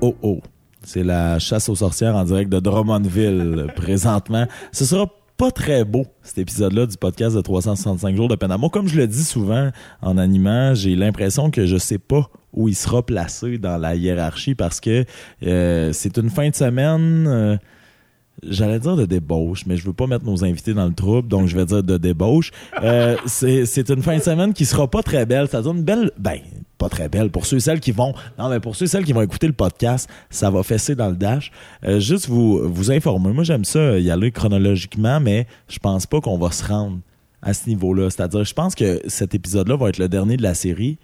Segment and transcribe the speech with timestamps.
[0.00, 0.40] oh oh.
[0.84, 4.46] C'est la chasse aux sorcières en direct de Drummondville présentement.
[4.72, 5.06] Ce sera
[5.36, 8.70] pas très beau, cet épisode-là du podcast de 365 jours de peine d'amour.
[8.70, 9.70] Comme je le dis souvent
[10.02, 14.54] en animant, j'ai l'impression que je sais pas où il sera placé dans la hiérarchie
[14.54, 15.04] parce que
[15.44, 17.26] euh, c'est une fin de semaine...
[17.28, 17.56] euh,
[18.42, 21.48] J'allais dire de débauche, mais je veux pas mettre nos invités dans le trouble, donc
[21.48, 22.52] je vais dire de débauche.
[22.82, 25.48] Euh, c'est une fin de semaine qui sera pas très belle.
[25.48, 26.38] Ça donne une belle, ben
[26.78, 28.14] pas très belle pour ceux et celles qui vont.
[28.38, 31.08] Non, mais pour ceux et celles qui vont écouter le podcast, ça va fesser dans
[31.08, 31.50] le dash.
[31.84, 33.32] Euh, juste vous vous informer.
[33.32, 36.98] Moi, j'aime ça y aller chronologiquement, mais je pense pas qu'on va se rendre
[37.42, 38.10] à ce niveau-là.
[38.10, 40.98] C'est-à-dire, je pense que cet épisode-là va être le dernier de la série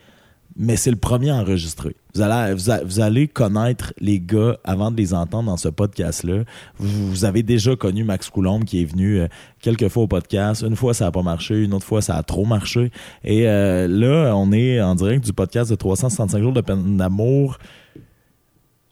[0.56, 1.96] mais c'est le premier enregistré.
[2.14, 6.44] Vous allez, vous, allez connaître les gars avant de les entendre dans ce podcast-là.
[6.78, 9.26] Vous, avez déjà connu Max Coulombe qui est venu euh,
[9.60, 10.62] quelques fois au podcast.
[10.62, 11.64] Une fois, ça a pas marché.
[11.64, 12.92] Une autre fois, ça a trop marché.
[13.24, 17.58] Et euh, là, on est en direct du podcast de 365 jours de peine d'amour.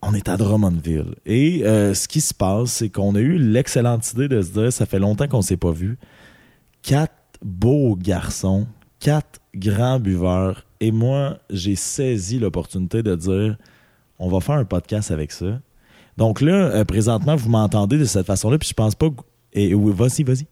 [0.03, 1.15] On est à Drummondville.
[1.27, 4.73] Et euh, ce qui se passe, c'est qu'on a eu l'excellente idée de se dire,
[4.73, 5.97] ça fait longtemps qu'on s'est pas vu.
[6.83, 8.67] Quatre beaux garçons,
[8.99, 10.65] quatre grands buveurs.
[10.83, 13.57] Et moi, j'ai saisi l'opportunité de dire,
[14.19, 15.61] on va faire un podcast avec ça.
[16.17, 19.09] Donc là, euh, présentement, vous m'entendez de cette façon-là, puis je pense pas...
[19.11, 19.23] que-
[19.53, 20.47] Et oui, vas-y, vas-y.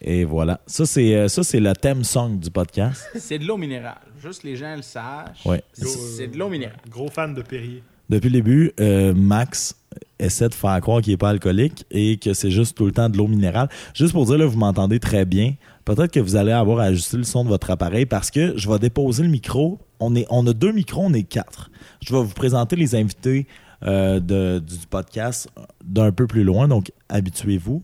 [0.00, 0.60] Et voilà.
[0.66, 3.04] Ça, c'est euh, ça, c'est le thème song du podcast.
[3.18, 3.98] C'est de l'eau minérale.
[4.22, 5.44] Juste les gens le sachent.
[5.44, 5.62] Ouais.
[5.74, 6.78] C'est de l'eau minérale.
[6.88, 7.82] Gros fan de Perrier.
[8.08, 9.76] Depuis le début, euh, Max
[10.18, 13.10] essaie de faire croire qu'il est pas alcoolique et que c'est juste tout le temps
[13.10, 13.68] de l'eau minérale.
[13.94, 15.54] Juste pour dire, là, vous m'entendez très bien.
[15.84, 18.68] Peut-être que vous allez avoir à ajuster le son de votre appareil parce que je
[18.70, 19.78] vais déposer le micro.
[19.98, 21.70] On, est, on a deux micros, on est quatre.
[22.04, 23.46] Je vais vous présenter les invités
[23.82, 25.48] euh, de, du podcast
[25.84, 27.82] d'un peu plus loin, donc habituez-vous.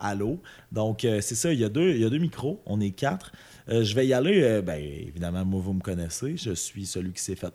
[0.00, 0.40] Allô?
[0.72, 2.90] Donc, euh, c'est ça, il y, a deux, il y a deux micros, on est
[2.92, 3.32] quatre.
[3.68, 7.22] Euh, je vais y aller, ben, évidemment, moi, vous me connaissez, je suis celui qui
[7.22, 7.52] s'est fait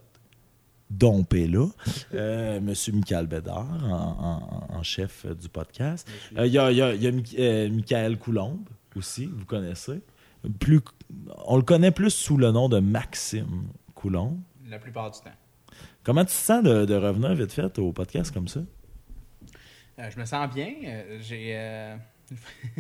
[0.90, 1.68] domper là.
[2.14, 6.08] Euh, Monsieur Michael Bédard, en, en- en chef du podcast.
[6.38, 8.68] Euh, Il y a, il y a- il y a Mi- Michael Coulombe
[8.98, 10.02] aussi, vous connaissez.
[10.60, 10.82] Plus,
[11.46, 13.64] on le connaît plus sous le nom de Maxime
[13.96, 14.40] Coulombe.
[14.70, 15.32] La plupart du temps.
[16.04, 18.60] Comment tu te sens de, de revenir vite fait au podcast comme ça?
[20.00, 20.74] Euh, je me sens bien.
[20.86, 21.52] euh, J'ai.
[21.56, 21.96] euh,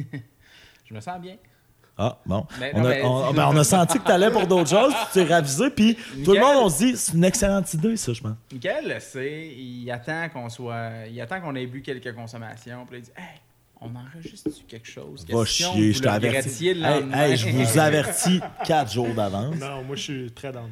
[0.85, 1.37] je me sens bien.
[1.97, 2.45] Ah, bon.
[2.59, 4.69] Ben on, non, a, mais- on- ben, on a senti que tu allais pour d'autres
[4.71, 5.95] choses, tu t'es ravisé, puis
[6.25, 8.35] tout le monde, on se dit, c'est une excellente idée, ça, je pense.
[8.51, 9.47] Michael, c'est.
[9.55, 11.05] Il attend qu'on soit.
[11.07, 12.85] Il attend qu'on ait bu quelques consommations.
[12.87, 13.39] Puis il dit Hey,
[13.83, 15.25] on enregistre quelque chose?
[15.27, 16.73] Va Question, chier, vous je le t'avertis.
[16.73, 17.17] le Hey, lendemain.
[17.23, 19.55] hey, je vous avertis quatre jours d'avance.
[19.59, 20.69] Non, moi, je suis très down.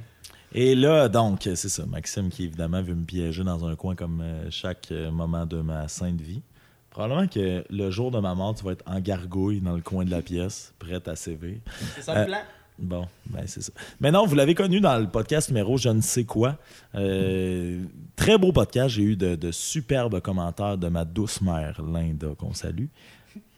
[0.54, 4.22] Et là, donc, c'est ça, Maxime qui évidemment veut me piéger dans un coin comme
[4.22, 6.42] euh, chaque euh, moment de ma sainte vie.
[6.90, 10.04] Probablement que le jour de ma mort, tu vas être en gargouille dans le coin
[10.04, 11.56] de la pièce, prête à sévir.
[11.96, 12.40] C'est ça le Euh, plan?
[12.82, 13.72] Bon, ben c'est ça.
[14.00, 16.58] Mais non, vous l'avez connu dans le podcast numéro Je ne sais quoi.
[16.96, 17.84] Euh,
[18.16, 18.96] très beau podcast.
[18.96, 22.88] J'ai eu de, de superbes commentaires de ma douce mère, Linda, qu'on salue.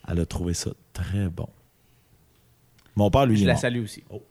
[0.07, 1.47] Elle a trouvé ça très bon.
[2.97, 3.61] Mon père, lui, Je la mort.
[3.61, 4.03] salue aussi.
[4.09, 4.21] Oh,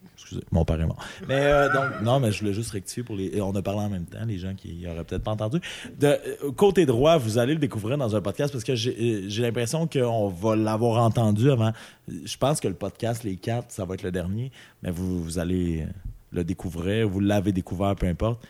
[0.50, 0.98] mon père est mort.
[1.28, 1.69] Mais euh,
[2.03, 3.41] non, mais je voulais juste rectifier pour les.
[3.41, 5.59] On a parlé en même temps, les gens qui auraient peut-être pas entendu.
[5.98, 9.25] De euh, côté droit, vous allez le découvrir dans un podcast parce que j'ai euh,
[9.28, 11.72] j'ai l'impression qu'on va l'avoir entendu avant.
[12.09, 14.50] Je pense que le podcast, les quatre, ça va être le dernier,
[14.82, 15.87] mais vous, allez
[16.32, 18.41] le découvrir, vous l'avez découvert, peu importe.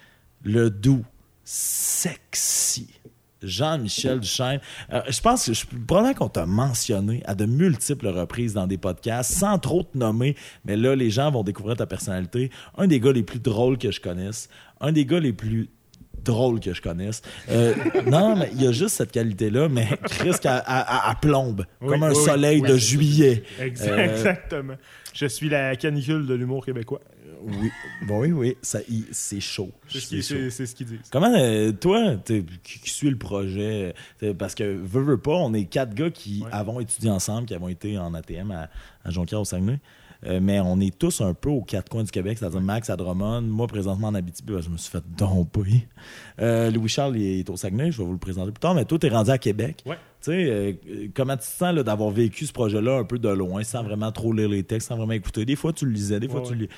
[0.45, 1.05] Le doux,
[1.45, 2.89] sexy.
[3.43, 4.61] Jean-Michel Duchesne.
[4.93, 8.79] Euh, je pense que je, probablement qu'on t'a mentionné à de multiples reprises dans des
[8.79, 12.51] podcasts, sans trop te nommer, mais là, les gens vont découvrir ta personnalité.
[12.77, 14.49] Un des gars les plus drôles que je connaisse,
[14.81, 15.69] un des gars les plus
[16.25, 17.21] drôles que je connaisse.
[17.51, 17.75] Euh,
[18.07, 22.13] non, mais il y a juste cette qualité-là, mais Chris, à, plombe, Oui, comme un
[22.13, 23.43] oui, soleil Oui, de juillet.
[23.61, 24.75] Exa- Euh, Exactement.
[25.15, 27.01] Je suis la canicule de l'humour québécois.
[27.45, 27.71] Oui,
[28.07, 29.71] bon, oui, oui, ça, il- c'est chaud.
[29.89, 31.01] C'est ce qu'ils disent.
[31.11, 33.95] Comment, euh, toi, qui, qui suit le projet,
[34.39, 36.49] parce que, veux, veux pas, on est quatre gars qui Ouais.
[36.53, 38.69] avons étudié ensemble, qui avons été en ATM à,
[39.05, 39.79] à Jonquière au Saguenay,
[40.25, 42.97] Euh, mais on est tous un peu aux quatre coins du Québec, c'est-à-dire Max à
[42.97, 45.89] Drummond, moi présentement en Abitibi, ben, je me suis fait domper.
[46.41, 49.01] Euh, Louis-Charles il est au Saguenay, je vais vous le présenter plus tard, mais toi,
[49.01, 49.83] t'es rendu à Québec.
[49.85, 49.97] Ouais.
[50.23, 50.73] Tu sais, euh,
[51.13, 54.13] comment tu te sens là, d'avoir vécu ce projet-là un peu de loin, sans vraiment
[54.13, 55.45] trop lire les textes, sans vraiment écouter?
[55.45, 56.69] Des fois, tu le lisais, des fois, Ouais, tu le lis.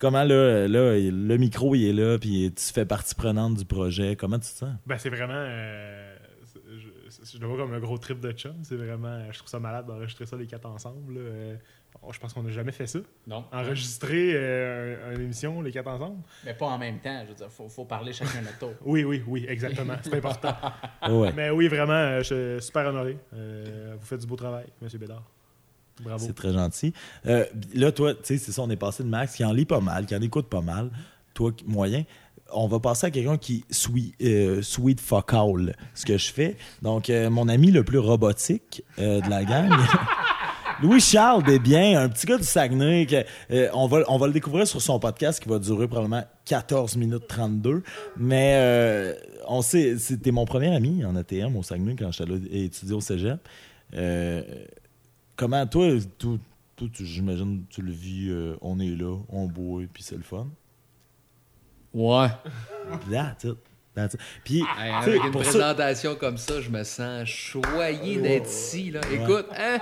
[0.00, 4.16] Comment là, là, le micro il est là, puis tu fais partie prenante du projet.
[4.16, 4.74] Comment tu te sens?
[4.86, 5.34] Ben, c'est vraiment.
[5.34, 6.16] euh,
[6.46, 8.54] c'est- je, je le vois comme un gros trip de chum.
[8.62, 9.30] C'est vraiment.
[9.30, 11.14] Je trouve ça malade d'enregistrer ça les quatre ensemble.
[11.14, 11.20] là.
[11.20, 11.56] Euh,
[12.12, 13.00] je pense qu'on n'a jamais fait ça.
[13.26, 13.44] Non.
[13.52, 16.22] Enregistrer euh, un- une émission les quatre ensemble.
[16.46, 17.20] Mais pas en même temps.
[17.24, 18.72] Je veux dire, faut, faut parler chacun notre tour.
[18.86, 19.94] Oui, oui, oui, exactement.
[20.02, 20.54] C'est important.
[21.10, 21.32] Ouais.
[21.36, 23.18] Mais oui, vraiment, je suis super honoré.
[23.34, 24.88] Euh, vous faites du beau travail, M.
[24.98, 25.24] Bédard.
[26.18, 26.92] C'est très gentil.
[27.26, 27.44] Euh,
[27.74, 29.80] là, toi, tu sais, c'est ça, on est passé de Max qui en lit pas
[29.80, 30.90] mal, qui en écoute pas mal.
[31.34, 32.04] Toi, moyen.
[32.52, 36.56] on va passer à quelqu'un qui sweet, euh, sweet fuck all, ce que je fais.
[36.82, 39.70] Donc, euh, mon ami le plus robotique euh, de la gang.
[40.82, 43.06] Louis-Charles Desbiens, un petit gars du Saguenay,
[43.74, 47.82] on, va, le découvrir sur son podcast qui va durer probablement 14 minutes 32.
[48.16, 49.14] Mais
[49.46, 53.46] on sait, c'était mon premier ami en ATM au Saguenay quand j'étais étudier au cégep.
[55.40, 55.88] Comment, toi,
[56.18, 56.36] toi,
[56.76, 60.22] toi, tu- j'imagine, tu le vis, euh, on est là, on boit, puis c'est le
[60.22, 60.46] fun?
[61.94, 62.28] Ouais.
[63.10, 63.56] That's it.
[63.94, 64.20] That's it.
[64.44, 68.90] Puis, Hey, sais, avec une ça- présentation comme ça, je me sens choyé d'être ici.
[68.92, 69.00] Là.
[69.12, 69.78] Écoute, hein,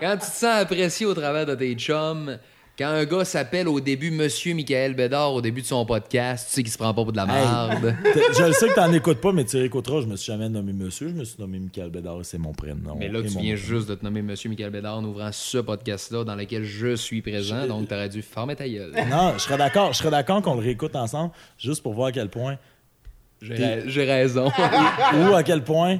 [0.00, 2.38] quand tu te sens apprécié au travers de tes chums,
[2.78, 6.54] quand un gars s'appelle au début Monsieur Michael Bédard au début de son podcast, tu
[6.56, 7.96] sais qu'il se prend pas pour de la merde.
[8.38, 10.02] Je le sais que t'en écoutes pas, mais tu écouteras.
[10.02, 11.08] Je me suis jamais nommé monsieur.
[11.08, 12.18] Je me suis nommé Michael Bédard.
[12.22, 12.94] C'est mon prénom.
[12.98, 16.24] Mais là, tu viens juste de te nommer Monsieur Michael Bédard en ouvrant ce podcast-là
[16.24, 18.92] dans lequel je suis présent, donc t'aurais dû fermer ta gueule.
[19.10, 19.92] Non, je serais d'accord.
[19.92, 22.56] Je serais d'accord qu'on le réécoute ensemble, juste pour voir à quel point
[23.40, 24.48] J'ai ra- j'ai raison.
[25.14, 25.98] ou à quel point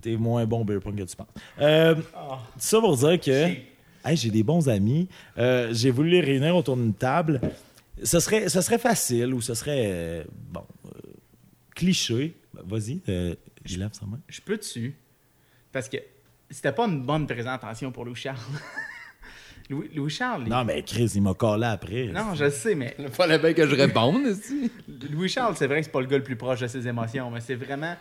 [0.00, 1.26] t'es moins bon beer pong que tu penses.
[1.60, 1.96] Euh,
[2.58, 3.48] Ça pour dire que
[4.06, 5.08] hey, j'ai des bons amis.
[5.38, 7.40] Euh, j'ai voulu les réunir autour d'une table.
[8.02, 10.90] Ce serait, ce serait facile ou ce serait euh, bon euh,
[11.74, 12.36] cliché.
[12.64, 13.34] Vas-y, euh,
[13.68, 14.18] il lève sa main.
[14.28, 14.94] Je peux dessus.
[15.72, 15.96] Parce que
[16.50, 18.38] c'était pas une bonne présentation pour Louis-Charles.
[19.70, 22.06] Louis- Louis-Charles, il- Non, mais Chris, il m'a collé après.
[22.06, 24.24] non, je sais, mais Il fallait bien que je réponde.
[24.26, 24.70] esti.
[25.10, 27.40] Louis-Charles, c'est vrai que c'est pas le gars le plus proche de ses émotions, mais
[27.40, 27.96] c'est vraiment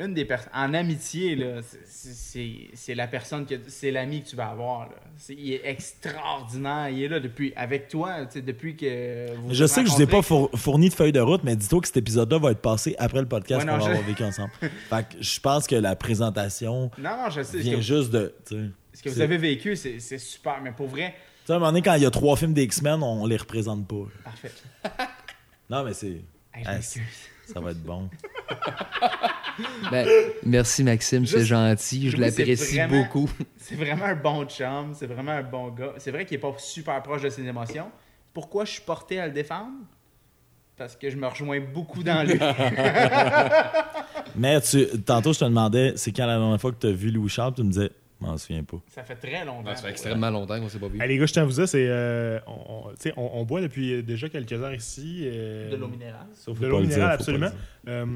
[0.00, 0.50] une des personnes.
[0.54, 3.54] En amitié, là, c'est- la personne que.
[3.68, 4.88] C'est l'ami que tu vas avoir.
[4.88, 4.96] Là.
[5.28, 6.88] Il est extraordinaire.
[6.88, 7.52] Il est là depuis.
[7.56, 9.34] Avec toi, depuis que.
[9.36, 11.80] Vous Je sais que je vous ai pas fourni de feuille de route, mais dis-toi
[11.80, 14.50] que cet épisode-là va être passé après le podcast Ouais, non, je- avoir vécu ensemble.
[14.60, 17.58] fait que je pense que la présentation Non, non, je sais.
[17.58, 18.34] Vient que, juste de.
[18.92, 20.60] ce que vous avez vécu, c'est super.
[20.62, 22.54] Mais pour vrai, Tu sais, à un moment donné, quand il y a trois films
[22.54, 24.06] d'X-Men, on les représente pas.
[24.24, 24.50] parfait.
[25.70, 26.20] Non, mais c'est.
[26.56, 27.02] Hey, je Ah, m'excuse.
[27.52, 28.08] Ça va être bon.
[29.90, 30.08] Ben,
[30.44, 33.30] merci Maxime, c'est gentil, je l'apprécie beaucoup.
[33.56, 35.94] C'est vraiment un bon chum, c'est vraiment un bon gars.
[35.98, 37.90] C'est vrai qu'il est pas super proche de ses émotions.
[38.32, 39.72] Pourquoi je suis porté à le défendre?
[40.76, 42.38] Parce que je me rejoins beaucoup dans lui.
[44.36, 47.10] Mais tu, tantôt, je te demandais, c'est quand la dernière fois que tu as vu
[47.10, 47.90] Louis Charles, tu me disais,
[48.24, 48.76] je m'en souviens pas.
[48.88, 49.74] ça fait très longtemps.
[49.74, 51.00] Ça fait extrêmement longtemps qu'on s'est pas vu.
[51.00, 53.30] Hey, les gars, je tiens à vous dire, c'est, euh, on, on- tu sais, on,
[53.34, 55.22] on boit depuis déjà quelques heures ici.
[55.24, 56.26] euh, De l'eau minérale.
[56.44, 57.50] Faut De l'eau minérale, absolument.
[57.88, 58.06] Euh,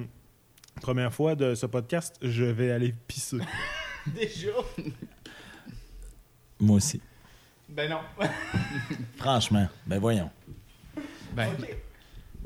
[0.81, 3.39] première fois de ce podcast, je vais aller pisser.
[4.15, 4.49] Déjà?
[6.61, 7.01] Moi aussi.
[7.69, 7.99] Ben non.
[9.17, 10.31] Franchement, ben voyons.
[11.37, 11.49] Ben,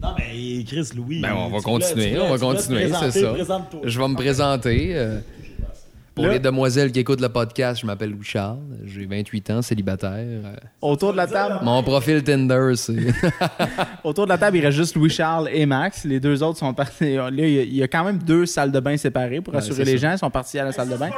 [0.02, 1.20] Non, mais Chris, Louis.
[1.20, 3.34] Ben, on va continuer, on va continuer, c'est ça.
[3.84, 5.20] je vais me présenter.
[6.14, 9.62] Pour Là- les demoiselles qui écoutent le podcast, je m'appelle Louis Charles, j'ai 28 ans,
[9.62, 10.10] célibataire.
[10.18, 12.92] euh, Autour de la table, mon profil Tinder, c'est.
[14.04, 16.04] autour de la table, il reste juste Louis-Charles et Max.
[16.04, 17.14] Les deux autres sont partis.
[17.16, 20.08] Là, il y a- quand même deux salles de bain séparées pour assurer les ça.
[20.08, 20.12] gens.
[20.14, 21.10] Ils sont partis à la salle de bain.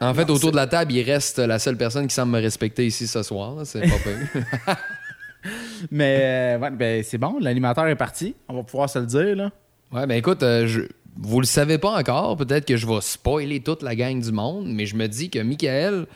[0.00, 2.86] En fait, autour de la table, il reste la seule personne qui semble me respecter
[2.86, 3.54] ici ce soir.
[3.64, 4.44] C'est pas pire.
[5.90, 8.34] Mais euh, ouais, ben, c'est bon, l'animateur est parti.
[8.48, 9.36] On va pouvoir se le dire.
[9.36, 9.50] Là.
[9.92, 10.82] Ouais, ben écoute, euh, je-
[11.18, 12.36] vous le savez pas encore.
[12.36, 15.38] Peut-être que je vais spoiler toute la gang du monde, mais je me dis que
[15.38, 16.06] Michael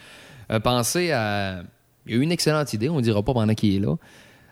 [0.49, 1.63] a pensé à.
[2.07, 3.95] Il a eu une excellente idée, on dira pas pendant qu'il est là,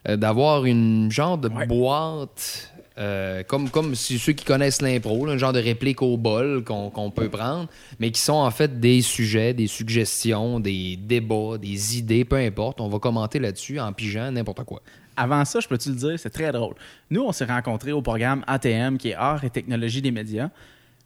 [0.09, 1.67] euh, d'avoir une genre de Ouais.
[1.67, 2.73] boîte.
[2.99, 7.13] euh, comme, comme ceux qui connaissent l'impro, un genre de réplique au bol qu'on qu'on
[7.13, 7.69] peut prendre,
[8.01, 12.81] mais qui sont en fait des sujets, des suggestions, des débats, des idées, peu importe.
[12.81, 14.83] On va commenter là-dessus en pigeant n'importe quoi.
[15.21, 16.75] Avant ça, je peux te le dire, c'est très drôle.
[17.11, 20.49] Nous, on s'est rencontrés au programme ATM, qui est Art et Technologie des médias,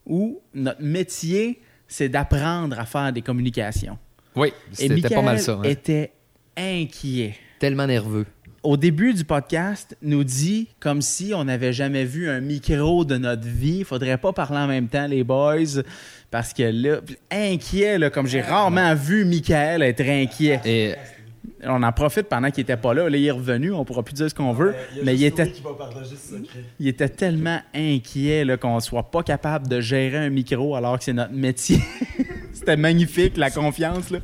[0.04, 3.96] où notre métier, c'est d'apprendre à faire des communications.
[4.36, 5.52] Oui, c'était pas mal ça.
[5.52, 5.62] hein.
[5.64, 6.12] était
[6.56, 7.36] inquiet.
[7.58, 8.26] Tellement nerveux.
[8.62, 13.16] Au début du podcast, nous dit comme si on n'avait jamais vu un micro de
[13.16, 13.78] notre vie.
[13.78, 15.82] Il faudrait pas parler en même temps, les boys,
[16.30, 17.00] parce que là,
[17.30, 20.60] inquiet, là, comme j'ai rarement vu Michael être inquiet.
[20.64, 20.94] Et
[21.64, 23.08] On en profite pendant qu'il était pas là.
[23.08, 25.62] Là, il est revenu, on pourra plus dire ce qu'on veut, mais il était qui
[25.62, 26.64] va partager ce secret.
[26.80, 31.04] il était tellement inquiet là, qu'on soit pas capable de gérer un micro alors que
[31.04, 31.78] c'est notre métier.
[32.52, 34.10] C'était magnifique, la confiance.
[34.10, 34.18] Là.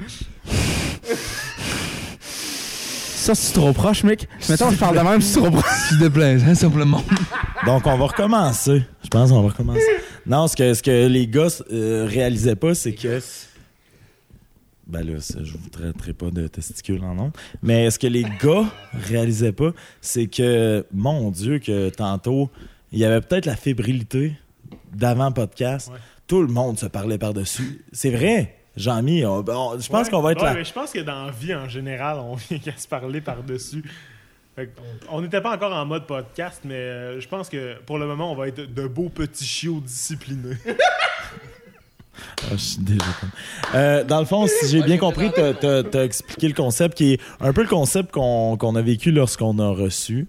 [3.29, 4.27] Ça, c'est trop proche, mec.
[4.49, 5.65] Mettons, je parle de même, c'est trop proche.
[5.89, 7.03] S'il te plaît, hein, simplement.
[7.67, 8.83] Donc, on va recommencer.
[9.05, 9.83] Je pense qu'on va recommencer.
[10.27, 13.21] Non, ce que, ce que les gars euh, réalisaient pas, c'est que.
[14.89, 17.31] Ben là, ça, je vous traiterai pas de testicules en nom.
[17.63, 18.65] Mais ce que les gars
[18.95, 22.51] réalisaient pas, c'est que, mon Dieu, que tantôt,
[22.91, 24.33] il y avait peut-être la fébrilité
[24.93, 25.91] d'avant podcast.
[25.93, 25.99] Ouais.
[26.27, 27.85] Tout le monde se parlait par-dessus.
[27.93, 28.55] C'est vrai.
[28.77, 29.27] Jean-Mi, je
[29.89, 30.55] pense Ouais, qu'on va être ouais, là.
[30.55, 33.83] mais je pense que dans la vie en général, on vient qu'à se parler par-dessus.
[35.11, 38.33] On n'était pas encore en mode podcast, mais euh, je pense que pour le moment,
[38.33, 40.57] on va être de beaux petits chiots disciplinés.
[42.43, 42.81] Ah, je suis
[43.75, 47.21] Euh, dans le fond, si j'ai bien compris, t'as as, expliqué le concept qui est
[47.41, 50.27] un peu le concept qu'on qu'on a vécu lorsqu'on a reçu.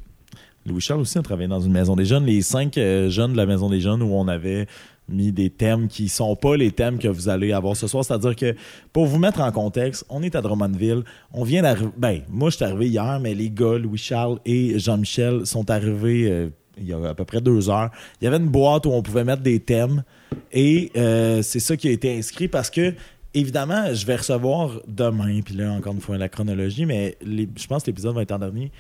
[0.66, 3.46] Louis-Charles aussi a travaillé dans une maison des jeunes, les cinq euh, jeunes de la
[3.46, 4.68] maison des jeunes où on avait
[5.10, 8.06] mis des thèmes qui sont pas les thèmes que vous allez avoir ce soir.
[8.06, 8.56] C'est-à-dire que,
[8.94, 11.04] pour vous mettre en contexte, on est à Drummondville.
[11.34, 11.92] On vient d'arriver.
[11.98, 16.50] Ben, moi, je suis arrivé hier, mais les gars, Louis-Charles et Jean-Michel, sont arrivés euh,
[16.78, 17.90] il y a à peu près deux heures.
[18.22, 20.04] Il y avait une boîte où on pouvait mettre des thèmes.
[20.52, 22.94] Et euh, c'est ça qui a été inscrit parce que,
[23.34, 27.84] évidemment, je vais recevoir demain, puis là, encore une fois, la chronologie, mais je pense
[27.84, 28.72] que l'épisode va être en dernier.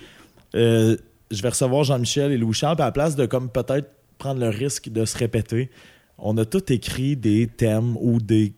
[0.55, 0.97] Euh,
[1.31, 4.49] je vais recevoir Jean-Michel et Louis-Charles, puis à la place de comme peut-être prendre le
[4.49, 5.69] risque de se répéter,
[6.17, 8.53] on a tout écrit des thèmes ou des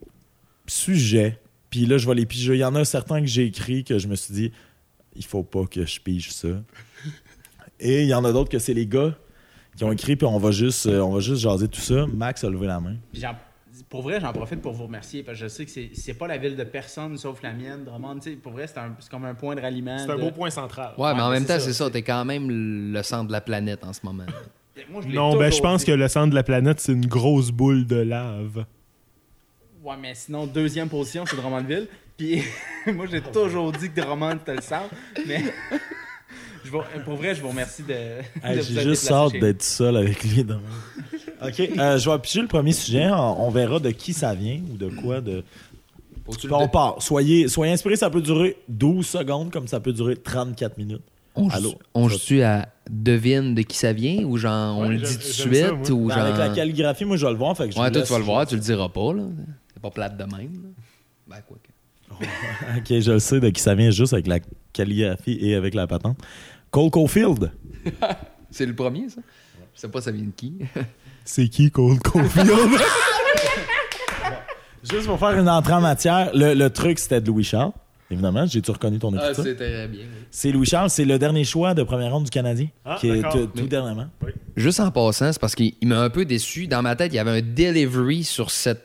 [0.67, 1.39] sujets.
[1.69, 2.55] Puis là, je vais les piger.
[2.55, 4.51] Il y en a certains que j'ai écrits que je me suis dit,
[5.15, 6.49] il faut pas que je pige ça.
[7.81, 9.13] Et il y en a d'autres que c'est les gars
[9.75, 12.05] qui ont écrit, puis on va juste, euh, on va juste jaser tout ça.
[12.13, 12.95] Max a levé la main.
[13.11, 13.23] Puis
[13.89, 16.27] pour vrai, j'en profite pour vous remercier parce que je sais que c'est- c'est pas
[16.27, 17.83] la ville de personne sauf la mienne.
[17.85, 19.97] Drummond, pour vrai, c'est comme un point de ralliement.
[19.97, 20.93] C'est un de- beau point central.
[20.97, 21.89] Ouais, mais en même temps, c'est ça.
[21.89, 22.49] T'es quand même
[22.93, 24.25] le centre de la planète en ce moment.
[24.89, 27.05] Moi, je l'ai Non, ben je pense que le centre de la planète, c'est une
[27.05, 28.65] grosse boule de lave.
[29.83, 31.87] Ouais, mais sinon, deuxième position, c'est Drummondville.
[32.17, 32.41] Puis
[32.93, 34.93] moi, j'ai toujours dit que Drummond, c'était le centre.
[35.27, 35.41] Mais
[36.71, 37.87] je vous- pour vrai, je vous remercie de.
[37.89, 37.93] de
[38.47, 40.61] Hey, vous J'ai juste hâte d'être seul avec lui demain.
[41.45, 43.09] OK, euh, je vais piger le premier sujet.
[43.11, 45.21] On, on verra de qui ça vient ou de quoi.
[45.21, 45.43] De...
[46.51, 47.01] On part.
[47.01, 51.01] Soyez, soyez inspirés, ça peut durer 12 secondes comme ça peut durer 34 minutes.
[51.35, 51.73] On, Allô?
[51.93, 55.17] on joue-tu à devine de qui ça vient ou genre on Ouais, le dit tout
[55.19, 56.23] de ça, suite ou Ben, genre.
[56.25, 57.55] Avec la calligraphie, moi je vais le voir.
[57.55, 59.23] Fait que je Ouais, toi tu vas le voir, tu le diras pas là.
[59.73, 60.53] C'est pas plate de même.
[60.63, 60.69] là.
[61.27, 61.69] Ben quoi que.
[62.77, 64.39] Ok, je le sais de qui ça vient juste avec la
[64.73, 66.17] calligraphie et avec la patente.
[66.71, 67.51] Cole Caulfield.
[68.51, 69.21] C'est le premier ça?
[69.75, 70.53] Je sais pas ça vient de qui.
[71.25, 72.49] C'est qui Cole Caulfield?
[74.89, 77.71] Juste pour faire une entrée en matière, le, le truc c'était de Louis Charles.
[78.09, 79.43] Évidemment, j'ai-tu reconnu ton Ah, écriture?
[79.43, 80.01] c'est très bien.
[80.01, 80.07] oui.
[80.31, 82.67] c'est Louis Charles, c'est le dernier choix de première ronde du Canadien.
[82.83, 83.47] Ah, qui est d'accord.
[83.55, 84.07] tout, dernièrement.
[84.57, 86.67] Juste en passant, c'est parce qu'il il m'a un peu déçu.
[86.67, 88.83] Dans ma tête, il y avait un delivery sur cette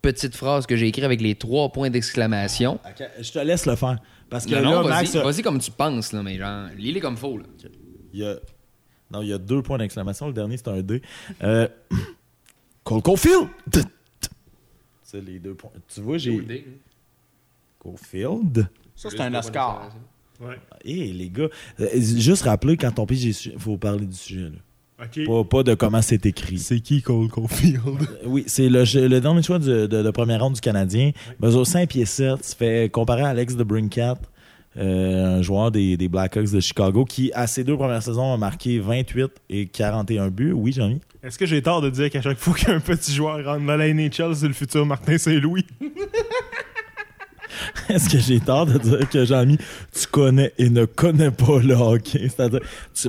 [0.00, 2.80] petite phrase que j'ai écrite avec les trois points d'exclamation.
[2.84, 3.98] Ok, Je te laisse le faire.
[4.32, 6.68] Parce que Non, là, non, Max, vas-y, a- vas-y comme tu penses, là, mais genre,
[6.76, 7.36] lis-les comme faux.
[7.36, 7.44] Là.
[8.14, 8.36] il y a...
[9.10, 10.26] Non, il y a deux points d'exclamation.
[10.26, 11.02] Le dernier, c'est un D.
[11.42, 11.68] Euh...
[12.84, 13.48] Cole Caulfield!
[15.02, 15.70] C'est les deux points.
[15.86, 16.42] Tu vois, j'ai...
[17.78, 18.66] Caulfield?
[18.96, 19.90] Ça, c'est un Oscar.
[20.40, 20.58] ouais.
[20.84, 21.48] Hé, les gars,
[21.80, 24.48] euh, juste rappeler, quand on pige, il faut parler du sujet.
[24.48, 24.56] Là.
[25.26, 26.58] Pas, pas de comment c'est écrit.
[26.58, 27.80] C'est qui Cole Caulfield?
[27.86, 31.12] Euh, Oui, c'est le, le dernier choix de, de, première ronde du Canadien.
[31.40, 34.18] Mesure 5 pieds 7, se fait comparer à Alex de Brincat,
[34.76, 38.36] euh, un joueur des, des Blackhawks de Chicago, qui, à ses deux premières saisons, a
[38.36, 40.52] marqué 28 et 41 buts.
[40.52, 41.00] Oui, Jean-Mi?
[41.22, 43.92] Est-ce que j'ai tort de dire qu'à chaque fois qu'un petit joueur rentre dans la
[43.92, 45.66] NHL, c'est le futur Martin Saint-Louis?
[47.88, 51.74] Est-ce que j'ai tort de dire que Jean-Mi, tu connais et ne connais pas le
[51.74, 52.28] hockey?
[52.28, 52.60] C'est-à-dire,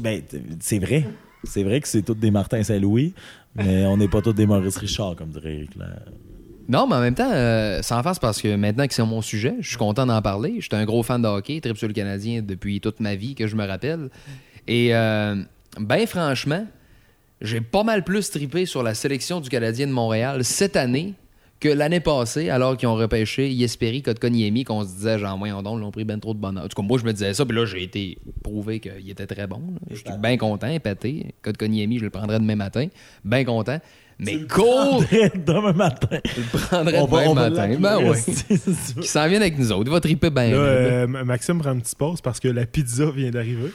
[0.02, 0.22] ben,
[0.60, 1.06] c'est vrai.
[1.44, 3.14] C'est vrai que c'est tous des Martin Saint-Louis,
[3.56, 5.72] mais on n'est pas tous des Maurice Richard, comme dirait Eric.
[6.70, 9.56] Non, mais en même temps, euh, sans face parce que maintenant que c'est mon sujet,
[9.60, 10.56] je suis content d'en parler.
[10.60, 13.48] J'étais un gros fan de hockey, trip sur le Canadien depuis toute ma vie, que
[13.48, 14.10] je me rappelle.
[14.68, 15.36] Et euh,
[15.78, 16.66] ben franchement,
[17.42, 21.16] j'ai pas mal plus trippé sur la sélection du Canadien de Montréal cette année
[21.64, 25.80] que l'année passée, alors qu'ils ont repêché Yesperi, Kotkaniemi, qu'on se disait, genre, voyons donc,
[25.80, 26.66] ils ont pris ben trop de bonheur.
[26.66, 29.26] En tout cas, moi, je me disais ça, puis là, j'ai été prouvé qu'il était
[29.28, 29.62] très bon.
[29.90, 31.34] Je suis bien content, épaté.
[31.42, 32.88] Kotkaniemi, je le prendrais demain matin.
[33.24, 33.80] Bien content.
[34.20, 35.04] Mais Cole,
[35.46, 36.20] Demain matin.
[36.24, 37.76] je le On va- demain on matin.
[37.80, 39.02] Ben veux.
[39.02, 39.86] Qui s'en vient avec nous autres.
[39.88, 40.52] Il va triper bien.
[40.54, 43.72] Euh, Maxime prend une petite pause parce que la pizza vient d'arriver.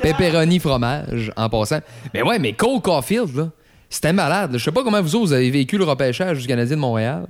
[0.00, 1.80] Pepperoni fromage, en passant.
[2.12, 3.50] Mais ouais, mais Cole Caulfield, là,
[3.90, 4.52] c'était malade.
[4.52, 4.58] là.
[4.58, 7.26] Je sais pas comment vous autres, avez vécu le repêchage du Canadien de Montréal,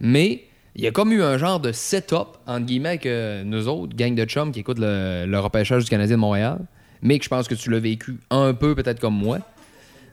[0.00, 3.66] mais il y a comme eu un genre de setup, entre guillemets, avec euh, nous
[3.68, 6.58] autres, gang de chums qui écoutent le, le repêchage du Canadien de Montréal,
[7.02, 9.38] mais que je pense que tu l'as vécu un peu peut-être comme moi.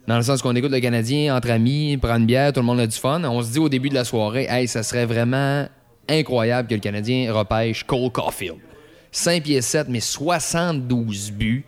[0.07, 2.79] Dans le sens qu'on écoute le Canadien entre amis, prend une bière, tout le monde
[2.81, 3.23] a du fun.
[3.23, 5.67] On se dit au début de la soirée, hey, ça serait vraiment
[6.09, 8.57] incroyable que le Canadien repêche Cole Caulfield.
[9.11, 11.63] 5 pieds 7, mais 72 buts.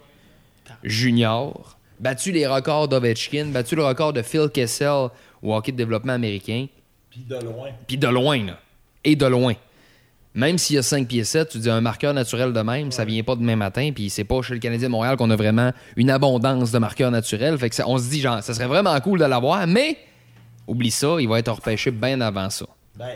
[0.83, 1.77] Junior.
[1.99, 5.09] Battu les records d'Ovechkin, battu le record de Phil Kessel
[5.41, 6.67] au hockey de développement américain.
[7.09, 7.69] Puis de loin.
[7.87, 8.59] Puis de loin, là.
[9.03, 9.53] Et de loin.
[10.33, 13.05] Même s'il y a 5 pieds 7, tu dis un marqueur naturel de même, ça
[13.05, 15.71] vient pas demain matin, puis c'est pas chez le Canadien de Montréal qu'on a vraiment
[15.95, 17.57] une abondance de marqueurs naturels.
[17.57, 19.97] Fait que ça- on se dit, genre, ça serait vraiment cool de l'avoir, mais
[20.67, 22.65] oublie ça, il va être repêché bien avant ça.
[22.97, 23.11] Ben,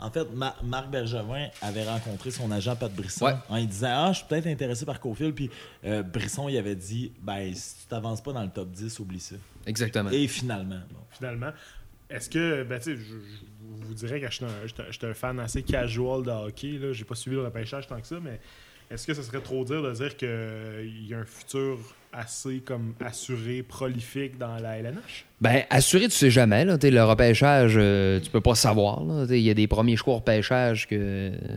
[0.00, 3.34] En fait, Ma- Marc Bergevin avait rencontré son agent Pat Brisson Ouais.
[3.48, 5.34] en lui disant Ah, je suis peut-être intéressé par Cofield.
[5.34, 5.50] Puis
[5.84, 9.20] euh, Brisson, il avait dit Ben, si tu t'avances pas dans le top 10, oublie
[9.20, 9.36] ça.
[9.66, 10.10] Exactement.
[10.10, 11.00] Et finalement, bon.
[11.10, 11.50] finalement.
[12.08, 14.90] Est-ce que, ben, tu sais, je, je vous dirais que je suis un, je un-
[14.90, 16.78] je fan assez casual de hockey.
[16.78, 16.92] Là.
[16.92, 18.40] J'ai pas suivi le repêchage tant que ça, mais
[18.90, 21.78] est-ce que ce serait trop dire de dire qu'il y a un futur
[22.12, 25.26] assez comme assuré, prolifique dans la LNH?
[25.40, 26.64] Ben, assuré, tu sais jamais.
[26.64, 29.02] Là, le repêchage, euh, tu peux pas savoir.
[29.30, 30.98] Il y a des premiers choix au repêchage qui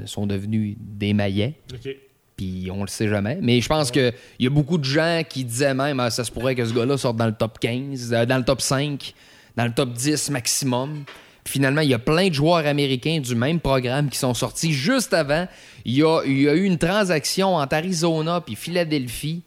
[0.06, 1.56] sont devenus des maillets.
[1.74, 1.96] OK.
[2.38, 3.38] Puis on le sait jamais.
[3.42, 6.24] Mais je pense que il y a beaucoup de gens qui disaient même ah, ça
[6.24, 9.14] se pourrait que ce gars-là sorte dans le top 15, euh, dans le top 5,
[9.56, 11.04] dans le top 10 maximum.
[11.44, 14.74] Puis finalement, il y a plein de joueurs américains du même programme qui sont sortis
[14.74, 15.48] juste avant.
[15.86, 19.44] Il y a, il y a eu une transaction entre Arizona puis Philadelphie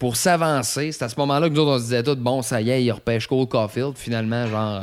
[0.00, 0.90] pour s'avancer.
[0.90, 2.82] C'est à ce moment-là que nous autres, on se disait tout, bon, ça y est,
[2.82, 3.92] il repêche Cole Caulfield.
[3.96, 4.82] Finalement, genre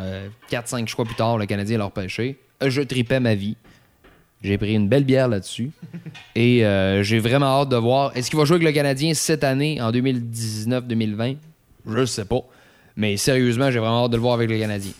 [0.50, 2.38] 4-5 choix plus tard, le Canadien l'a repêché.
[2.64, 3.58] Euh, Je tripais ma vie.
[4.44, 5.72] J'ai pris une belle bière là-dessus.
[6.36, 8.16] Et euh, j'ai vraiment hâte de voir.
[8.16, 11.38] Est-ce qu'il va jouer avec le Canadien cette année, en 2019-2020
[11.90, 12.42] Je sais pas.
[12.96, 14.92] Mais sérieusement, j'ai vraiment hâte de le voir avec le Canadien.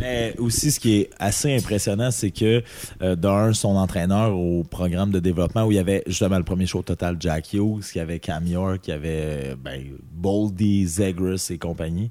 [0.00, 2.62] Mais aussi, ce qui est assez impressionnant, c'est que
[3.02, 6.66] euh, d'un, son entraîneur au programme de développement où il y avait justement le premier
[6.66, 11.58] show total Jack Hughes, y avait Cam York, y avait euh, ben, Boldy, Zegras et
[11.58, 12.10] compagnie.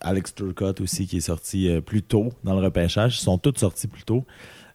[0.00, 3.18] Alex Turcotte aussi qui est sorti euh, plus tôt dans le repêchage.
[3.18, 4.24] Ils sont tous sortis plus tôt.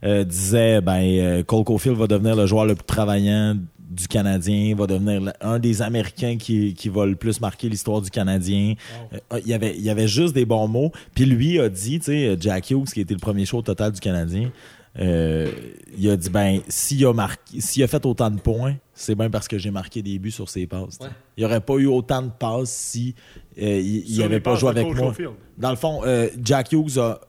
[0.03, 3.55] Euh, disait ben euh, Cole Caulfield va devenir le joueur le plus travaillant
[3.95, 8.09] du Canadien, va devenir un des Américains qui, qui va le plus marquer l'histoire du
[8.09, 8.75] Canadien.
[9.13, 10.91] Euh, il, y avait, il y avait juste des bons mots.
[11.13, 13.99] Puis lui a dit, tu sais, Jack Hughes, qui était le premier show total du
[13.99, 14.51] Canadien,
[14.97, 15.51] euh,
[15.97, 19.29] il a dit, ben, s'il a, marqué, s'il a fait autant de points, c'est bien
[19.29, 20.97] parce que j'ai marqué des buts sur ses passes.
[21.01, 21.07] Ouais.
[21.35, 23.13] Il n'y aurait pas eu autant de passes si
[23.61, 25.13] euh, il n'avait pas joué avec moi.
[25.57, 27.19] Dans le fond, euh, Jack Hughes a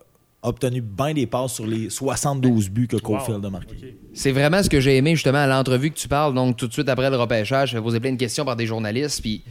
[0.46, 3.46] obtenu bien des passes sur les 72 buts que Caulfield Wow.
[3.46, 3.74] a marqué.
[3.76, 3.94] OK.
[4.14, 6.34] C'est vraiment ce que j'ai aimé justement à l'entrevue que tu parles.
[6.34, 8.66] Donc, tout de suite après le repêchage, je vais poser plein de questions par des
[8.66, 9.20] journalistes.
[9.20, 9.42] Puis,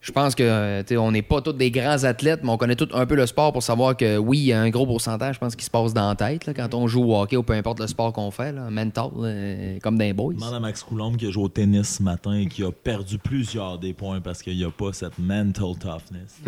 [0.00, 2.76] je pense que tu sais, on n'est pas tous des grands athlètes, mais on connaît
[2.76, 5.36] tous un peu le sport pour savoir que oui, il y a un gros pourcentage,
[5.36, 7.42] je pense, qui se passe dans la tête là, quand on joue au hockey ou
[7.42, 10.34] peu importe le sport qu'on fait, là, mental, euh, comme dans les boys.
[10.34, 13.16] Demande à Max Coulombe qui a joué au tennis ce matin et qui a perdu
[13.16, 16.38] plusieurs des points parce qu'il n'y a pas cette mental toughness.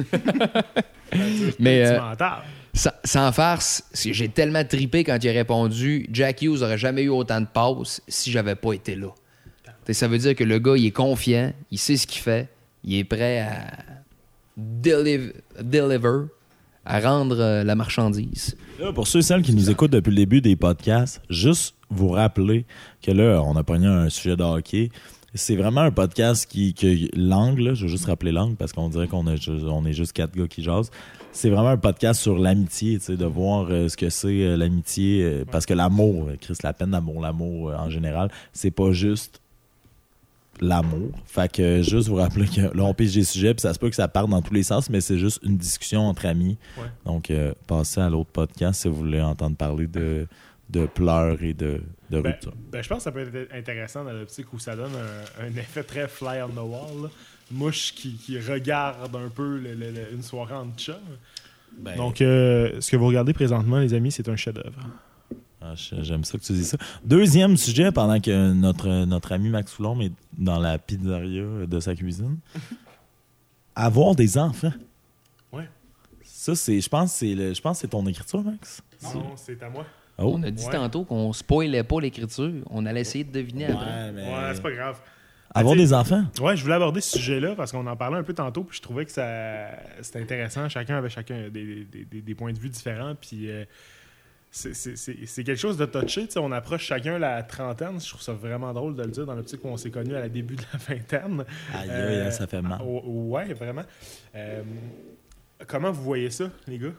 [1.59, 2.42] Mais euh, mental.
[3.05, 7.41] Sans, farce, j'ai tellement tripé quand il a répondu Jack Hughes aurait jamais eu autant
[7.41, 9.09] de passes si j'avais pas été là.
[9.91, 12.49] Ça veut dire que le gars, il est confiant, il sait ce qu'il fait,
[12.85, 13.67] il est prêt à
[14.59, 16.27] deliv- deliver,
[16.85, 18.57] à rendre euh, la marchandise.
[18.81, 22.09] Là, pour ceux et celles qui nous écoutent depuis le début des podcasts, juste vous
[22.11, 22.65] rappeler
[23.01, 24.91] que là, on a pogné un sujet de hockey.
[25.35, 29.07] C'est vraiment un podcast qui, que l'angle, je veux juste rappeler l'angle parce qu'on dirait
[29.07, 30.91] qu'on on est juste quatre gars qui jasent.
[31.37, 34.57] C'est vraiment un podcast sur l'amitié, tu sais, de voir euh, ce que c'est euh,
[34.57, 35.22] l'amitié.
[35.22, 39.42] euh, Parce que l'amour, Chris, la peine d'amour, l'amour en général, c'est pas juste
[40.61, 41.11] l'amour.
[41.27, 43.90] Fait que juste vous rappeler que là, on pige des sujets, puis ça se peut
[43.90, 46.57] que ça parte dans tous les sens, mais c'est juste une discussion entre amis.
[46.79, 46.85] Ouais.
[47.05, 47.31] Donc,
[47.66, 50.27] passez à l'autre podcast si vous voulez entendre parler de,
[50.70, 52.55] de pleurs et de, de Ben, rupture.
[52.72, 54.92] ben, je pense que ça peut être intéressant dans l'optique où ça donne
[55.38, 57.03] un, un effet très fly on the wall.
[57.03, 57.09] là.
[57.50, 60.96] Mouche qui, qui regarde un peu le- le- le- une soirée en chum.
[61.78, 64.80] Ben, Donc, euh, ce que vous regardez présentement, les amis, c'est un chef-d'œuvre.
[65.61, 66.78] ah, j'aime ça que tu dis ça.
[67.04, 71.94] Deuxième sujet, pendant que notre, notre ami Max Foulon est dans la pizzeria de sa
[71.94, 72.38] cuisine.
[73.74, 74.72] Avoir des enfants.
[75.52, 75.68] Ouais.
[76.22, 78.82] Ça, c'est, je pense, que c'est le- je pense que c'est ton écriture, Max.
[79.14, 79.85] Non, c'est à moi.
[80.18, 80.32] Oh.
[80.35, 80.72] On a dit Ouais.
[80.72, 83.85] tantôt qu'on spoilait pas l'écriture, on allait essayer de deviner après.
[83.85, 84.98] Ouais, mais- Ouais, c'est pas grave.
[85.61, 86.25] Avoir des enfants?
[86.40, 88.83] Ouais, je voulais aborder ce sujet-là parce qu'on en parlait un peu tantôt, puis je
[88.83, 89.69] trouvais que ça
[90.03, 90.69] c'était intéressant.
[90.69, 93.64] Chacun avait chacun des, des- des- des points de vue différents, puis euh,
[94.51, 96.29] c'est- quelque chose de touché.
[96.37, 98.01] On approche chacun la trentaine.
[98.01, 100.21] Je trouve ça vraiment drôle de le dire dans l'optique où on s'est connus à
[100.21, 101.45] la début de la vingtaine.
[101.75, 102.81] Aïe, Euh, aïe, ça fait mal.
[102.85, 103.83] oh, ouais, vraiment.
[104.35, 104.62] Euh,
[105.66, 106.92] comment vous voyez ça, les gars?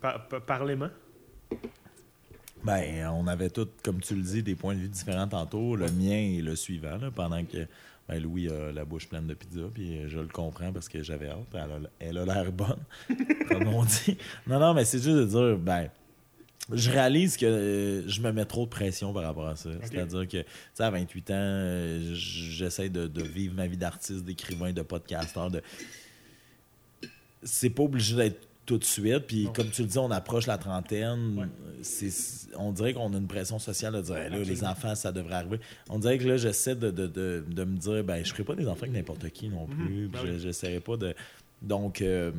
[0.00, 0.90] Par- Parlez-moi.
[2.64, 5.74] Ben, on avait tous, comme tu le dis, des points de vue différents tantôt.
[5.76, 7.66] Le mien est le suivant, là, pendant que
[8.08, 11.28] ben, Louis a la bouche pleine de pizza, puis je le comprends parce que j'avais
[11.28, 11.46] hâte.
[11.54, 12.78] Elle a- Elle a l'air bonne,
[13.48, 14.16] comme on dit.
[14.46, 15.88] Non, non, mais c'est juste de dire, ben,
[16.72, 19.70] je réalise que euh, je me mets trop de pression par rapport à ça.
[19.82, 24.24] C'est-à-dire que, tu sais, à 28 ans, euh, j'essaie de, de vivre ma vie d'artiste,
[24.24, 25.60] d'écrivain, de podcasteur, de...
[27.42, 29.26] C'est pas obligé d'être tout de suite.
[29.26, 29.52] Puis, Non.
[29.52, 31.38] comme tu le dis, on approche la trentaine.
[31.38, 31.46] Ouais.
[31.82, 35.10] C'est- On dirait qu'on a une pression sociale de dire, Hey, là, les enfants, ça
[35.12, 35.58] devrait arriver.
[35.88, 38.54] On dirait que là, j'essaie de, de, de, de me dire, ben, je ferai pas
[38.54, 40.04] des enfants avec n'importe qui non plus.
[40.04, 40.08] Mhm.
[40.08, 40.52] Ben Puis oui.
[40.52, 41.14] je- pas de.
[41.62, 42.30] Donc, euh,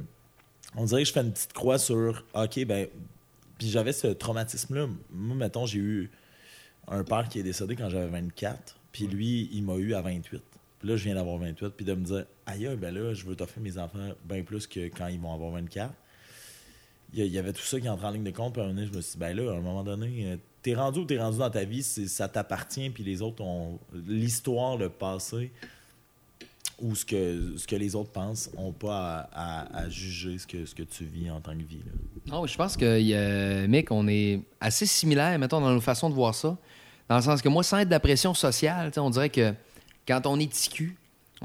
[0.76, 2.88] on dirait que je fais une petite croix sur, OK, ben,
[3.58, 4.88] puis j'avais ce traumatisme-là.
[5.12, 6.12] Moi, mettons, j'ai eu.
[6.90, 10.44] un père qui est décédé quand j'avais 24, puis lui, il m'a eu à 28.
[10.80, 13.36] Puis là, je viens d'avoir 28, puis de me dire, aïe, ben là, je veux
[13.38, 15.94] t'offrir mes enfants bien plus que quand ils vont avoir 24.
[17.16, 18.80] Il y, avait tout ça qui entre en ligne de compte, puis à un moment
[18.80, 21.06] donné, je me suis dit, ben là, à un moment donné, euh, t'es rendu où
[21.06, 25.52] t'es rendu dans ta vie, ça t'appartient, puis les autres ont l'histoire, le passé,
[26.82, 30.74] ou ce que, ce que les autres pensent, ont pas à, juger ce que, ce
[30.74, 31.82] que tu vis en tant que vie.
[31.86, 31.92] là.
[32.36, 32.86] Non, je pense que,
[33.64, 36.58] a- Mick, on est assez similaires, mettons, dans nos façons de voir ça.
[37.10, 39.54] Dans le sens que moi, sans être de la pression sociale, on dirait que
[40.08, 40.96] quand on est TQ,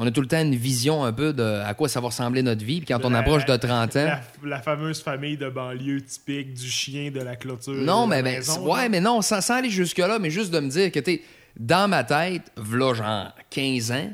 [0.01, 2.43] on a tout le temps une vision un peu de à quoi ça va ressembler
[2.43, 2.79] notre vie.
[2.79, 4.05] Puis quand on approche de 30 ans.
[4.05, 7.75] La, la fameuse famille de banlieue typique du chien de la clôture.
[7.75, 8.89] Non, mais ben, maison, ouais, là.
[8.89, 11.21] mais non, sans, sans aller jusque-là, mais juste de me dire que, tu
[11.59, 14.11] dans ma tête, v'là genre 15 ans,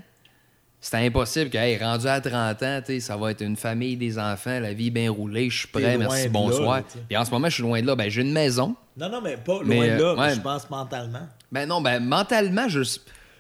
[0.81, 3.97] c'était impossible que, hey, rendu à 30 ans, tu sais, ça va être une famille,
[3.97, 6.83] des enfants, la vie bien roulée, je suis prêt, merci, bonsoir.
[7.09, 7.95] Puis en ce moment, je suis loin de là.
[7.95, 8.75] Ben, j'ai une maison.
[8.97, 10.35] Non, non, mais pas loin Mais, de là, euh, ouais.
[10.35, 11.27] je pense mentalement.
[11.53, 12.81] Ben non, ben mentalement, je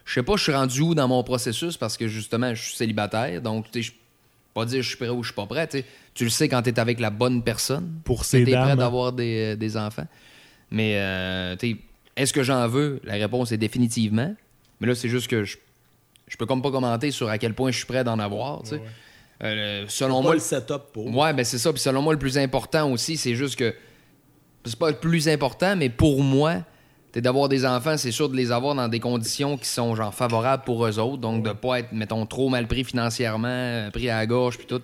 [0.05, 2.77] je sais pas, je suis rendu où dans mon processus parce que justement, je suis
[2.77, 3.41] célibataire.
[3.41, 3.93] Donc, tu sais, je
[4.55, 5.69] pas dire je suis prêt ou je suis pas prêt.
[6.15, 8.01] tu le sais quand tu es avec la bonne personne.
[8.05, 8.79] Pour ces t'es prêt dames.
[8.79, 10.07] d'avoir des, euh, des enfants.
[10.71, 11.77] Mais, euh, tu sais,
[12.17, 13.01] est-ce que j'en veux?
[13.05, 14.35] La réponse est définitivement.
[14.81, 15.57] Mais là, c'est juste que je,
[16.29, 18.63] je peux comme pas commenter sur à quel point je suis prêt d'en avoir.
[18.63, 18.81] tu sais.
[19.43, 21.15] Euh, selon Pas moi, le setup pour.
[21.15, 21.73] Ouais, ben c'est ça.
[21.73, 23.75] Puis selon moi, le plus important aussi, c'est juste que.
[24.65, 26.63] C'est pas le plus important, mais pour moi,
[27.15, 30.13] t'es d'avoir des enfants, c'est sûr de les avoir dans des conditions qui sont genre
[30.13, 31.19] favorables pour eux autres.
[31.19, 34.67] Donc de pas être, mettons, trop mal pris financièrement, euh, pris à la gorge, puis
[34.67, 34.81] tout.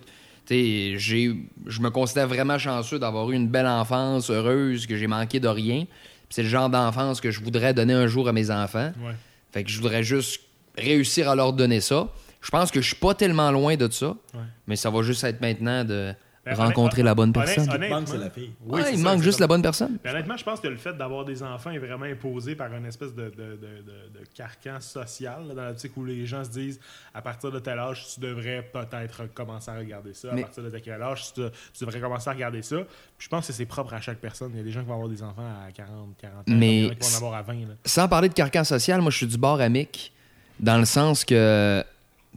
[0.47, 1.37] Tu sais, j'ai.
[1.67, 5.49] Je me considère vraiment chanceux d'avoir eu une belle enfance, heureuse, que j'ai manqué de
[5.49, 5.87] rien.
[6.29, 8.93] C'est le genre d'enfance que je voudrais donner un jour à mes enfants.
[9.05, 9.15] Ouais.
[9.51, 10.41] Fait que je voudrais juste
[10.79, 12.07] réussir à leur donner ça.
[12.41, 14.41] Je pense que je suis pas tellement loin de ça, Ouais.
[14.69, 17.55] mais ça va juste être maintenant de Ben, rencontrer la bonne personne.
[17.57, 18.53] Ce qui te honnêtement- manque, c'est la fille.
[18.65, 19.99] Oui, il ça, manque juste la bonne personne.
[20.03, 22.87] Mais honnêtement, je pense que le fait d'avoir des enfants est vraiment imposé par une
[22.87, 26.49] espèce de, de, de, de- de carcan social, là, dans l'optique où les gens se
[26.49, 26.81] disent
[27.13, 30.31] à partir de tel âge, tu devrais peut-être commencer à regarder ça.
[30.33, 31.43] Mais- À partir de quel âge, tu,
[31.75, 32.77] tu devrais commencer à regarder ça.
[32.79, 34.51] Puis je pense que c'est propre à chaque personne.
[34.55, 36.43] Il y a des gens qui vont avoir des enfants à 40, 40 ans.
[36.47, 37.53] Mais Il y en a qui vont en avoir à 20.
[37.53, 37.75] là.
[37.85, 40.11] Sans parler de carcan social, moi, je suis du bord amique,
[40.59, 41.85] dans le sens que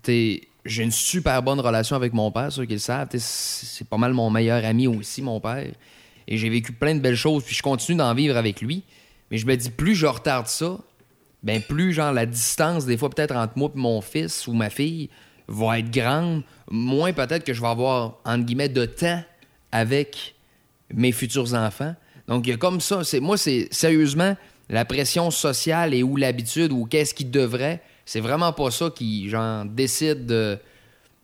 [0.02, 3.10] t'es- j'ai une super bonne relation avec mon père, ceux qui le savent.
[3.18, 5.72] C'est pas mal mon meilleur ami aussi, mon père.
[6.28, 8.84] Et j'ai vécu plein de belles choses, puis je continue d'en vivre avec lui.
[9.30, 10.78] Mais je me dis, plus je retarde ça,
[11.44, 14.70] ben plus genre la distance, des fois peut-être entre moi et mon fils ou ma
[14.70, 15.10] fille,
[15.48, 19.22] va être grande, moins peut-être que je vais avoir, entre guillemets, de temps
[19.72, 20.36] avec
[20.94, 21.96] mes futurs enfants.
[22.28, 23.02] Donc, il y a comme ça.
[23.20, 24.38] Moi, c'est sérieusement
[24.70, 27.82] la pression sociale et ou l'habitude ou qu'est-ce qui devrait.
[28.06, 30.58] C'est vraiment pas ça qui, genre, décide de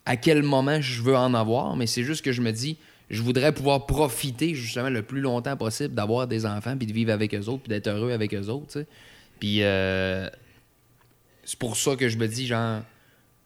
[0.05, 2.77] à quel moment je veux en avoir, mais c'est juste que je me dis,
[3.09, 7.11] je voudrais pouvoir profiter justement le plus longtemps possible d'avoir des enfants, puis de vivre
[7.11, 8.87] avec eux autres, puis d'être heureux avec eux autres, tu sais.
[9.39, 10.27] Puis euh,
[11.43, 12.81] c'est pour ça que je me dis, genre,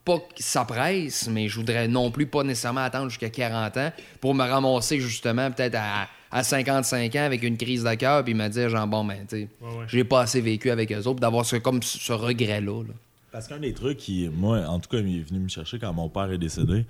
[0.06, 3.92] pas que ça presse, mais je voudrais non plus pas nécessairement attendre jusqu'à 40 ans
[4.22, 8.34] pour me ramasser justement peut-être à, à 55 ans avec une crise de cœur, puis
[8.34, 9.86] me dire, genre, bon, ben, tu sais, Ouais, ouais.
[9.88, 12.84] j'ai pas assez vécu avec eux autres, d'avoir ce, comme ce regret-là.
[12.84, 12.94] là.
[13.34, 15.92] Parce qu'un des trucs qui, moi, en tout cas, il est venu me chercher quand
[15.92, 16.86] mon père est décédé,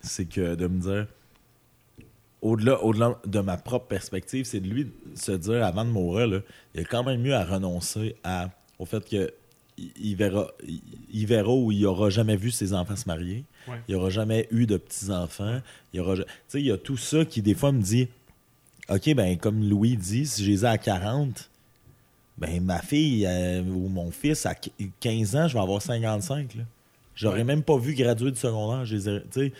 [0.00, 1.06] c'est que de me dire,
[2.40, 6.38] au-delà, au-delà de ma propre perspective, c'est de lui se dire avant de mourir, là,
[6.74, 9.34] il est quand même mieux à renoncer à, au fait que
[9.76, 10.52] il, verra,
[11.12, 13.80] il, verra où il aura jamais vu ses enfants se marier, Ouais.
[13.88, 15.60] il aura jamais eu de petits enfants,
[15.92, 16.14] il aura,
[16.54, 18.06] il y a tout ça qui des fois me dit,
[18.88, 21.50] ok, ben comme Louis dit, si je les ai à 40,
[22.38, 24.70] ben, ma fille euh, ou mon fils, à qu-
[25.00, 26.54] 15 ans, je vais avoir 55.
[26.54, 26.62] Là.
[27.14, 27.44] J'aurais Ouais.
[27.44, 28.84] même pas vu graduer du secondaire.
[28.86, 29.50] Tu Ouais,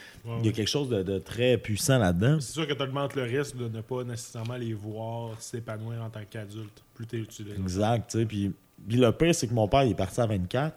[0.40, 2.38] Il y a quelque chose de, de très puissant là-dedans.
[2.40, 6.08] C'est sûr que tu augmentes le risque de ne pas nécessairement les voir s'épanouir en
[6.08, 6.84] tant qu'adulte.
[6.94, 7.46] Plus t'es utile.
[7.58, 8.10] Exact.
[8.12, 8.52] tu sais, Puis,
[8.88, 10.76] puis le pire, c'est que mon père il est parti à 24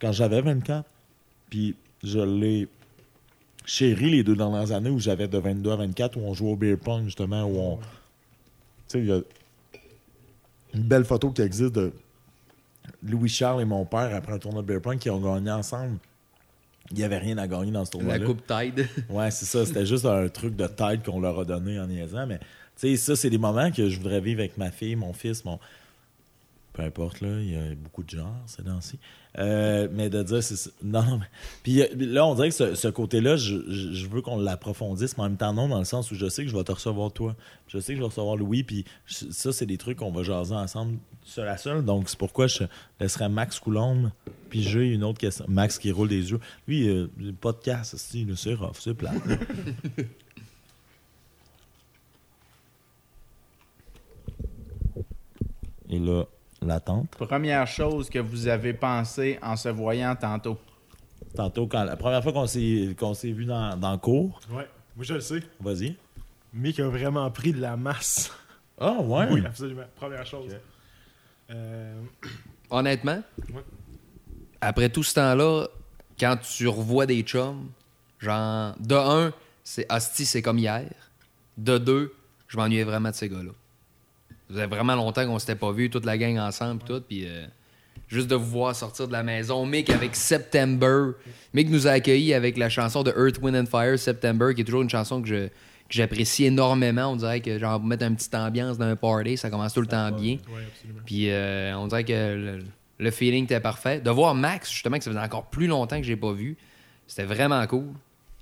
[0.00, 0.88] quand j'avais 24.
[1.50, 2.68] Puis je l'ai
[3.66, 6.56] chéri les deux dernières années où j'avais de 22 à 24 où on jouait au
[6.56, 7.44] beer pong justement.
[7.44, 7.76] Où on...
[7.76, 7.82] Tu
[8.88, 9.20] sais, il y a
[10.74, 11.92] une belle photo qui existe de
[13.02, 15.98] Louis-Charles et mon père après un tournoi de beer pong qui ont gagné ensemble.
[16.90, 18.18] Il n'y avait rien à gagner dans ce tournoi-là.
[18.18, 18.86] La coupe Tide.
[19.08, 19.64] Ouais, c'est ça.
[19.64, 22.26] C'était juste un truc de tête qu'on leur a donné en niaisant.
[22.26, 22.44] Mais, tu
[22.76, 25.58] sais, ça, c'est des moments que je voudrais vivre avec ma fille, mon fils, mon.
[26.74, 27.40] Peu importe, là.
[27.40, 28.98] Il y a beaucoup de genres, ces temps-ci.
[29.38, 30.72] Euh, mais de dire, c'est.
[30.82, 31.26] Non, non, mais.
[31.62, 35.36] Puis euh, là, on dirait que ce, côté-là, je, veux qu'on l'approfondisse, mais en même
[35.36, 37.36] temps, non, dans le sens où je sais que je vais te recevoir toi.
[37.68, 38.64] Je sais que je vais recevoir Louis.
[38.64, 41.84] Puis ça, c'est des trucs qu'on va jaser ensemble, seul à seul.
[41.84, 42.64] Donc, c'est pourquoi je
[42.98, 44.10] laisserai Max Coulombe.
[44.50, 45.44] Puis j'ai une autre question.
[45.48, 46.40] Max qui roule des yeux.
[46.66, 47.06] Lui, euh,
[47.40, 49.12] podcast, c'est rough, c'est plat.
[55.90, 56.26] Et là,
[56.66, 57.08] l'attente.
[57.10, 60.58] Première chose que vous avez pensé en se voyant tantôt?
[61.34, 64.68] Tantôt, quand la première fois qu'on s'est qu'on s'est vu dans, dans le cours, Ouais,
[64.96, 65.42] moi je le sais.
[65.60, 65.96] vas-y.
[66.52, 68.30] Mick a vraiment pris de la masse.
[68.80, 69.26] Ah, ouais.
[69.30, 69.84] Oui, absolument.
[69.96, 70.56] Première chose.
[71.50, 72.00] Euh,
[72.70, 73.22] Honnêtement,
[73.52, 73.62] Ouais.
[74.60, 75.66] après tout ce temps-là,
[76.18, 77.68] quand tu revois des chums,
[78.18, 80.84] genre, de un, c'est hostie, c'est comme hier.
[81.58, 82.14] De deux,
[82.48, 83.50] je m'ennuyais vraiment de ces gars-là.
[84.48, 87.26] Ça faisait vraiment longtemps qu'on s'était pas vus, toute la gang ensemble, pis tout, puis
[87.26, 87.46] euh,
[88.08, 89.64] juste de vous voir sortir de la maison.
[89.66, 91.12] Mick avec September.
[91.54, 94.64] Mick nous a accueillis avec la chanson de Earth, Wind and Fire, September, qui est
[94.64, 95.48] toujours une chanson que je
[95.86, 97.08] que j'apprécie énormément.
[97.08, 100.10] On dirait que, genre, mettre une petite ambiance d'un party, ça commence tout le temps
[100.12, 100.38] bien.
[101.04, 102.64] Puis euh, on dirait que le,
[102.98, 104.00] le feeling était parfait.
[104.00, 106.56] De voir Max, justement, que ça faisait encore plus longtemps que j'ai pas vu,
[107.06, 107.84] c'était vraiment cool.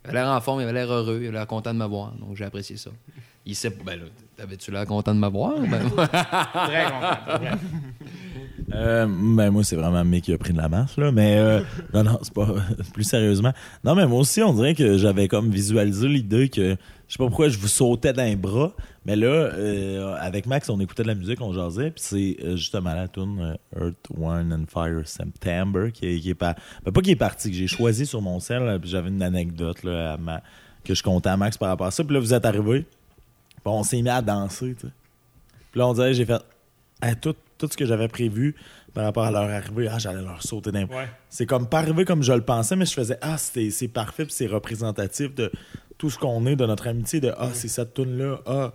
[0.05, 1.87] Il avait l'air en forme, il avait l'air heureux, il avait l'air content de me
[1.87, 2.13] voir.
[2.19, 2.91] Donc j'ai apprécié ça.
[3.45, 5.55] Il sait Ben là, t'avais-tu l'air content de me voir?
[5.61, 7.39] Ben, Très content.
[7.39, 7.51] vrai.
[8.75, 11.11] Euh, ben moi, c'est vraiment Mick qui a pris de la masse, là.
[11.13, 11.61] Mais euh,
[11.95, 12.47] non, non, c'est pas
[12.95, 13.53] plus sérieusement.
[13.85, 16.71] Non, mais moi aussi, on dirait que j'avais comme visualisé l'idée que
[17.09, 18.73] je sais pas pourquoi je vous sautais les bras.
[19.05, 22.57] Mais là, euh, avec Max, on écoutait de la musique, on jasait, puis c'est euh,
[22.57, 27.01] justement la tune euh, Earth, Wine and Fire September qui est, qui est ben, pas
[27.01, 30.17] qui est parti, que j'ai choisi sur mon sel, puis j'avais une anecdote là, à
[30.19, 30.43] ma-
[30.85, 32.05] que je comptais à Max par rapport à ça.
[32.05, 34.93] Puis là, vous êtes arrivés, puis on s'est mis à danser, tu sais.
[35.73, 36.41] Puis là, on dirait, j'ai fait
[37.21, 38.55] tout, tout ce que j'avais prévu
[38.95, 41.09] par rapport à leur arrivée, ah, j'allais leur sauter d'un Ouais.
[41.29, 44.35] C'est comme pas arrivé comme je le pensais, mais je faisais Ah, c'est parfait, puis
[44.35, 45.51] c'est représentatif de
[45.99, 48.73] tout ce qu'on est, de notre amitié, de Ah, c'est cette tune là ah.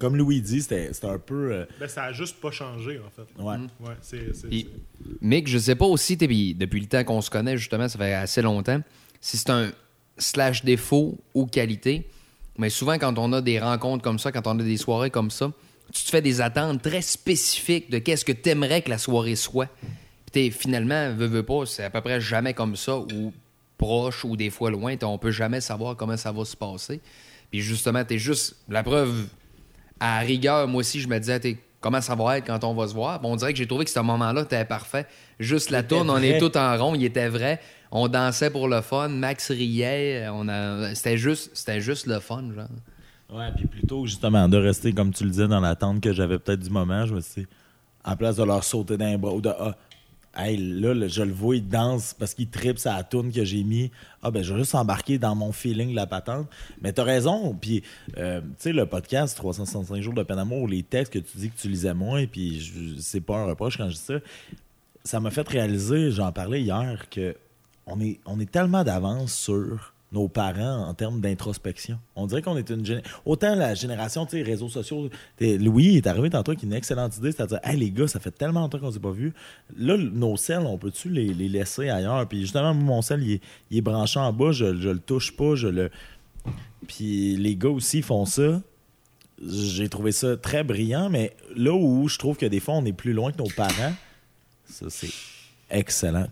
[0.00, 1.52] Comme Louis dit, c'était c'était un peu.
[1.52, 3.42] euh, Ben, ça a juste pas changé, en fait.
[3.42, 3.56] ouais.
[3.80, 4.34] Ouais, c'est.
[4.34, 4.68] c'est- Puis-
[5.04, 7.88] c'est- Mick, je sais pas aussi, t'es- puis depuis le temps qu'on se connaît, justement,
[7.88, 8.80] ça fait assez longtemps,
[9.20, 9.70] si c'est un
[10.18, 12.06] slash défaut ou qualité,
[12.58, 15.30] mais souvent quand on a des rencontres comme ça, quand on a des soirées comme
[15.30, 15.50] ça,
[15.92, 19.68] tu te fais des attentes très spécifiques de qu'est-ce que t'aimerais que la soirée soit.
[19.82, 23.32] Puis t'es finalement, veux, veux pas, c'est à peu près jamais comme ça, ou
[23.78, 27.00] proche, ou des fois loin, on peut jamais savoir comment ça va se passer.
[27.50, 29.26] Puis justement, t'es juste, la preuve,
[30.00, 31.40] à rigueur, moi aussi, je me disais,
[31.80, 33.20] comment ça va être quand on va se voir?
[33.20, 35.06] Bon, on dirait que j'ai trouvé que ce moment-là était parfait.
[35.38, 37.60] Juste la tourne, on est tout en rond, il était vrai.
[37.90, 40.94] On dansait pour le fun, Max riait, on a...
[40.94, 42.68] c'était juste, c'était juste le fun, genre.
[43.32, 46.60] Ouais, puis plutôt justement de rester, comme tu le disais, dans l'attente que j'avais peut-être
[46.60, 47.48] du moment, je me suis dit,
[48.04, 49.76] en place de leur sauter d'un bras ou de Ah,
[50.36, 53.62] hey, là, là, je le vois, il danse parce qu'il tripe sa tourne que j'ai
[53.62, 53.90] mis.
[54.26, 56.48] Ah, ben, je vais juste embarquer dans mon feeling de la patente.
[56.80, 57.82] Mais t'as raison, puis,
[58.16, 61.50] euh, tu sais, le podcast 365 jours de peine d'amour, les textes que tu dis
[61.50, 64.14] que tu lisais moins, puis c'est pas un reproche quand je dis ça,
[65.04, 67.36] ça m'a fait réaliser, j'en parlais hier, que
[67.86, 71.98] on est, on est tellement d'avance sur nos parents en termes d'introspection.
[72.14, 75.10] On dirait qu'on est une géné- autant la génération, tu sais, réseaux sociaux.
[75.40, 78.60] Louis est arrivé tantôt avec une excellente idée, c'est-à-dire, hey les gars, ça fait tellement
[78.60, 79.34] longtemps qu'on s'est pas vus.
[79.76, 82.26] Là, nos selles, on peut-tu les, laisser ailleurs?
[82.28, 85.56] Puis justement, mon sel, il est, il branché en bas, je, je le touche pas,
[85.56, 85.90] je le.
[86.86, 88.62] Puis les gars aussi font ça.
[89.44, 92.92] J'ai trouvé ça très brillant, mais là où je trouve que des fois on est
[92.92, 93.92] plus loin que nos parents,
[94.64, 95.10] ça c'est
[95.70, 96.28] excellent.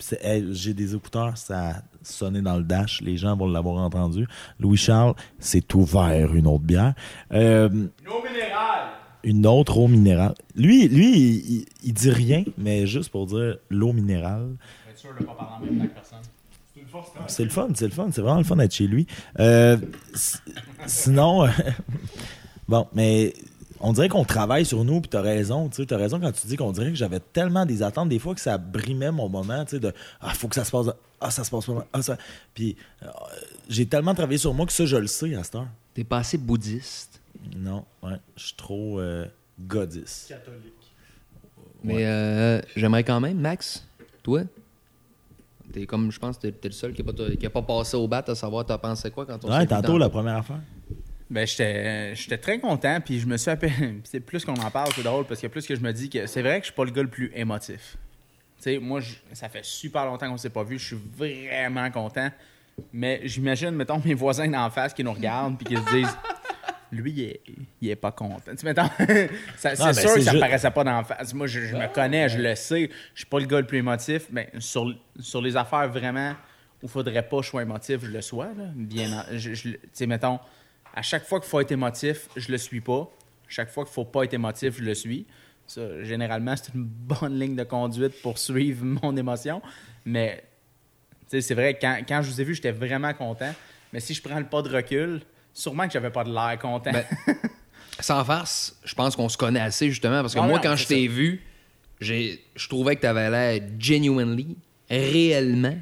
[0.52, 4.26] J'ai des écouteurs, ça a sonné dans le dash, les gens vont l'avoir entendu.
[4.60, 6.94] Louis Charles, c'est ouvert une autre bière.
[7.32, 8.88] Euh, Nos minérales!
[9.24, 10.34] une autre eau minérale.
[10.56, 14.48] Lui, lui il, il- il dit rien, mais juste pour dire l'eau minérale.
[14.90, 16.18] Être sûr de pas parler en même temps que personne.
[17.28, 19.06] C'est le fun, c'est le fun, c'est vraiment le fun d'être chez lui.
[19.38, 19.76] Euh,
[20.86, 21.46] sinon,
[22.68, 23.32] bon, mais
[23.82, 26.46] on dirait qu'on travaille sur nous, puis t'as raison, tu sais, t'as raison quand tu
[26.46, 29.64] dis qu'on dirait que j'avais tellement des attentes des fois que ça brimait mon moment,
[29.64, 30.86] tu sais, de ah faut que ça se passe,
[31.20, 32.16] ah ça se passe pas, ah ça,
[32.54, 33.06] puis euh,
[33.68, 35.68] j'ai tellement travaillé sur moi que ça je le sais à cette heure.
[35.94, 37.20] T'es pas assez bouddhiste.
[37.56, 39.26] Non, ouais, je suis trop euh,
[39.60, 40.26] godis.
[40.28, 40.72] catholique.
[41.82, 43.84] Mais euh, j'aimerais quand même, Max,
[44.22, 44.42] toi,
[45.72, 47.62] t'es comme, je pense, que t'es t'es le seul qui a, pas, qui a pas
[47.62, 50.36] passé au bat à savoir t'as pensé quoi quand on s'est Ouais, tantôt la première
[50.36, 50.60] affaire.
[51.32, 53.72] Ben, j'étais j'étais très content, puis je me suis appelé.
[54.04, 56.26] C'est plus qu'on en parle, c'est drôle, parce que plus que je me dis que
[56.26, 57.96] c'est vrai que je suis pas le gars le plus émotif.
[58.58, 61.90] Tu sais, moi, je- ça fait super longtemps qu'on s'est pas vu, je suis vraiment
[61.90, 62.30] content.
[62.92, 66.16] Mais j'imagine, mettons, mes voisins d'en face qui nous regardent, puis qui se disent.
[66.92, 67.40] Lui, il est,
[67.80, 68.54] il est pas content.
[68.54, 68.86] Tu mettons,
[69.56, 71.32] c'est ben, sûr que ça ju- paraissait pas d'en face.
[71.32, 72.90] Moi, je, je me connais, je le sais.
[73.14, 74.26] Je suis pas le gars le plus émotif.
[74.30, 76.32] Mais sur, sur les affaires vraiment
[76.82, 78.48] où il faudrait pas que je sois émotif, je le sois.
[78.58, 78.64] Là.
[78.74, 80.38] Bien, en- je, je- tu sais, mettons,
[80.94, 83.10] à chaque fois qu'il faut être émotif, je le suis pas.
[83.48, 85.26] Chaque fois qu'il faut pas être émotif, je le suis.
[85.66, 89.62] Ça, généralement, c'est une bonne ligne de conduite pour suivre mon émotion.
[90.04, 90.44] Mais
[91.22, 93.54] tu sais, c'est vrai, quand, quand je vous ai vu, j'étais vraiment content.
[93.92, 95.20] Mais si je prends le pas de recul,
[95.52, 96.92] sûrement que j'avais pas de l'air content.
[96.92, 97.04] Ben,
[98.00, 100.76] Sans farce, je pense qu'on se connaît assez justement parce que Ah moi, non, quand
[100.76, 101.42] je t'ai vu,
[102.00, 104.56] je trouvais que tu avais l'air genuinely,
[104.90, 105.76] réellement.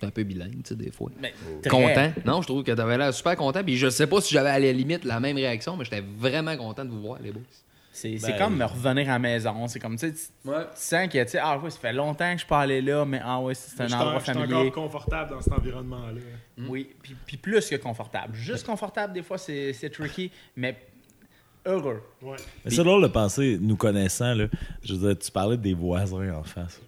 [0.00, 1.10] J'étais un peu bilingue, tu sais, des fois.
[1.20, 2.12] Mais très- Content.
[2.24, 3.62] Non, je trouve que tu avais l'air super content.
[3.62, 6.56] Puis je sais pas si j'avais à la limite la même réaction, mais j'étais vraiment
[6.56, 7.42] content de vous voir, les boys.
[7.92, 9.66] C'est Ben, comme me revenir à la maison.
[9.66, 12.26] C'est comme, tu sais, tu tu sens que, tu sais, ah ouais, ça fait longtemps
[12.28, 14.24] que je suis pas allé là, mais ah ouais, c'est un suis endroit en- je
[14.24, 14.54] suis familier.
[14.54, 16.20] encore confortable dans cet environnement-là.
[16.68, 18.34] Oui, puis, puis plus que confortable.
[18.34, 20.76] Juste confortable, des fois, c'est c'est tricky, mais
[21.66, 22.02] heureux.
[22.22, 22.36] Ouais.
[22.64, 24.46] Mais c'est drôle de penser, nous connaissant, là,
[24.82, 26.80] je veux dire, tu parlais des voisins en face.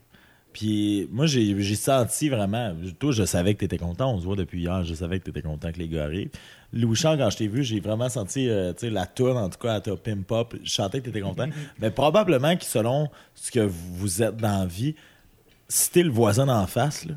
[0.52, 2.74] Puis moi, j'ai senti vraiment.
[2.98, 4.14] Toi, je savais que tu étais content.
[4.14, 4.84] On se voit depuis hier.
[4.84, 6.30] Je savais que tu étais content que les gars arrivent.
[6.72, 9.74] Louis Charles, quand je t'ai vu, j'ai vraiment senti euh, la tourne, en tout cas,
[9.74, 10.54] à ta pimp pop.
[10.62, 11.48] Je sentais que tu étais content.
[11.80, 14.94] Mais probablement que selon ce que vous êtes dans la vie,
[15.68, 17.14] si t'es le voisin d'en face, là,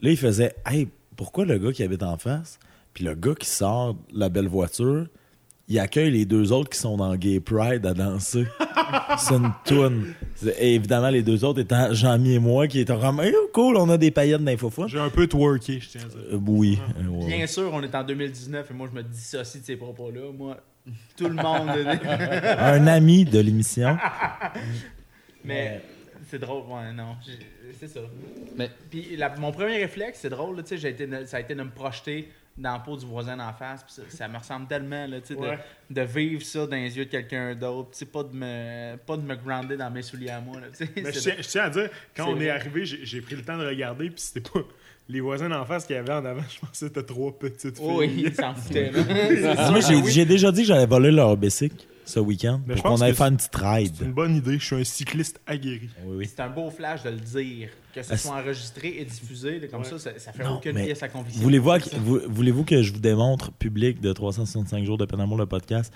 [0.00, 2.58] là, il faisait Hey, pourquoi le gars qui habite en face,
[2.94, 5.06] puis le gars qui sort de la belle voiture,
[5.70, 8.44] il accueille les deux autres qui sont dans Gay Pride à danser.
[9.18, 10.14] C'est une toune.
[10.58, 13.88] Et évidemment, les deux autres étant Jean-Mi et moi, qui étaient vraiment Hey, cool, on
[13.88, 14.88] a des paillettes d'infofun.
[14.88, 16.18] J'ai un peu twerké, je tiens à dire.
[16.32, 16.78] Euh, oui.
[16.98, 17.36] euh, ouais.
[17.36, 20.32] Bien sûr, on est en 2019 et moi, je me dissocie de ces propos-là.
[20.36, 20.56] Moi,
[21.16, 21.68] tout le monde.
[22.58, 23.96] Un ami de l'émission.
[25.44, 25.80] mais
[26.28, 27.16] c'est drôle, ouais, non.
[27.78, 28.00] C'est ça.
[28.56, 31.62] Mais- Puis la- mon premier réflexe, c'est drôle, là, j'ai été, ça a été de
[31.62, 32.28] me projeter
[32.60, 33.84] dans la peau du voisin d'en face.
[33.88, 37.06] ça, ça me ressemble tellement, là, tu sais, de- de, vivre ça dans les yeux
[37.06, 37.90] de quelqu'un d'autre.
[38.12, 40.66] Pas de me, pas de me grounder dans mes souliers à moi, là.
[40.96, 43.58] Mais je tiens, je tiens à dire, quand on est arrivé, j'ai pris le temps
[43.58, 44.60] de regarder, puis c'était pas
[45.08, 46.42] les voisins d'en face qu'il y avait en avant.
[46.48, 47.86] Je pensais que c'était trois petites filles.
[47.86, 48.54] Oui, il s'en.
[49.70, 52.90] Moi, j'ai j'ai déjà dit que j'allais voler leur bicycle ce week-end Mais je pour
[52.90, 53.60] pense qu'on aille que faire une petite C'est
[54.00, 54.14] une ride.
[54.14, 55.88] bonne idée, je suis un cycliste aguerri.
[56.04, 56.26] Oui, oui.
[56.28, 57.68] C'est un beau flash de le dire.
[57.94, 59.88] Que ce Ah, soit enregistré et diffusé, là, comme Ouais.
[59.88, 61.42] ça, ça, ça fait Non, aucune mais pièce à conviction.
[61.42, 61.70] Voulez-vous
[62.04, 65.92] vous- voulez-vous que je vous démontre, public de 365 jours de peine d'amour, le podcast,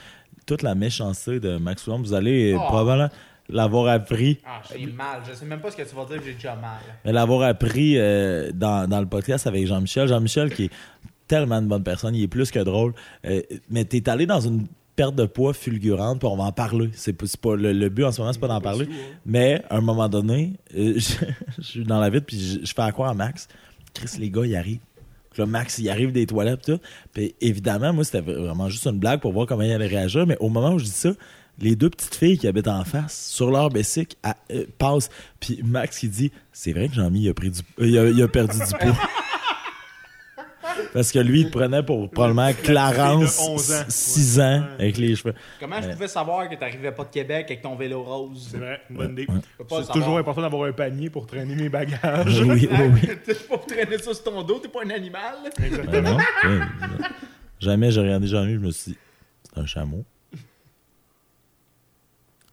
[0.46, 1.88] toute la méchanceté de Max?
[1.88, 2.64] Vous allez euh, Oh.
[2.66, 3.10] probablement
[3.48, 4.38] l'avoir appris.
[4.44, 5.20] Ah, j'ai mal.
[5.28, 6.80] Je sais même pas ce que tu vas dire, j'ai déjà mal.
[7.04, 10.08] Mais l'avoir appris euh, dans, dans le podcast avec Jean-Michel.
[10.08, 10.70] Jean-Michel qui est
[11.28, 12.92] tellement une bonne personne, il est plus que drôle.
[13.24, 16.90] Euh, mais t'es allé dans une perte de poids fulgurante, puis on va en parler.
[16.92, 18.88] C'est pas, pas le, le but en ce moment, c'est pas d'en parler.
[19.26, 21.14] Mais à un moment donné, euh, je,
[21.58, 23.48] je suis dans la vide, puis je, je fais à quoi à Max?
[23.92, 24.80] Chris, les gars, ils arrivent.
[25.36, 26.78] Là, Max, il arrive des toilettes, tout.
[27.12, 30.26] Puis évidemment, moi, c'était vraiment juste une blague pour voir comment il allait réagir.
[30.28, 31.10] Mais au moment où je dis ça,
[31.58, 35.08] les deux petites filles qui habitent en face, sur leur bicycle, à- euh, passent.
[35.40, 38.08] Puis Max, il dit C'est vrai que Jean-Mi, il a, pris du, euh, il a,
[38.10, 38.96] il a perdu du poids.
[40.92, 43.84] Parce que lui, il te prenait pour probablement Clarence, fille de 11 ans.
[43.88, 44.74] 6 ans, Ouais.
[44.78, 45.34] avec les cheveux.
[45.60, 48.48] Comment je pouvais savoir que t'arrivais pas de Québec avec ton vélo rose?
[48.50, 49.26] C'est vrai, bonne idée.
[49.68, 52.40] C'est toujours important d'avoir un panier pour traîner mes bagages.
[52.42, 53.08] oui, oui, oui.
[53.24, 55.34] T'es pas pour traîner ça sur ton dos, t'es pas un animal.
[55.90, 56.16] Ben non.
[56.16, 56.60] Ouais.
[57.60, 58.98] Jamais j'ai regardé Jean-Mi, je me suis dit,
[59.52, 60.04] c'est un chameau.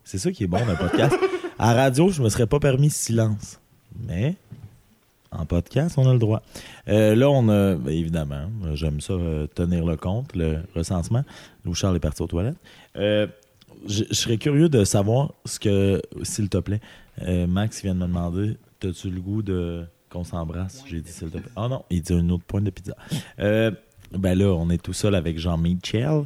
[0.04, 1.16] C'est ça qui est bon dans le podcast.
[1.58, 3.60] À la radio, je me serais pas permis silence.
[4.08, 4.36] Mais
[5.32, 6.42] en podcast, on a le droit.
[6.88, 11.24] Euh, là, on a, ben, évidemment, j'aime ça euh, tenir le compte, le recensement.
[11.64, 12.58] Louis Charles est parti aux toilettes.
[12.98, 13.28] Euh,
[13.88, 16.82] je, serais curieux de savoir ce que, s'il te plaît,
[17.48, 20.84] Max vient de me demander, as-tu le goût de qu'on s'embrasse?
[20.88, 21.52] J'ai dit s'il te plaît.
[21.56, 22.96] Ah non, il dit une autre pointe de pizza.
[23.38, 26.26] Ben là, on est tout seul avec Jean-Michel.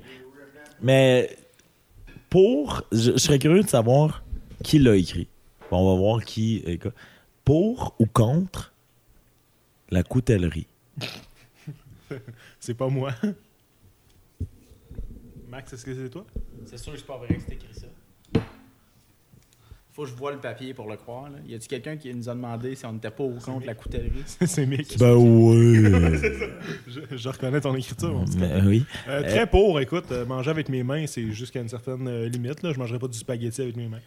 [0.81, 1.29] Mais
[2.29, 4.23] pour, je, je serais curieux de savoir
[4.63, 5.27] qui l'a écrit.
[5.69, 6.63] On va voir qui.
[7.43, 8.73] Pour ou contre
[9.89, 10.67] la coutellerie.
[12.59, 13.11] C'est pas moi.
[15.47, 16.25] Max, est-ce que c'est toi?
[16.65, 17.87] C'est sûr que c'est pas vrai que c'est écrit ça.
[19.95, 21.29] Faut que je vois le papier pour le croire.
[21.29, 21.37] Là.
[21.47, 24.23] Y a-tu quelqu'un qui nous a demandé si on n'était pas ou contre la coutellerie?
[24.45, 24.97] c'est Mick.
[24.99, 25.85] Ben oui.
[26.87, 28.11] Je, je reconnais ton écriture.
[28.11, 28.83] mon petit Mais oui.
[29.07, 32.61] Euh, très pour, écoute, euh, manger avec mes mains, c'est jusqu'à une certaine euh, limite.
[32.61, 32.73] Là.
[32.73, 34.01] Je mangerai pas du spaghetti avec mes mains.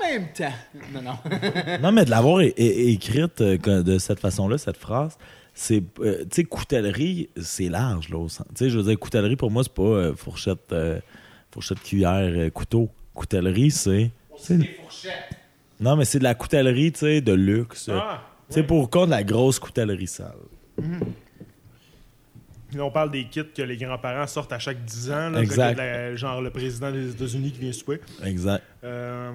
[0.00, 0.52] En même temps.
[0.92, 1.78] Non, non.
[1.82, 5.16] Non, mais de l'avoir écrite euh, de cette façon-là, cette phrase,
[5.54, 5.82] c'est.
[6.00, 8.46] euh, tu sais, coutellerie, c'est large, là, au sens.
[8.54, 11.00] Tu sais, je veux dire, coutellerie, pour moi, c'est pas euh, fourchette, euh,
[11.52, 12.88] fourchette, cuillère, euh, couteau.
[13.14, 14.10] Coutellerie, c'est.
[14.38, 15.36] c'est- des fourchettes.
[15.80, 17.90] Non, mais c'est de la coutellerie, tu sais, de luxe.
[17.92, 18.22] Ah!
[18.48, 20.34] tu sais, pour contre la grosse coutellerie sale.
[22.74, 25.30] Là, on parle des kits que les grands-parents sortent à chaque 10 ans.
[25.30, 25.76] Là, Exact.
[25.76, 28.00] La- genre le président des États-Unis qui vient souper.
[28.24, 28.62] Exact.
[28.82, 29.30] Euh,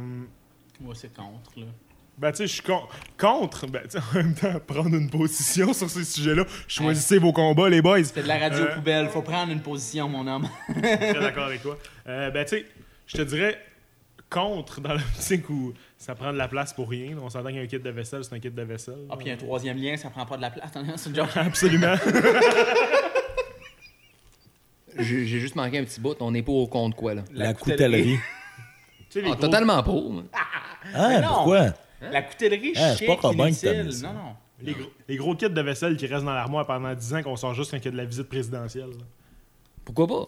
[0.82, 1.52] Moi, c'est contre.
[1.58, 1.66] Là.
[2.18, 3.68] ben, tu sais, je suis con- contre.
[3.68, 6.46] Ben, tu sais, en même temps, prendre une position sur ces sujets-là.
[6.68, 8.04] Choisissez vos combats, les boys.
[8.04, 9.10] C'est de la radio Euh, poubelle.
[9.10, 10.48] Faut prendre une position, mon homme.
[10.82, 11.78] Très d'accord avec toi.
[12.08, 12.66] Euh, ben, tu sais,
[13.08, 13.58] je te dirais
[14.30, 17.16] contre dans l'optique où ça prend de la place pour rien.
[17.22, 19.06] On s'entend qu'un kit de vaisselle, c'est un kit de vaisselle.
[19.10, 20.70] Ah, puis un troisième lien, ça prend pas de la place.
[20.98, 21.30] C'est une joke.
[21.36, 21.96] Absolument.
[25.00, 26.16] J'ai j'ai juste manqué un petit bout.
[26.22, 27.22] On n'est pas au compte quoi, là?
[27.32, 28.18] La, coutellerie.
[29.10, 30.12] Tu sais, les Ah, gros- totalement pour.
[30.12, 30.24] moi.
[30.94, 31.28] Ah, non.
[31.30, 31.66] pourquoi?
[32.12, 33.86] La coutellerie Ah, c'est chic, pas Robin qui t'a inutile.
[33.88, 34.08] mis ça.
[34.08, 34.36] Non, non.
[34.62, 37.36] Les gros, les gros kits de vaisselle qui restent dans l'armoire pendant 10 ans qu'on
[37.36, 38.90] sort juste quand il y a de la visite présidentielle.
[38.90, 39.06] là.
[39.86, 40.28] Pourquoi pas?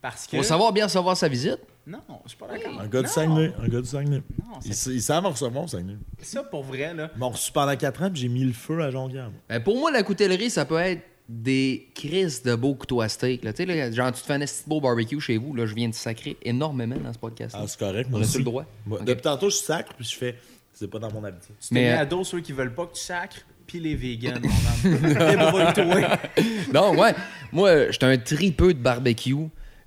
[0.00, 0.36] Parce que.
[0.36, 1.58] Faut savoir bien recevoir sa visite.
[1.86, 2.80] Non, je suis pas d'accord.
[2.80, 3.12] Un gars du Non.
[3.12, 3.52] Saguenay.
[3.62, 4.16] Un gars du Saguenay.
[4.38, 5.96] Non, Ils, c'est- ils savent en recevoir au Saguenay.
[6.20, 7.10] ça pour vrai, là.
[7.14, 9.30] Ils m'ont reçu pendant 4 ans puis j'ai mis le feu à Jonquière.
[9.48, 13.44] Ben, pour moi, la coutellerie, ça peut être des crises de beaux couteaux à steak.
[13.44, 13.52] Là.
[13.58, 15.54] Là, genre, tu te fais un de beau barbecue chez vous.
[15.54, 17.54] Là, je viens de sacrer énormément dans ce podcast.
[17.58, 18.38] Ah, c'est correct, moi On aussi.
[18.38, 18.64] le droit?
[18.86, 19.00] Moi.
[19.04, 20.36] Depuis tantôt, je sacre puis je fais.
[20.72, 21.54] C'est pas dans mon habitude.
[21.60, 23.80] Tu t'es Mais, mis euh, à dos ceux qui veulent pas que tu sacres, puis
[23.80, 24.40] les vegans.
[26.72, 27.14] Non, ouais.
[27.52, 29.34] Moi, j'étais un tripeux de barbecue.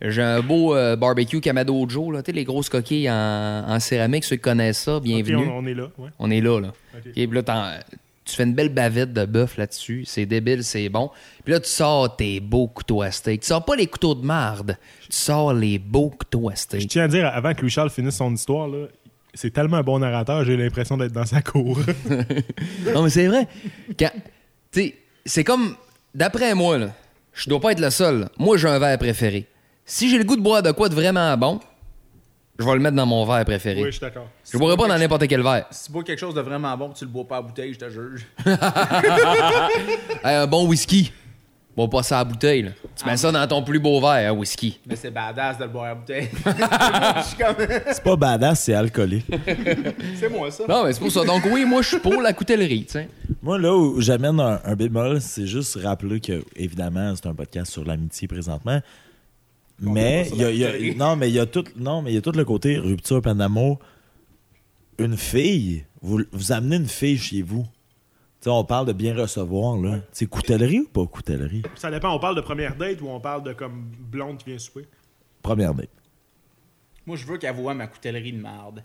[0.01, 2.23] J'ai un beau euh, barbecue Kamado Joe, là.
[2.23, 5.47] Tu sais, les grosses coquilles en, en céramique, ceux qui connaissent ça, bienvenue.
[5.47, 5.91] on, on est là.
[5.97, 6.09] Ouais.
[6.19, 6.73] On est là, là.
[7.15, 7.43] Là,
[8.31, 10.03] tu fais une belle bavette de bœuf là-dessus.
[10.05, 11.11] C'est débile, c'est bon.
[11.43, 13.41] Puis là, tu sors tes beaux couteaux à steak.
[13.41, 14.77] Tu sors pas les couteaux de marde.
[15.09, 16.89] Tu sors les beaux couteaux à Je steak.
[16.89, 18.87] tiens à dire, avant que Louis-Charles finisse son histoire, là,
[19.33, 21.79] c'est tellement un bon narrateur, j'ai l'impression d'être dans sa cour.
[22.93, 23.47] Non, mais c'est vrai.
[25.25, 25.75] C'est comme,
[26.15, 26.89] d'après moi, là,
[27.33, 28.27] je dois pas être le seul.
[28.37, 29.47] Moi, j'ai un verre préféré.
[29.85, 31.59] Si j'ai le goût de boire de quoi de vraiment bon,
[32.59, 33.79] je vais le mettre dans mon verre préféré.
[33.81, 34.27] oui, je suis d'accord.
[34.51, 35.65] je boirai pas dans n'importe quel verre.
[35.71, 37.79] Si tu bois quelque chose de vraiment bon, tu le bois pas à bouteille, je
[37.79, 38.25] te juge.
[40.23, 41.11] Hey, un bon whisky.
[41.75, 42.63] Bois pas ça à bouteille.
[42.63, 42.71] là.
[42.97, 44.77] Tu mets ça dans ton plus beau verre, un whisky.
[44.85, 46.27] Mais c'est badass de le boire à bouteille.
[46.45, 47.55] je suis comme.
[47.91, 49.25] C'est pas badass, c'est alcoolique.
[50.19, 50.65] C'est moi ça.
[50.67, 51.23] Non, mais c'est pour ça.
[51.23, 53.09] Donc oui, moi, je suis pour la coutellerie, tu sais.
[53.41, 57.71] Moi, là où j'amène un, un bémol, c'est juste rappeler que, évidemment, c'est un podcast
[57.71, 58.81] sur l'amitié présentement.
[59.81, 62.17] Mais il y a, y non, mais il y a tout, non, mais il y
[62.17, 63.79] a tout le côté rupture, d'amour.
[64.99, 67.63] Une fille, vous, vous amenez une fille chez vous.
[67.63, 69.99] Tu sais, on parle de bien recevoir, là.
[70.11, 71.63] C'est coutellerie ou pas coutellerie?
[71.75, 74.59] Ça dépend, on parle de première date ou on parle de comme blonde qui vient
[74.59, 74.85] souper?
[75.41, 75.89] Première date.
[77.05, 78.83] Moi, je veux qu'elle voit ma coutellerie de merde.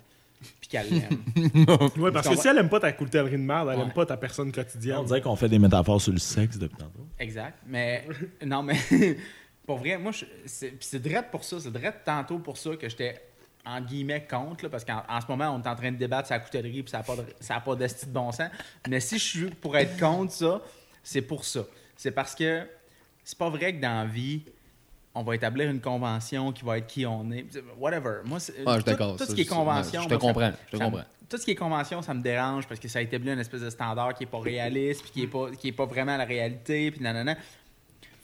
[0.61, 1.23] Puis qu'elle l'aime.
[1.99, 3.85] Ouais, parce que si elle aime pas ta coutellerie de merde, elle Ouais.
[3.85, 4.99] aime pas ta personne quotidienne.
[5.01, 7.07] On dirait qu'on fait des métaphores sur le sexe depuis tantôt.
[7.19, 7.59] exact.
[7.67, 8.07] Mais.
[8.45, 8.77] Non, mais.
[9.67, 10.13] pour vrai, moi,
[10.45, 11.59] c'est drette pour ça.
[11.61, 13.21] C'est drette tantôt pour ça que j'étais.
[13.69, 16.31] En guillemets, contre, là, parce qu'en en ce moment, on est en train de débattre
[16.31, 18.49] la coutellerie, puis ça n'a pas, de- ça a pas d'esti de bon sens.
[18.89, 20.63] Mais si je suis pour être contre ça,
[21.03, 21.65] c'est pour ça.
[21.97, 22.65] C'est parce que
[23.25, 24.43] c'est pas vrai que dans la vie,
[25.17, 27.45] on va établir une convention qui va être qui on est.
[27.77, 28.19] Whatever.
[28.25, 30.03] Moi, Ah, je tout- ce qui est convention.
[30.03, 31.07] je te comprends, je te ça me- comprends.
[31.29, 33.71] Tout ce qui est convention, ça me dérange parce que ça établit une espèce de
[33.71, 36.93] standard qui est pas réaliste, puis qui est pas, qui est pas vraiment la réalité,
[36.93, 37.35] puis nanana.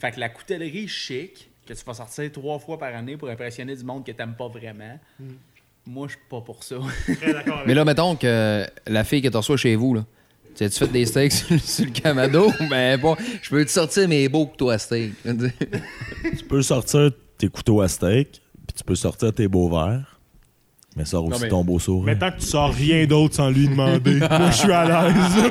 [0.03, 3.73] Fait que la coutellerie chic, que tu vas sortir trois fois par année pour impressionner
[3.73, 4.99] du monde que t'aimes pas vraiment,
[5.85, 6.75] moi, je suis pas pour ça.
[7.21, 10.05] Très d'accord avec Mais là, mettons que la fille que tu reçois chez vous, là,
[10.55, 12.51] tu as-tu fait des steaks sur, sur le Kamado?
[12.69, 15.13] Ben bon, je peux te sortir mes beaux couteaux à steak.
[15.23, 20.12] Tu peux sortir tes couteaux à steak, puis tu peux sortir tes beaux verres,
[20.95, 22.05] mais sors aussi mais- ton beau sourire.
[22.05, 25.43] Mais tant que tu sors rien d'autre sans lui demander, moi je suis à l'aise.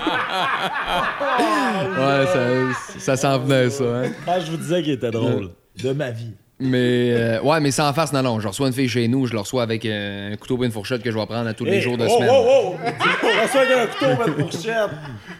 [1.99, 3.84] ouais, ça, ça s'en venait, ça.
[3.84, 4.11] hein.
[4.26, 5.51] Ah, je vous disais qu'il était drôle.
[5.82, 6.32] De ma vie.
[6.61, 8.38] Mais, euh, ouais, mais sans face, non, non.
[8.38, 10.72] Je reçois une fille chez nous, je le reçois avec euh, un couteau et une
[10.72, 12.30] fourchette que je vais prendre à tous les jours de oh, semaine.
[12.32, 12.76] Oh, oh,
[13.22, 14.90] On reçoit avec un couteau, une fourchette.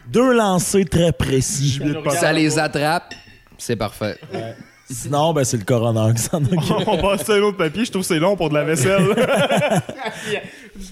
[0.09, 1.79] Deux lancers très précis.
[2.11, 3.15] Ça les attrape,
[3.57, 4.19] c'est parfait.
[4.93, 6.87] Sinon, ben, c'est le coroner qui s'en occupe.
[6.87, 9.03] on passe à un autre papier, je trouve que c'est long pour de la vaisselle.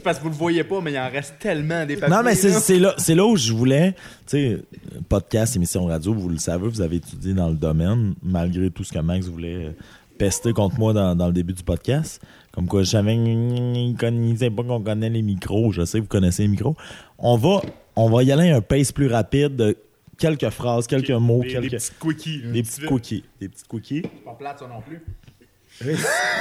[0.05, 2.15] Parce que vous le voyez pas, mais il en reste tellement des papiers.
[2.15, 2.61] Non, mais c'est là.
[2.61, 3.95] c'est là, c'est là où je voulais.
[4.27, 4.63] Tu sais,
[5.09, 8.93] podcast, émission radio, vous le savez, vous avez étudié dans le domaine, malgré tout ce
[8.93, 9.75] que Max voulait
[10.19, 12.21] pester contre moi dans, dans le début du podcast.
[12.53, 15.73] Comme quoi, je savais il connaissait pas qu'on connaît les micros.
[15.73, 16.77] Je sais que vous connaissez les micros.
[17.19, 17.61] On va,
[17.97, 19.77] on va y aller à un pace plus rapide de
[20.21, 21.71] quelques phrases, quelques mots, Des, des quelques.
[21.73, 22.43] petits quickies.
[22.53, 23.25] Des petits cookies.
[23.41, 24.03] Des petits cookies.
[24.05, 25.03] C'est pas plate, ça non plus.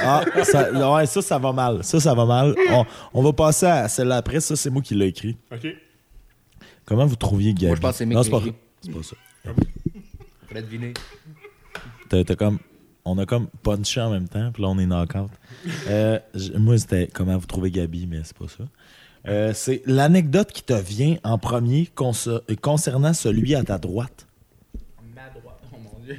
[0.04, 1.82] Ah, ça, ouais, ça, ça va mal.
[1.82, 2.54] Ça, ça va mal.
[2.70, 4.40] On, on va passer à celle-là après.
[4.40, 5.36] Ça, c'est moi qui l'ai écrit.
[5.50, 5.66] OK.
[6.84, 7.66] Comment vous trouviez Gabi?
[7.66, 8.42] Moi, je pense que c'est Non, c'est pas,
[8.82, 9.16] c'est pas ça.
[10.48, 10.92] Fallait deviner.
[12.08, 12.58] T'as- t'as comme,
[13.04, 15.30] on a comme punché en même temps, puis là, on est knock-out.
[15.88, 16.18] Euh,
[16.58, 18.64] moi, c'était comment vous trouvez Gabi, mais c'est pas ça.
[19.28, 22.28] Euh, c'est l'anecdote qui te vient en premier conce-
[22.60, 24.26] concernant celui à ta droite.
[25.14, 25.60] Ma droite.
[25.72, 26.18] Oh mon dieu.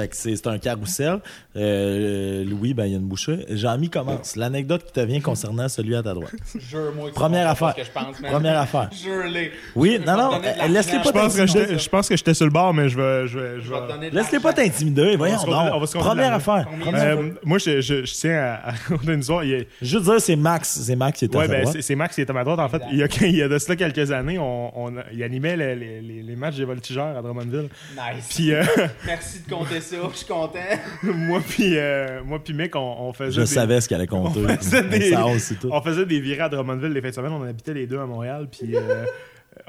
[0.00, 1.18] Fait que c'est un carrousel.
[1.56, 3.44] Euh, Louis, ben, il y a une bouchée.
[3.50, 4.36] Jean-Mi commence.
[4.36, 6.30] L'anecdote qui te vient concernant celui à ta droite.
[6.54, 7.74] Jure-moi que c'est Première affaire.
[7.74, 8.16] que je pense.
[8.20, 8.88] Première affaire.
[9.02, 9.52] Jure-les.
[9.76, 11.46] Oui, Je non, non, laisse-les pas Je pense, que t'intimider.
[11.68, 13.26] j'étais, je pense que j'étais sur le bord, mais je vais.
[13.28, 15.16] Je je Laisse-les pas t'intimider.
[15.16, 16.66] Voyons on va se continuer Première affaire.
[16.94, 19.42] Euh, moi, je, je, je tiens à, à raconter une histoire.
[19.82, 20.80] Je veux dire, c'est Max.
[20.82, 21.76] C'est Max qui est à Ouais, sa ben, droite.
[21.76, 22.58] c'est, c'est Max qui est à ma droite.
[22.60, 25.22] En fait, il y a, il y a de cela quelques années, on, on- il
[25.22, 27.68] animait les, les- les- les matchs des voltigeurs à Drummondville.
[27.92, 28.26] Nice.
[28.30, 28.62] Puis, euh,
[29.06, 30.58] Merci de compter ça, je suis content.
[31.02, 34.06] moi puis euh, moi puis mec, on, on faisait Je des- savais ce qu'elle allait
[34.06, 34.40] compter.
[34.48, 35.68] On faisait des- Ça, on sait tout.
[35.72, 37.32] On faisait des virées à Drummondville les fins de semaine.
[37.32, 39.04] On habitait les deux à Montréal, puis euh,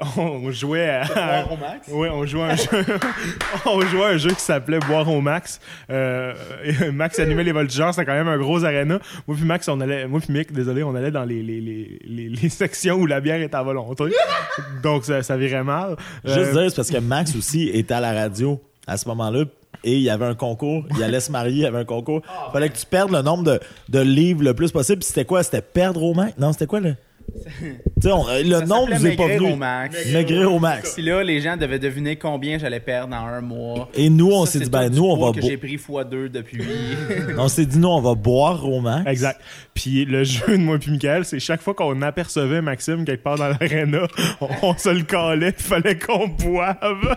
[0.16, 1.04] on jouait à.
[1.04, 1.88] Boire au max.
[1.88, 2.64] Ouais, on jouait à un jeu.
[3.66, 5.60] on jouait à un jeu qui s'appelait Boire au max.
[5.90, 8.98] Euh, et Max animait les voltigeurs, c'était quand même un gros arena.
[9.26, 11.98] Moi puis Max, on allait, moi puis Mick, désolé, on allait dans les, les, les,
[12.04, 14.04] les, les sections où la bière est à volonté.
[14.82, 15.96] Donc ça, ça virait mal.
[16.24, 19.44] Juste Euh, dire, c'est parce que Max aussi était à la radio à ce moment-là.
[19.84, 20.84] Et il y avait un concours.
[20.96, 22.22] Il allait se marier, il y avait un concours.
[22.52, 24.98] Fallait que tu perdes le nombre de, de livres le plus possible.
[24.98, 25.42] Puis c'était quoi?
[25.42, 26.34] C'était perdre au max?
[26.38, 26.94] Non, c'était quoi le.
[27.60, 27.72] tu
[28.02, 29.52] sais, on- le Ça nombre nous est pas Maigrir venu.
[29.52, 30.12] au max.
[30.12, 30.94] Maigrir au max.
[30.94, 33.88] Puis là, les gens devaient deviner combien j'allais perdre en un mois.
[33.94, 36.62] Et nous, on s'est dit, ben, nous, on va, que bo- j'ai pris x2 depuis.
[37.38, 39.08] on s'est dit, nous, on va boire au max.
[39.08, 39.40] Exact.
[39.72, 43.36] Puis le jeu de moi puis Michael, c'est chaque fois qu'on apercevait Maxime quelque part
[43.38, 44.06] dans l'aréna,
[44.40, 47.16] on, on se le calait, il fallait qu'on boive.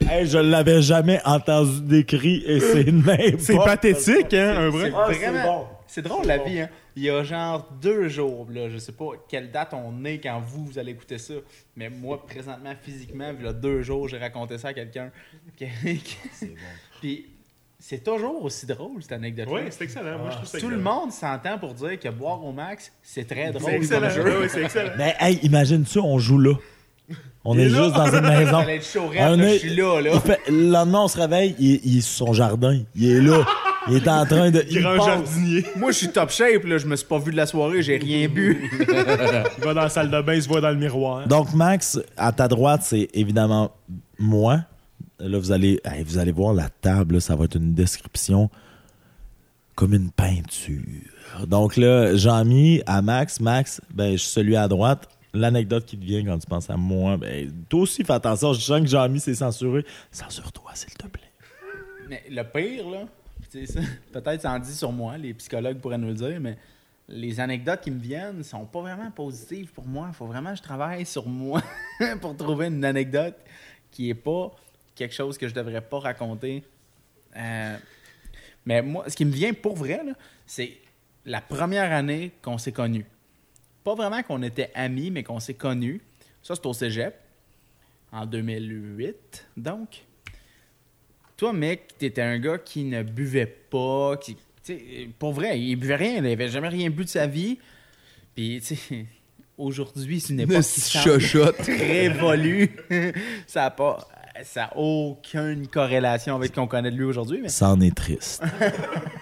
[0.00, 4.92] Hey, je l'avais jamais entendu décrit et c'est n'importe C'est pathétique, hein, un C'est vrai.
[4.94, 5.44] Ah, c'est vraiment.
[5.44, 5.66] bon.
[5.86, 6.68] C'est drôle la vie, hein.
[6.96, 10.40] Il y a genre deux jours, là, je sais pas quelle date on est quand
[10.44, 11.34] vous, vous allez écouter ça.
[11.76, 15.10] Mais moi, présentement, physiquement, il y a deux jours, j'ai raconté ça à quelqu'un.
[17.00, 17.26] Puis
[17.78, 20.18] c'est toujours aussi drôle, cette anecdote Oui, c'est excellent.
[20.18, 23.26] Moi, je trouve ça Tout le monde s'entend pour dire que boire au max, c'est
[23.26, 24.00] très drôle C'est excellent.
[24.08, 24.40] comme jeu.
[24.42, 24.92] Oui, c'est excellent.
[24.98, 26.54] Mais hey, imagine-tu, on joue là.
[27.44, 28.60] On Il est juste dans une maison.
[28.60, 30.10] Être chaud, je suis là, là.
[30.14, 32.80] Il fait- le lendemain, on se réveille, il, il est sur son jardin.
[32.94, 33.44] Il est là.
[33.90, 34.62] Il est en train de.
[34.68, 35.64] il Grand jardinier.
[35.76, 36.76] Moi, je suis top shape, là.
[36.76, 38.70] Je me suis pas vu de la soirée, j'ai rien bu.
[39.58, 41.26] Il va dans la salle de bain, il se voit dans le miroir.
[41.26, 43.70] Donc, Max, à ta droite, c'est évidemment
[44.18, 44.60] moi.
[45.18, 48.50] Là, vous allez, hey, vous allez voir la table, là, ça va être une description
[49.74, 50.82] comme une peinture.
[51.46, 53.40] Donc là, Jean-Mi à Max.
[53.40, 55.08] Max, ben, je suis celui à droite.
[55.34, 58.52] L'anecdote qui te vient quand tu penses à moi, ben, toi aussi, fais attention.
[58.52, 59.84] Je sens que Jean-Mi s'est censuré.
[60.10, 61.30] Censure-toi, s'il te plaît.
[62.08, 63.06] Mais le pire, là,
[64.12, 66.56] peut-être ça en dit sur moi, les psychologues pourraient nous le dire, mais
[67.08, 70.10] les anecdotes qui me viennent sont pas vraiment positives pour moi.
[70.12, 71.62] Faut vraiment que je travaille sur moi
[72.20, 73.36] pour trouver une anecdote
[73.90, 74.54] qui est pas
[74.94, 76.64] quelque chose que je devrais pas raconter.
[77.36, 77.76] Euh,
[78.66, 80.00] mais moi, ce qui me vient pour vrai,
[80.46, 80.78] c'est
[81.24, 83.06] la première année qu'on s'est connus.
[83.88, 86.02] Pas vraiment qu'on était amis, mais qu'on s'est connus.
[86.42, 87.14] Ça, c'est au cégep,
[88.12, 90.04] en 2008, donc.
[91.38, 94.36] Toi, mec, t'étais un gars qui ne buvait pas, qui,
[95.18, 97.60] pour vrai, il buvait rien, il avait jamais rien bu de sa vie.
[98.34, 99.06] Puis, tu sais,
[99.56, 100.62] aujourd'hui, c'est une époque
[101.64, 102.76] qui révolue.
[103.46, 104.06] ça n'a pas,
[104.44, 107.96] ça a aucune corrélation avec ce qu'on connaît de lui aujourd'hui, mais Ça en est
[107.96, 108.42] triste.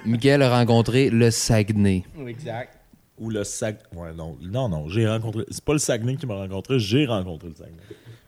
[0.04, 2.02] Michael a rencontré le Saguenay.
[2.26, 2.75] exact.
[3.18, 3.80] Ou le sac.
[3.94, 4.88] Ouais, non, non, non.
[4.88, 5.44] J'ai rencontré.
[5.50, 7.82] C'est pas le Saguenay qui m'a rencontré, j'ai rencontré le Saguenay.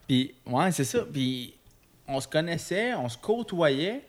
[0.06, 1.00] Puis, ouais, c'est ça.
[1.12, 1.54] Puis,
[2.06, 4.02] on se connaissait, on se côtoyait.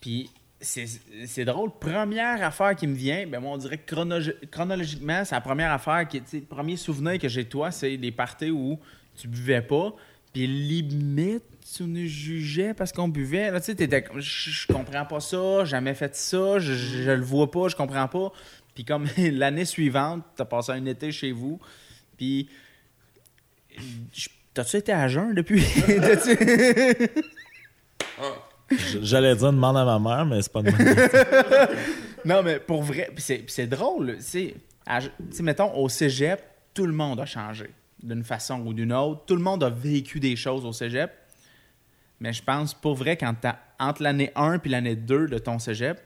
[0.00, 0.30] Puis,
[0.60, 1.70] c'est drôle.
[1.80, 5.72] Première affaire qui me vient, ben moi, on dirait que chronologi- chronologiquement, c'est la première
[5.72, 8.78] affaire, qui, sais, le premier souvenir que j'ai de toi, c'est des parties où
[9.16, 9.92] tu buvais pas.
[10.32, 11.42] Puis, limite,
[11.74, 13.50] tu nous jugeais parce qu'on buvait.
[13.50, 17.50] Là, tu sais, t'étais comme, je comprends pas ça, jamais fait ça, je le vois
[17.50, 18.30] pas, je comprends pas.
[18.80, 21.60] Puis, comme l'année suivante, t'as passé un été chez vous.
[22.16, 22.48] Puis,
[24.54, 25.60] T'as-tu été à jeun depuis?
[29.02, 30.70] J'allais dire demande à ma mère, mais c'est pas de
[32.24, 34.16] non, mais pour vrai, c'est, drôle.
[34.32, 34.54] Tu
[35.42, 37.68] mettons, au cégep, tout le monde a changé
[38.02, 39.26] d'une façon ou d'une autre.
[39.26, 41.12] Tout le monde a vécu des choses au cégep.
[42.18, 43.34] Mais je pense, pour vrai, quand
[43.78, 46.00] entre l'année 1 puis l'année 2 de ton cégep,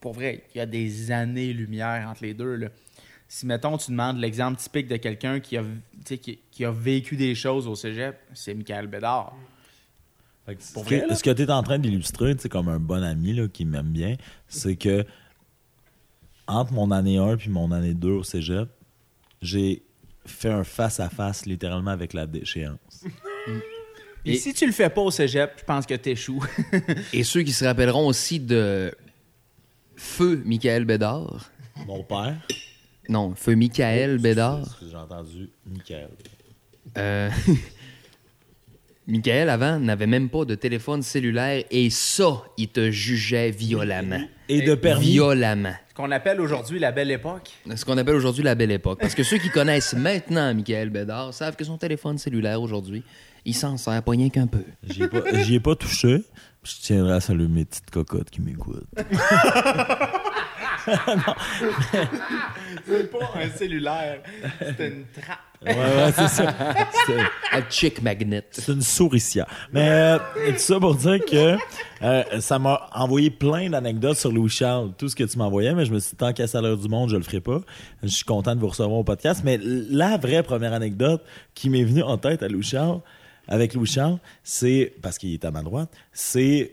[0.00, 2.54] pour vrai, il y a des années-lumière entre les deux.
[2.56, 2.68] Là.
[3.28, 5.68] Si, mettons, tu demandes l'exemple typique de quelqu'un qui a, tu
[6.04, 9.34] sais, qui, qui a vécu des choses au cégep, c'est Michael Bédard.
[10.46, 11.14] Fait que Pour ce que- vrai, là?
[11.14, 13.64] ce que tu es en train d'illustrer, tu sais, comme un bon ami là, qui
[13.64, 14.16] m'aime bien,
[14.48, 15.04] c'est que
[16.46, 18.68] entre mon année 1 puis mon année 2 au cégep,
[19.42, 19.82] j'ai
[20.26, 23.04] fait un face-à-face littéralement avec la déchéance.
[24.24, 26.44] Et- si tu le fais pas au cégep, je pense que t'échoues.
[27.12, 28.92] Et ceux qui se rappelleront aussi de
[30.02, 31.50] Feu Michael Bédard.
[31.86, 32.34] Mon père?
[33.10, 34.78] Non, Feu Michael Bédard.
[34.90, 36.08] J'ai entendu Michael.
[36.96, 37.28] Euh,
[39.06, 44.22] Michael, avant, n'avait même pas de téléphone cellulaire et ça, il te jugeait violemment.
[44.48, 45.10] Et de permis.
[45.10, 45.74] Violemment.
[45.90, 47.50] Ce qu'on appelle aujourd'hui la belle époque.
[47.76, 49.00] Ce qu'on appelle aujourd'hui la belle époque.
[49.00, 53.02] Parce que ceux qui connaissent maintenant Michael Bédard savent que son téléphone cellulaire aujourd'hui,
[53.44, 54.64] il s'en sert pas rien qu'un peu.
[54.82, 56.24] J'y ai, ai pas touché.
[56.62, 58.84] Je tiendrai à saluer mes petites cocottes qui m'écoutent.
[62.86, 64.20] C'est pas un cellulaire,
[64.60, 65.38] c'est une trappe.
[65.62, 66.54] Ouais, ouais, c'est ça.
[67.06, 67.18] C'est-
[67.52, 68.42] Un chick magnet.
[68.50, 69.46] C'est une souricière.
[69.72, 70.18] Mais euh,
[70.52, 71.56] tout ça pour dire que
[72.02, 75.84] euh, ça m'a envoyé plein d'anecdotes sur Louis Charles, tout ce que tu m'envoyais, mais
[75.84, 77.60] je me suis dit, tant qu'à l'heure du monde, je le ferai pas.
[78.02, 79.42] Je suis content de vous recevoir au podcast.
[79.44, 81.22] Mais la vraie première anecdote
[81.54, 83.00] qui m'est venue en tête à Louis Charles,
[83.50, 86.72] avec Louis Charles, c'est, parce qu'il est à ma droite, c'est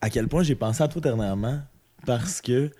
[0.00, 1.60] à quel point j'ai pensé à toi dernièrement
[2.06, 2.70] parce que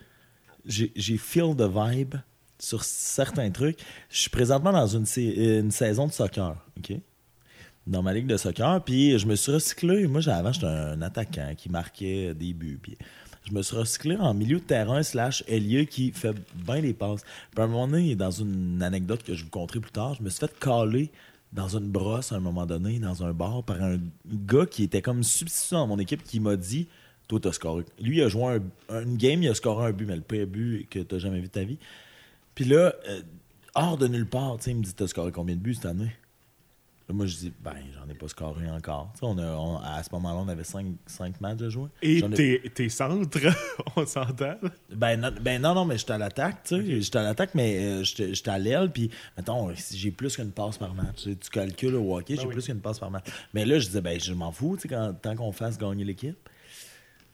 [0.64, 2.14] j'ai feel the vibe
[2.59, 3.78] sur certains trucs.
[4.09, 6.96] Je suis présentement dans une, sa- une saison de soccer, OK?
[7.88, 10.07] Dans ma ligue de soccer, puis je me suis recyclé.
[10.07, 12.96] Moi, avant, j'étais un attaquant qui marquait des buts, puis
[13.44, 17.22] je me suis recyclé en milieu de terrain slash ailier qui fait bien les passes.
[17.50, 20.22] Puis à un moment donné, dans une anecdote que je vous conterai plus tard, je
[20.22, 21.11] me suis fait caler
[21.53, 25.03] dans une brosse à un moment donné, dans un bar, par un gars qui était
[25.03, 26.88] comme substitut dans mon équipe qui m'a dit
[27.28, 27.84] Toi, t'as scoré.
[28.00, 30.88] Lui, il a joué un, game, il a scoré un but, mais le pire but
[30.88, 31.78] que t'as jamais vu de ta vie.
[32.55, 33.22] Puis là, euh,
[33.74, 35.86] hors de nulle part, tu sais, il me dit T'as scoré combien de buts cette
[35.86, 36.12] année?
[37.12, 39.12] Là, Moi, je dis Ben, j'en ai pas scoré encore.
[39.20, 41.88] On a, on- à ce moment-là, on avait cinq, cinq matchs à jouer.
[42.00, 43.28] Et J'en ai- tes, tes centres,
[43.96, 44.54] on s'entend?
[44.90, 47.00] ben non, ben non, non, mais j'étais à l'attaque, tu sais.
[47.02, 50.78] J'étais à l'attaque, mais euh, j'étais à l'aile, puis mettons, si j'ai plus qu'une passe
[50.78, 51.24] par match.
[51.24, 52.52] Tu calcules au hockey, j'ai oui.
[52.54, 53.26] plus qu'une passe par match.
[53.52, 56.36] Mais là, je disais, ben, je m'en fous, tu sais, tant qu'on fasse gagner l'équipe.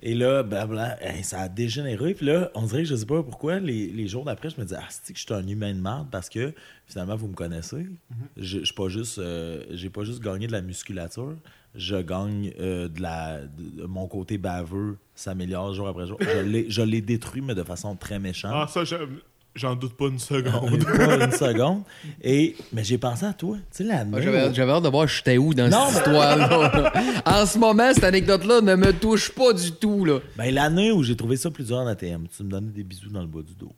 [0.00, 2.14] Et là, blabla, hey, ça a dégénéré.
[2.14, 4.64] Puis là, on dirait que je sais pas pourquoi, les, les jours d'après, je me
[4.64, 6.54] dis, ah, c'est que je suis un humain de merde parce que
[6.86, 7.86] finalement, vous me connaissez.
[8.36, 11.34] Je je pas juste, euh, j'ai pas juste gagné de la musculature,
[11.74, 16.16] je gagne euh, de la, de- mon côté baveux s'améliore jour après jour.
[16.20, 18.52] Je l'ai- Je l'ai détruit, mais de façon très méchante.
[18.54, 18.94] Ah, ça, je-
[19.58, 20.84] j'en doute pas une seconde.
[20.84, 21.82] Pas une seconde.
[22.22, 23.56] Et, mais j'ai pensé à toi.
[23.56, 24.10] Tu sais, l'année.
[24.10, 26.92] Moi, J'avais j'avais hâte de voir j'étais où dans Non, cette mais- histoire-là.
[27.26, 30.04] en ce moment, cette anecdote-là ne me touche pas du tout.
[30.04, 30.20] Là.
[30.36, 33.10] Ben, l'année où j'ai trouvé ça plus dur en ATM, tu me donnais des bisous
[33.10, 33.72] dans le bas du dos.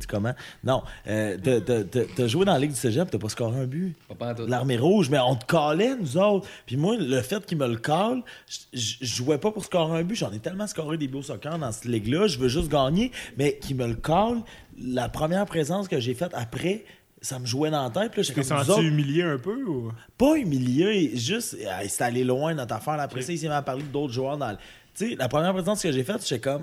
[0.00, 0.32] Tu comment?
[0.64, 0.82] Non.
[1.06, 3.66] Euh, t'as- t'as- t'as t'as joué dans la Ligue du Cégep, t'as pas scoré un
[3.66, 3.94] but.
[4.08, 4.48] Pas pantoute.
[4.48, 6.48] L'armée rouge, mais on te calait, nous autres.
[6.66, 9.98] Puis moi, le fait qu'il me le cale, je- je je jouais pas pour scorer
[10.00, 10.16] un but.
[10.16, 12.26] J'en ai tellement scoré des au soccer dans cette ligue-là.
[12.26, 13.12] Je veux juste gagner.
[13.38, 14.38] Mais qu'il me le cale,
[14.78, 16.84] la première présence que j'ai faite après,
[17.20, 18.12] ça me jouait dans la tête.
[18.12, 19.90] Puis là, T'es senti autres, humilié un peu ou?
[20.18, 21.56] pas humilié, juste,
[21.88, 22.94] c'est allé loin notre affaire.
[23.00, 24.56] Après ça, il s'est mis à parler d'autres joueurs dans le-
[24.94, 26.62] Tu sais, la première présence que j'ai faite, j'étais comme.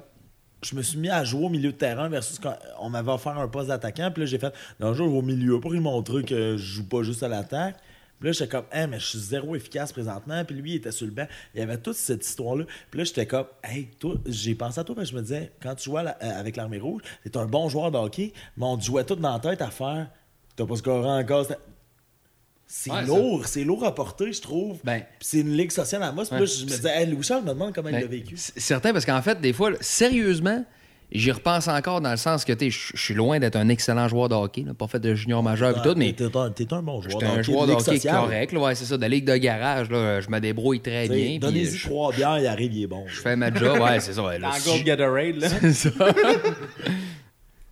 [0.63, 3.35] Je me suis mis à jouer au milieu de terrain versus quand on m'avait offert
[3.39, 4.11] un poste d'attaquant.
[4.13, 4.53] Puis là, j'ai fait.
[4.79, 7.77] Non, je joue au milieu pour lui montrer que je joue pas juste à l'attaque.
[8.21, 10.45] Puis là, j'étais comme, hey, mais je suis zéro efficace présentement.
[10.45, 11.25] Puis lui, il était sur le banc.
[11.53, 12.65] Il y avait toute cette histoire-là.
[12.89, 15.51] Puis là, j'étais comme, hey, toi, j'ai pensé à toi parce que je me disais,
[15.61, 18.31] quand tu jouais à la- euh, avec l'Armée Rouge, t'es un bon joueur de hockey,
[18.55, 20.07] mais on te jouait tout dans la tête à faire.
[20.55, 21.47] T'as pas scoré encore.
[22.73, 24.79] C'est Ouais, lourd, c'est lourd à porter, je trouve.
[24.85, 25.03] Ben.
[25.19, 26.23] C'est une ligue sociale à moi.
[26.23, 26.39] Puis Ouais.
[26.39, 28.37] là, je me disais, hey, Louis Charles me demande comment il Ben, l'a vécu.
[28.37, 30.63] c- Certain, parce qu'en fait, des fois, là, sérieusement,
[31.11, 34.07] j'y repense encore dans le sens que tu sais, je suis loin d'être un excellent
[34.07, 36.71] joueur de hockey, là, pas fait de junior majeur et tout, mais T'es un, t'es
[36.73, 37.11] un bon joueur.
[37.19, 38.15] j'étais un joueur de ligue hockey sociale.
[38.15, 38.51] correct.
[38.53, 41.15] Là, ouais, c'est ça, de la ligue de garage, là, je me débrouille très T'sais,
[41.15, 41.37] bien.
[41.39, 43.03] Donnez-y trois bières, il arrive, il est bon.
[43.07, 44.23] je fais ma job, ouais, c'est ça.
[44.23, 45.47] Ouais, là, Gold Gatorade, là.
[45.61, 45.89] C'est ça.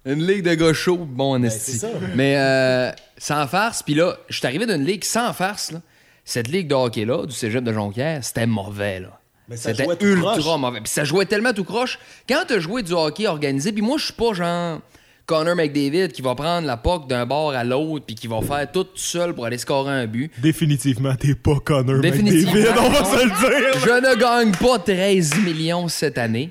[0.05, 1.71] Une ligue de gars chauds, bon en esti.
[1.71, 1.89] Ben, c'est ça.
[2.15, 5.81] Mais euh, sans farce, puis là, je suis arrivé d'une ligue sans farce, là.
[6.23, 9.18] Cette ligue de hockey-là, du cégep de Jonquière, c'était mauvais, là.
[9.50, 10.60] Mais ça C'était jouait tout ultra croche.
[10.60, 10.80] mauvais.
[10.82, 11.97] Puis ça jouait tellement tout croche.
[12.28, 14.80] Quand tu joué du hockey organisé, puis moi, je suis pas genre
[15.26, 18.72] Connor McDavid qui va prendre la puck d'un bord à l'autre puis qui va faire
[18.72, 20.32] tout seul pour aller scorer un but.
[20.39, 22.54] Définitivement, t'es pas Connor Définitivement.
[22.54, 23.80] McDavid, on va se le dire.
[23.82, 26.50] Je ne gagne pas 13 millions cette année.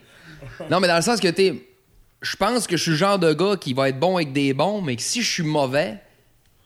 [0.71, 1.61] Non, mais dans le sens que tu
[2.21, 4.53] je pense que je suis le genre de gars qui va être bon avec des
[4.53, 5.99] bons, mais que si je suis mauvais,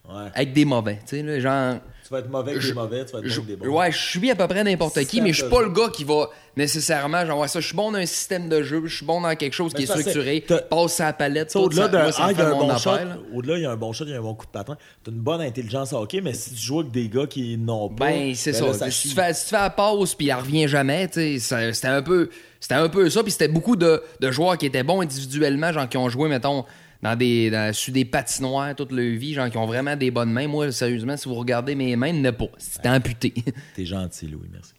[0.09, 0.29] Ouais.
[0.35, 0.99] avec des mauvais.
[1.07, 1.77] Tu sais, genre.
[2.13, 3.67] Tu vas être mauvais avec Je- des mauvais, tu vas être je- bon avec des
[3.67, 3.79] bons.
[3.79, 6.05] ouais, je suis à peu près n'importe qui, mais je suis pas le gars qui
[6.05, 9.07] va nécessairement, genre, ouais, ça, je suis bon dans un système de jeu, je suis
[9.07, 12.33] bon dans quelque chose Mais qui est structuré, passe à la palette, au-delà d'un ah,
[12.35, 12.91] bon shot,
[13.35, 14.77] au-delà, il y a un bon shot, il y a un bon coup de patin.
[15.03, 17.89] T'as une bonne intelligence à hockey, mais si tu joues avec des gars qui n'ont
[17.89, 18.07] pas.
[18.11, 18.91] Ben, c'est là, ça.
[18.91, 21.73] si, tu fais, si tu fais la pause puis il revient jamais, tu sais, ça-
[21.73, 22.29] c'était un peu
[22.61, 23.23] c'était un peu ça.
[23.23, 26.65] Puis c'était beaucoup de, de joueurs qui étaient bons individuellement, genre qui ont joué, mettons,
[27.03, 30.33] dans des, dans- sur des patinoires toute leur vie, genre qui ont vraiment des bonnes
[30.33, 30.47] mains.
[30.49, 32.47] Moi, sérieusement, si vous regardez mes mains, ne pas.
[32.59, 33.35] C'était amputé.
[33.75, 34.73] T'es gentil, Louis, merci.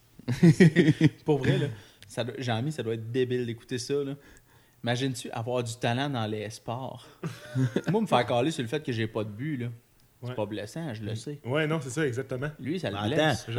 [1.26, 1.67] Pour vrai, là,
[2.07, 3.95] ça doit- Jean-Mi, ça doit être débile d'écouter ça.
[3.95, 4.15] Là.
[4.84, 7.07] Imagines-tu avoir du talent dans les sports?
[7.91, 9.67] Moi, me faire caler sur le fait que j'ai pas de but, là.
[10.24, 10.36] C'est Ouais.
[10.36, 11.38] pas blessant, je le sais.
[11.45, 12.47] Ouais, non, c'est ça, exactement.
[12.57, 13.07] Lui, ça le Attends.
[13.07, 13.45] blesse.
[13.49, 13.57] non,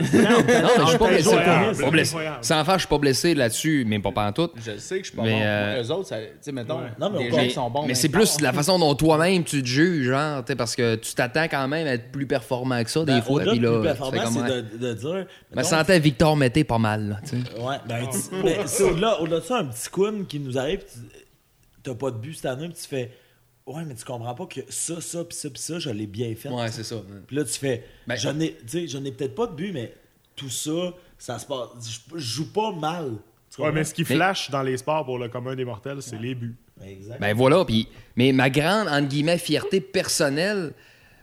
[0.49, 2.17] mais je suis pas blessé.
[2.17, 2.39] Pas.
[2.41, 4.53] Sans faire, je suis pas blessé là-dessus, mais pas pantoute.
[4.65, 5.41] Je le sais que je suis pas Mais, bon.
[5.43, 6.89] euh, Eux autres, ça, tu sais, mettons, Ouais.
[6.99, 7.87] Non, mais on gens sont bons.
[7.87, 10.95] mais c'est plus la façon dont toi-même tu te juges, genre, tu sais, parce que
[10.95, 13.35] tu t'attends quand même à être plus performant que ça, des Ben, fois.
[13.43, 15.27] au-delà Puis là, plus performant, c'est de, de dire.
[15.53, 17.61] Je me sentais Victor Mété pas mal, là, tu sais.
[17.61, 18.07] Ouais, ben,
[18.43, 20.99] mais c'est au-delà, au-delà de ça, un petit coon qui nous arrive, tu-
[21.83, 23.11] t'as pas de but cette année, puis tu fais
[23.67, 26.35] Ouais, mais tu comprends pas que ça, ça, puis ça, puis ça, je l'ai bien
[26.37, 26.51] fait.
[26.51, 26.97] Ouais, c'est ça.
[27.27, 29.73] Puis là, tu fais Ben, Je n'ai tu sais, je n'ai peut-être pas de but,
[29.73, 29.95] mais
[30.37, 31.69] tout ça, ça se passe.
[31.83, 33.13] Je, je joue pas mal.
[33.55, 36.03] Tu Ouais, mais ce qui Mais- flash dans les sports pour le commun des mortels,
[36.03, 36.57] c'est les buts.
[36.85, 37.21] Exact.
[37.21, 40.73] Ben voilà, puis mais ma grande entre guillemets fierté personnelle,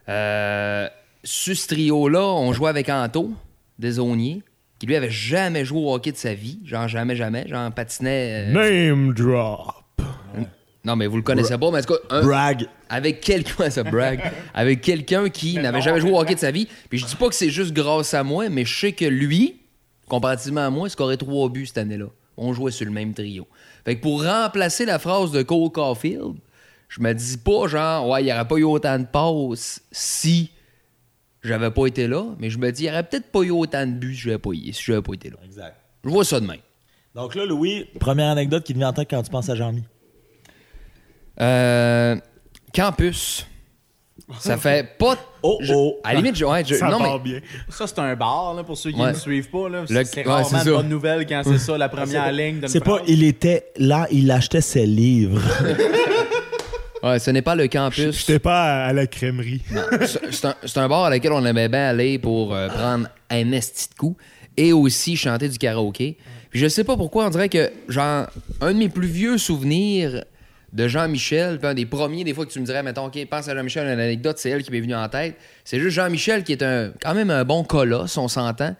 [0.09, 0.87] euh,
[1.23, 3.31] sur ce trio-là, on jouait avec Anto
[3.77, 4.41] Desaunier,
[4.79, 8.47] qui lui avait jamais joué au hockey de sa vie, genre jamais, jamais, genre patinait.
[8.49, 8.51] euh,
[8.89, 9.75] Name drop.
[10.83, 12.67] Non, mais vous le connaissez pas, mais en tout cas, un- Brag.
[12.89, 14.19] avec quelqu'un, ça brag,
[14.53, 16.67] avec quelqu'un qui n'avait jamais joué au hockey de sa vie.
[16.89, 19.61] Puis je dis pas que c'est juste grâce à moi, mais je sais que lui,
[20.07, 22.07] comparativement à moi, scorait trois buts cette année-là.
[22.37, 23.47] On jouait sur le même trio.
[23.85, 26.35] Fait que pour remplacer la phrase de Cole Caulfield,
[26.89, 30.51] je me dis pas genre, ouais, il n'y aurait pas eu autant de passes si
[31.43, 33.85] j'avais pas été là, mais je me dis, il n'y aurait peut-être pas eu autant
[33.85, 35.37] de buts si j'avais pas, si j'avais pas été là.
[35.45, 35.75] Exact.
[36.03, 36.57] Je vois ça demain.
[37.13, 39.83] Donc là, Louis, première anecdote qui te vient en tête quand tu penses à Jean-Mi.
[41.41, 42.15] Euh,
[42.73, 43.45] campus.
[44.39, 45.17] Ça fait pas.
[45.43, 45.95] Oh, je- oh.
[46.03, 47.39] À la limite, je, ouais, je- Ça non, mais bien.
[47.69, 49.09] Ça, c'est un bar, là, pour ceux qui Ouais.
[49.11, 49.65] ne suivent pas.
[49.87, 50.63] C'est ouais, rarement ça.
[50.63, 54.61] bonnes nouvelles quand c'est ça, la première ligne C'est pas, il était là, il achetait
[54.61, 55.41] ses livres.
[57.03, 58.15] Ouais, ce n'est pas le campus.
[58.19, 59.63] J'étais pas à, à la crèmerie.
[60.29, 63.51] C'est un, c'est un bar à lequel on aimait bien aller pour euh, prendre un
[63.53, 64.15] esti de coup
[64.55, 66.19] et aussi chanter du karaoké.
[66.51, 68.27] Puis je sais pas pourquoi, on dirait que, genre,
[68.61, 70.23] un de mes plus vieux souvenirs
[70.73, 73.47] de Jean-Michel, puis un des premiers, des fois que tu me dirais, mettons, OK, pense
[73.47, 75.35] à Jean-Michel, une anecdote, c'est elle qui m'est venue en tête.
[75.65, 78.75] C'est juste Jean-Michel qui est un, quand même un bon colosse, on s'entend,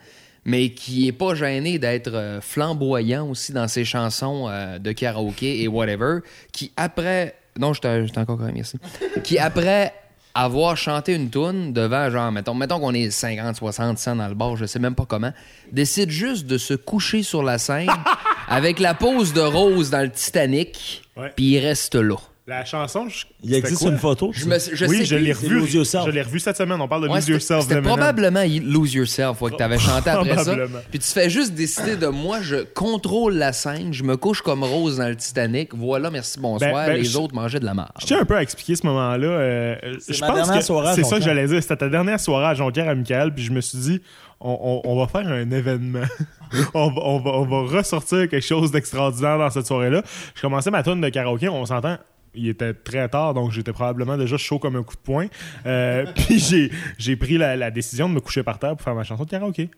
[0.46, 5.62] mais qui est pas gêné d'être euh, flamboyant aussi dans ses chansons euh, de karaoké
[5.62, 6.20] et whatever,
[6.52, 7.36] qui après...
[7.60, 8.78] Non, j'étais j'étais encore correct, merci.
[9.24, 9.94] qui après
[10.34, 14.34] avoir chanté une toune devant, genre, mettons, mettons qu'on est 50, 60, 100 dans le
[14.34, 15.32] bar, je sais même pas comment,
[15.72, 17.90] décide juste de se coucher sur la scène
[18.48, 21.04] avec la pose de Rose dans le Titanic.
[21.36, 22.18] Puis il reste là.
[22.48, 23.92] La chanson, je- Il existe quoi?
[23.92, 24.32] une photo.
[24.34, 25.60] Je, me, je oui, sais je l'ai c'est revu.
[25.60, 26.06] Lose Yourself.
[26.08, 26.82] Je l'ai revu cette semaine.
[26.82, 27.62] On parle de Ouais, Lose Yourself.
[27.68, 30.56] C'était probablement Lose Yourself ouais, que tu avais chanté après ça.
[30.90, 34.64] Puis tu fais juste décider de moi, je contrôle la scène, je me couche comme
[34.64, 35.76] Rose dans le Titanic.
[35.76, 36.72] Voilà, merci, bonsoir.
[36.74, 37.92] Ben, ben, les je- autres mangeaient de la marde.
[38.02, 39.28] Je tiens un peu à expliquer ce moment-là.
[39.28, 39.76] euh,
[40.10, 41.62] je ma pense dernière que soirée à c'est ça que j'allais dire.
[41.62, 44.02] C'était ta dernière soirée à Jonquière à Michael, puis je me suis dit,
[44.40, 46.02] on, on- on va faire un événement.
[46.74, 50.02] on, va, on, va, on va ressortir quelque chose d'extraordinaire dans cette soirée-là.
[50.34, 51.98] Je commençais ma tourne de karaoké, on s'entend.
[52.34, 55.28] Il était très tard, donc j'étais probablement déjà chaud comme un coup de poing.
[55.66, 58.96] Euh, puis j'ai, j'ai pris la, la décision de me coucher par terre pour faire
[58.96, 59.70] ma chanson de karaoké.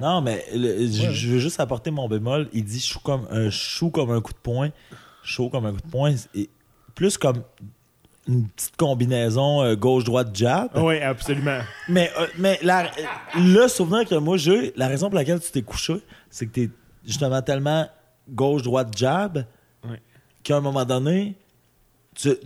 [0.00, 2.48] Non, mais le- je, je veux juste apporter mon bémol.
[2.52, 4.70] Il dit chou comme un chou comme un coup de poing,
[5.22, 6.48] chaud comme un coup de poing, et
[6.94, 7.42] plus comme
[8.28, 10.70] une petite combinaison euh, gauche-droite jab.
[10.76, 11.60] Oui, absolument.
[11.88, 12.90] Mais, euh, mais la-
[13.36, 15.94] le souvenir que moi j'ai, la raison pour laquelle tu t'es couché,
[16.30, 16.70] c'est que t'es
[17.06, 17.86] justement tellement
[18.28, 19.44] gauche-droite jab
[20.42, 21.36] qu'à un moment donné,
[22.14, 22.36] tu-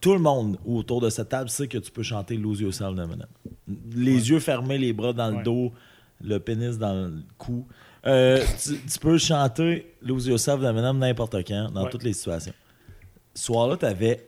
[0.00, 3.26] tout le monde autour de cette table sait que tu peux chanter Lose Yourself d'Eminem.
[3.94, 5.42] Les yeux fermés, les bras dans le Ouais.
[5.42, 5.72] dos,
[6.22, 7.66] le pénis dans le cou.
[8.06, 11.90] Euh, tu, tu peux chanter Lose Yourself d'Eminem n'importe quand, dans Ouais.
[11.90, 12.54] toutes les situations.
[13.34, 14.26] Ce soir-là, t'avais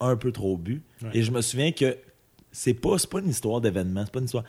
[0.00, 0.82] un peu trop bu.
[1.02, 1.10] Ouais.
[1.14, 1.96] Et je me souviens que
[2.50, 4.44] c'est pas, c'est pas une histoire d'événement, c'est pas une histoire.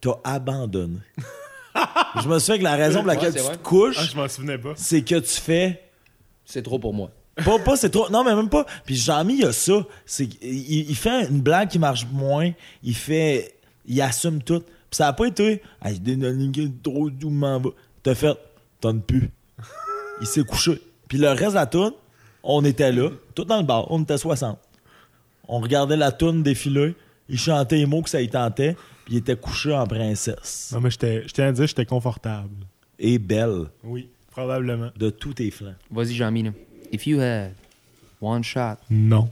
[0.00, 0.98] T'as abandonné.
[2.22, 3.56] je me souviens que la raison pour laquelle tu vrai.
[3.56, 4.74] te couches, Ah, je m'en souvenais pas.
[4.76, 5.82] c'est que tu fais.
[6.44, 7.10] C'est trop pour moi.
[7.44, 8.08] Pas, pas c'est trop.
[8.10, 8.64] Non, mais même pas.
[8.84, 9.84] Puis Jean-Mi, il y a ça.
[10.06, 12.50] C'est il, il fait une blague qui marche moins.
[12.82, 13.56] Il fait.
[13.86, 14.60] Il assume tout.
[14.60, 15.62] Puis ça a pas été.
[15.80, 17.70] Ah, je donne trop doux, m'en va.
[18.02, 18.36] T'as fait.
[18.80, 19.30] T'en plus.
[20.20, 20.80] Il s'est couché.
[21.08, 21.92] Puis le reste de la toune,
[22.42, 23.90] on était là, tout dans le bar.
[23.90, 24.58] On était 60.
[25.48, 26.94] On regardait la toune défiler.
[27.28, 28.74] Il chantait les mots que ça y tentait.
[29.04, 30.70] Puis il était couché en princesse.
[30.72, 32.48] Non, mais j'étais- je tiens à dire j'étais confortable.
[32.98, 34.90] Et belle Oui, probablement.
[34.96, 35.74] de tous tes flancs.
[35.90, 36.44] Vas-y, Jean-Mi.
[36.44, 36.50] là.
[36.92, 37.52] If you had
[38.20, 39.28] one shot, Non.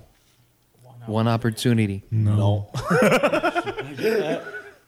[1.08, 2.02] one opportunity.
[2.10, 2.34] Non.
[2.36, 2.66] Non.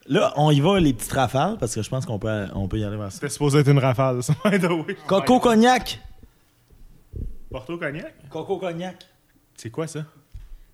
[0.09, 2.79] Là, on y va les petites rafales parce que je pense qu'on peut, on peut
[2.79, 3.17] y aller vers ça.
[3.17, 4.35] C'était supposé être une rafale, ça.
[4.45, 4.97] by the way.
[5.07, 5.99] Coco Cognac.
[7.51, 8.15] Porto Cognac?
[8.31, 9.05] Coco Cognac.
[9.57, 10.05] C'est quoi ça?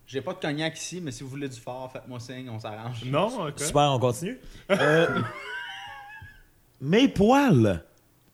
[0.06, 3.04] J'ai pas de cognac ici, mais si vous voulez du fort, faites-moi signe, on s'arrange.
[3.06, 3.58] Non, ok.
[3.60, 4.38] Super, on continue.
[4.70, 5.20] Euh,
[6.80, 7.82] mes poils.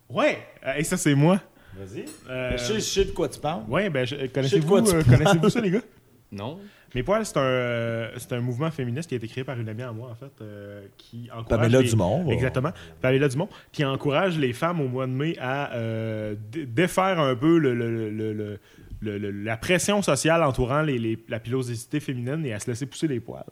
[0.09, 0.39] Ouais,
[0.77, 1.41] et ça, c'est moi.
[1.79, 2.05] Vas-y.
[2.29, 3.63] Euh, Je, sais, je sais de quoi tu parles.
[3.69, 5.05] Ouais, ben, de connaissez-vous euh, parles.
[5.05, 5.81] connaissez-vous ça, les gars?
[6.33, 6.59] Non?
[6.95, 9.69] Mes poils, c'est un, euh, c'est un mouvement féministe qui a été créé par une
[9.69, 11.49] amie à moi, en fait, euh, qui encourage...
[11.63, 12.31] Pamela les- Dumont.
[12.31, 12.71] Exactement.
[13.01, 17.35] Pamela Dumont, qui encourage les femmes au mois de mai à euh, dé- défaire un
[17.35, 18.59] peu le, le- le- le-
[19.01, 22.85] le- le- la pression sociale entourant les- les- la pilosité féminine et à se laisser
[22.85, 23.45] pousser les poils.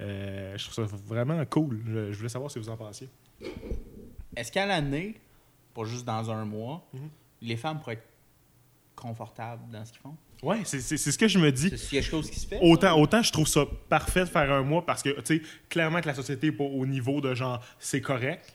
[0.00, 1.80] Euh, je trouve ça vraiment cool.
[1.86, 3.08] Je, je voulais savoir si vous en pensiez.
[4.36, 5.14] Est-ce qu'à l'année,
[5.74, 7.08] pas juste dans un mois, Mhm.
[7.42, 8.06] Les femmes pourraient être
[8.94, 10.16] confortables dans ce qu'ils font.
[10.42, 11.70] Ouais, c'est c'est- c'est ce que je me dis.
[11.76, 12.58] C'est quelque chose qui se fait.
[12.62, 16.00] Autant, autant je trouve ça parfait de faire un mois parce que, tu sais, clairement
[16.00, 18.54] que la société est pas au niveau de genre, c'est correct.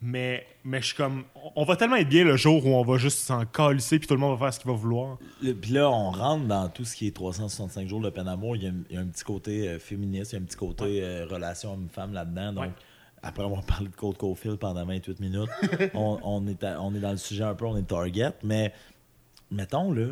[0.00, 1.24] Mais, mais je suis comme,
[1.56, 4.14] on va tellement être bien le jour où on va juste s'en calisser puis tout
[4.14, 5.18] le monde va faire ce qu'il va vouloir.
[5.42, 8.54] Le- Puis là, on rentre dans tout ce qui est 365 jours de peine d'amour.
[8.54, 10.42] Il, y a un- il y a un petit côté euh, féministe, il y a
[10.42, 12.52] un petit côté euh, relation homme-femme là-dedans.
[12.52, 12.70] Donc, Ouais.
[13.22, 15.48] Après avoir parlé de Code Cofield pendant 28 minutes,
[15.94, 18.32] on, on est à- on est dans le sujet un peu, on est target.
[18.42, 18.72] Mais
[19.50, 20.08] mettons, là,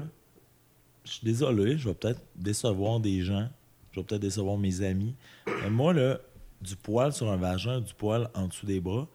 [1.05, 3.49] je suis désolé, je vais peut-être décevoir des gens,
[3.93, 5.15] je vais peut-être décevoir mes amis.
[5.47, 6.19] Mais moi, là,
[6.61, 9.07] du poil sur un vagin, du poil en dessous des bras,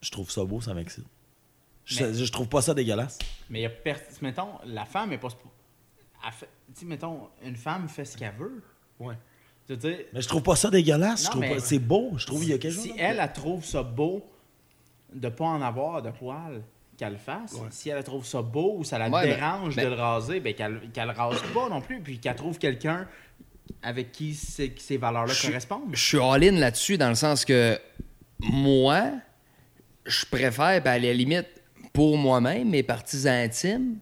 [0.00, 1.06] je trouve ça beau, ça m'excite.
[1.84, 3.18] Je, Mais- je trouve pas ça dégueulasse.
[3.50, 5.28] Mais il y a per- mettons, la femme est pas.
[5.28, 5.50] suppo-
[6.26, 8.62] elle fait- Tu sais, mettons, une femme fait ce qu'elle veut.
[8.98, 9.16] Ouais.
[9.68, 11.28] Je veux dire, Mais je trouve pas ça dégueulasse.
[11.28, 12.12] pas- C'est beau.
[12.18, 12.82] Je trouve qu'il y a quelque chose.
[12.82, 14.22] si elle, elle trouve ça beau
[15.14, 16.60] de pas en avoir de poils,
[16.98, 17.52] qu'elle le fasse.
[17.54, 17.68] Ouais.
[17.70, 20.54] Si elle trouve ça beau ou ça la Ouais, dérange mais- de le raser, ben
[20.54, 23.08] qu'elle qu'elle rase pas non plus, puis qu'elle trouve quelqu'un
[23.82, 25.90] avec qui ces, ces valeurs-là correspondent.
[25.94, 27.78] Je suis all-in là-dessus dans le sens que
[28.40, 29.10] moi,
[30.04, 31.46] je préfère, ben, à la limite,
[31.92, 33.96] pour moi-même, mes parties intimes,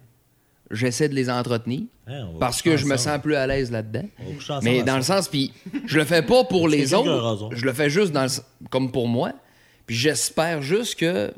[0.71, 4.05] j'essaie de les entretenir Hein, parce que je me sens plus à l'aise là-dedans.
[4.63, 5.53] Mais dans le sens, puis
[5.85, 7.07] je le fais pas pour les autres,
[7.55, 9.31] je le fais juste dans le- comme pour moi.
[9.85, 11.33] Puis j'espère juste que,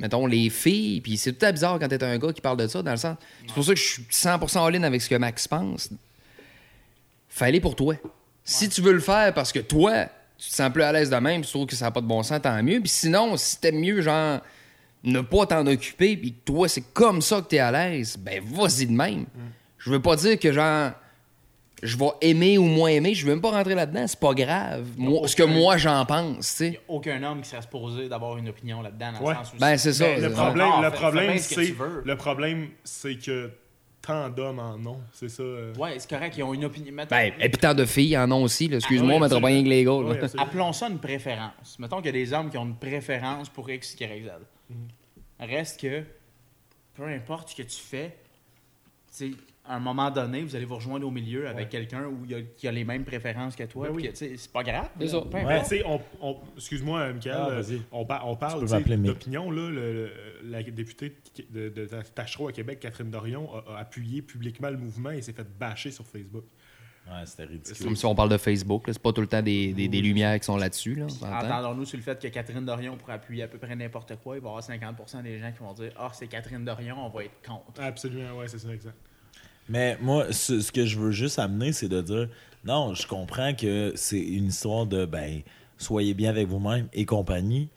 [0.00, 2.66] mettons, les filles, puis c'est tout à bizarre quand t'es un gars qui parle de
[2.66, 3.16] ça, dans le sens.
[3.46, 5.88] C'est pour ça que je suis 100% all-in avec ce que Max pense.
[7.28, 7.94] Fallait pour toi.
[8.44, 10.06] Si tu veux le faire parce que toi,
[10.36, 12.00] tu te sens plus à l'aise de même, puis tu trouves que ça n'a pas
[12.00, 12.80] de bon sens, tant mieux.
[12.80, 14.40] Puis sinon, si t'aimes mieux, genre,
[15.04, 18.42] ne pas t'en occuper, puis que toi, c'est comme ça que t'es à l'aise, ben
[18.44, 19.26] vas-y de même.
[19.78, 20.92] Je veux pas dire que, genre,
[21.82, 24.86] je vais aimer ou moins aimer, je veux même pas rentrer là-dedans, c'est pas grave.
[24.96, 26.80] Moi, ce que moi, j'en pense, tu Il n'y sais.
[26.88, 29.34] a aucun homme qui serait supposé d'avoir une opinion là-dedans, dans Ouais.
[29.34, 30.14] le sens où Ben, c'est ça.
[30.14, 31.74] Le c'est- problème, le problème, c'est
[32.04, 33.50] le problème, c'est que
[34.00, 35.42] tant d'hommes en ont, c'est ça.
[35.42, 35.74] euh.
[35.74, 36.92] Ouais, c'est correct, ils ont une opinion.
[36.92, 38.76] Mettons- Ben, et puis tant de filles en ont aussi, là.
[38.76, 39.98] excuse-moi, Ah mettra pas rien que les gars.
[40.38, 41.76] Appelons ça une préférence.
[41.80, 44.30] Mettons qu'il y a des hommes qui ont une préférence pour X, Y, Z.
[45.40, 46.02] Reste que,
[46.94, 48.16] peu importe ce que tu fais,
[49.64, 52.34] à un moment donné, vous allez vous rejoindre au milieu avec quelqu'un où il y
[52.34, 53.88] a, qui a les mêmes préférences que toi.
[53.88, 54.02] Ben oui.
[54.14, 54.90] c'est pas grave.
[55.84, 58.60] On, on- excuse-moi, Michael, Ah, euh, on, par- on parle
[59.08, 59.50] d'opinion.
[59.50, 60.12] là, le- le-
[60.44, 61.16] la députée
[61.50, 65.22] de, de, de Tachereau à Québec, Catherine Dorion, a, a appuyé publiquement le mouvement et
[65.22, 66.44] s'est fait bâcher sur Facebook.
[67.08, 67.84] Ouais, c'était ridicule.
[67.84, 68.92] Comme si on parle de Facebook, là.
[68.92, 70.94] c'est pas tout le temps des, des- des lumières qui sont là-dessus.
[70.94, 71.06] Là.
[71.20, 74.36] Entendons-nous sur le fait que Catherine Dorion pourrait appuyer à peu près n'importe quoi.
[74.36, 77.08] Il va y avoir 50% des gens qui vont dire Ah, c'est Catherine Dorion, on
[77.08, 77.80] va être contre.
[77.82, 78.94] Absolument, ouais, c'est ça, exact.
[79.68, 82.28] Mais moi, ce, ce que je veux juste amener, c'est de dire
[82.64, 85.42] non, je comprends que c'est une histoire de ben,
[85.78, 87.68] soyez bien avec vous-même et compagnie.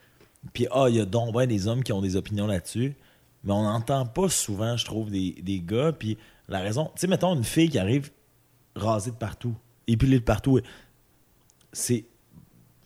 [0.53, 2.93] Puis, ah, il y a donc ben des hommes qui ont des opinions là-dessus.
[3.43, 5.91] Mais on n'entend pas souvent, je trouve, des, des gars.
[5.91, 6.17] Puis,
[6.47, 8.11] la raison, tu sais, mettons une fille qui arrive
[8.75, 9.55] rasée de partout,
[9.87, 10.59] épilée de partout.
[11.73, 12.05] C'est.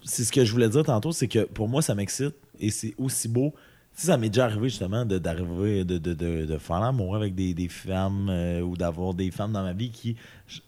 [0.01, 2.95] C'est ce que je voulais dire tantôt, c'est que pour moi, ça m'excite et c'est
[2.97, 3.53] aussi beau.
[3.93, 7.17] Tu sais, ça m'est déjà arrivé justement de- d'arriver, de, de, de, de faire l'amour
[7.17, 10.15] avec des, des femmes euh, ou d'avoir des femmes dans ma vie qui,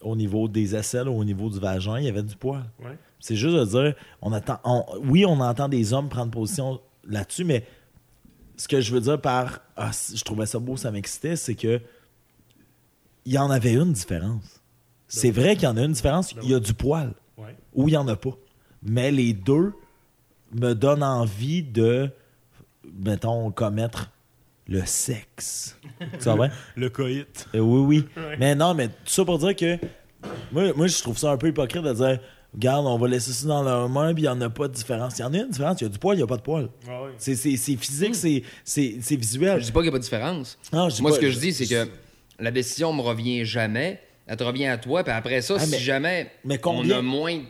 [0.01, 2.65] au niveau des aisselles ou au niveau du vagin, il y avait du poil.
[2.83, 2.97] Ouais.
[3.21, 7.45] C'est juste de dire, on attend, on- oui, on entend des hommes prendre position là-dessus,
[7.45, 7.65] mais
[8.57, 11.79] ce que je veux dire par ah, je trouvais ça beau, ça m'excitait, c'est que
[13.25, 14.60] il y en avait une différence.
[15.13, 16.33] C'est vrai qu'il y en a une différence.
[16.43, 17.55] Il y a du poil Ouais.
[17.73, 18.35] ou il n'y en a pas.
[18.83, 19.73] Mais les deux
[20.53, 22.09] me donnent envie de,
[23.03, 24.09] mettons, commettre
[24.67, 25.77] le sexe.
[26.21, 26.49] tu vois?
[26.75, 27.47] Le coït.
[27.55, 28.05] Euh, oui, oui.
[28.21, 28.37] Ouais.
[28.39, 29.77] Mais non, mais tout ça pour dire que
[30.51, 32.19] moi, moi, je trouve ça un peu hypocrite de dire
[32.53, 34.73] Regarde, on va laisser ça dans leur main, puis il n'y en a pas de
[34.73, 35.17] différence.
[35.17, 36.35] Il y en a une différence, il y a du poil, il n'y a pas
[36.35, 36.67] de poil.
[36.87, 37.11] Ah ouais.
[37.17, 39.59] C'est c'est- c'est physique, c'est- c'est c'est visuel.
[39.61, 40.57] Je dis pas qu'il n'y a pas de différence.
[40.73, 41.89] Non, je dis Moi, pas- ce que je dis, c'est que
[42.39, 44.01] la décision me revient jamais.
[44.31, 45.03] Elle te revient à toi.
[45.03, 47.41] Puis après ça, Ah, mais- si jamais mais on a moins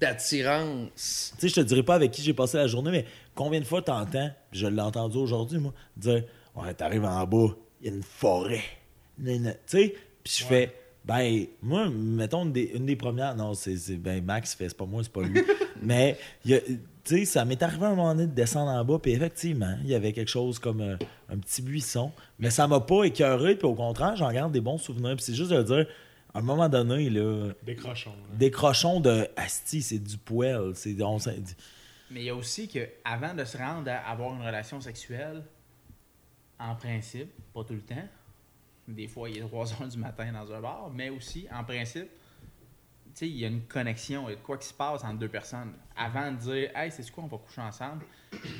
[0.00, 1.32] d'attirance.
[1.38, 3.04] Tu sais, je te dirais pas avec qui j'ai passé la journée, mais
[3.34, 6.24] combien de fois t'entends, je l'ai entendu aujourd'hui, moi, dire
[6.56, 8.62] Ouais, t'arrives en bas, il y a une forêt.
[9.24, 9.32] Tu
[9.66, 9.94] sais,
[10.24, 13.34] puis je fais Ben, moi, mettons une des, une des premières.
[13.36, 15.40] Non, c'est ben Max fait, c'est pas moi, c'est pas lui.
[15.80, 16.60] mais, tu
[17.16, 19.88] sais, ça m'est arrivé à un moment donné de descendre en bas, puis effectivement, il
[19.88, 20.96] y avait quelque chose comme euh,
[21.28, 22.12] un petit buisson.
[22.38, 25.16] Mais ça m'a pas écœuré, puis au contraire, j'en garde des bons souvenirs.
[25.16, 25.86] Puis c'est juste de dire,
[26.34, 28.10] à un moment donné, là, Décrochons.
[28.10, 28.36] là.
[28.36, 30.72] décrochons de Asti, c'est du poêle.
[30.74, 31.18] C'est, on
[32.10, 35.42] Mais il y a aussi que avant de se rendre à avoir une relation sexuelle,
[36.58, 38.06] en principe, pas tout le temps,
[38.86, 42.08] des fois il est 3 heures du matin dans un bar, mais aussi, en principe,
[43.20, 45.28] il y a une connexion, il y a de quoi qui se passe entre deux
[45.28, 45.72] personnes.
[45.96, 48.04] Avant de dire, hey, c'est quoi, on va coucher ensemble,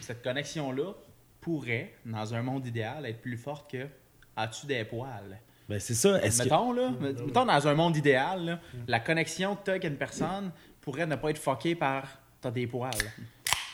[0.00, 0.92] cette connexion-là
[1.40, 3.86] pourrait, dans un monde idéal, être plus forte que
[4.36, 5.38] as-tu des poils?
[5.68, 6.20] Ben, c'est ça.
[6.22, 6.44] Est-ce que...
[6.44, 9.96] Mettons, là, mettons dans un monde idéal, là, la connexion que tu as avec une
[9.96, 12.90] personne pourrait ne pas être fuckée par t'as des poils.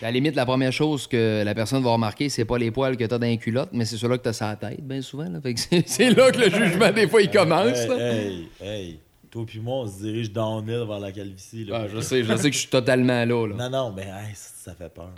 [0.00, 2.98] À la limite, la première chose que la personne va remarquer, c'est pas les poils
[2.98, 5.28] que t'as dans les culottes, mais c'est ceux-là que t'as sur la tête, bien souvent.
[5.28, 5.40] Là.
[5.40, 7.78] Fait que c'est, c'est là que le jugement, des fois, il commence.
[7.78, 9.00] Hey, hey.
[9.30, 11.64] Toi puis moi, on se dirige downhill vers la calvitie.
[11.64, 11.80] Là.
[11.82, 13.46] Ah, je sais, je sais que je suis totalement là.
[13.48, 13.54] là.
[13.54, 15.10] Non, non, mais hey, ça, ça fait peur.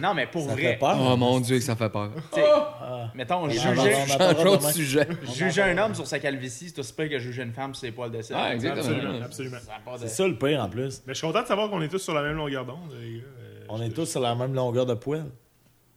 [0.00, 0.96] Non, mais pour Ça vrai, fait peur.
[1.00, 2.10] Oh mon Dieu, que ça fait peur.
[2.32, 3.10] tu sais, Ah.
[3.14, 4.72] mettons, On juger, parlera- on en parlera Changeons de demain.
[4.72, 5.08] sujet.
[5.34, 7.92] juger un homme sur sa calvitie, c'est aussi pire que juger une femme sur ses
[7.92, 8.36] poils de sel.
[8.38, 8.86] Ah, exactement.
[8.86, 9.58] Absolument, absolument.
[9.66, 11.02] Ça a pas de- C'est ça le pire en plus.
[11.06, 13.18] Mais je suis content de savoir qu'on est tous sur la même longueur d'onde, les
[13.18, 13.24] gars.
[13.40, 15.26] Euh, On est tous sur la même longueur de poil.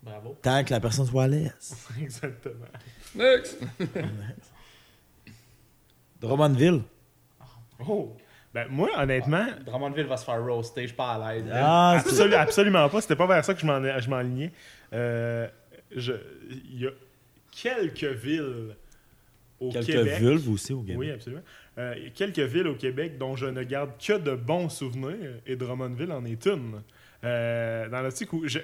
[0.03, 0.35] Bravo.
[0.41, 1.75] Tant que la personne soit à l'aise.
[2.01, 2.65] Exactement.
[3.15, 3.57] Next.
[6.21, 6.81] Drummondville.
[7.87, 8.15] Oh!
[8.53, 11.45] Ben, moi, honnêtement, Drummondville va se faire roaster, je suis pas à l'aise.
[11.53, 12.01] Ah,
[12.39, 13.01] absolument pas.
[13.01, 14.51] C'était pas vers ça que je m'en- je m'enlignais.
[14.93, 15.47] Euh,
[15.95, 16.13] je-
[16.49, 16.91] Il y a
[17.51, 18.75] quelques villes
[19.59, 20.19] au quelques Québec.
[20.19, 20.97] vulves aussi au Québec.
[20.97, 21.43] Oui, absolument.
[21.77, 26.11] Euh, quelques villes au Québec dont je ne garde que de bons souvenirs et Drummondville
[26.11, 26.81] en est une.
[27.23, 28.59] Euh, dans l'optique où je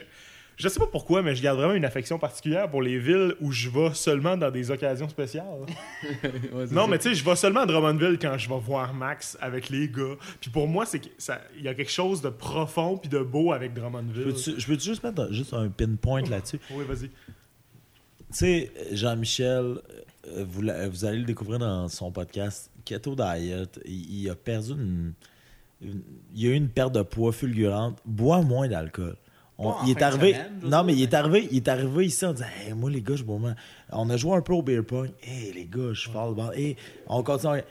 [0.58, 3.52] je sais pas pourquoi, mais je garde vraiment une affection particulière pour les villes où
[3.52, 5.46] je vais seulement dans des occasions spéciales.
[6.72, 9.70] non, mais tu sais, je vais seulement à Drummondville quand je vais voir Max avec
[9.70, 10.16] les gars.
[10.40, 13.20] Puis pour moi, c'est que ça- il y a quelque chose de profond puis de
[13.20, 14.24] beau avec Drummondville.
[14.26, 16.60] peux-tu je peux-tu juste mettre un- juste un pinpoint là-dessus?
[16.72, 17.10] Oui, vas-y.
[17.10, 17.10] Tu
[18.32, 19.78] sais, Jean-Michel,
[20.28, 23.80] euh, vous, la- vous allez le découvrir dans son podcast Keto Diet.
[23.86, 25.14] Il, il a perdu une,
[25.82, 26.02] une-
[26.36, 27.98] Il a eu une perte de poids fulgurante.
[28.06, 29.16] Bois moins d'alcool.
[29.58, 30.34] On- en il est arrivé.
[30.34, 33.02] semaine, non, mais il est arrivé, il est arrivé ici en disant Hey, Moi, les
[33.02, 33.56] gars, je moins.
[33.92, 35.10] On a joué un peu au beer pong.
[35.24, 36.34] Hey, les gars, je parle.
[36.36, 36.52] Bon.
[36.52, 36.76] Hey,
[37.08, 37.62] on continue.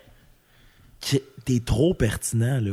[1.45, 2.73] T'es- trop pertinent, là.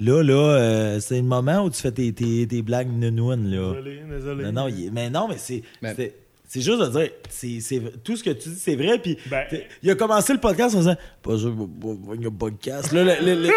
[0.00, 3.72] Là, là, euh, c'est le moment où tu fais tes, tes, tes blagues nounounes, là.
[3.72, 4.44] Désolé, désolé.
[4.44, 5.62] Non, non, il- mais non, mais c'est.
[5.82, 5.94] Ben-
[6.52, 8.98] c'est- juste de dire, c'est, c'est- tout ce que tu dis, c'est vrai.
[8.98, 9.46] Puis Ben-
[9.82, 12.92] il a commencé le podcast en disant, pas sûr, pas- pas- pas- podcast.
[12.92, 13.50] Là, le, le-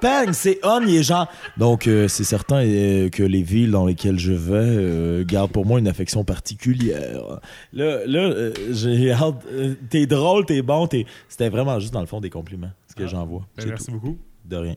[0.00, 1.28] bang, c'est on, il est genre.
[1.56, 5.66] Donc, euh, c'est certain euh, que les villes dans lesquelles je vais euh, gardent pour
[5.66, 7.40] moi une affection particulière.
[7.72, 9.44] Là, là euh, j'ai hâte.
[9.52, 11.06] euh, t'es drôle, t'es bon, t'es.
[11.28, 13.42] C'était vraiment juste dans le fond des compliments, ce que j'envoie.
[13.56, 13.92] Ben, merci tout.
[13.92, 14.18] beaucoup.
[14.44, 14.76] De rien.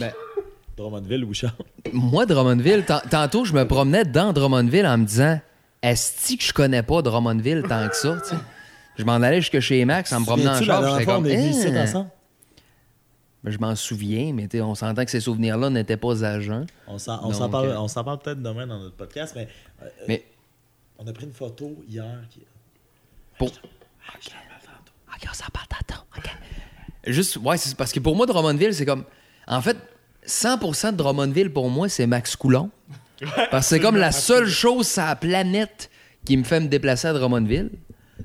[0.00, 0.12] Ben,
[0.76, 1.32] Drummondville ou
[1.92, 5.40] moi, Drummondville, tan- tantôt, je me promenais dans Drummondville en me disant
[5.82, 8.36] Est-ce que je connais pas Drummondville tant que ça tu sais?
[8.96, 10.98] Je m'en allais jusque chez Max en me promenant en char.
[10.98, 11.82] J'étais comme Hein?
[11.84, 12.10] ensemble?
[13.44, 16.66] Ben, Je m'en souviens, mais on s'entend que ces souvenirs-là n'étaient pas à jeun.
[16.88, 19.34] On s'en, on Donc, s'en parle, euh, on s'en parle peut-être demain dans notre podcast,
[19.36, 19.48] mais,
[19.82, 20.24] euh, Mais
[20.98, 22.04] on a pris une photo hier.
[22.30, 22.42] Qui...
[23.38, 23.48] pour.
[23.48, 23.54] Ok,
[25.30, 26.02] on s'en parle tantôt.
[27.06, 29.04] Juste, ouais, c'est parce que pour moi, Drummondville, c'est comme.
[29.46, 29.76] En fait,
[30.26, 32.70] 100% de Drummondville, pour moi, c'est Max Coulon.
[33.50, 35.90] Parce que c'est comme la seule chose sur la planète
[36.24, 37.70] qui me fait me déplacer à Drummondville.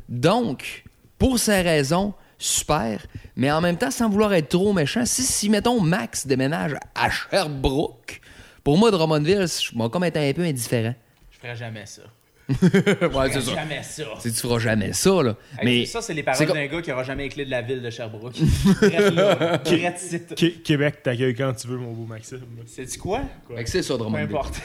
[0.10, 0.84] Donc,
[1.18, 3.06] pour ces raisons, super.
[3.36, 7.10] Mais en même temps, sans vouloir être trop méchant, si, si mettons, Max déménage à
[7.10, 8.22] Sherbrooke,
[8.64, 10.96] pour moi, Drummondville, je vais comme être un peu indifférent.
[11.32, 12.04] Je ferais jamais ça.
[12.50, 13.56] Ouais, Je c'est ça.
[13.56, 14.04] jamais ça.
[14.22, 15.36] Tu feras jamais ça, là.
[15.60, 17.62] Hey, Mais ça, c'est les paroles d'un gars qui aura jamais les clés de la
[17.62, 18.34] ville de Sherbrooke.
[20.36, 22.42] Qué- Québec t'accueille quand tu veux, mon beau Maxime.
[22.66, 23.22] C'est-tu quoi?
[23.48, 24.26] Que c'est ça, Peu Drummondville.
[24.26, 24.56] importe.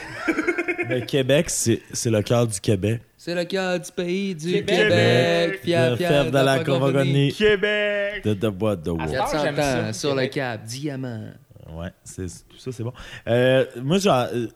[0.87, 3.01] Mais Québec, c'est, c'est le cœur du Québec.
[3.17, 4.77] C'est le cœur du pays du Québec.
[4.77, 5.59] Québec.
[5.63, 6.59] Fier, Le fier fer de de la.
[6.63, 8.23] Coronie Québec!
[8.23, 9.09] de The Bois de War.
[9.09, 11.29] 400 j'aime ça, ans sur le cap, diamant.
[11.71, 12.93] Ouais, c'est, tout ça, c'est bon.
[13.27, 14.47] Euh, moi, genre, euh,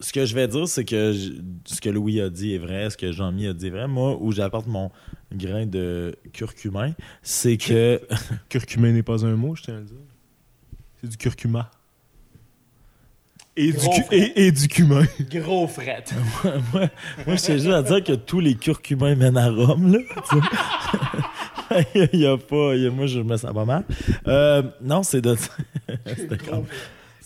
[0.00, 1.32] ce que je vais dire, c'est que je-
[1.64, 3.88] ce que Louis a dit est vrai, ce que Jean-Mi a dit est vrai.
[3.88, 4.90] Moi, où j'apporte mon
[5.34, 6.92] grain de curcumin,
[7.22, 8.00] c'est que.
[8.48, 9.96] Curcumin n'est pas un mot, je tiens à le dire.
[11.00, 11.70] C'est du curcuma.
[13.60, 15.02] Et du, Gros et, et du cumin.
[15.32, 16.04] Gros fret.
[16.72, 16.88] moi,
[17.26, 19.98] moi je tiens juste à dire que tous les curcumins mènent à Rome, là.
[22.12, 22.74] il y a pas.
[22.76, 23.84] il y a- moi, je me sens pas mal.
[24.28, 25.34] Euh, non, c'est de.
[26.06, 26.66] C'était comme.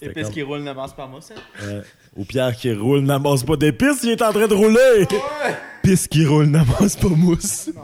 [0.07, 1.35] Épices comme- qui roulent n'avance pas moi, ça.
[1.63, 1.83] Euh,
[2.17, 5.07] au Pierre qui roule n'amasse pas d'épices, il est en train de rouler.
[5.83, 7.71] Pisse qui roule n'amasse pas mousse.
[7.77, 7.83] Non.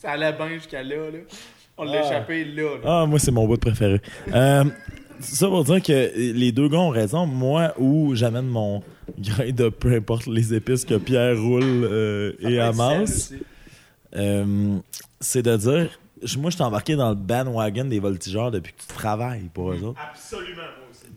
[0.00, 1.18] Ça allait bien jusqu'à là, là.
[1.78, 2.06] On l'a Ah.
[2.06, 2.80] échappé là, là.
[3.02, 4.00] Ah, moi, c'est mon bout préféré.
[4.32, 4.64] Euh,
[5.20, 7.26] ça pour dire que les deux gars ont raison.
[7.26, 8.82] Moi, où j'amène mon
[9.18, 13.32] grain de peu importe les épices que Pierre roule euh, et amasse,
[14.14, 14.76] euh,
[15.20, 15.98] c'est de dire,
[16.38, 19.82] moi, je suis embarqué dans le bandwagon des voltigeurs depuis que tu travailles pour eux
[19.82, 20.00] autres.
[20.12, 20.62] Absolument,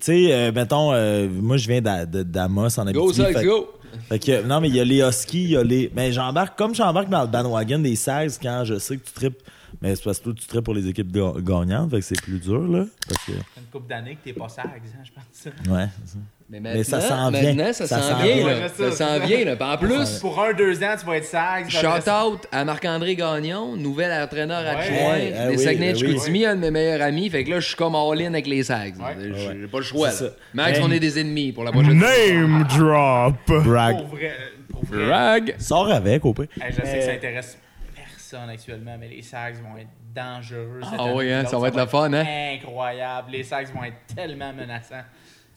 [0.05, 3.13] sais, euh, mettons, euh, moi, je viens d'Amos en Go, Abitibi.
[3.15, 3.73] Sax, fait- go!
[4.07, 5.91] Fait que, non, mais il y a les Huskies, il y a les.
[5.95, 9.37] Mais j'embarque, comme j'embarque dans le bandwagon des 16 quand je sais que tu tripes
[9.81, 12.21] Mais c'est parce que toi, tu traites pour les équipes ga- gagnantes, fait que c'est
[12.21, 12.85] plus dur, là.
[13.07, 15.73] Parce que, Une couple d'années que t'es pas sage, hein, je pense.
[15.75, 15.87] ouais.
[16.05, 16.19] c'est ça.
[16.51, 17.43] Mais, Mais ça s'en vient.
[17.43, 18.69] maintenant, ça, Ça s'en vient, là.
[18.69, 19.55] Ça s'en vient, là.
[19.73, 21.69] En plus, Pour un, deux ans, tu vas être sage.
[21.69, 26.05] shout out à Marc-André Gagnon, nouvel entraîneur adjoint Ouais, ah des oui, Saguenay de ben
[26.07, 26.13] oui.
[26.13, 27.29] Chicoutimi, un de mes meilleurs amis.
[27.29, 28.97] Fait que là, je suis comme all-in avec les Sags.
[28.97, 29.31] Ouais.
[29.61, 30.07] J'ai pas le choix.
[30.09, 30.29] Là.
[30.55, 33.35] Max, on est des ennemis pour la prochaine Name drop!
[33.63, 33.97] Brag.
[33.97, 34.33] Pour vrai.
[34.71, 35.05] Pour vrai.
[35.05, 35.55] Drag.
[35.59, 36.47] Sors avec, au pire.
[36.59, 37.57] Hey, je sais que ça intéresse
[37.95, 40.81] personne actuellement, mais les Sags vont être dangereux.
[40.83, 42.25] Ah oui, hein, ça va être le fun, hein?
[42.55, 43.31] Incroyable.
[43.31, 45.03] Les Sags vont être tellement menaçants.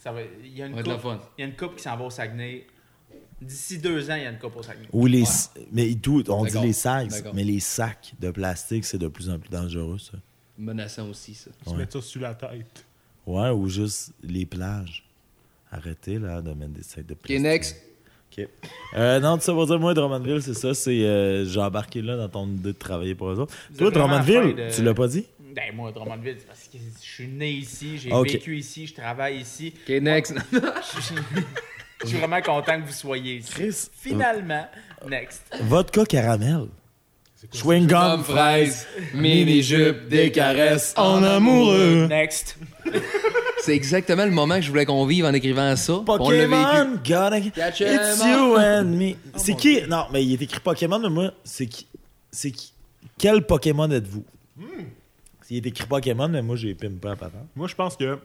[0.03, 0.21] Ça va...
[0.45, 1.21] Il y a une le coupe, fun.
[1.39, 2.67] il y a une coupe qui s'en va au Saguenay.
[3.41, 4.89] D'ici deux ans, il y a une coupe au Saguenay.
[4.93, 5.23] Ou les.
[5.23, 5.63] Ouais.
[5.73, 9.39] Mais tout, on dit les sacs, mais les sacs de plastique, c'est de plus en
[9.39, 10.19] plus dangereux, ça.
[10.59, 11.51] Menaçant aussi, ça.
[11.65, 11.77] Tu Ouais.
[11.79, 12.85] mets ça sur la tête.
[13.27, 15.05] Ouais, ou juste les plages.
[15.71, 17.41] Arrêtez, là, de mettre des sacs de Ok, plastique.
[17.43, 17.77] next.
[18.39, 18.49] OK.
[18.97, 20.75] Euh, non, tout ça pour dire, moi, Drummondville, c'est ça.
[20.75, 23.55] C'est, euh, j'ai embarqué là dans ton idée de travailler pour eux autres.
[23.77, 25.27] Toi, Drummondville, de- tu l'as pas dit?
[25.55, 28.31] Ben, moi, Drummondville, c'est parce que je suis né ici, j'ai Ok.
[28.33, 29.75] vécu ici, je travaille ici.
[29.87, 30.35] Ok, next.
[32.05, 33.53] Je suis vraiment content que vous soyez ici.
[33.53, 34.67] Chris, Finalement,
[35.09, 35.43] next.
[35.61, 36.67] vodka caramel.
[37.53, 42.07] Chewing gum, fraise, mini-jupe, des caresses En amoureux!
[42.09, 42.57] Next.
[43.61, 46.01] C'est exactement le moment que je voulais qu'on vive en écrivant ça.
[46.05, 49.15] Pokémon, gotta Catch It's 'em you and me.
[49.37, 49.83] C'est qui?
[49.89, 51.87] Non, mais il est écrit Pokémon, mais moi, c'est qui?
[52.33, 52.73] C'est qui?
[53.19, 54.25] Quel Pokémon êtes-vous?
[55.53, 57.47] Il est écrit Pokémon, mais moi, j'ai pimpé à patente.
[57.55, 58.19] Moi, je pense que.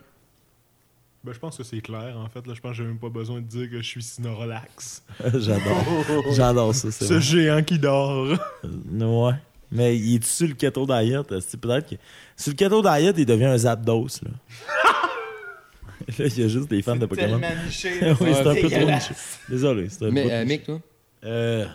[1.26, 2.48] Ben, je pense que c'est clair, en fait.
[2.48, 5.04] Là, je pense que j'ai même pas besoin de dire que je suis Snorlax.
[5.34, 6.06] J'adore.
[6.32, 6.90] J'adore ça.
[6.90, 7.22] C'est Ce vrai.
[7.22, 8.40] géant qui dort.
[8.64, 9.34] Ouais.
[9.70, 11.30] Mais il est sur le keto diet?
[11.34, 11.96] euh, c'est Peut-être que.
[12.38, 14.32] Sur le keto diet, il devient un Zapdos, là.
[16.20, 17.42] là, il y a juste des fans de Pokémon.
[17.66, 17.92] Niché.
[18.22, 19.14] oui, c'est un peu trop niché.
[19.50, 20.46] Désolé, c'est un Mais peu euh.
[20.46, 20.80] Mick, toi?
[21.26, 21.66] Euh,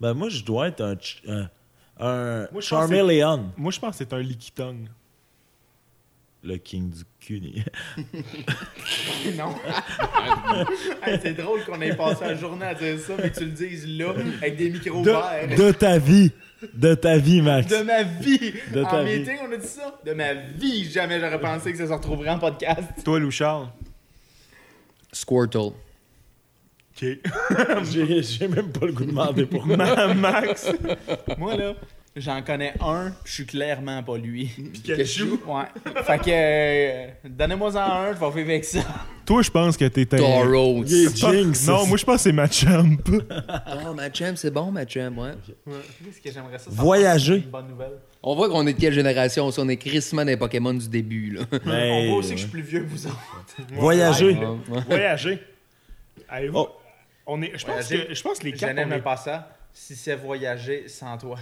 [0.00, 0.96] ben, moi, je dois être un.
[1.28, 1.48] un,
[2.00, 3.50] un Moi, je pense Charmeleon.
[3.56, 4.88] Moi, je pense que c'est un Lickitung.
[6.42, 7.42] Le king du cul.
[9.36, 9.54] Non.
[11.02, 13.86] Hey, c'est drôle qu'on ait passé la journée à dire ça, mais tu le dises
[13.86, 15.48] là, avec des micros verts.
[15.48, 16.32] De, de ta vie.
[16.74, 17.66] De ta vie, Max.
[17.68, 18.52] De ma vie.
[18.72, 19.18] De en ta vie.
[19.20, 19.98] meeting, on a dit ça.
[20.04, 22.82] De ma vie, jamais j'aurais pensé que ça se retrouverait en podcast.
[23.04, 23.68] Toi, Lou Charles.
[25.12, 25.72] Squirtle.
[27.02, 27.18] Ok.
[27.92, 29.76] J'ai j'ai même pas le goût de demander pourquoi.
[29.76, 30.70] Ma- Max.
[31.38, 31.74] Moi, là,
[32.16, 34.50] j'en connais un, je suis clairement pas lui.
[34.72, 35.24] Pikachu.
[35.46, 35.64] Ouais.
[36.04, 38.80] Fait que, euh, donnez-moi en un, je vais vivre avec ça.
[39.24, 40.18] Toi, je pense que t'es un.
[40.18, 40.82] Tauros.
[40.86, 41.66] Il est Jinx.
[41.68, 42.96] Non, moi, je pense que c'est Machamp.
[43.08, 45.30] Oh, Machamp, c'est bon, Machamp, ouais.
[46.04, 46.68] Qu'est-ce que j'aimerais ça?
[46.70, 47.36] Voyager.
[47.36, 47.92] Une bonne nouvelle.
[48.22, 49.48] On voit qu'on est de quelle génération.
[49.56, 51.42] On est crissement des Pokémon du début, là.
[51.64, 53.16] Mais, On voit aussi que je suis plus vieux que vous autres.
[53.72, 54.36] Voyager.
[54.88, 55.38] Voyager.
[56.28, 56.68] Avez-vous- Oh.
[57.32, 59.16] On est, je, pense que, je pense que les Je quatre, on n'aime est- pas
[59.16, 59.56] ça.
[59.72, 61.36] Si c'est voyager sans toi.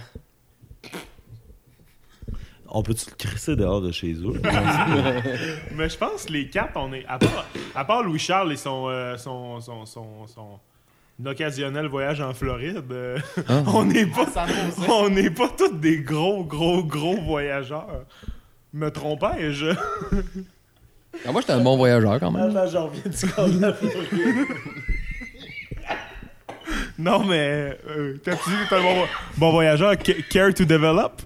[2.67, 4.39] On peut-tu le crisser dehors de chez eux?
[5.75, 7.03] Mais je pense que les quatre, on est.
[7.07, 10.59] À part, à part Louis-Charles et son, euh, son, son, son, son
[11.25, 13.17] occasionnel voyage en Floride, euh,
[13.47, 13.63] Ah.
[13.73, 14.27] on n'est pas.
[14.87, 18.05] On n'est pas tous des gros, gros, gros voyageurs.
[18.73, 19.71] Me trompais-je?
[21.25, 22.51] Ah, moi, j'étais un bon voyageur, quand même.
[22.69, 23.73] j'en reviens du corps de la
[26.99, 27.77] Non, mais.
[27.89, 29.07] Euh, T'as-tu dit que t'es un bon, vo-
[29.37, 29.93] bon voyageur?
[30.05, 31.21] Ca- Care to develop?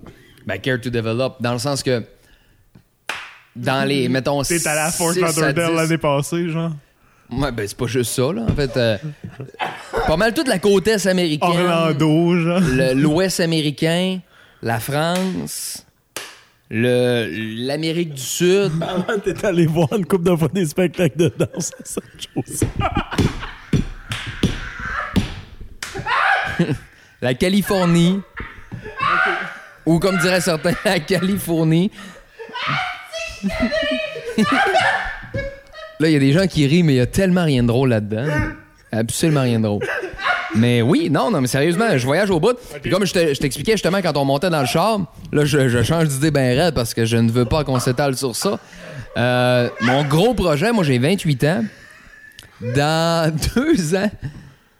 [0.45, 2.03] Ben, care to develop, dans le sens que.
[3.55, 4.07] Dans les.
[4.09, 4.41] Mettons.
[4.43, 6.71] T'es allé à Fort six à Lauderdale l'année passée, genre?
[7.31, 8.43] Ouais, ben, c'est pas juste ça, là.
[8.49, 8.97] En fait, euh,
[10.07, 11.49] pas mal toute la côte est américaine.
[11.49, 12.59] Orlando, genre?
[12.59, 14.19] le- L'Ouest américain,
[14.61, 15.85] la France,
[16.69, 17.27] le
[17.65, 18.71] l'Amérique du Sud.
[18.81, 22.03] Avant, t'es allé voir une coupe de fois des spectacles de danse à cette
[22.35, 22.63] chose.
[27.21, 28.19] la Californie.
[29.85, 31.91] Ou comme diraient certains, la Californie.
[35.99, 37.67] là, il y a des gens qui rient, mais il y a tellement rien de
[37.67, 38.25] drôle là-dedans.
[38.91, 39.85] Absolument rien de drôle.
[40.55, 42.55] Mais oui, non, non, mais sérieusement, je voyage au bout.
[42.81, 44.99] Puis comme je te- je t'expliquais justement quand on montait dans le char,
[45.31, 48.15] là, je, je change d'idée ben raide parce que je ne veux pas qu'on s'étale
[48.15, 48.59] sur ça.
[49.17, 51.63] Euh, mon gros projet, moi, j'ai 28 ans.
[52.75, 54.09] Dans deux ans,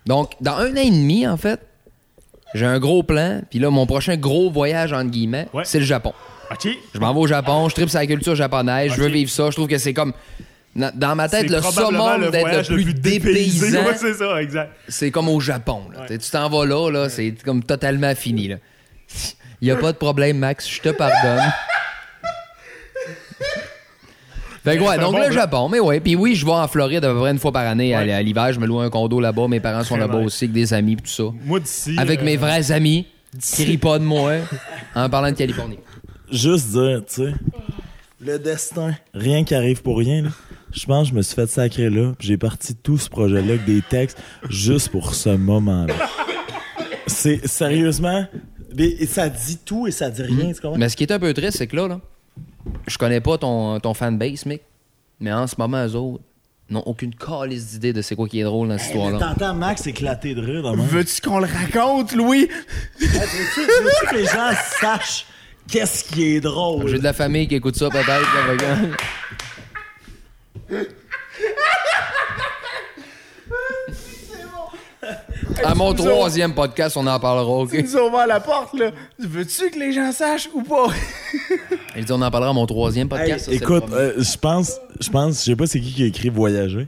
[0.06, 1.60] donc dans un an et demi, en fait,
[2.54, 3.42] j'ai un gros plan.
[3.50, 5.64] Puis là, mon prochain gros voyage, entre guillemets, Ouais.
[5.66, 6.14] c'est le Japon.
[6.52, 6.68] Ok.
[6.94, 9.14] Je m'en vais au Japon, je tripe sur la culture japonaise, je veux Ok.
[9.14, 9.50] vivre ça.
[9.50, 10.14] Je trouve que c'est comme.
[10.76, 14.42] na- Dans ma tête, le probablement summum d'être voyage le plus dépaysant, Ouais, c'est ça,
[14.42, 14.72] exact.
[14.88, 15.84] c'est comme au Japon.
[15.94, 16.02] là.
[16.10, 16.18] Ouais.
[16.18, 18.52] Tu t'en vas là, là c'est comme totalement fini.
[19.62, 21.42] Il n'y a pas de problème, Max, je te pardonne.
[24.64, 25.32] Fait que ouais, donc bon le.
[25.34, 26.00] Japon, mais ouais.
[26.00, 28.12] Puis oui, je vais en Floride à peu près une fois par année à- Ouais.
[28.14, 28.54] à l'hiver.
[28.54, 29.48] Je me loue un condo là-bas.
[29.50, 31.24] Mes parents sont là-bas aussi, avec des amis, tout ça.
[31.46, 31.96] Moi, d'ici.
[31.98, 33.06] Avec euh, mes vrais amis.
[33.42, 34.34] qui rit pas de moi
[34.96, 35.80] en parlant de Californie.
[36.32, 37.34] Juste dire, tu sais,
[38.22, 40.30] le destin, rien qui arrive pour rien, là.
[40.72, 43.54] Je pense que je me suis fait sacrer là, puis j'ai parti tout ce projet-là
[43.54, 44.18] avec des textes
[44.50, 45.94] juste pour ce moment-là.
[47.06, 48.26] C'est sérieusement,
[48.76, 50.78] mais ça dit tout et ça dit rien, tu comprends?
[50.78, 52.00] Mais ce qui est un peu triste, c'est que là, là,
[52.88, 54.64] je connais pas ton, ton fanbase, mec,
[55.20, 56.24] mais en ce moment, eux autres
[56.70, 59.20] n'ont aucune calice d'idée de c'est quoi qui est drôle dans cette histoire-là.
[59.20, 62.48] T'entends Max éclater de rire dans Veux-tu qu'on le raconte, Louis?
[63.00, 65.26] Veux-tu que les gens sachent
[65.70, 66.88] qu'est-ce qui est drôle?
[66.88, 68.08] J'ai de la famille qui écoute ça peut-être.
[68.08, 68.96] là, regarde.
[75.64, 77.72] À mon troisième podcast, on en parlera, ok?
[77.72, 78.92] Tu nous as ouvert la porte, là.
[79.20, 80.88] Veux-tu que les gens sachent ou pas?
[81.96, 83.40] Il dit on en parlera à mon troisième Hey, podcast.
[83.40, 83.96] ça, c'est le écoute, premier.
[83.96, 86.88] euh, je pense, je pense, je sais pas c'est qui qui a écrit Voyager.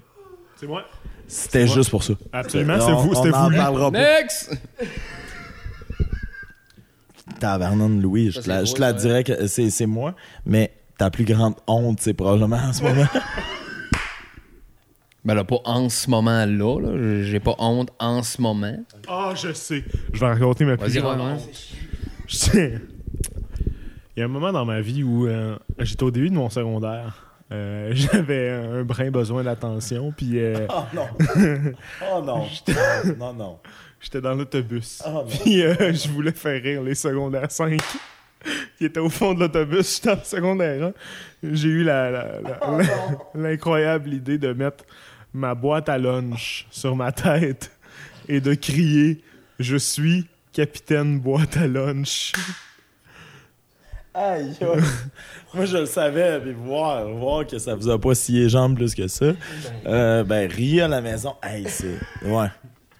[0.59, 0.83] C'est moi?
[1.27, 2.13] C'était juste pour ça.
[2.31, 3.97] Absolument, c'est vous, c'était On en parlera pas.
[3.99, 4.51] Next!
[7.39, 8.99] Tavernon Louis, je te la, c'est je te drôle, la ouais.
[9.01, 10.13] dirais que c'est c'est moi,
[10.45, 13.03] mais ta plus grande honte, c'est probablement en ce moment.
[15.25, 16.79] Ben là, pas en ce moment-là.
[16.79, 17.23] là.
[17.23, 18.77] J'ai pas honte en ce moment.
[19.07, 19.83] Ah, je sais.
[20.13, 21.39] Je vais raconter ma plus Vas-y, grande.
[22.27, 22.79] Je sais.
[24.15, 26.49] Il y a un moment dans ma vie où euh, j'étais au début de mon
[26.49, 27.21] secondaire.
[27.51, 31.07] Euh, J'avais un brin besoin d'attention, puis euh, oh non.
[32.13, 32.45] Oh non.
[33.17, 33.59] non, non.
[33.99, 35.01] j'étais dans l'autobus.
[35.05, 35.25] Oh non.
[35.25, 37.79] Puis euh, je voulais faire rire les secondaires 5
[38.77, 39.95] qui étaient au fond de l'autobus.
[39.95, 40.83] J'étais en secondaire
[41.43, 41.51] 1.
[41.53, 44.83] J'ai eu la- la- la- Oh la- l'incroyable idée de mettre
[45.35, 47.71] ma boîte à lunch sur ma tête
[48.27, 49.21] et de crier
[49.59, 52.31] «Je suis capitaine boîte à lunch
[54.13, 54.81] Aïe, aïe.
[55.53, 58.75] Moi, je le savais, puis voir, voir que ça vous a pas scié les jambes
[58.75, 59.33] plus que ça.
[59.85, 61.99] Euh, ben, rire à la maison, hey, c'est.
[62.25, 62.47] Ouais.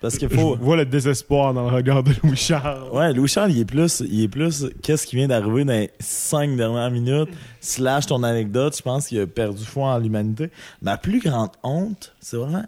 [0.05, 0.29] Parce qu'il».
[0.29, 0.55] Je faut.
[0.57, 2.89] vois le désespoir dans le regard de Louis-Charles.
[2.93, 5.89] Ouais, Louis Charles, il est plus, il est plus, qu'est-ce qui vient d'arriver dans les
[5.99, 7.29] cinq dernières minutes,
[7.59, 10.51] slash ton anecdote, je pense qu'il a perdu foi en l'humanité.
[10.83, 12.63] Ma plus grande honte, c'est vraiment,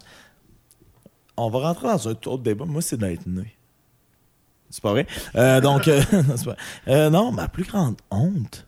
[1.36, 3.54] on va rentrer dans un autre débat, moi, c'est d'être né.
[4.70, 5.06] C'est pas vrai?
[5.36, 6.02] Euh, donc, euh,
[6.44, 6.56] pas-
[6.88, 8.66] euh, non, ma plus grande honte,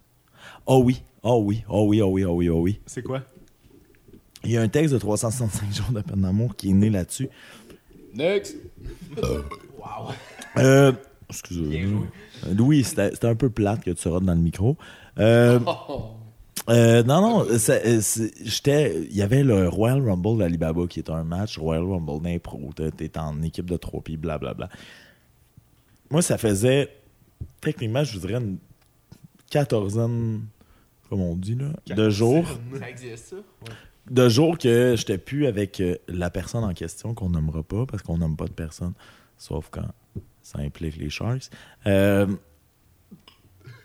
[0.67, 2.81] oh oui, oh oui, oh oui, oh oui, oh oui, oh oui.
[2.87, 3.23] C'est quoi?
[4.45, 7.29] Il y a un texte de 365 jours de peine d'amour qui est né là-dessus.
[8.15, 8.57] Next!
[10.57, 10.93] Euh,
[11.28, 12.07] excusez-moi.
[12.57, 14.77] Louis, c'était un peu plate que tu seras dans le micro.
[15.19, 15.59] Euh,
[16.69, 19.01] euh, non, non, euh.
[19.11, 22.61] Il y avait le Royal Rumble d'Alibaba qui est un match Royal Rumble d'impro.
[22.74, 24.69] T'es- en équipe de trois puis blablabla.
[26.11, 26.89] Moi, ça faisait
[27.61, 28.59] techniquement, je vous dirais, une
[29.51, 30.43] quatorzaine,
[31.09, 32.45] comme on dit, là, de jours.
[32.78, 33.37] Ça existe, ça?
[34.09, 38.02] De jours que j'étais plus avec euh, la personne en question qu'on nommera pas parce
[38.02, 38.94] qu'on nomme pas de personne,
[39.36, 39.89] sauf quand
[40.43, 41.51] ça implique les Sharks.
[41.86, 42.27] Euh,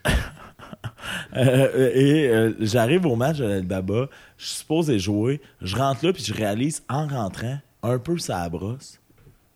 [1.36, 6.24] euh, et j'arrive au match de l'Albaba, je suis supposé jouer, je rentre là puis
[6.24, 9.00] je réalise en rentrant un peu ça brosse,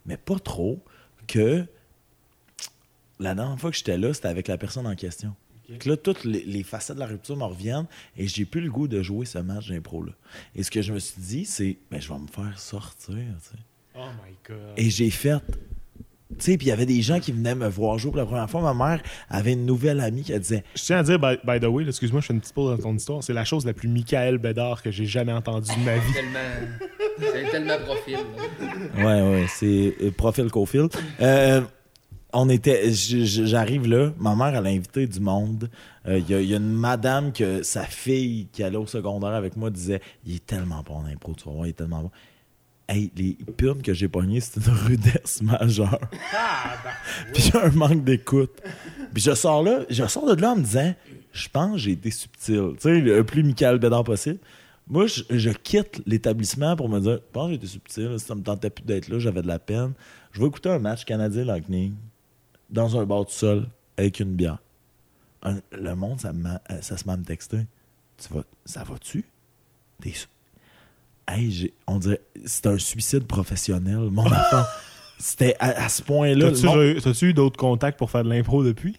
[0.06, 0.80] mais pas trop,
[1.26, 1.64] que
[3.20, 5.34] la dernière fois que j'étais là, c'était avec la personne en question.
[5.78, 7.86] Que là, toutes les, les facettes de la rupture me reviennent
[8.16, 10.12] et j'ai plus le goût de jouer ce match d'impro-là.
[10.54, 13.16] Et ce que je me suis dit, c'est, ben, je vais me faire sortir.
[13.94, 14.56] Oh my God.
[14.76, 15.38] Et j'ai fait.
[16.38, 18.26] Tu sais, puis il y avait des gens qui venaient me voir jouer pour la
[18.26, 18.62] première fois.
[18.62, 21.64] Ma mère avait une nouvelle amie qui disait Je tiens à dire, by, by the
[21.64, 23.22] way, excuse-moi, je fais une petite pause dans ton histoire.
[23.24, 26.12] C'est la chose la plus Michael Bédard que j'ai jamais entendue de ma vie.
[26.12, 26.38] Tellement.
[27.18, 28.14] C'est tellement profil.
[28.96, 29.04] là.
[29.04, 30.88] Ouais, ouais, c'est euh, profil co-fil.
[31.20, 31.60] Euh,
[32.32, 35.68] on était, j'arrive là, ma mère elle a invité du monde.
[36.06, 38.86] Euh, Il y, a- il y a une madame que sa fille qui allait au
[38.86, 41.74] secondaire avec moi disait, il est tellement bon en impro, tu vas voir, il est
[41.74, 42.10] tellement bon.
[42.88, 46.00] Hey, les purnes que j'ai pognées, c'est une rudesse majeure.
[47.32, 48.60] Puis un manque d'écoute.
[49.14, 50.94] Puis je sors là, je sors de là en me disant,
[51.32, 52.70] je pense que j'ai été subtil.
[52.74, 54.38] Tu sais, le plus Michael Bédard possible.
[54.88, 58.16] Moi, je, je quitte l'établissement pour me dire, je pense que j'ai été subtil.
[58.18, 59.92] Ça me tentait plus d'être là, j'avais de la peine.
[60.32, 61.92] Je vais écouter un match Canadien-Lightning
[62.70, 63.66] dans un bar tout seul
[63.96, 64.58] avec une bière.
[65.42, 67.66] Un- le monde, ça, euh, ça se met à me texter.
[68.18, 69.24] Tu vas, ça va-tu?
[70.02, 70.12] T'es
[71.28, 74.64] Hey, j'ai- on dirait, c'est un suicide professionnel, mon enfant.
[75.18, 76.50] C'était à, à ce point-là.
[76.50, 76.78] T'as-tu monde-
[77.22, 78.96] eu d'autres contacts pour faire de l'impro depuis?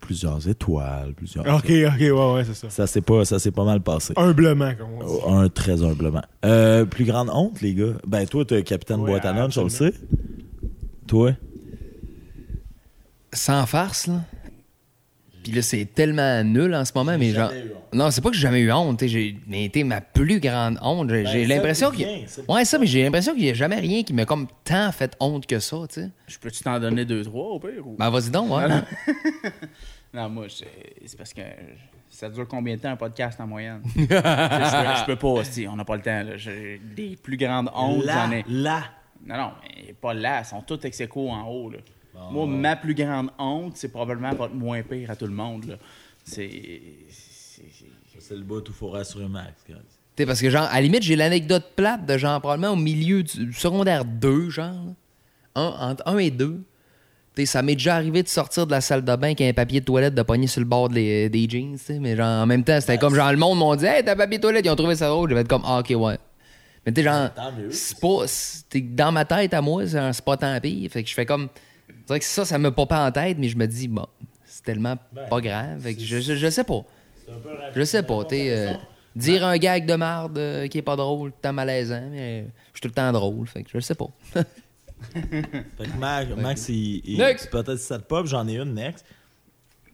[0.00, 1.46] plusieurs étoiles, plusieurs.
[1.46, 2.68] Ok, ok, ouais, ouais, c'est ça.
[2.68, 4.12] Ça s'est pas, ça pas mal passé.
[4.16, 5.20] Humblement, comme on dit.
[5.24, 6.20] Oh, Un très humblement.
[6.44, 7.94] Euh, plus grande honte, les gars.
[8.06, 9.94] Ben toi, t'es capitaine Ouais, boîte à lunch, on le sait.
[11.06, 11.32] Toi,
[13.34, 14.20] Sans farce, là.
[15.42, 17.52] Puis là, c'est tellement nul en ce moment, mais genre.
[17.92, 19.04] Non, c'est pas que j'ai jamais eu honte.
[19.06, 21.10] J'ai mais été ma plus grande honte.
[21.10, 22.06] J'ai Ben, l'impression qu'il.
[22.48, 25.14] Ouais, ça, mais j'ai l'impression qu'il n'y a jamais rien qui m'a comme tant fait
[25.20, 26.10] honte que ça, tu sais.
[26.28, 27.86] Je peux-tu t'en donner deux, trois au pire?
[27.86, 27.94] Ou...
[27.98, 28.68] Ben, vas-y donc, ouais.
[30.14, 30.66] Non, moi, c'est
[31.04, 31.42] c'est parce que
[32.08, 33.82] ça dure combien de temps un podcast en moyenne?
[33.96, 36.22] je, peux, je peux pas, si, on n'a pas le temps.
[36.22, 36.38] là.
[36.38, 38.44] J'ai des plus grandes hontes, Là, j'en ai.
[38.48, 38.82] là.
[39.26, 41.70] Non, non, mais pas là, ils sont tous ex en haut.
[41.70, 41.78] Là.
[42.30, 45.66] Moi, ma plus grande honte, c'est probablement votre moins pire à tout le monde.
[45.66, 45.74] là.
[46.24, 46.50] C'est.
[47.10, 49.52] c'est- le bout tout faut rassurer Max.
[50.16, 53.22] T'sais, parce que, genre, à la limite, j'ai l'anecdote plate de genre, probablement au milieu
[53.22, 54.94] du secondaire 2, genre.
[55.56, 56.62] Un, entre 1 et 2.
[57.34, 59.80] T'sais, ça m'est déjà arrivé de sortir de la salle de bain avec un papier
[59.80, 61.98] de toilette de pogner sur le bord des, des jeans, t'sais.
[61.98, 64.16] Mais genre, en même temps, c'était comme genre, le monde m'ont dit, hey, t'as un
[64.16, 65.28] papier de toilette, ils ont trouvé ça drôle.
[65.30, 66.18] J'avais été comme, ah, ok, ouais.
[66.86, 67.28] Mais t'sais, genre,
[67.72, 68.24] c'est pas.
[69.04, 70.90] dans ma tête, à moi, c'est un- c'est pas tant pire.
[70.90, 71.48] Fait que je fais comme.
[71.88, 74.06] C'est vrai que ça, ça me pop en tête, mais je me dis, bon,
[74.44, 75.80] c'est tellement Ben, pas grave.
[75.80, 76.84] Fait que je, je, je sais pas.
[77.30, 77.50] Un peu.
[77.74, 78.50] Je sais pas, t'es.
[78.50, 78.74] euh,
[79.16, 82.42] dire un gag de marde euh, qui est pas drôle, tout le temps malaisant, mais
[82.42, 84.08] euh, je suis tout le temps drôle, fait que je sais pas.
[85.12, 87.50] Fait que Max, Max il, il- Next.
[87.50, 89.04] peut-être si ça te pop, j'en ai une next.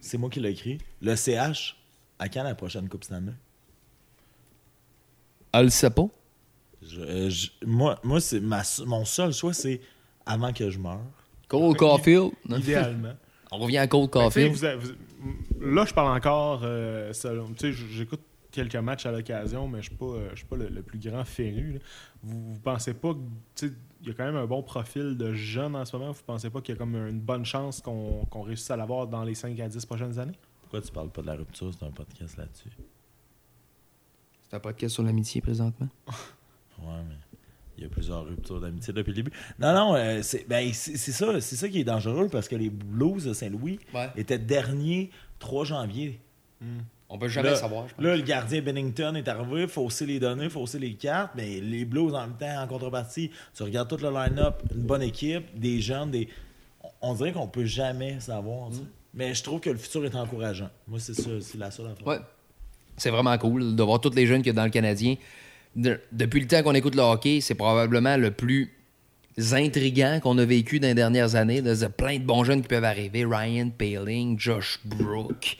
[0.00, 0.78] C'est moi qui l'ai écrit.
[1.02, 1.76] Le CH,
[2.18, 3.32] à quand la prochaine Coupe Stanley?
[5.52, 6.06] Elle le sait pas.
[6.82, 9.80] Je- euh, je- moi, moi c'est ma, mon seul choix, c'est
[10.24, 11.00] avant que je meure.
[11.50, 12.30] Cole Caulfield.
[12.48, 12.56] non?
[12.60, 13.12] Idéalement.
[13.52, 14.52] On revient à Cole Caulfield.
[14.52, 14.94] vous avez- vous-
[15.74, 17.52] là, je parle encore euh, selon.
[17.52, 18.20] Tu sais, j'écoute
[18.50, 20.98] quelques matchs à l'occasion, mais je suis pas, euh, je suis pas le, le plus
[20.98, 21.72] grand féru.
[21.74, 21.78] là.
[22.22, 23.18] Vous, vous pensez pas que.
[23.56, 23.72] tu sais,
[24.02, 26.12] Il y a quand même un bon profil de jeunes en ce moment?
[26.12, 29.06] Vous pensez pas qu'il y a comme une bonne chance qu'on qu'on réussisse à l'avoir
[29.08, 30.38] dans les 5 à 10 prochaines années?
[30.62, 31.70] Pourquoi tu parles pas de la rupture?
[31.76, 32.70] C'est un podcast là-dessus.
[34.48, 35.88] C'est un podcast sur l'amitié présentement.
[36.82, 37.14] Ouais, mais
[37.80, 39.32] il y a plusieurs ruptures d'amitié depuis le début.
[39.58, 42.68] Non, non, euh, c'est ben, c'est- ça, c'est ça qui est dangereux parce que les
[42.70, 44.08] Blues de Saint-Louis Ouais.
[44.16, 46.20] étaient derniers 3 janvier.
[47.08, 48.04] On peut jamais là, savoir, je pense.
[48.04, 52.14] Là, le gardien Bennington est arrivé, fausser les données, fausser les cartes, mais les Blues
[52.14, 56.10] en même temps, en contrepartie, tu regardes tout le line-up, une bonne équipe, des jeunes,
[56.10, 56.28] des.
[57.02, 58.72] On- dirait qu'on peut jamais savoir.
[58.72, 58.82] sais.
[59.14, 60.68] Mais je trouve que le futur est encourageant.
[60.86, 62.06] Moi, c'est ça, c'est la seule affaire.
[62.06, 62.18] Ouais.
[62.96, 65.16] C'est vraiment cool de voir tous les jeunes qu'il y a dans le Canadien.
[65.76, 68.72] De- depuis le temps qu'on écoute le hockey, c'est probablement le plus
[69.52, 71.58] intriguant qu'on a vécu dans les dernières années.
[71.58, 73.24] Il y a plein de bons jeunes qui peuvent arriver.
[73.24, 75.56] Ryan Paling, Josh Brook,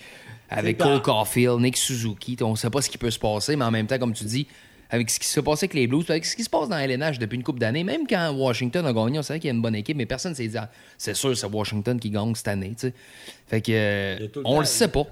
[0.48, 2.36] avec Cole Caulfield, Nick Suzuki.
[2.42, 4.24] On ne sait pas ce qui peut se passer, mais en même temps, comme tu
[4.24, 4.46] dis,
[4.90, 7.18] avec ce qui se passait avec les Blues, avec ce qui se passe dans LNH
[7.20, 9.62] depuis une couple d'années, même quand Washington a gagné, on savait qu'il y a une
[9.62, 10.68] bonne équipe, mais personne ne s'est dit, Ah,
[10.98, 12.70] c'est sûr, c'est Washington qui gagne cette année.
[12.70, 12.94] tu sais.
[13.46, 15.06] Fait que, euh, le on le sait pas.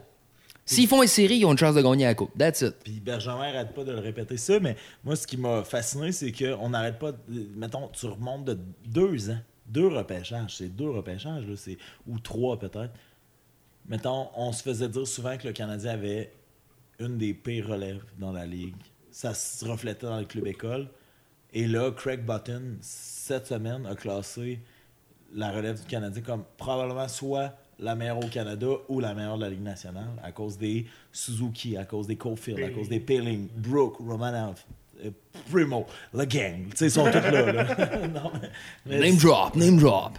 [0.69, 2.37] S'ils font une série, ils ont une chance de gagner la coupe.
[2.37, 2.75] That's it.
[2.85, 6.31] Puis Benjamin arrête pas de le répéter ça, mais moi, ce qui m'a fasciné, c'est
[6.33, 7.13] qu'on n'arrête pas.
[7.13, 7.19] de-
[7.57, 12.59] mettons, tu remontes de deux ans, deux repêchages, c'est deux repêchages, là, c'est, ou trois
[12.59, 12.93] peut-être.
[13.89, 16.33] Mettons, on se faisait dire souvent que le Canadien avait
[16.99, 18.75] une des pires relèves dans la ligue.
[19.11, 20.89] Ça se reflétait dans le club école.
[21.55, 24.61] Et là, Craig Button, cette semaine, a classé
[25.35, 29.43] la relève du Canadien comme probablement soit la meilleure au Canada ou la meilleure de
[29.45, 33.49] la Ligue nationale à cause des Suzuki, à cause des Caulfield, à cause des Peeling,
[33.57, 34.63] Brooke, Romanov,
[35.05, 35.11] euh,
[35.51, 36.69] Primo, la gang.
[36.71, 37.53] Tu sais, ils sont tous là.
[37.53, 38.07] là.
[38.09, 38.51] Non, mais-
[38.87, 40.19] mais Name drop, name drop.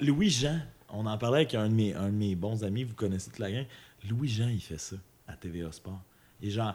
[0.00, 0.60] Louis-Jean,
[0.90, 3.38] on en parlait avec un de, mes, un de mes bons amis, vous connaissez toute
[3.38, 3.64] la gang.
[4.08, 4.96] Louis-Jean, il fait ça
[5.28, 6.00] à TVA Sport.
[6.42, 6.74] Et genre,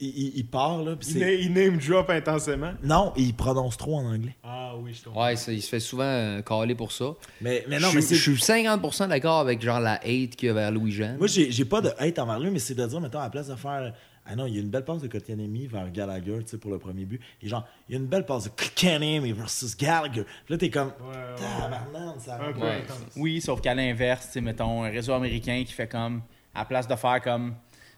[0.00, 1.20] il, il- il part, là, puis Il, c'est...
[1.20, 2.72] na- il name drop intensément.
[2.82, 4.34] Non, il prononce trop en anglais.
[4.42, 5.24] Ah oui, je comprends.
[5.26, 7.14] Ouais, ça, il se fait souvent euh, caler pour ça.
[7.40, 10.50] Mais, mais non, je, mais je suis 50% d'accord avec genre la hate qu'il y
[10.50, 11.16] a vers Louis-Jean.
[11.18, 13.48] Moi, j'ai, pas de hate envers lui, mais c'est de dire, mettons, à la place
[13.48, 13.92] de faire.
[14.26, 16.70] Ah non, il y a une belle passe de Kotkaniemi vers Gallagher, tu sais, pour
[16.70, 17.20] le premier but.
[17.42, 20.22] Et genre, il y a une belle passe de Kotkaniemi versus Gallagher.
[20.46, 20.88] Puis là, t'es comme.
[20.88, 21.34] Ouais, ouais.
[21.36, 22.66] Tabarnak, ça Un rentre peu pas.
[22.68, 22.76] Ouais.
[22.84, 22.96] intense.
[23.16, 26.22] Oui, sauf qu'à l'inverse, tu sais, mettons, un réseau américain qui fait comme,
[26.54, 27.54] à la place de faire comme,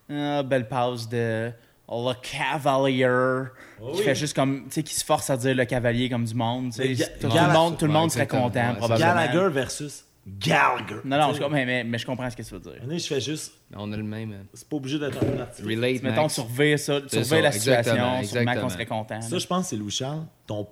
[0.09, 1.49] ah, belle passe de
[1.89, 3.49] le Cavalier,
[3.81, 4.03] Oh qui oui.
[4.03, 6.71] fait juste comme, tu sais, qui se force à dire le Cavalier comme du monde.
[6.73, 8.97] tout, tout Gallagher- le monde, tout le monde serait content, probablement.
[9.15, 10.95] Gallagher versus Gallagher.
[11.05, 12.73] Non, non, je, mais, mais, mais je comprends ce que tu veux dire.
[12.81, 13.53] moment, je fais juste.
[13.73, 14.31] On a le même.
[14.33, 15.65] euh, C'est pas obligé d'être un artiste.
[15.65, 16.33] Relate, Mettons, Max.
[16.33, 18.61] surveiller ça, C'est surveiller la situation, exactement, sûrement exactement.
[18.61, 19.21] qu'on serait content.
[19.21, 20.25] Ça, je pense que c'est Louis Charles.
[20.45, 20.67] Ton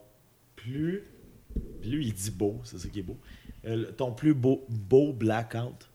[0.57, 1.03] plus.
[1.85, 3.17] Lui, il dit beau, c'est ça qui est beau.
[3.65, 5.87] Euh, ton plus beau, beau blackout.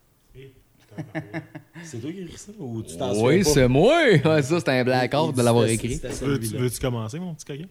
[1.83, 4.03] C'est toi qui écris ça ou tu t'en Oui, c'est moi.
[4.05, 5.95] Ouais, ça, c'est un blackout de l'avoir écrit.
[5.95, 6.39] c'était Tu veux-.
[6.39, 7.65] Veux-tu commencer, mon petit coquin?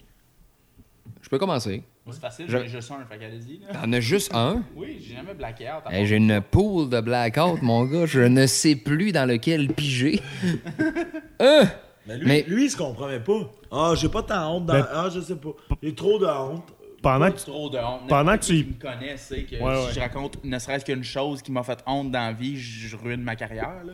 [1.21, 1.83] Je peux commencer.
[2.11, 3.59] C'est facile, Je- j'en ai juste un, fait qu'allez-y.
[3.71, 4.63] T'en as juste un?
[4.75, 5.83] Oui, j'ai jamais blacké out.
[5.85, 8.07] à Hey, part- J'ai une pool de blackout, mon gars.
[8.07, 10.19] Je ne sais plus dans lequel piger.
[11.39, 11.69] Hein?
[12.07, 13.51] Mais lui, Mais- lui, il se compromet pas.
[13.71, 14.73] Ah, j'ai pas tant honte dans.
[14.91, 15.49] Ah, je sais pas.
[15.83, 16.63] J'ai trop de honte.
[17.01, 18.07] Pendant que tu- trop de honte.
[18.07, 19.93] pendant N'importe que tu y- qui me connaît sait que Ouais, si ouais.
[19.95, 23.21] je raconte ne serait-ce qu'une chose qui m'a fait honte dans la vie, je ruine
[23.21, 23.71] ma carrière.
[23.85, 23.91] Là.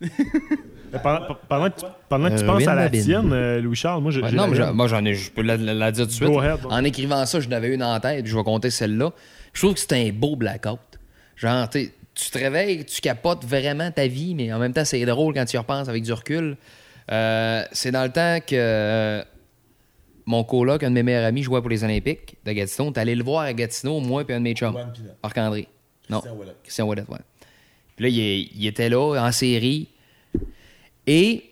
[1.02, 4.10] Pendant, pendant que tu, pendant que tu Euh, penses à la tienne, euh, Louis-Charles, moi,
[4.12, 4.22] j'ai.
[4.22, 6.14] Ouais, j'ai non, la moi j'en ai, je peux la, la- la dire tout de
[6.14, 6.28] suite.
[6.38, 6.60] Ahead.
[6.70, 9.10] En écrivant ça, je n'avais une en tête, puis je vais compter celle-là.
[9.52, 10.78] Je trouve que c'est un beau blackout.
[11.34, 11.90] Genre, tu
[12.30, 15.56] te réveilles, tu capotes vraiment ta vie, mais en même temps, c'est drôle quand tu
[15.56, 16.56] y repenses avec du recul.
[17.10, 19.22] Euh, c'est dans le temps que euh,
[20.26, 22.90] mon coloc, un de mes meilleurs amis, jouait pour les Olympiques de Gatineau.
[22.90, 24.74] T'es allé le voir à Gatineau, moi et un de mes chums.
[25.22, 25.68] Marc-André.
[26.10, 26.20] Non.
[26.62, 27.18] Christian Ouellet, ouais.
[27.96, 29.88] Puis là, il, était là, en série.
[31.06, 31.44] Et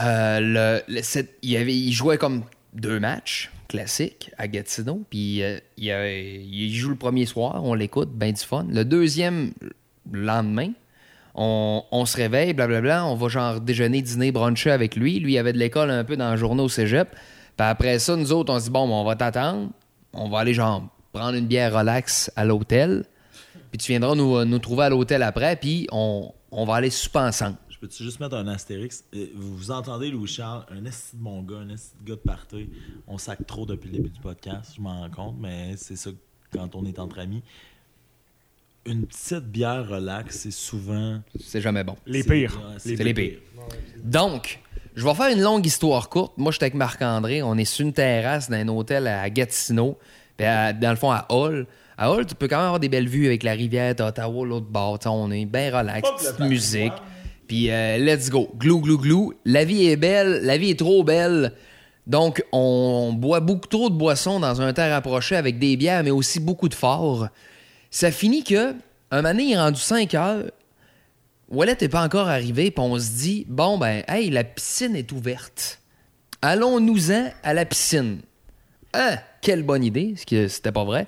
[0.00, 5.02] euh, le, le- cette- il, avait, il jouait comme deux matchs classiques à Gatineau.
[5.10, 8.66] Puis euh, il, avait- il joue le premier soir, on l'écoute, ben du fun.
[8.70, 9.52] Le deuxième
[10.12, 10.70] lendemain,
[11.34, 15.18] on, on se réveille, blablabla, on va genre déjeuner, dîner, bruncher avec lui.
[15.18, 17.08] Lui, il avait de l'école un peu dans le journée au cégep.
[17.56, 19.70] Puis après ça, nous autres, on se dit, bon, ben, on va t'attendre.
[20.12, 23.04] On va aller genre prendre une bière relax à l'hôtel.
[23.70, 27.18] Puis tu viendras nous, nous trouver à l'hôtel après, puis on, on va aller souper
[27.18, 27.56] ensemble.
[27.68, 29.04] Je peux-tu juste mettre un astérix?
[29.14, 32.20] Euh, Vous, vous entendez Louis-Charles, un esti de mon gars, un esti de gars de
[32.20, 32.70] party.
[33.06, 36.10] On sac trop depuis le début du podcast, je m'en rends compte, mais c'est ça
[36.52, 37.42] quand on est entre amis.
[38.86, 41.20] Une petite bière relax, c'est souvent...
[41.40, 41.96] C'est jamais bon.
[42.06, 42.60] Les pires.
[42.78, 43.38] C'est les pires.
[44.02, 44.60] Donc,
[44.94, 46.34] je vais faire une longue histoire courte.
[46.36, 47.42] Moi, j'étais avec Marc-André.
[47.42, 49.98] On est sur une terrasse d'un hôtel à Gatineau,
[50.36, 51.66] puis à- dans le fond à Hall.
[51.96, 54.66] À Hall, tu peux quand même avoir des belles vues avec la rivière d'Ottawa, l'autre
[54.66, 54.98] bord.
[55.06, 56.92] On est bien relax, petite musique.
[57.46, 58.48] Puis euh, let's go.
[58.56, 59.32] Glou, glou, glou.
[59.44, 60.40] La vie est belle.
[60.42, 61.52] La vie est trop belle.
[62.06, 66.10] Donc, on boit beaucoup trop de boissons dans un temps rapproché avec des bières, mais
[66.10, 67.28] aussi beaucoup de forts.
[67.90, 68.72] Ça finit que,
[69.10, 70.44] un moment donné, il est rendu 5 heures.
[71.54, 75.12] Wallet n'est pas encore arrivé, puis on se dit bon, ben, hey, la piscine est
[75.12, 75.80] ouverte.
[76.42, 78.18] Allons-nous-en à la piscine.
[78.92, 81.06] Ah, quelle bonne idée, ce que c'était pas vrai.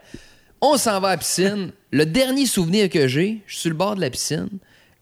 [0.61, 1.73] On s'en va à la piscine.
[1.91, 4.49] Le dernier souvenir que j'ai, je suis sur le bord de la piscine.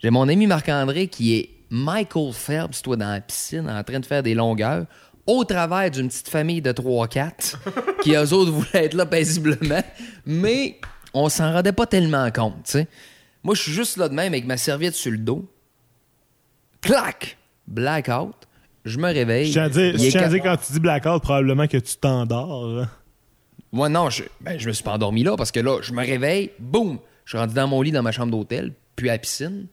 [0.03, 4.07] J'ai mon ami Marc-André qui est Michael Phelps, toi, dans la piscine, en train de
[4.07, 4.87] faire des longueurs,
[5.27, 7.57] au travers d'une petite famille de 3-4,
[8.03, 9.83] qui eux autres voulaient être là paisiblement.
[10.27, 10.79] Mais
[11.13, 12.89] on s'en rendait pas tellement compte, tu sais.
[13.45, 15.47] Moi, je suis juste là de même avec ma serviette sur le dos.
[16.81, 17.37] Clac!
[17.67, 18.35] Blackout.
[18.85, 19.47] Je me réveille.
[19.47, 21.23] Je tiens à dire, Il je est tiens à quatre- dire, quand tu dis blackout,
[21.23, 22.87] probablement que tu t'endors.
[23.73, 26.05] Moi, non, je, ben, je me suis pas endormi là parce que là, je me
[26.05, 26.99] réveille, boum!
[27.25, 29.67] Je suis rendu dans mon lit dans ma chambre d'hôtel, puis à la piscine.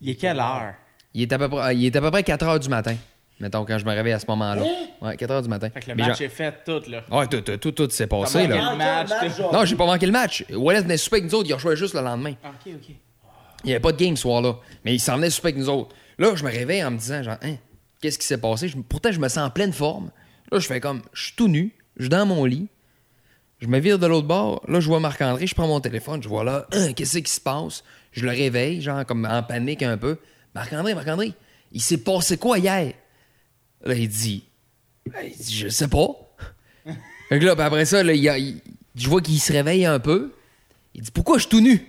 [0.00, 0.74] Il est quelle heure?
[1.14, 2.96] Il est à peu près, il est à peu près 4 heures du matin,
[3.42, 4.62] mettons, quand je me réveille à ce moment-là.
[5.02, 5.68] Ouais, 4 heures du matin.
[5.68, 7.02] Fait que le Mais match genre- est fait tout, là.
[7.10, 8.56] Ouais, tout, tout, tout, tout s'est passé, là.
[8.56, 9.08] manqué le match.
[9.36, 10.44] t'es- Non, j'ai pas manqué le match.
[10.50, 12.32] Wallet venait souper avec nous autres, il a joué juste le lendemain.
[12.44, 12.88] Ok, ok.
[13.64, 14.56] Il n'y avait pas de game ce soir-là.
[14.84, 15.94] Mais il s'en venait souper avec nous autres.
[16.18, 17.54] Là, je me réveille en me disant, genre, hein,
[18.00, 18.68] qu'est-ce qui s'est passé?
[18.68, 20.10] Je- pourtant, je me sens en pleine forme.
[20.50, 22.68] Là, je fais comme, je suis tout nu, je suis dans mon lit.
[23.60, 24.60] Je me vire de l'autre bord.
[24.66, 27.40] Là, je vois Marc-André, je prends mon téléphone, je vois là, Hein, qu'est-ce qui se
[27.40, 27.84] passe?
[28.10, 30.18] Je le réveille, genre, comme en panique un peu.
[30.54, 31.32] Marc-André, Marc-André,
[31.70, 32.92] il s'est passé quoi hier?
[33.84, 34.44] Là, il dit,
[35.06, 36.06] Ben, il dit, je sais pas.
[37.28, 38.60] fait que là, puis après ça, là, il y a- il-
[38.94, 40.32] je vois qu'il se réveille un peu.
[40.94, 41.84] Il dit, pourquoi je suis tout nu?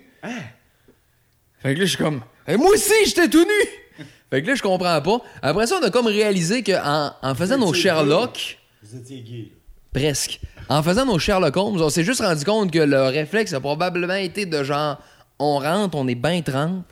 [1.62, 4.06] Fait que là, je suis comme, Eh, moi aussi, j'étais tout nu!
[4.30, 5.22] fait que là, je comprends pas.
[5.42, 9.52] Après ça, on a comme réalisé qu'en en faisant nos Sherlock, Vous étiez gay.
[9.94, 10.40] presque,
[10.70, 14.16] en faisant nos Sherlock Holmes, on s'est juste rendu compte que le réflexe a probablement
[14.16, 15.00] été de genre,
[15.40, 16.86] on rentre, on est bien trempe,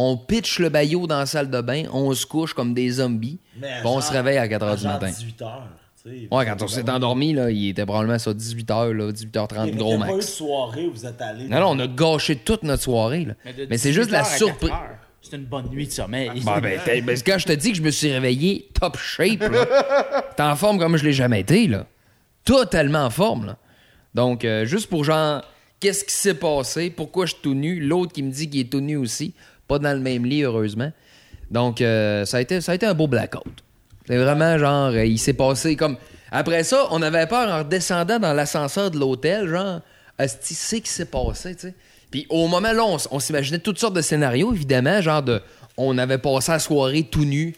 [0.00, 3.38] on pitch le baillot dans la salle de bain, on se couche comme des zombies,
[3.60, 5.08] puis on se réveille à 4 h du matin.
[5.08, 5.68] 18 heures.
[6.04, 6.28] tu sais.
[6.30, 9.76] Ouais, quand on s'est endormi, là, il était probablement ça 18h, là, 18h30, Il y
[9.76, 10.32] gros a pas eu de max.
[10.32, 11.48] soirée où vous êtes allés.
[11.48, 13.34] Non, non, on a gâché toute notre soirée, là.
[13.68, 14.70] Mais c'est juste la 18 heures à surprise.
[14.70, 16.30] 4 heures, C'est une bonne nuit de sommeil.
[16.44, 19.40] Bah, ben, ben, quand je te dis que je me suis réveillé top shape,
[20.36, 21.86] t'es en forme comme je l'ai jamais été, là.
[22.44, 23.56] Totalement en forme, là.
[24.14, 25.42] Donc, euh, juste pour genre,
[25.80, 26.90] qu'est-ce qui s'est passé?
[26.90, 27.80] Pourquoi je suis tout nu?
[27.80, 29.34] L'autre qui me dit qu'il est tout nu aussi.
[29.68, 30.90] Pas dans le même lit, heureusement.
[31.50, 33.62] Donc, euh, ça, a été, ça a été un beau blackout.
[34.06, 35.96] C'est vraiment genre, euh, il s'est passé comme.
[36.30, 39.80] Après ça, on avait peur en redescendant dans l'ascenseur de l'hôtel, genre,
[40.18, 41.74] Asti, c'est qui s'est passé, tu sais.
[42.10, 45.40] Puis au moment là, on, on s'imaginait toutes sortes de scénarios, évidemment, genre de.
[45.76, 47.54] On avait passé la soirée tout nu,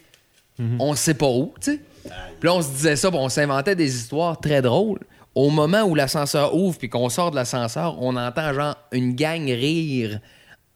[0.78, 1.80] on sait pas où, tu sais.
[2.04, 5.00] Puis là, on se disait ça, puis on s'inventait des histoires très drôles.
[5.34, 9.44] Au moment où l'ascenseur ouvre, puis qu'on sort de l'ascenseur, on entend genre une gang
[9.44, 10.20] rire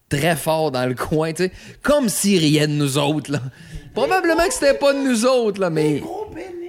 [0.09, 1.51] très fort dans le coin, tu sais.
[1.81, 3.41] Comme s'ils riaient de nous autres, là.
[3.93, 6.01] Probablement que c'était pas de nous autres, là, mais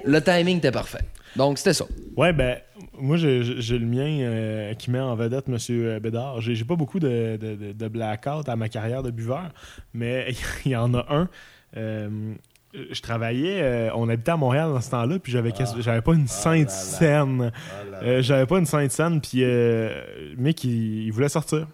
[0.04, 1.02] le timing était parfait.
[1.34, 1.84] Donc, c'était ça.
[2.16, 2.58] Ouais, ben,
[2.98, 5.98] moi, j'ai le mien euh, qui met en vedette M.
[6.00, 6.40] Bédard.
[6.40, 9.50] J'ai pas beaucoup de, de, de- de blackout à ma carrière de buveur,
[9.92, 10.28] mais
[10.64, 11.28] il y en a un.
[11.76, 12.08] Euh,
[12.90, 15.64] je travaillais, euh, on habitait à Montréal dans ce temps-là, puis j'avais Ah.
[15.80, 16.80] j'avais pas une Ah sainte là là.
[16.80, 17.52] scène.
[17.52, 17.94] Oh.
[18.04, 19.90] Euh, j'avais pas une sainte scène, puis euh,
[20.36, 21.66] Mick, il, il voulait sortir.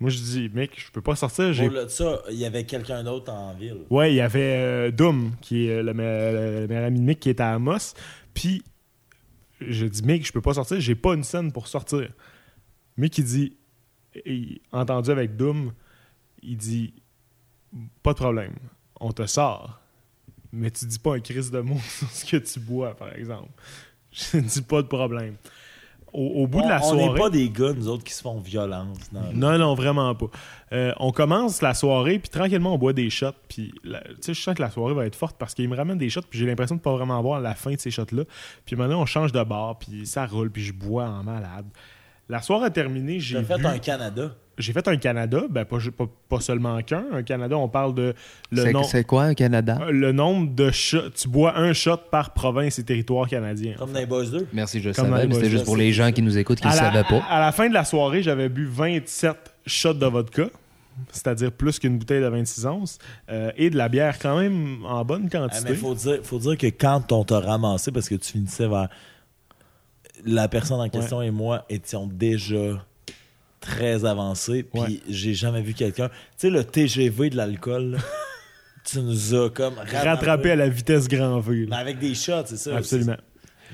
[0.00, 1.52] Moi, je dis, Mick, je peux pas sortir.
[1.52, 1.66] J'ai...
[1.66, 3.78] Pour le- ça, il y avait quelqu'un d'autre en ville.
[3.90, 7.20] Ouais, il y avait euh, Doom, qui est le, me- le meilleur ami de Mick,
[7.20, 7.94] qui était à Amos.
[8.34, 8.62] Puis,
[9.60, 12.08] je dis, Mick, je peux pas sortir, j'ai pas une scène pour sortir.
[12.96, 13.56] Mick, il dit,
[14.26, 15.72] il- entendu avec Doom,
[16.42, 16.92] il dit,
[18.02, 18.52] pas de problème,
[19.00, 19.80] on te sort.
[20.52, 23.48] Mais tu dis pas un crise de mots sur ce que tu bois, par exemple.
[24.12, 25.36] Je dis pas de problème.
[26.14, 27.08] Au, au bout de la on soirée.
[27.08, 29.10] n'est pas des gars, nous autres, qui se font violence.
[29.12, 29.20] Non.
[29.34, 30.26] Non, non, vraiment pas.
[30.72, 33.32] Euh, on commence la soirée, puis tranquillement, on boit des shots.
[33.48, 35.76] Puis, la- tu sais, je sens que la soirée va être forte parce qu'il me
[35.76, 38.22] ramène des shots, puis j'ai l'impression de pas vraiment voir la fin de ces shots-là.
[38.64, 41.66] Puis maintenant, on change de bar, puis ça roule, puis je bois en malade.
[42.28, 44.30] La soirée a terminé, j'ai J'ai fait un Canada.
[44.58, 47.04] J'ai fait un Canada, ben pas, pas, pas seulement qu'un.
[47.12, 48.14] Un Canada, on parle de
[48.50, 49.78] le, C'est nom- c'est quoi un Canada?
[49.82, 51.10] euh, le nombre de shots.
[51.16, 53.74] Tu bois un shot par province et territoire canadien.
[53.78, 54.46] Comme dans les Boys 2.
[54.52, 56.72] Merci, je Comme savais, mais c'était juste pour les gens qui nous écoutent qui ne
[56.72, 57.22] savaient pas.
[57.28, 59.36] à la fin de la soirée, j'avais bu 27
[59.66, 60.44] shots de vodka,
[61.10, 62.98] c'est-à-dire plus qu'une bouteille de 26 onces,
[63.30, 65.70] euh, et de la bière quand même en bonne Ah, quantité.
[65.70, 68.88] mais faut dire, faut dire que quand on t'a ramassé, parce que tu finissais vers.
[70.24, 72.84] La personne en question et moi étions déjà
[73.64, 75.00] très avancés, puis Ouais.
[75.08, 76.08] j'ai jamais vu quelqu'un.
[76.08, 77.98] Tu sais, le TGV de l'alcool,
[78.84, 81.66] tu nous as comme Rattrapé à la vitesse grand V.
[81.68, 82.76] Mais avec des shots, c'est ça.
[82.76, 83.16] Absolument.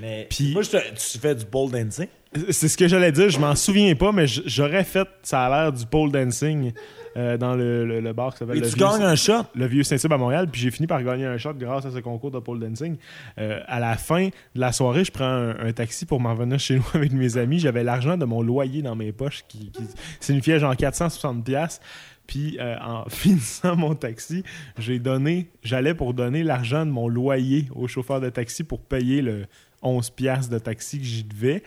[0.01, 2.07] Mais Puis- moi, je te- tu fais du pole dancing?
[2.51, 5.73] C'est ce que j'allais dire, je m'en souviens pas, mais j'aurais fait, ça a l'air
[5.73, 6.73] du pole dancing
[7.17, 9.43] euh, dans le, le- le bar qui s'appelle Et le tu Vieux- gagnes un shot.
[9.55, 11.99] le vieux Saint-Cybe à Montréal, puis j'ai fini par gagner un shot grâce à ce
[11.99, 12.97] concours de pole dancing.
[13.39, 16.59] Euh, à la fin de la soirée, je prends un, un taxi pour m'en venir
[16.59, 17.59] chez nous avec mes amis.
[17.59, 19.83] J'avais l'argent de mon loyer dans mes poches qui, qui
[20.21, 21.81] signifiait genre 460 pièces.
[22.27, 24.45] Puis euh, en finissant mon taxi,
[24.79, 29.21] j'ai donné, j'allais pour donner l'argent de mon loyer au chauffeur de taxi pour payer
[29.21, 29.47] le
[29.83, 31.63] 11 pièces de taxi que j'y devais.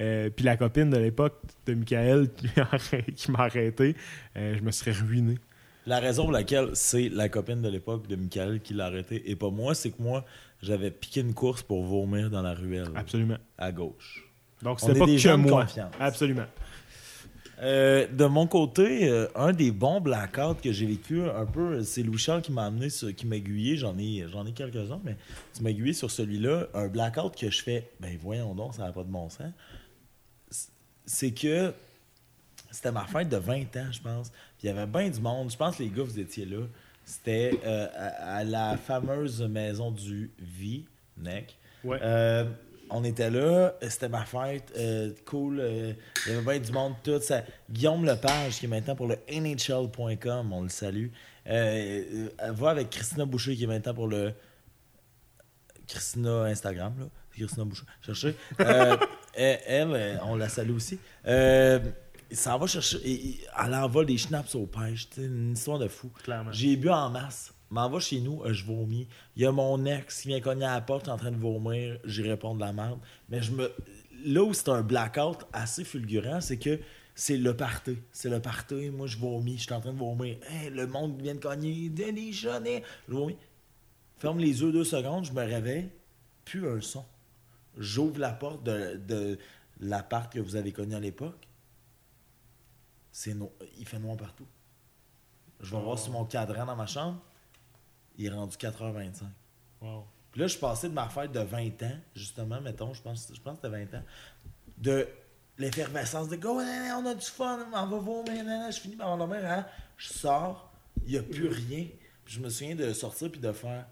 [0.00, 2.28] Euh, puis la copine de l'époque de Michael
[3.16, 3.96] qui m'a arrêté-
[4.36, 5.36] euh, je me serais ruiné.
[5.86, 9.36] La raison pour laquelle c'est la copine de l'époque de Michael qui l'a arrêté et
[9.36, 10.24] pas moi, c'est que moi,
[10.60, 13.36] j'avais piqué une course pour vomir dans la ruelle Absolument.
[13.56, 14.24] à gauche.
[14.62, 15.62] Donc On c'était pas des que moi.
[15.62, 15.92] confiance.
[16.00, 16.46] Absolument.
[17.62, 22.02] Euh, de mon côté, euh, un des bons blackouts que j'ai vécu un peu, c'est
[22.02, 23.76] Louis Charles qui m'a amené, sur- qui m'a aiguillé.
[23.78, 25.16] J'en ai, j'en ai quelques-uns, mais
[25.54, 26.66] tu m'as aiguillé sur celui-là.
[26.74, 29.52] Un blackout que je fais, ben voyons donc, ça n'a pas de bon sens.
[31.06, 31.72] C'est- que
[32.70, 34.28] c'était ma fête de 20 ans, je pense.
[34.58, 35.50] Puis il y avait bien du monde.
[35.50, 36.66] Je pense que les gars, vous étiez là.
[37.04, 41.56] C'était euh, à, à la fameuse maison du V-Neck.
[41.84, 41.98] Ouais.
[42.02, 42.44] Euh,
[42.90, 45.60] on était là, c'était ma fête, euh, cool,
[46.26, 47.42] il y avait bien du monde, tout ça.
[47.70, 51.08] Guillaume Lepage, qui est maintenant pour le NHL.com, on le salue,
[51.44, 54.32] va avec Christina Boucher, qui est maintenant pour le
[55.88, 57.06] Christina Instagram, là.
[57.36, 57.84] Christina Boucher.
[58.60, 58.96] Euh,
[59.34, 60.98] elle, elle, euh, on la salue aussi.
[61.26, 61.78] Euh,
[62.30, 66.10] ça va chercher, et- elle envole des schnapps aux pêches, sais, une histoire de fou.
[66.24, 66.52] Clairement.
[66.52, 67.52] J'ai bu en masse.
[67.70, 69.08] M'en va chez nous, je vomis.
[69.34, 71.98] Il y a mon ex qui vient cogner à la porte en train de vomir.
[72.04, 73.00] J'y réponds de la merde.
[73.28, 73.72] Mais je me.
[74.24, 76.78] Là où c'est un blackout assez fulgurant, c'est que
[77.16, 77.98] c'est le party.
[78.12, 78.90] C'est le party.
[78.90, 79.58] Moi, je vomis.
[79.58, 80.36] Je suis en train de vomir.
[80.48, 81.88] Hey, le monde vient de cogner.
[81.88, 82.84] Délichonné.
[83.08, 83.36] Je vomis.
[84.18, 85.24] Ferme les yeux deux secondes.
[85.24, 85.88] Je me réveille.
[86.44, 87.04] Plus un son.
[87.76, 89.38] J'ouvre la porte de, de
[89.80, 91.46] l'appart que vous avez connu à l'époque.
[93.12, 94.46] C'est no- Il fait noir partout.
[95.60, 97.20] Je vais voir sur mon cadran dans ma chambre.
[98.18, 99.24] Il est rendu 4h25.
[99.80, 100.06] Wow.
[100.30, 103.30] Puis là, je suis passé de ma fête de 20 ans, justement, mettons, je pense,
[103.34, 104.02] je pense que c'était 20 ans,
[104.78, 105.08] de
[105.56, 109.08] l'effervescence de go, nan, on a du fun, on va nan, nan, je finis par
[109.08, 109.64] m'endormir, hein?
[109.96, 110.70] je sors,
[111.06, 111.86] il n'y a plus rien.
[112.24, 113.86] Puis je me souviens de sortir puis de faire,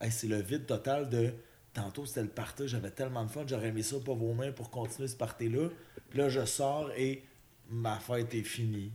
[0.00, 1.32] Hey, c'est le vide total de,
[1.76, 5.08] tantôt c'était le party, j'avais tellement de fun, j'aurais aimé ça pas vomir pour continuer
[5.08, 5.68] ce party-là.
[6.10, 7.22] Puis là, je sors et
[7.70, 8.92] ma fête est finie,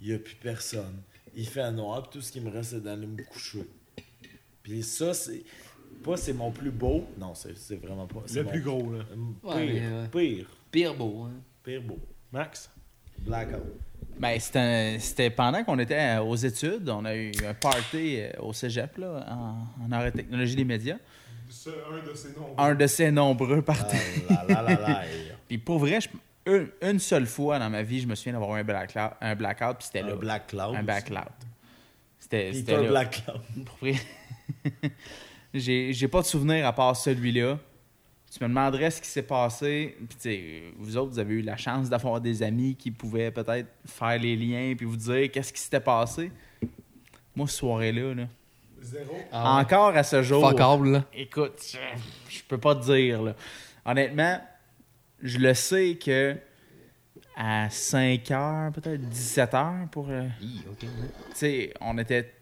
[0.00, 1.02] il n'y a plus personne.
[1.34, 3.64] Il fait noir, puis tout ce qui me reste, c'est d'aller me coucher.
[4.62, 5.42] Puis ça, c'est
[6.02, 7.06] pas c'est mon plus beau.
[7.18, 8.22] Non, c'est c'est vraiment pas.
[8.26, 9.04] c'est Le mon- plus gros, là.
[9.04, 11.32] Pire, Ouais, mais, euh, pire, Pire beau, hein.
[11.62, 11.98] pire beau.
[12.32, 12.70] Max?
[13.20, 13.62] Blackout.
[14.18, 16.88] Ben, c'était pendant qu'on était euh, aux études.
[16.88, 20.64] On a eu un party euh, au cégep, là, en, en arts et technologie des
[20.64, 20.98] médias.
[21.90, 22.54] Un de ces noms.
[22.58, 25.02] Un de ces nombreux Ah.
[25.48, 26.08] Puis pour vrai, je-
[26.50, 29.34] une, une seule fois dans ma vie, je me souviens d'avoir eu un blackout, un
[29.34, 30.12] blackout puis c'était là.
[30.12, 30.74] Un black cloud.
[30.76, 31.32] Un blackout.
[32.18, 32.52] C'était
[32.82, 32.82] là.
[32.88, 33.40] Black Cloud.
[33.64, 33.94] Pour vrai.
[35.54, 37.58] j'ai j'ai pas de souvenir à part celui-là.
[38.30, 39.96] Tu me demanderais ce qui s'est passé.
[39.98, 43.30] Puis, tu sais, vous autres, vous avez eu la chance d'avoir des amis qui pouvaient
[43.30, 46.30] peut-être faire les liens puis vous dire qu'est-ce qui s'était passé.
[47.34, 48.28] Moi, ce soirée-là, là,
[48.80, 49.16] Zéro.
[49.32, 49.58] Ah.
[49.60, 50.48] Encore à ce jour.
[50.48, 51.04] Fuck all, là.
[51.12, 51.78] Écoute, je,
[52.28, 53.22] je peux pas te dire.
[53.22, 53.34] Là.
[53.84, 54.40] Honnêtement,
[55.22, 56.36] je le sais que
[57.36, 60.08] à 5 heures, peut-être 17 heures, pour.
[60.10, 60.78] euh, Hi, ok.
[60.80, 60.86] tu
[61.34, 62.32] sais, on était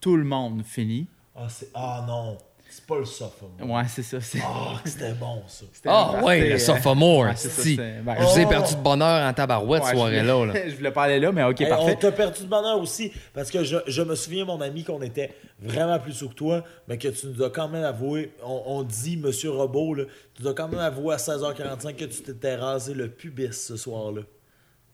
[0.00, 1.06] tout le monde fini.
[1.34, 1.70] Ah, c'est...
[1.74, 2.38] ah non,
[2.86, 3.76] c'est pas le sophomore.
[3.76, 4.20] Ouais, c'est ça.
[4.20, 5.64] c'est- Ah, que c'était bon, ça.
[5.86, 7.76] Ah ouais, le sophomore, ouais, c'est ça, si.
[7.76, 8.48] c'est- ben, Je vous ai Oh!
[8.48, 10.34] perdu de bonheur en tabarouette ouais, je soirée-là.
[10.34, 10.68] voulais- Là.
[10.70, 11.92] Je voulais pas aller là, mais ok, Hey, parfait.
[11.92, 15.00] on t'a perdu de bonheur aussi, parce que je, je me souviens, mon ami, qu'on
[15.02, 18.62] était vraiment plus sous que toi, mais que tu nous as quand même avoué, on,
[18.66, 20.04] on dit, Monsieur Robot, là,
[20.34, 23.76] tu nous as quand même avoué à 16h45 que tu t'étais rasé le pubis ce
[23.76, 24.22] soir-là.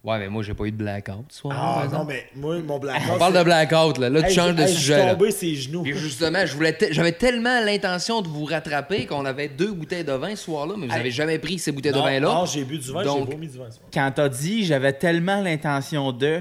[0.02, 1.54] Ouais, mais moi, j'ai pas eu de blackout ce soir.
[1.58, 3.10] Ah non, mais moi, mon blackout...
[3.12, 4.08] On parle de blackout, là.
[4.08, 4.94] Là, tu Hey, changes de hey, Je sujet.
[4.94, 5.12] suis là.
[5.12, 5.82] tombé ses genoux.
[5.82, 10.04] Puis justement, je voulais te- j'avais tellement l'intention de vous rattraper qu'on avait deux bouteilles
[10.04, 11.00] de vin ce soir-là, mais vous Hey.
[11.00, 12.28] avez jamais pris ces bouteilles non, de vin-là.
[12.34, 13.66] non, j'ai bu du vin, j'ai vomi du vin.
[13.70, 13.88] ce soir.
[13.92, 16.40] Quand t'as dit j'avais tellement l'intention de.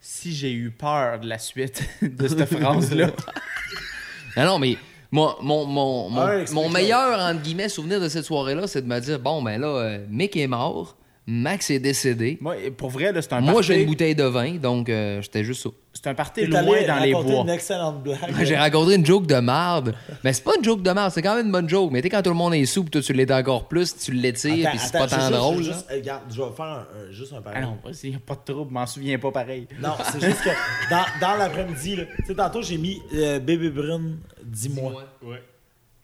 [0.00, 3.10] Si j'ai eu peur de la suite de cette phrase-là.
[4.36, 4.76] Non, non, mais
[5.10, 8.98] moi, mon, mon, mon, mon meilleur, entre guillemets, souvenir de cette soirée-là, c'est de me
[9.00, 10.94] dire, bon, ben là, euh, Mick est mort,
[11.28, 12.38] Max est décédé.
[12.40, 15.62] Moi, pour vrai, c'est un Moi, j'ai une bouteille de vin, donc euh, j'étais juste
[15.64, 15.70] ça.
[15.92, 17.40] C'est un party T'es loin dans les bois.
[17.42, 18.18] une excellente blague.
[18.44, 19.94] J'ai rencontré une joke de marde.
[20.22, 21.90] Mais c'est pas une joke de marde, c'est quand même une bonne joke.
[21.90, 24.12] Mais tu sais, quand tout le monde est sous, toi, tu l'étais encore plus, tu
[24.12, 25.64] l'étires, pis c'est pas tant drôle.
[25.64, 26.78] juste- hey, Regarde, je vais faire un,
[27.08, 27.64] un- juste un Ah parallèle.
[27.70, 29.66] non, vas-y, y a pas de trouble, je m'en souviens pas pareil.
[29.82, 30.50] Non, c'est juste que
[30.90, 34.92] dans, dans l'après-midi, tu sais, tantôt, j'ai mis euh, Bébé Brune, dis-moi.
[35.24, 35.42] Ouais.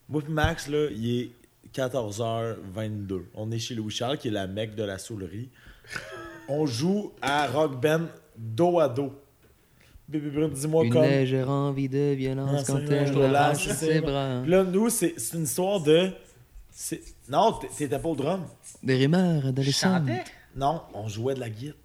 [0.09, 1.31] Moi puis Max, là, il est
[1.75, 3.23] 14h22.
[3.35, 5.49] On est chez Louis Charles, qui est la mecque de la soulerie.
[6.49, 9.13] On joue à Rock Band dos à dos.
[10.09, 11.03] Bébé Brune, dis-moi Une comme.
[11.03, 14.45] légère envie de violence quand elle vrai, me là, lâche c'est ses bras.
[14.45, 16.11] Là, nous, c'est une histoire de.
[17.29, 18.45] Non, t'étais pas au drum.
[18.83, 20.09] Des rumeurs adolescentes.
[20.57, 21.77] Non, on jouait de la guitare.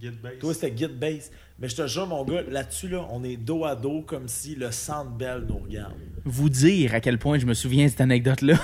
[0.00, 0.38] Get base.
[0.40, 1.30] Toi, c'était Git Bass.
[1.58, 4.54] Mais je te jure, mon gars, là-dessus, là, on est dos à dos comme si
[4.54, 5.94] le centre belle nous regarde.
[6.24, 8.58] Vous dire à quel point je me souviens de cette anecdote-là.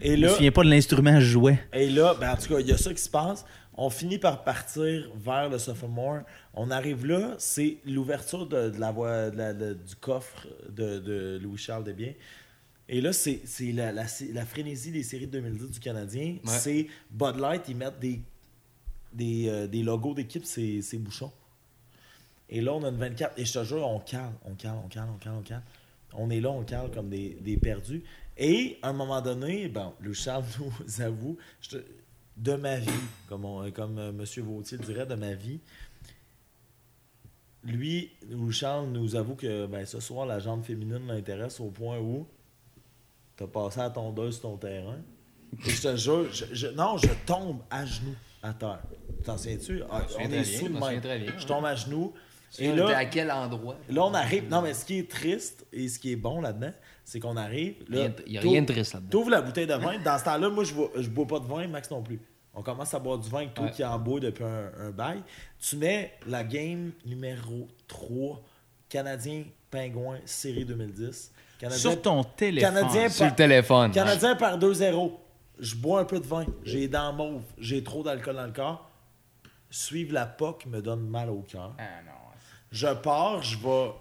[0.00, 1.58] Et Je me là, souviens pas de l'instrument jouais.
[1.72, 3.44] et là ben, en tout cas, il y a ça qui se passe.
[3.80, 6.20] On finit par partir vers le sophomore.
[6.54, 10.98] On arrive là, c'est l'ouverture de, de la voie, de la- de- du coffre de,
[10.98, 12.12] de Louis-Charles Desbiens.
[12.88, 13.40] Et là, c'est
[13.72, 16.36] la, la, la frénésie des séries de 2010 du Canadien.
[16.44, 16.58] Ouais.
[16.58, 18.20] C'est Bud Light, ils mettent des,
[19.12, 21.30] des, euh, des logos d'équipe, c'est c'est bouchons.
[22.50, 23.38] Et là, on a une 24.
[23.38, 25.62] Et je te jure, on cale, on cale, on cale, on cale, on cale.
[26.14, 28.02] On est là, on cale comme des, des perdus.
[28.38, 31.78] Et à un moment donné, bon, le Charles nous avoue, je
[32.36, 32.88] de ma vie,
[33.28, 34.24] comme, on- comme euh, M.
[34.44, 35.58] Vautier dirait, de ma vie,
[37.64, 41.98] lui, Louis Charles nous avoue que ben, ce soir, la jambe féminine l'intéresse au point
[41.98, 42.26] où
[43.36, 44.98] tu as passé à la tondeuse sur ton terrain.
[45.66, 48.80] Et je te jure, je, je- non, je tombe à genoux à terre.
[49.24, 49.82] T'en souviens-tu?
[49.90, 51.00] Ah, on est bien, sous le même.
[51.00, 52.14] bien, Je tombe à genoux.
[52.58, 53.76] Et là, à quel endroit?
[53.90, 54.48] Là, on arrive.
[54.48, 56.70] Non, mais ce qui est triste et ce qui est bon là-dedans,
[57.08, 57.76] c'est qu'on arrive.
[57.88, 59.08] Là, Il n'y a t'ouvres- rien de triste là-dedans.
[59.10, 59.98] T'ouvres la bouteille de vin.
[60.04, 62.20] Dans ce temps-là, moi, je bois, je bois pas de vin, Max non plus.
[62.52, 63.70] On commence à boire du vin avec toi Ouais.
[63.70, 65.22] qui en bois depuis un, un bail.
[65.58, 68.42] Tu mets la game numéro 3,
[68.90, 71.32] Canadien Pingouin, série 2010.
[71.58, 72.74] Canadien, Sur ton téléphone.
[72.74, 73.90] Canadien Sur le par, téléphone.
[73.92, 75.12] Canadien par 2-0.
[75.60, 76.44] Je bois un peu de vin.
[76.62, 77.42] J'ai les dents mauves.
[77.58, 78.88] J'ai trop d'alcool dans le corps.
[79.70, 81.74] Suivre la POC me donne mal au cœur.
[81.78, 82.12] Ah non.
[82.70, 83.92] Je pars, je vais,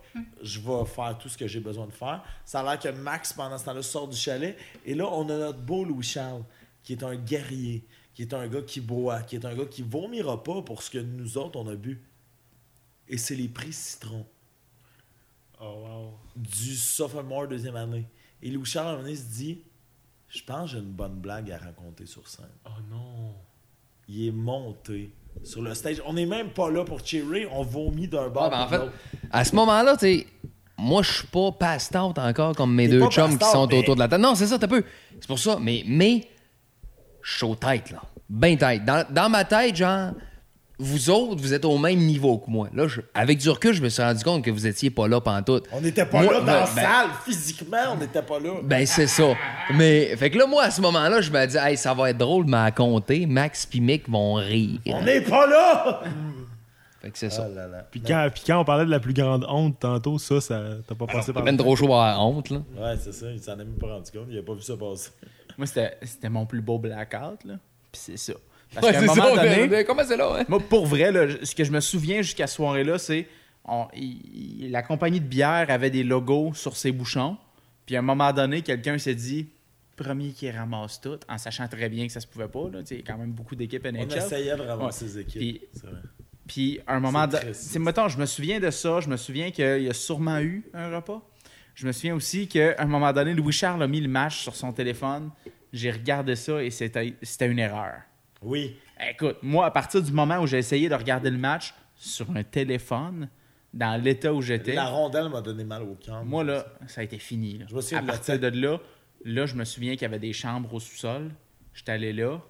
[0.43, 2.23] je vais faire tout ce que j'ai besoin de faire.
[2.43, 4.57] Ça a l'air que Max, pendant ce temps-là, sort du chalet.
[4.85, 6.43] Et là, on a notre beau Louis-Charles,
[6.83, 9.83] qui est un guerrier, qui est un gars qui boit, qui est un gars qui
[9.83, 12.01] vomira pas pour ce que nous autres, on a bu.
[13.07, 14.25] Et c'est les prix citron
[15.59, 16.19] Oh, wow.
[16.35, 18.05] du sophomore deuxième année.
[18.43, 19.61] Et Louis-Charles, à un moment donné, se dit
[20.29, 22.45] Je pense que j'ai une bonne blague à raconter sur scène.
[22.65, 23.33] Oh non.
[24.07, 25.11] Il est monté
[25.43, 26.01] sur le stage.
[26.05, 28.49] On n'est même pas là pour cheerer, on vomit d'un bord.
[28.51, 28.91] Ah, ben, en fait,
[29.31, 30.27] à ce moment-là, tu sais,
[30.77, 31.51] moi, je suis pas
[31.95, 34.23] out encore comme mes deux chums qui sont mais- autour de la table.
[34.23, 34.83] Non, c'est ça, t'as peu.
[35.19, 35.57] C'est pour ça.
[35.59, 36.27] Mais, mais,
[37.21, 38.01] chaud tête, là.
[38.29, 38.83] Ben tête.
[38.85, 40.11] Dans, dans ma tête, genre,
[40.79, 42.69] vous autres, vous êtes au même niveau que moi.
[42.73, 45.19] Là, je- avec du recul, je me suis rendu compte que vous étiez pas là
[45.19, 45.65] pantoute.
[45.71, 48.51] On n'était pas Moi, là dans ben, la ben- salle, physiquement, on n'était pas là.
[48.63, 49.33] Ben, c'est ça.
[49.73, 52.17] Mais, fait que là, moi, à ce moment-là, je me dis, hey, ça va être
[52.17, 54.79] drôle, mais à compter, Max pis Mick vont rire.
[54.87, 56.03] On n'est pas là!
[57.01, 57.47] Fait que c'est ça.
[57.49, 57.87] Oh là là.
[57.89, 60.95] Puis quand, puis quand on parlait de la plus grande honte tantôt, ça, ça t'as
[60.95, 61.63] pas passé C'est par même là.
[61.63, 62.57] trop chaud à la honte, là.
[62.75, 64.75] Ouais, c'est ça, il s'en est même pas rendu compte, il a pas vu ça
[64.75, 65.11] passer.
[65.57, 67.53] Moi, c'était c'était mon plus beau blackout, là.
[67.91, 68.33] Puis c'est ça.
[68.73, 70.45] Parce Ouais, qu'à un c'est moment ça, donné, mais comment c'est là, hein?
[70.49, 73.27] moi, pour vrai, là, ce que je me souviens jusqu'à ce soirée-là, c'est
[73.65, 77.37] on- il- il- la compagnie de bière avait des logos sur ses bouchons.
[77.85, 79.47] Puis à un moment donné, quelqu'un s'est dit
[79.95, 82.69] premier qui ramasse tout, en sachant très bien que ça se pouvait pas.
[82.71, 82.79] Là.
[82.91, 84.17] Il y a quand même beaucoup d'équipes On NHL.
[84.17, 85.11] essayait de ramasser Ouais.
[85.11, 85.61] ses équipes.
[86.47, 89.51] Puis- à un moment C'est donné, mettons, je me souviens de ça, je me souviens
[89.51, 91.21] qu'il y a sûrement eu un repas.
[91.75, 94.71] Je me souviens aussi qu'à un moment donné, Louis-Charles a mis le match sur son
[94.71, 95.29] téléphone.
[95.73, 97.95] J'ai regardé ça et c'était c'était une erreur.
[98.47, 98.75] Oui.
[99.09, 102.43] Écoute, moi, à partir du moment où j'ai essayé de regarder le match sur un
[102.43, 103.29] téléphone,
[103.73, 106.23] dans l'état où j'étais, La rondelle m'a donné mal au cœur.
[106.23, 107.57] moi, là, ça a été fini.
[107.59, 107.65] là.
[107.69, 108.79] Je me souviens à de partir de là,
[109.25, 111.31] là, je me souviens qu'il y avait des chambres au sous-sol.
[111.73, 112.41] J'étais allé là.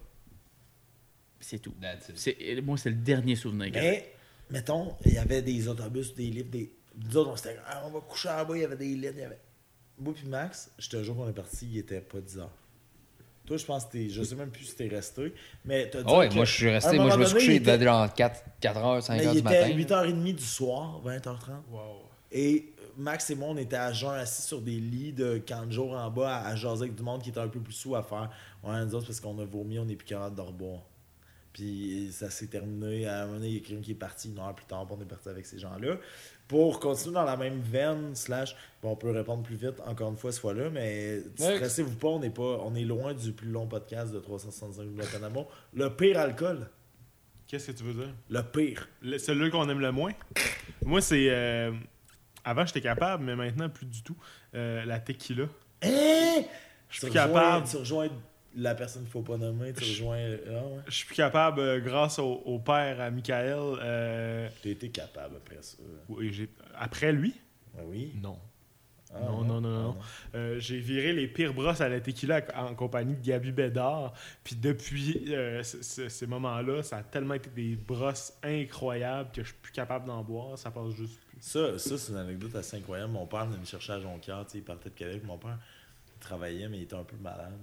[1.40, 1.74] C'est tout.
[2.64, 3.72] Moi, c'est le dernier souvenir.
[3.74, 4.14] Mais,
[4.50, 6.72] mettons, il y avait des autobus, des livres, des.
[6.96, 9.08] Nous autres, on s'était ah, on va coucher en bas, il y avait des lits,
[9.14, 9.40] il y avait.
[10.00, 12.52] Moi puis Max, je te jure qu'on est parti, il était pas 10 heures.
[13.48, 14.10] Toi, je pense que t'es.
[14.10, 15.34] Je sais même plus si t'es resté.
[15.66, 16.06] Mais t'as dit.
[16.08, 17.84] Ah ouais, que- moi je suis resté, moi je me suis couché il était- de
[17.86, 20.04] genre 4, 4h, 5h mais il du était matin.
[20.04, 21.64] 8h30 du soir, 20h30.
[21.72, 21.80] Wow.
[22.32, 25.94] Et Max et moi, on était à jeun assis sur des lits de 40 jours
[25.94, 28.04] en bas à, à jaser avec du monde qui était un peu plus sous à
[28.04, 28.30] faire.
[28.64, 30.82] Ouais, nous autres, parce qu'on a vomi, on n'est plus capable de reboire.
[31.54, 33.08] Puis ça s'est terminé.
[33.08, 34.86] À un moment donné, il y a quelqu'un qui est parti une heure plus tard,
[34.86, 35.96] puis on est parti avec ces gens-là.
[36.48, 40.16] Pour continuer dans la même veine, slash, bon, on peut répondre plus vite encore une
[40.18, 43.68] fois ce fois-là, mais stressez-vous pas, on est pas, on est loin du plus long
[43.68, 45.42] podcast de 365 jours de Panama.
[45.74, 46.70] Le pire alcool,
[47.48, 48.14] Qu'est-ce que tu veux dire?
[48.30, 48.88] le pire.
[49.02, 50.12] Le- Celui qu'on aime le moins?
[50.86, 51.28] Moi, c'est.
[51.30, 51.72] euh,
[52.44, 54.16] avant, j'étais capable, mais maintenant, plus du tout.
[54.56, 55.46] Euh, la tequila.
[55.84, 56.42] Hein?
[56.90, 57.66] Je suis capable.
[57.68, 58.10] Tu rejoins
[58.58, 60.18] la personne qu'il faut pas nommer, tu rejoins.
[60.48, 60.82] Ah ouais.
[60.88, 63.56] Je suis plus capable, euh, grâce au, au père, à Michael.
[63.82, 65.78] euh, T'as été capable après ça.
[66.10, 67.34] oui, j'ai- après lui?
[67.78, 68.12] Ah oui?
[68.22, 68.38] Non.
[69.14, 69.98] Ah, Non, non, non, Ah, non.
[70.36, 74.14] Euh, j'ai viré les pires brosses à la tequila en compagnie de Gabi Bédard.
[74.44, 79.44] Puis depuis euh, ce- ce- ces moments-là, ça a tellement été des brosses incroyables que
[79.44, 80.58] je suis plus capable d'en boire.
[80.58, 81.38] Ça passe juste plus.
[81.40, 83.14] Ça, ça c'est une anecdote assez incroyable.
[83.14, 85.22] Mon père venait me chercher à Jonquière, tu sais, il partait de Québec.
[85.24, 85.58] Mon père
[86.16, 87.54] il travaillait, mais il était un peu malade.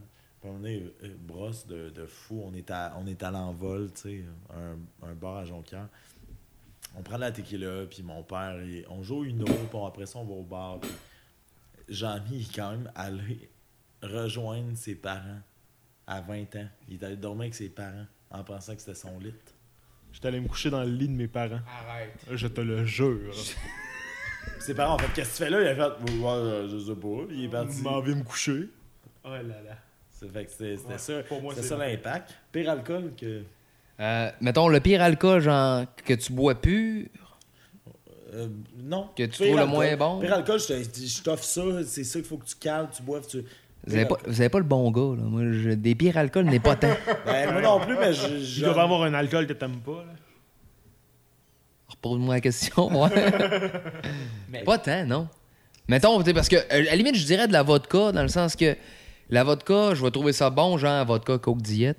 [0.45, 2.43] On est euh, brosse de, de fou.
[2.45, 4.77] On est à, on est à l'envol, tu sais, un,
[5.09, 5.89] un bar à Jonquière.
[6.97, 10.07] On prend de la tequila, puis mon père, il- on joue une eau, puis après
[10.07, 10.79] ça, on va au bar.
[11.89, 13.51] Jean-Mi est quand même allé
[14.03, 15.41] rejoindre ses parents
[16.07, 16.69] à 20 ans.
[16.89, 19.35] Il est allé dormir avec ses parents en pensant que c'était son lit.
[20.12, 21.61] J'étais allé me coucher dans le lit de mes parents.
[21.66, 22.12] Arrête.
[22.31, 23.35] Je te le jure.
[24.61, 25.61] Ses parents ont fait Qu'est-ce que tu fais là?
[25.62, 27.33] Il a fait Je sais pas.
[27.33, 27.77] Il est parti.
[27.79, 28.69] Tu m'en viens me coucher.
[29.25, 29.77] Oh là là.
[30.49, 32.31] C'était Ouais, ça, pour moi, c'était c'est ça l'impact.
[32.53, 33.43] Pire alcool que.
[34.01, 37.11] Euh, mettons, le pire alcool, genre, que tu bois plus?
[38.33, 38.49] euh,
[38.83, 39.09] non.
[39.17, 40.21] Que tu Pire trouves le moins bon?
[40.21, 41.63] Pire alcool, je t'offre ça.
[41.87, 43.27] C'est ça qu'il faut que tu cales, tu boives.
[43.29, 43.45] Tu...
[43.87, 45.23] Vous avez, pas, vous avez pas le bon gars, là.
[45.29, 46.89] Moi, je- des pires alcools n'est pas tant.
[47.27, 48.27] Ben, moi non plus, mais je.
[48.29, 49.93] Il je- doit avoir un alcool que t'aimes pas.
[50.07, 50.13] Là.
[51.89, 53.11] Repose-moi la question, ouais.
[54.51, 55.29] Mais Pas tant, non.
[55.87, 58.75] Mettons, parce que, à la limite, je dirais de la vodka, dans le sens que
[59.31, 61.97] la vodka, je vais trouver ça bon, genre vodka Coke Diet,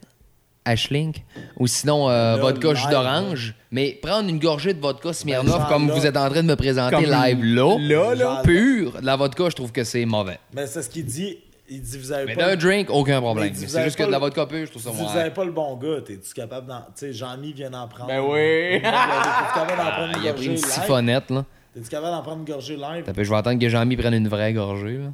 [0.63, 1.23] Ashlink,
[1.57, 3.53] ou sinon euh, Là, vodka jus d'orange.
[3.71, 5.93] Mais prendre une gorgée de vodka Smirnoff, genre comme là.
[5.93, 8.41] vous êtes en train de me présenter Comme live là, là, là.
[8.43, 10.39] pur, de la vodka, je trouve que c'est mauvais.
[10.53, 11.37] Mais c'est ce qu'il dit.
[11.67, 12.45] Il dit Vous avez Mais pas.
[12.47, 13.45] d'un drink, aucun problème.
[13.45, 14.83] Mais Mais vous C'est avez juste que pas de la le- vodka pure, je trouve
[14.83, 15.15] ça Vous moins.
[15.15, 16.79] avez pas le bon gars, t'es-tu capable d'en.
[16.81, 18.07] Tu sais, Jean-Mi vient d'en prendre.
[18.07, 18.79] Ben oui.
[18.81, 20.65] T'es-tu capable d'en prendre une il a pris gorgée une live?
[20.65, 21.45] siphonnette, là.
[21.73, 23.03] T'es-tu capable d'en prendre une gorgée live?
[23.05, 25.07] T'as peu, Je vais attendre que Jean-Mi prenne une vraie gorgée, là.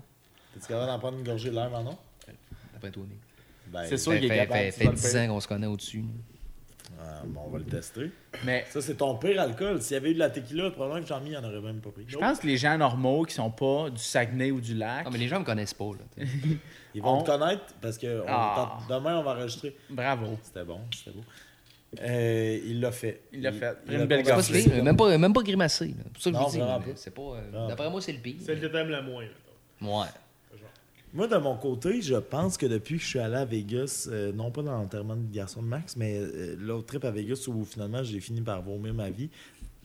[0.53, 1.97] T'es-tu capable d'en prendre une gorgée live en non?
[2.73, 3.19] D'après toi, Nick.
[3.67, 4.59] Ben, C'est sûr Fait, qu'il est fait, capable.
[4.59, 5.19] fait, tu fait vas le 10 payer.
[5.19, 6.03] ans qu'on se connaît au-dessus.
[6.99, 8.11] ah, bon, on va le tester.
[8.43, 9.81] Mais Ça, c'est ton pire alcool.
[9.81, 12.03] S'il y avait eu de la tequila, probablement que Jean-Mi en aurait même pas pris.
[12.07, 15.11] je pense que les gens normaux qui sont pas du Saguenay ou du lac, Non,
[15.11, 16.25] mais les gens me connaissent pas, là.
[16.93, 18.79] Ils vont On- te connaître parce que on Ah.
[18.89, 19.75] demain, on va enregistrer.
[19.89, 20.37] bravo.
[20.43, 21.23] C'était bon, c'était beau.
[22.01, 23.21] Euh, il l'a fait.
[23.33, 23.77] Il l'a fait.
[23.87, 25.87] il Une a belle pas même pas, même pas grimacé.
[25.87, 25.93] là.
[26.05, 26.57] C'est pour ça que Non, je vous dis.
[26.59, 26.79] là,
[27.35, 28.35] euh, D'après moi, c'est le pire.
[28.45, 29.23] Celle que t'aimes le moins.
[29.23, 29.99] mettons.
[29.99, 30.07] Ouais.
[31.13, 34.31] Moi, de mon côté, je pense que depuis que je suis allé à Vegas, euh,
[34.31, 37.65] non pas dans l'enterrement de garçon de Max, mais euh, l'autre trip à Vegas où
[37.65, 39.29] finalement j'ai fini par vomir ma vie,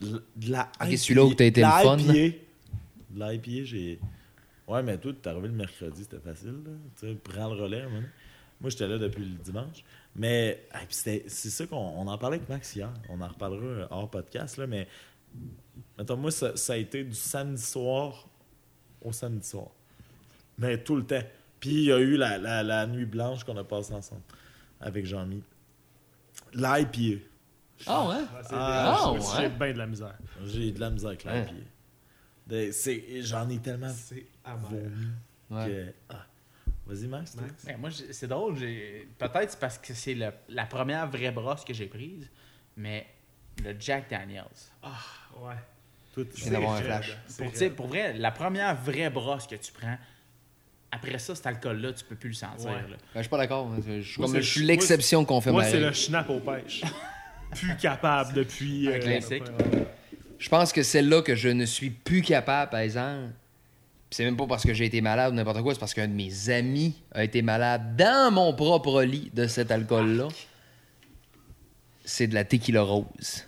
[0.01, 1.97] l- de la celui-là où t'as été le fun.
[3.09, 3.99] De la IPA, j'ai.
[4.69, 6.55] Ouais, mais toi, t'es arrivé le mercredi, c'était facile.
[6.65, 6.71] Là.
[6.99, 7.83] Tu sais, prends le relais.
[7.87, 8.01] Moi,
[8.61, 9.83] moi j'étais là depuis le dimanche.
[10.15, 12.89] Mais ah, c'est ça qu'on on en parlait avec Max hier.
[13.09, 14.87] On en reparlera euh, hors podcast, là, mais
[15.97, 18.27] mettons, moi, ça, ça a été du samedi soir
[19.01, 19.67] au samedi soir.
[20.57, 21.21] Mais tout le temps.
[21.59, 24.21] Puis il y a eu la, la, la nuit blanche qu'on a passée ensemble
[24.79, 25.43] avec Jean-Mi.
[26.53, 27.23] L'IPA.
[27.85, 28.15] Ah ouais?
[28.51, 29.25] Ah, Ah, des- ouais.
[29.37, 30.15] J'ai bien de la misère.
[30.45, 31.41] J'ai de la misère avec Hein.
[31.45, 31.53] l'IPA.
[32.47, 34.67] De- c'est- J'en ai tellement C'est amer.
[34.69, 35.07] vomi
[35.49, 35.93] Ouais.
[36.09, 36.25] ah.
[36.85, 37.35] Vas-y, Max.
[37.35, 37.65] Max?
[37.65, 38.57] Ben, moi, j'ai- c'est drôle.
[38.57, 42.29] j'ai- Peut-être parce que c'est le- la première vraie brosse que j'ai prise,
[42.77, 43.05] mais
[43.63, 44.45] le Jack Daniels.
[44.81, 44.91] Ah,
[45.37, 45.55] ouais.
[46.13, 47.17] Toi, tu- Je viens d'avoir un flash.
[47.37, 49.97] Pour, pour vrai, la première vraie brosse que tu prends,
[50.91, 52.69] après ça, cet alcool-là, tu peux plus le sentir.
[52.69, 52.75] Ouais.
[52.75, 52.81] là.
[52.89, 53.71] Ben, je suis pas d'accord.
[53.85, 56.81] Je suis je l'exception qu'on fait Moi, c'est le schnapp aux pêches.
[57.55, 58.87] Plus capable depuis.
[58.87, 59.43] Un euh, classique.
[60.37, 63.31] Je pense que celle-là que je ne suis plus capable, par exemple,
[64.09, 66.07] Puis c'est même pas parce que j'ai été malade ou n'importe quoi, c'est parce qu'un
[66.07, 70.27] de mes amis a été malade dans mon propre lit de cet alcool-là.
[72.05, 73.45] C'est de la tequila rose.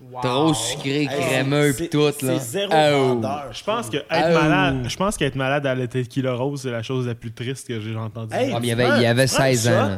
[0.00, 0.20] Wow.
[0.22, 2.38] Trop sucré, crémeux c'est- pis tout, c'est là.
[2.38, 3.20] zéro Oh.
[3.52, 6.82] Je pense que être malade, je pense qu'être malade à la tequila rose, c'est la
[6.82, 8.34] chose la plus triste que j'ai entendue.
[8.34, 9.96] Hey, Ah, il avait- il avait tu prends le 16 ans, là.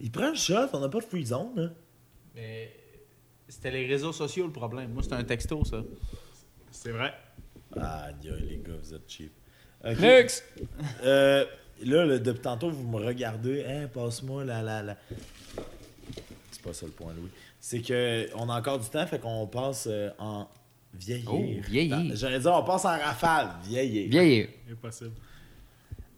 [0.00, 1.50] Il prend le shot, on n'a pas de free zone.
[1.54, 1.68] Là.
[2.34, 2.72] Mais
[3.46, 4.90] c'était les réseaux sociaux le problème.
[4.92, 5.82] Moi, c'était un texto, ça.
[6.70, 7.12] C'est vrai.
[7.78, 9.32] Ah, les gars, vous êtes cheap.
[9.84, 10.44] Next!
[11.04, 11.44] Euh,
[11.84, 13.64] là, le- depuis tantôt, vous me regardez.
[13.68, 14.96] Hein, passe-moi la, la, la.
[16.50, 17.28] C'est pas ça le point, Louis.
[17.64, 20.48] C'est que on a encore du temps, fait qu'on passe euh, en
[20.92, 21.32] vieillir.
[21.32, 22.16] Oh, vieillir.
[22.16, 23.50] J'allais dire, on passe en rafale.
[23.62, 24.10] Vieillir.
[24.10, 24.48] Vieillir.
[24.68, 25.12] Impossible.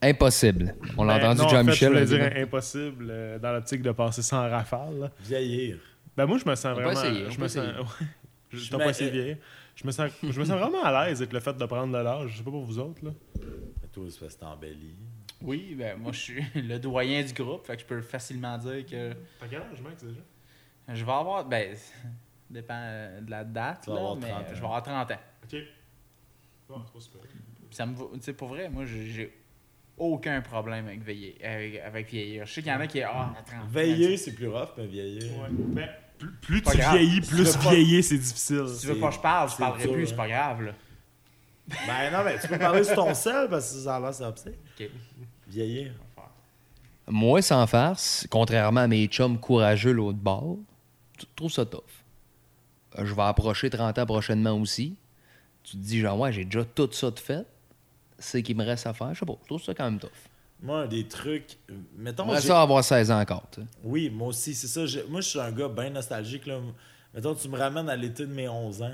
[0.01, 0.75] Impossible.
[0.97, 1.93] On l'a Ben, entendu en Jean-Michel.
[1.93, 4.99] fait, je voulais dire impossible euh, dans l'optique de passer en rafale.
[4.99, 5.11] là.
[5.21, 5.77] Vieillir.
[6.17, 7.01] Ben moi, je me sens On peut vraiment.
[7.03, 7.65] essayer, je peut me sens.
[8.51, 9.37] Je t'as pas essayé de vieillir.
[9.75, 12.01] Je me sens, je me sens vraiment à l'aise avec le fait de prendre de
[12.01, 12.29] l'âge.
[12.31, 13.11] Je sais pas pour vous autres là.
[13.35, 14.95] Mais Toi, c'est parce que t'embellis.
[15.41, 18.85] Oui, ben moi, je suis le doyen du groupe, fait que je peux facilement dire
[18.85, 20.19] que T'as quel âge, Max déjà?
[20.93, 21.45] Je vais avoir.
[21.45, 21.75] Ben,
[22.49, 24.45] dépend euh, de la date, Tu vas là, avoir mais 30 ans.
[24.49, 25.15] je vais avoir 30 ans.
[25.43, 25.59] Ok.
[26.69, 27.21] Bon, c'est pas super.
[27.71, 29.33] Ça me va- tu sais, pour vrai, moi, j'ai
[29.97, 32.45] aucun problème avec, veiller, avec, avec vieillir.
[32.45, 33.01] Je sais qu'il y en a qui.
[33.01, 35.23] Ah, à 30 ans, Veiller, c'est plus rough, mais vieillir.
[35.39, 35.47] Ouais.
[35.51, 36.97] Ben, plus, plus tu grave.
[36.97, 38.63] vieillis, plus pas- vieillir, c'est difficile.
[38.69, 40.05] Si tu veux pas que je parle, je parlerai dur, plus, hein.
[40.09, 40.71] c'est pas grave, là.
[41.87, 44.23] Ben non, mais tu peux parler sur ton sel parce que ça a l'air c'est
[44.23, 44.53] obscène.
[44.79, 44.87] Ok.
[45.47, 45.93] Vieillir.
[47.07, 50.57] Moi, sans farce, contrairement à mes chums courageux l'autre bord,
[51.35, 51.81] trouves ça tough.
[52.97, 54.95] Euh, Je vais approcher 30 ans prochainement aussi.
[55.63, 57.45] Tu te dis, genre, ouais, j'ai déjà tout ça de fait.
[58.19, 59.13] C'est qu'il me reste à faire.
[59.13, 60.09] Je sais pas, je trouve ça quand même tough.
[60.61, 61.57] Moi, un des trucs.
[61.97, 62.33] Mettons.
[62.35, 63.43] J'ai- ça avoir 16 ans encore.
[63.83, 64.85] Oui, moi aussi, c'est ça.
[64.85, 66.45] Je- Moi, je suis un gars bien nostalgique.
[66.45, 66.59] Là.
[67.13, 68.93] Mettons, tu me ramènes à l'été de mes 11 ans.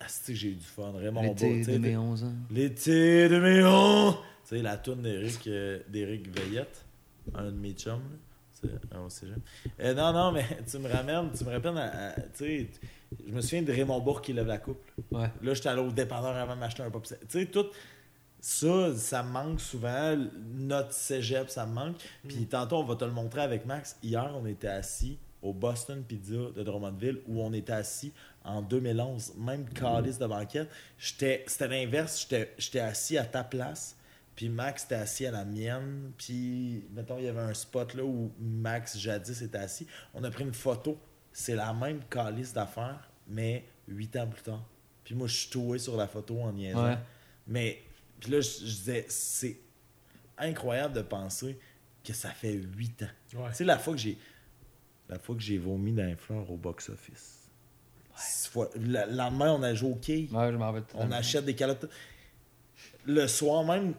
[0.00, 0.92] Ah, c'est que j'ai eu du fun.
[0.96, 2.32] Raymond Bas, L'été de mes 11 ans.
[2.50, 4.14] L'été de mes 11
[4.48, 6.84] Tu sais, la toune d'Éric euh, d'Éric Veillette,
[7.34, 7.94] un de mes chums.
[7.98, 8.18] là.
[8.64, 9.38] Au cégep.
[9.80, 12.68] Euh, non, non, mais tu me ramènes, tu me rappelles, à- à- tu sais,
[13.26, 14.80] je me souviens de Raymond Bourg qui lève la coupe.
[15.12, 15.18] là.
[15.20, 15.30] Ouais.
[15.42, 17.04] Là, j'étais allé au dépanneur avant de m'acheter un pop.
[17.06, 17.66] Tu sais, tout
[18.40, 20.16] ça, ça me manque souvent.
[20.54, 21.96] Notre cégep, ça me manque.
[22.26, 23.96] Puis tantôt, on va te le montrer avec Max.
[24.02, 28.12] Hier, on était assis au Boston Pizza de Drummondville où on était assis
[28.44, 29.34] en 2011.
[29.38, 30.68] Même calice de banquette.
[30.98, 32.26] C'était l'inverse.
[32.58, 33.96] J'étais assis à ta place.
[34.38, 36.12] Puis Max était assis à la mienne.
[36.16, 39.84] Puis, mettons, il y avait un spot là où Max jadis était assis.
[40.14, 40.96] On a pris une photo.
[41.32, 44.64] C'est la même calice d'affaires, mais huit ans plus tard.
[45.02, 46.84] Puis moi, je suis toué sur la photo en niaisant.
[46.86, 46.98] Ouais.
[47.48, 47.82] Mais,
[48.20, 49.58] puis là, je, je disais, c'est
[50.38, 51.58] incroyable de penser
[52.04, 53.40] que ça fait huit ans.
[53.40, 53.48] Ouais.
[53.50, 54.18] Tu sais, la fois que j'ai
[55.08, 57.48] la fois que j'ai vomi dans les fleurs au box-office.
[58.16, 60.28] Six fois- Le le lendemain, on a joué au quai.
[60.30, 60.82] Ouais, je m'en vais.
[60.94, 61.86] On achète des calottes.
[63.06, 63.94] Le soir même,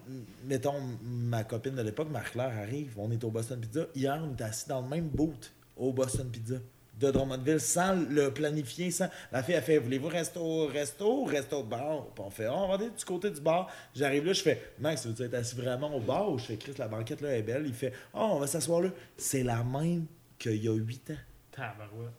[0.45, 2.93] mettons, ma copine de l'époque, Marc-Claire, arrive.
[2.97, 3.87] On est au Boston Pizza.
[3.95, 6.57] Hier, on était assis dans le même boot au Boston Pizza
[6.99, 8.91] de Drummondville sans le planifier.
[8.91, 9.09] Sans...
[9.31, 12.07] La fille a fait Voulez-vous resto, au resto resto au bar?
[12.13, 13.71] Puis on fait oh, On va aller du côté du bar.
[13.95, 16.29] J'arrive là, je fais Max, veux-tu être assis vraiment au bar?
[16.31, 17.63] Ou je fais Chris, la banquette là est belle.
[17.65, 18.89] Il fait Oh, on va s'asseoir là.
[19.17, 20.05] C'est la même
[20.37, 21.17] qu'il y a huit ans.
[21.51, 22.13] Tabarouette.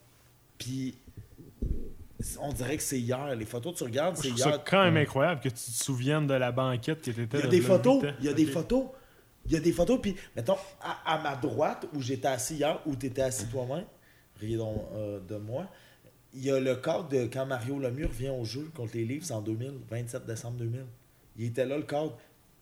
[0.58, 0.94] Puis
[2.40, 3.34] on dirait que c'est hier.
[3.36, 4.38] Les photos que tu regardes, c'est hier.
[4.38, 7.42] ça quand même incroyable que tu te souviennes de la banquette qui était Il y
[7.42, 8.04] a des photos.
[8.20, 8.84] Il y a des photos.
[9.46, 9.98] Il y a des photos.
[10.00, 13.84] Puis, mettons, à, à ma droite, où j'étais assis hier, où tu étais assis toi-même,
[14.38, 15.66] riez donc euh, de moi,
[16.34, 19.30] il y a le cadre de quand Mario Lemieux vient au jeu contre les Leafs
[19.30, 20.84] en 2000, 27 décembre 2000.
[21.36, 22.16] Il était là, le cadre.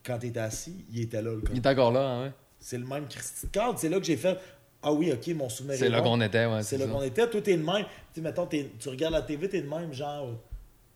[0.05, 1.67] Quand tu étais assis, il était là, le Il cadre.
[1.69, 2.33] est encore là, hein, ouais.
[2.61, 3.79] C'est le même Christy cadre.
[3.79, 4.39] C'est là que j'ai fait
[4.83, 6.63] Ah oui, ok, mon souvenir C'est est là qu'on était, ouais.
[6.63, 7.29] C'est là qu'on était.
[7.29, 7.85] Toi, t'es de même.
[7.85, 10.29] Tu sais, mettons, t'es- tu regardes la TV, t'es de même, genre.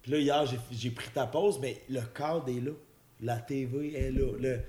[0.03, 2.73] Puis là, hier, j'ai- j'ai pris ta pause, mais le cadre est là.
[3.21, 4.33] La TV est là.
[4.41, 4.61] Le...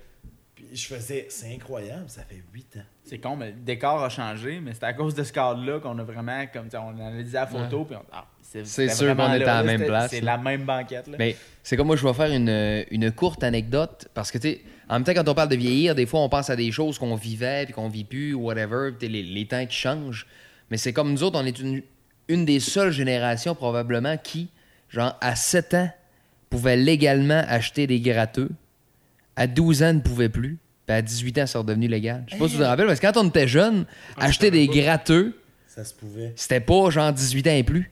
[0.56, 2.84] Puis je faisais, c'est incroyable, ça fait 8 ans.
[3.04, 5.98] C'est con, mais le décor a changé, mais c'est à cause de ce cadre-là qu'on
[5.98, 9.34] a vraiment, comme tu sais, on analysé la photo, puis on ah, C'est sûr qu'on
[9.34, 11.18] était à la même place, C'est la même banquette, là.
[11.18, 14.62] Mais c'est comme moi, je vais faire une, une courte anecdote parce que, tu sais,
[14.90, 16.98] en même temps, quand on parle de vieillir, des fois, on pense à des choses
[16.98, 20.28] qu'on vivait puis qu'on vit plus, ou whatever, puis les, les temps qui changent.
[20.70, 21.82] Mais c'est comme nous autres, on est une,
[22.28, 24.50] une des seules générations, probablement, qui,
[24.90, 25.90] genre, à 7 ans,
[26.50, 28.50] pouvait légalement acheter des gratteux.
[29.36, 30.58] À 12 ans, ne pouvait plus.
[30.86, 32.24] Puis à 18 ans, c'est redevenu légal.
[32.28, 33.86] Je sais pas si vous vous rappelez, parce que quand on était jeune,
[34.18, 34.74] Ah, acheter des pas.
[34.74, 36.34] gratteux, Ça se pouvait.
[36.36, 37.90] c'était pas genre 18 ans et plus.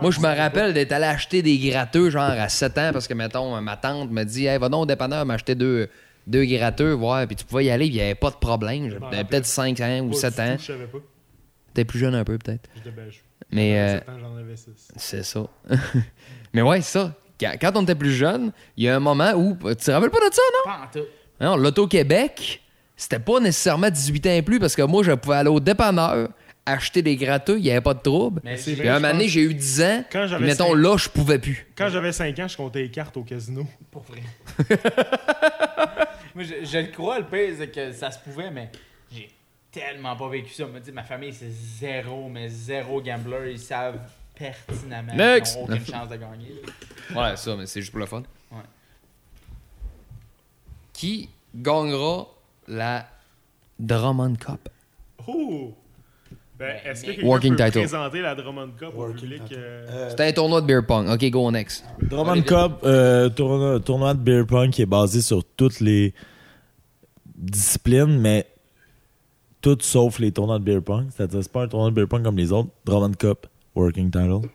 [0.00, 3.12] Moi, je me rappelle d'être allé acheter des gratteux genre à 7 ans parce que,
[3.14, 5.88] mettons, ma tante me dit Hey, va donc au dépanneur m'acheter deux,
[6.30, 7.26] deux gratteux, voir.
[7.26, 8.88] Puis tu pouvais y aller, il n'y avait pas de problème.
[8.90, 10.56] J'avais peut-être 5 ans ou Pas 7 du ans.
[10.58, 10.98] Je savais pas.
[11.74, 12.68] Peut-être plus jeune un peu, peut-être.
[12.76, 13.22] J'étais belge.
[13.52, 14.88] Mais J'avais euh, sept ans, j'en avais 6.
[14.96, 15.46] c'est ça.
[16.52, 17.14] Mais ouais, c'est ça.
[17.60, 19.56] quand, on était plus jeune, il y a un moment où.
[19.70, 20.72] Tu te rappelles pas de ça, non?
[20.72, 21.06] Pas en tout.
[21.40, 22.60] Non, l'Auto-Québec,
[22.96, 26.28] c'était pas nécessairement 18 ans et plus parce que moi, je pouvais aller au dépanneur,
[26.66, 28.40] acheter des gratteux, il n'y avait pas de trouble.
[28.44, 30.04] Mais C'est un moment donné, j'ai eu 10 ans.
[30.12, 31.66] Quand puis j'avais mettons, là, je pouvais plus.
[31.76, 33.66] Quand j'avais 5 ans, je comptais les cartes au casino.
[33.90, 34.20] Pour vrai.
[36.34, 38.70] Moi, je, je le crois, le pire, c'est que ça se pouvait, mais
[39.10, 39.30] j'ai
[39.72, 40.64] tellement pas vécu ça.
[40.64, 43.52] On m'a dit, ma famille, c'est zéro, mais zéro gambler.
[43.52, 44.00] Ils savent
[44.34, 45.54] pertinemment Next.
[45.54, 46.62] qu'ils n'ont aucune chance de gagner.
[47.14, 48.22] Ouais, ça, mais c'est juste pour le fun.
[48.52, 48.58] Ouais.
[50.92, 52.26] Qui gagnera
[52.68, 53.06] la
[53.78, 54.68] Drummond Cup?
[55.26, 55.74] Oh!
[56.60, 57.70] Ben, Mais- est-ce que quelqu'un peut title.
[57.80, 59.42] présenter la Drummond Cup au Working public?
[59.44, 59.54] title.
[59.58, 61.08] euh, Euh, C'était un tournoi de beer pong.
[61.08, 61.84] Ok, go next.
[62.02, 66.12] Drummond Cup, euh, tournoi, tournoi de beer pong qui est basé sur toutes les
[67.34, 68.46] disciplines, mais
[69.62, 71.06] toutes sauf les tournois de beer pong.
[71.16, 72.68] C'est-à-dire, c'est pas un tournoi de beer pong comme les autres.
[72.84, 74.46] Drummond Cup, working title,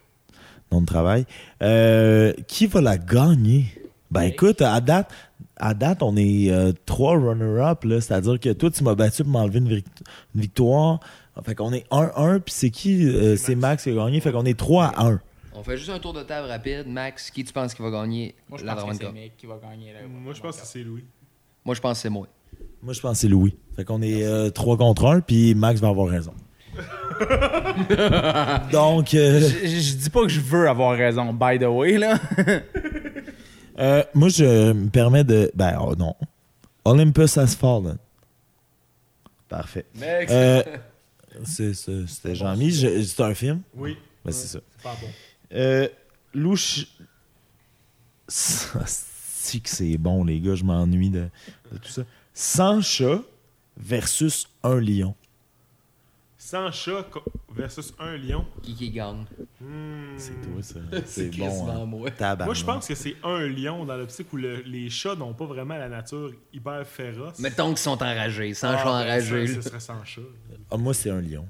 [0.71, 1.25] nom de travail.
[1.63, 3.65] Euh, qui va la gagner?
[4.11, 5.09] Ben écoute, à date,
[5.57, 7.99] à date, on est euh, trois runner-up, là.
[7.99, 10.03] C'est-à-dire que toi, tu m'as battu pour m'enlever une, vict-
[10.35, 10.99] une victoire.
[11.43, 13.05] Fait qu'on est 1-1, puis c'est qui?
[13.07, 14.19] Euh, c'est Max qui a gagné.
[14.21, 15.19] Fait qu'on est 3 à 1.
[15.53, 16.85] On fait juste un tour de table rapide.
[16.87, 19.11] Max, qui tu penses qui va gagner Moi, je la pense que c'est?
[19.11, 19.93] Mick qui va gagner.
[19.93, 21.03] Là, Moi, je pense que c'est Louis.
[21.63, 22.27] Moi, je pense que c'est moi.
[22.81, 23.55] Moi, je pense que c'est Louis.
[23.75, 26.33] Fait qu'on est 3 contre 1, puis Max va avoir raison.
[28.71, 32.17] Donc, euh, Je, je- dis pas que je veux avoir raison, by the way, là.
[33.79, 35.51] euh, moi, je me permets de...
[35.55, 36.15] Ben, oh, non.
[36.83, 37.97] Olympus Has Fallen.
[39.49, 39.85] Parfait.
[40.01, 40.79] Euh, c'est-
[41.43, 42.71] C'était Jean-Mi.
[42.71, 43.61] Je- C'est un film?
[43.75, 43.97] Oui.
[44.23, 44.59] Ben, c'est ça.
[44.77, 45.07] C'est pas bon.
[45.53, 45.87] Euh,
[46.33, 46.87] Louche...
[48.87, 50.55] Si que c'est bon, les gars.
[50.55, 51.27] Je m'ennuie de,
[51.71, 52.01] de tout ça.
[52.33, 53.21] 100 chats
[53.77, 55.13] versus un lion.
[56.45, 57.05] 100 chats
[57.55, 58.45] versus un lion.
[58.61, 59.25] qui qui gagne?
[59.59, 60.13] Hmm.
[60.17, 60.79] C'est toi, ça.
[61.05, 61.67] C'est bon.
[61.69, 61.85] hein.
[61.85, 62.09] moi.
[62.45, 65.45] Moi, je pense que c'est un lion dans l'optique où le- les chats n'ont pas
[65.45, 67.39] vraiment la nature hyper féroce.
[67.39, 68.53] Mettons qu'ils sont enragés.
[68.53, 69.47] Sans Ah, chats ben, enragés.
[69.47, 69.53] ça.
[69.55, 70.21] Ce serait 100 chats.
[70.69, 71.47] Ah, moi, c'est un lion.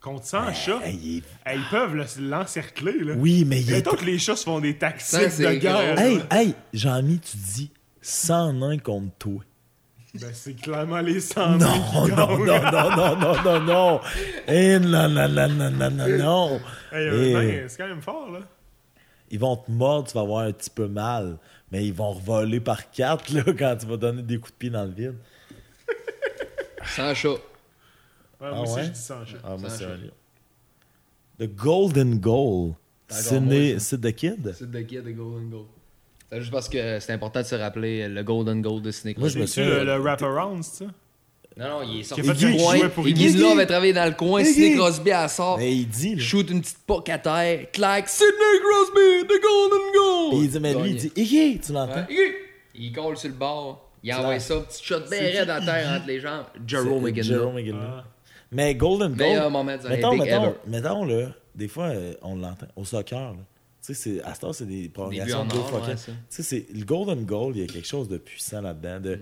[0.00, 2.98] Contre 100 chats, Hey, hey, ils peuvent le- l'encercler.
[3.04, 3.14] là.
[3.16, 5.98] Oui, mais il est Mettons que les chats se font des tactiques c'est de guerre.
[5.98, 7.70] Hey, hey, Jean-Mi, tu dis
[8.02, 9.40] 101 contre toi.
[10.20, 12.16] Ben, c'est clairement les 100 Non, qui non, gagnent.
[12.16, 14.00] non, non, non, non, non, non.
[14.48, 16.60] Eh, non, non, non, non, non, non, non.
[16.92, 17.10] Hey, Eh.
[17.34, 18.40] honnêtement, c'est quand même fort, là.
[19.30, 21.38] Ils vont te mordre, tu vas avoir un petit peu mal.
[21.72, 24.70] Mais ils vont revoler par quatre, là, quand tu vas donner des coups de pied
[24.70, 25.16] dans le vide.
[26.84, 27.30] Sans chat.
[27.30, 27.38] Ouais,
[28.40, 28.84] Ah moi aussi, ouais?
[28.84, 29.36] je dis 100 chats.
[29.42, 29.90] Ah, moi, Sans c'est chat.
[29.90, 30.12] un lion.
[31.40, 32.74] The Golden Goal.
[33.08, 34.52] Sid the Kid?
[34.56, 35.66] C'est de qui, The Golden Goal?
[36.30, 39.28] C'est juste parce que c'est important de se rappeler le Golden Goal de Sidney Moi,
[39.28, 40.90] je me suis- le, le wraparound, c'est ça?
[41.58, 42.76] Non, non, il est sorti du coin.
[43.06, 43.32] Iggy.
[43.38, 44.44] Love a travaillé dans le coin.
[44.44, 45.56] Sidney Crosby, elle sort.
[45.56, 46.20] Mais il dit, là.
[46.22, 47.70] Shoot une petite poque à terre.
[47.72, 48.08] Clac.
[48.08, 50.30] Sidney Crosby, The Golden Goal.
[50.32, 51.94] Puis il dit, mais lui, il dit, Iggy, tu l'entends?
[51.94, 52.32] Ouais, Iggy.
[52.74, 53.88] Il colle sur le bord.
[54.02, 54.56] Il envoie la- ça.
[54.60, 56.44] Petit shot bien raide à terre entre les jambes.
[56.66, 57.22] Jerome McGinley.
[57.22, 57.78] Jerome McGinley.
[57.82, 58.04] Ah.
[58.52, 59.26] Mais Golden Goal.
[59.26, 62.66] Meilleur moment du mettons, mettons, mettons, là, des fois, euh, on l'entend.
[62.76, 63.36] Au soccer, là.
[63.86, 65.94] Tu sais, c'est- à ce temps, c'est des prolongations de deux or, fois ouais.
[65.94, 68.98] Tu sais, c'est le Golden Goal, il y a quelque chose de puissant là-dedans.
[69.00, 69.20] De,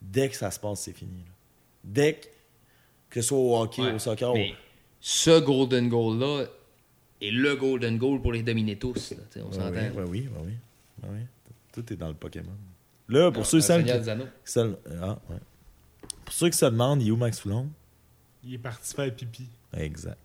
[0.00, 1.18] dès que ça se passe, c'est fini.
[1.18, 1.32] là.
[1.84, 2.26] Dès que,
[3.10, 3.92] que ce soit au hockey, Ouais.
[3.92, 4.54] au soccer, Mais
[5.00, 6.46] ce Golden Goal-là
[7.20, 9.10] est le Golden Goal pour les dominer tous.
[9.12, 9.70] là, on s'entend.
[10.06, 10.52] oui, oui,
[11.04, 11.18] oui.
[11.72, 12.52] Tout est dans le Pokémon.
[13.08, 15.36] Là, pour Non, ceux celles qui, ah, ouais.
[16.24, 17.68] pour ceux qui se demandent, il est où Max Foulon?
[18.44, 19.46] Il est parti faire pipi.
[19.74, 20.18] Exact.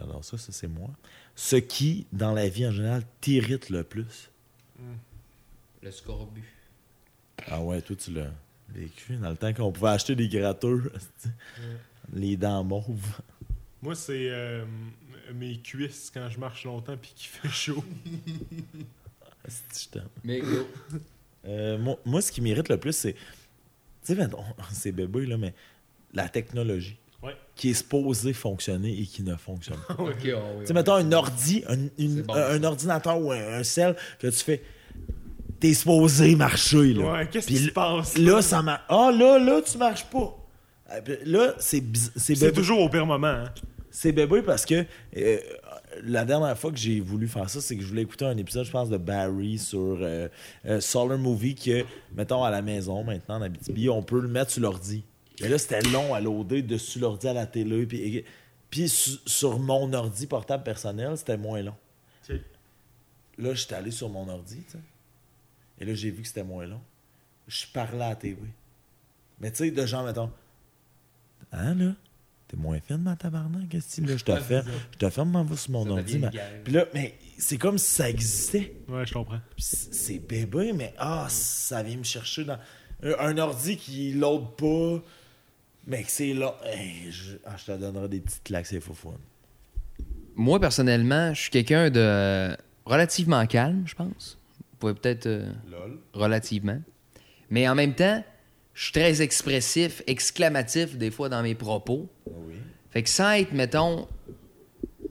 [0.00, 0.90] J'adore ça, ça c'est moi.
[1.34, 4.30] Ce qui, dans la vie en général, t'irrite le plus.
[5.82, 6.48] Le scorbut.
[7.46, 8.32] Ah ouais, toi tu l'as
[8.70, 10.80] vécu dans le temps qu'on pouvait acheter des gratteurs.
[12.14, 13.20] les dents mauves.
[13.82, 14.64] Moi, c'est euh,
[15.34, 17.84] mes cuisses quand je marche longtemps puis qu'il fait chaud.
[19.48, 20.08] Je t'aime.
[20.22, 20.68] Mais go.
[21.46, 23.14] Euh, moi, moi, ce qui m'irrite le plus, c'est.
[23.14, 23.18] Tu
[24.02, 25.54] sais, mettons, c'est bébé, là, mais
[26.12, 26.98] la technologie.
[27.60, 29.94] Qui est supposée fonctionner et qui ne fonctionne pas.
[29.98, 33.62] Ok, oh, oui, Tu sais, mettons un ordi, un, une- bon, ordinateur ou un, un
[33.62, 34.62] cell que tu fais.
[35.60, 37.12] T'es supposé marcher, là.
[37.12, 38.16] Ouais, qu'est-ce qui se passe?
[38.16, 38.80] Là, ça marche.
[38.88, 40.34] Ah, là, là, tu marches pas.
[41.04, 41.82] Puis Là, c'est
[42.16, 43.26] c'est toujours au pire moment.
[43.26, 43.52] Hein?
[43.90, 44.86] C'est bébé parce que
[45.18, 45.38] euh,
[46.02, 48.64] la dernière fois que j'ai voulu faire ça, c'est que je voulais écouter un épisode,
[48.64, 50.28] je pense, de Barry sur euh,
[50.64, 51.84] euh, Solar Movie que,
[52.16, 55.04] mettons, à la maison, maintenant, en Abitibi, on peut le mettre sur l'ordi.
[55.40, 57.86] Mais là, c'était long à loader dessus l'ordi à la télé.
[57.86, 58.24] Puis,
[58.70, 61.74] puis su- sur mon ordi portable personnel, c'était moins long.
[63.38, 64.78] Là, j'étais allé sur mon ordi, tu sais.
[65.80, 66.80] Et là, j'ai vu que c'était moins long.
[67.48, 68.36] Je parlais à la TV.
[69.40, 70.30] Mais tu sais, de gens, mettons,
[71.52, 71.92] hein, là?
[72.48, 74.16] T'es moins fine, ma tabarnak, qu'est-ce que là?
[74.16, 76.18] Je te ferme, je te ferme, m'en sur mon ordi.
[76.18, 76.30] ma-.
[76.64, 78.76] Puis là, mais c'est comme si ça existait.
[78.88, 79.40] Ouais, je comprends.
[79.56, 82.58] C'est bébé, mais ah, ça vient me chercher dans
[83.02, 85.02] un, un ordi qui load pas,
[85.86, 86.56] mais que c'est là.
[86.64, 88.94] Hey, je, ah, je te donnerai des petites claques, c'est fou
[90.36, 94.38] Moi, personnellement, je suis quelqu'un de relativement calme, je pense.
[94.58, 95.26] Vous pouvez peut-être.
[95.26, 95.98] euh, Lol.
[96.12, 96.80] relativement.
[97.50, 98.22] Mais en même temps,
[98.74, 102.08] je suis très expressif, exclamatif des fois dans mes propos.
[102.26, 102.54] Oui.
[102.90, 104.08] Fait que sans être, mettons,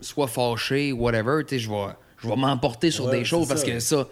[0.01, 3.61] soit fâché, whatever, tu sais, je vais, je vais m'emporter sur Ouais, des choses parce
[3.61, 3.67] ça.
[3.67, 4.07] que ça,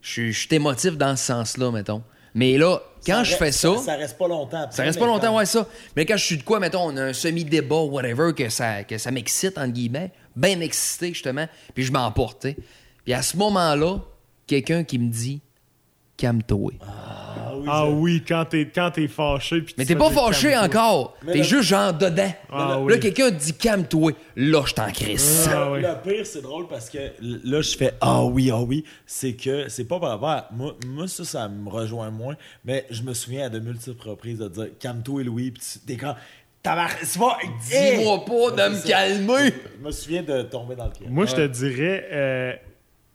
[0.00, 2.02] je suis émotif dans ce sens-là, mettons.
[2.34, 4.66] Mais là, quand je fais ça, ça, reste pas longtemps.
[4.70, 5.66] ça reste pas longtemps, quand- ouais, ça.
[5.94, 8.98] Mais quand je suis de quoi, mettons, on a un semi-débat, whatever, que ça, que
[8.98, 12.46] ça m'excite, entre guillemets, bien excité, justement, puis je m'emporte.
[13.04, 13.98] Puis à ce moment-là,
[14.46, 15.40] quelqu'un qui me dit,
[16.16, 16.72] calme-toi.
[16.82, 19.62] Ah oui, Ah oui, quand t'es, quand t'es fâché.
[19.62, 21.16] puis Mais tu t'es te pas fâché encore.
[21.26, 22.32] T'es le- juste genre dedans.
[22.50, 23.00] Ah là, oui.
[23.00, 24.12] quelqu'un te dit calme-toi.
[24.36, 25.48] Là, je t'en crisse.
[25.52, 25.80] Ah oui.
[25.82, 28.84] Le pire, c'est drôle parce que là, je fais Ah oui, ah oui.
[29.06, 30.48] C'est que c'est pas par rapport à.
[30.52, 32.34] Moi, moi, ça, ça me rejoint moins.
[32.64, 35.50] Mais je me souviens à de multiples reprises de dire Calme-toi, Louis.
[35.52, 36.14] Puis tu- t'es quand.
[37.02, 37.36] C'est pas.
[37.68, 39.52] Dis-moi pas de me calmer.
[39.78, 41.06] Je me souviens de tomber dans le pied.
[41.10, 42.52] Moi, je te dirais, euh,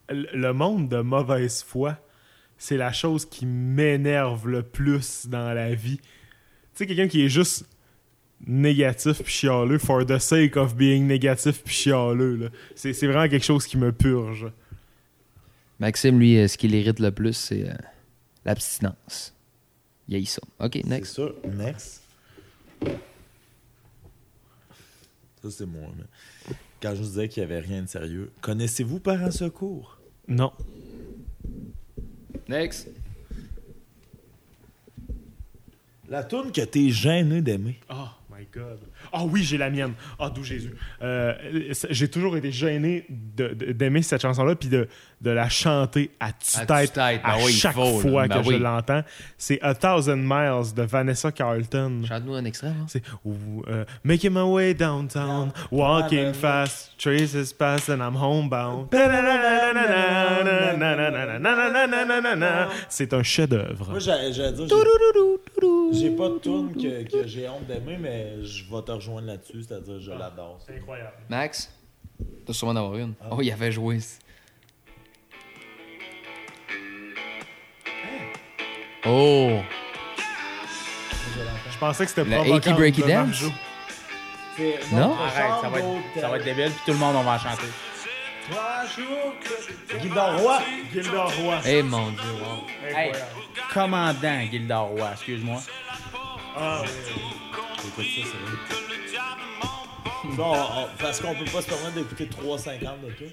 [0.10, 1.96] le le monde de mauvaise foi,
[2.60, 5.98] c'est la chose qui m'énerve le plus dans la vie.
[5.98, 6.06] Tu
[6.76, 7.66] sais, quelqu'un qui est juste
[8.46, 12.36] négatif puis chialeux for the sake of being négatif puis chialeux.
[12.36, 12.50] là.
[12.76, 14.48] C'est c'est vraiment quelque chose qui me purge.
[15.80, 17.74] Maxime, lui, euh, ce qui l'irrite le plus, c'est euh,
[18.46, 19.34] l'abstinence.
[20.10, 20.42] Il y a ça.
[20.60, 21.16] OK, C'est next.
[21.16, 21.24] ça.
[21.48, 22.02] Next.
[25.42, 25.90] Ça, c'est moi.
[25.98, 28.30] mais Quand je vous disais qu'il n'y avait rien de sérieux.
[28.42, 29.98] Connaissez-vous Parents Secours?
[30.28, 30.52] Non.
[32.50, 32.88] Next.
[36.10, 37.80] La tourne que t'es gêné d'aimer.
[37.92, 38.80] Oh my God.
[39.12, 39.94] Ah oui, j'ai la mienne.
[40.20, 40.74] Ah, d'où Jésus.
[41.02, 41.34] Euh,
[41.90, 44.88] j'ai toujours été gêné d'aimer cette chanson-là puis de,
[45.22, 48.48] de la chanter à À tue-tête à Ben oui, il chaque faut, fois Ben que
[48.48, 48.56] oui.
[48.58, 49.04] je l'entends.
[49.38, 52.02] C'est A Thousand Miles de Vanessa Carlton.
[52.08, 52.68] Chante-nous un extrait.
[52.70, 52.86] hein.
[52.88, 53.04] C'est
[53.68, 58.88] euh, Making my way downtown, walking fast, traces past and I'm homebound.
[62.90, 63.90] C'est un chef-d'œuvre.
[63.90, 64.52] Moi, j'allais dire,
[65.94, 69.64] j'ai- pas de tourne que, que j'ai honte d'aimer, mais je vais te rejoindre là-dessus,
[69.64, 70.60] c'est-à-dire je l'adore.
[70.66, 71.14] C'est incroyable.
[71.30, 71.72] Max,
[72.46, 73.14] t'as sûrement d'avoir une.
[73.32, 74.00] Oh, il avait joué.
[79.06, 79.60] Oh,
[81.72, 83.44] Je pensais que c'était Le provoquant Achy Breaky Dance?
[84.92, 85.16] Non?
[85.16, 85.88] Arrête, ça va, être,
[86.20, 87.64] ça va être débile, puis tout le monde, on va en chanter.
[90.02, 90.60] Gildan Roy.
[90.94, 91.60] Gilda Roy.
[91.68, 92.98] eh mon dieu, wow.
[92.98, 93.12] Hey,
[93.74, 95.62] commandant Gildor Roy, excuse-moi.
[96.58, 96.84] Ah,
[97.88, 100.36] Écoute ça, c'est vrai.
[100.36, 103.32] Bon, on- parce qu'on peut pas se permettre d'écouter 3,50 de tout.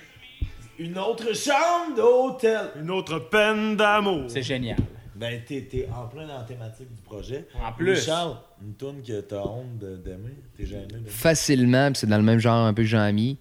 [0.78, 2.70] Une autre chambre d'hôtel.
[2.80, 4.24] une autre peine d'amour.
[4.28, 4.76] C'est génial.
[5.14, 7.48] Ben, t'es, t'es en plein dans la thématique du projet.
[7.64, 8.04] En plus.
[8.04, 10.34] Charles, une tourne que t'as honte de- d'aimer.
[10.56, 10.86] T'es gêné.
[11.08, 13.38] Facilement, puis c'est dans le même genre un peu que Jean-Mi.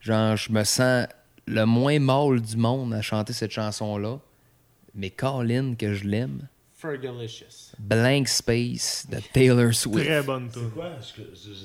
[0.00, 1.08] Genre, je me sens
[1.46, 4.18] le moins mâle du monde à chanter cette chanson-là.
[4.94, 6.48] Mais Colin, que je l'aime.
[6.80, 7.72] Fergalicious.
[7.78, 10.06] Blank Space de Taylor Swift.
[10.06, 10.70] Très bonne tune.
[10.70, 10.90] Quoi?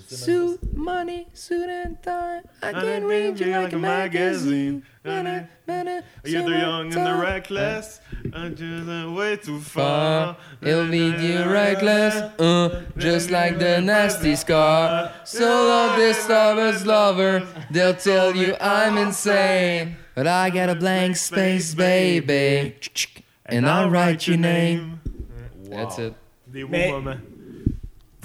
[0.07, 2.39] Suit, money, suit and tie.
[2.63, 4.83] I can read you like a magazine.
[5.03, 7.03] Na-na, na-na, You're the young and tie.
[7.11, 7.99] the reckless.
[8.33, 10.37] I'm just way too Far, far.
[10.61, 15.11] it'll lead you reckless, uh, just like the nasty scar.
[15.25, 19.97] So love this disturbance lover, they'll tell you I'm insane.
[20.15, 22.75] But I got a blank space, baby.
[23.45, 25.00] And I'll write your name.
[25.71, 26.13] That's it.
[26.47, 27.17] Des beaux Mais- moments.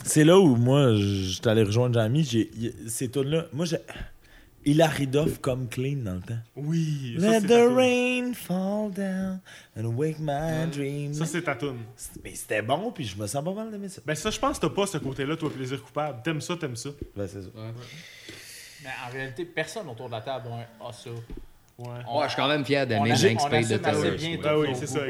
[0.05, 2.23] C'est là où moi, je suis allé rejoindre Jamie.
[2.25, 3.79] J'ai, y- ces tunes-là, moi, j'ai.
[4.65, 6.39] Hilary Duff comme clean dans le temps.
[6.57, 7.17] Oui.
[7.21, 9.39] ça, Let c'est the ta rain fall down
[9.79, 11.15] and wake my dreams.
[11.15, 11.79] Ça, c'est ta tune.
[12.25, 14.03] Mais c'était bon, puis je me sens pas mal d'aimer ça.
[14.05, 16.19] Ben ça, je pense que t'as pas ce côté-là, toi, plaisir coupable.
[16.25, 16.89] T'aimes ça, t'aimes ça.
[17.17, 17.49] Ben, c'est ça.
[18.83, 20.55] Mais en réalité, personne autour de la table a
[20.85, 21.11] un- a ça.
[21.11, 21.87] Ouais.
[22.09, 24.43] On- Ouais, je suis quand même fier d'aimer on Space de Taylor bien Swift.
[24.43, 25.01] tous Ah oui, ça,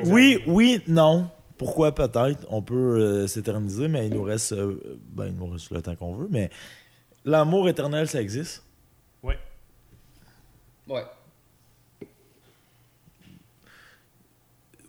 [0.46, 1.30] oui, non.
[1.58, 2.46] Pourquoi peut-être?
[2.50, 4.52] On peut euh, s'éterniser, mais il nous reste.
[4.52, 6.50] euh, ben, il nous reste le temps qu'on veut, mais
[7.24, 8.62] l'amour éternel, ça existe?
[9.22, 9.38] Ouais.
[10.88, 11.04] Ouais.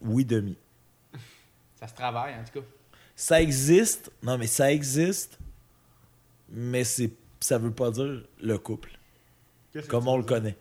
[0.01, 0.55] Oui, demi.
[1.79, 2.65] Ça se travaille, en tout cas.
[3.15, 4.11] Ça existe.
[4.23, 5.37] Non, mais ça existe.
[6.49, 8.97] Mais c'est ça veut pas dire le couple,
[9.71, 10.55] Qu'est-ce que comme on le connaît.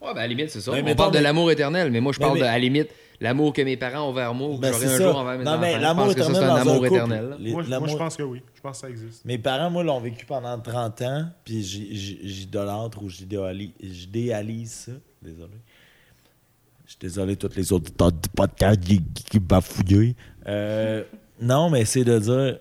[0.00, 0.70] Ouais, ben à la limite, c'est ça.
[0.72, 2.88] Ben, on parle de l'amour éternel, mais moi, je Mais- parle de, à la limite,
[3.22, 5.04] l'amour que mes parents ont vers moi ou que Ben, j'aurai un ça.
[5.04, 5.78] jour envers mes Non, enfants.
[5.80, 7.36] l'amour pense que ça, éternel c'est un amour un éternel.
[7.38, 8.42] Les- Moi, je- l'amour- moi, je pense que oui.
[8.54, 9.24] Je pense que ça existe.
[9.24, 14.92] Mes parents, moi, l'ont vécu pendant 30 ans, puis j'idolâtre ou j'idéalise j'idéalise ça.
[15.22, 15.52] Désolé.
[16.84, 20.14] Je suis désolé, tous les autres du podcast qui, qui, qui bafouillent.
[20.46, 21.04] Euh,
[21.40, 22.58] non, mais c'est de dire.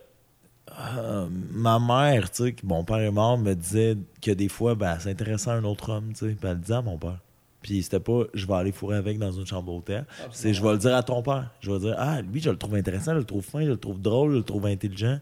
[0.97, 4.93] euh, ma mère, tu sais, mon père est mort, me disait que des fois, ben,
[4.95, 6.25] elle s'intéressait à un autre homme, tu sais.
[6.33, 7.19] Puis elle le disait à mon père.
[7.61, 10.05] Puis c'était pas, je vais aller fourrer avec dans une chambre d'hôtel.
[10.31, 11.51] C'est, je vais le dire à ton père.
[11.59, 13.77] Je vais dire, ah, lui, je le trouve intéressant, je le trouve fin, je le
[13.77, 15.19] trouve drôle, je le trouve intelligent.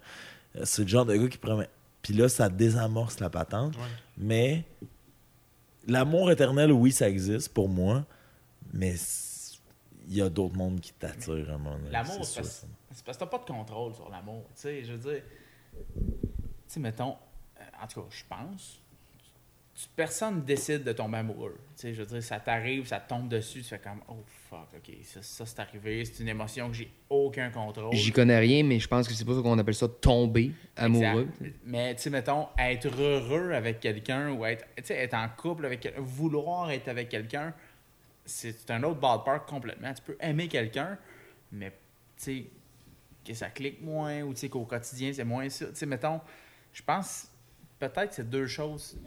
[0.64, 1.70] C'est le genre de gars qui promet.
[2.02, 3.76] Puis là, ça désamorce la patente.
[3.76, 3.84] Ouais.
[4.18, 4.64] Mais
[5.88, 8.06] l'amour éternel, oui, ça existe pour moi.
[8.74, 8.95] Mais
[10.07, 12.66] il y a d'autres mondes qui t'attirent à donné, L'amour, c'est parce,
[13.06, 14.44] parce que t'as pas de contrôle sur l'amour.
[14.56, 15.24] Tu sais, je veux dire.
[15.86, 16.03] Tu
[16.68, 17.16] sais, mettons,
[17.60, 18.82] euh, en tout cas, je pense,
[19.88, 21.58] personne décide de tomber amoureux.
[21.76, 24.24] Tu sais, je veux dire, ça t'arrive, ça te tombe dessus, tu fais comme, oh
[24.50, 27.94] fuck, ok, ça, ça c'est arrivé, c'est une émotion que j'ai aucun contrôle.
[27.96, 31.30] J'y connais rien, mais je pense que c'est pas ça qu'on appelle ça tomber amoureux.
[31.40, 31.56] Exact.
[31.66, 35.66] Mais tu sais, mettons, être heureux avec quelqu'un ou être, tu sais, être en couple
[35.66, 37.54] avec quelqu'un, vouloir être avec quelqu'un,
[38.26, 39.94] c'est un autre ballpark complètement.
[39.94, 40.98] Tu peux aimer quelqu'un,
[41.52, 41.76] mais tu
[42.18, 42.46] sais,
[43.26, 45.68] que ça clique moins ou tu sais qu'au quotidien, c'est moins ça.
[45.68, 46.20] Tu sais, mettons,
[46.74, 47.30] je pense
[47.80, 49.00] peut-être que c'est deux choses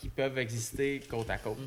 [0.00, 1.58] qui peuvent exister côte à côte.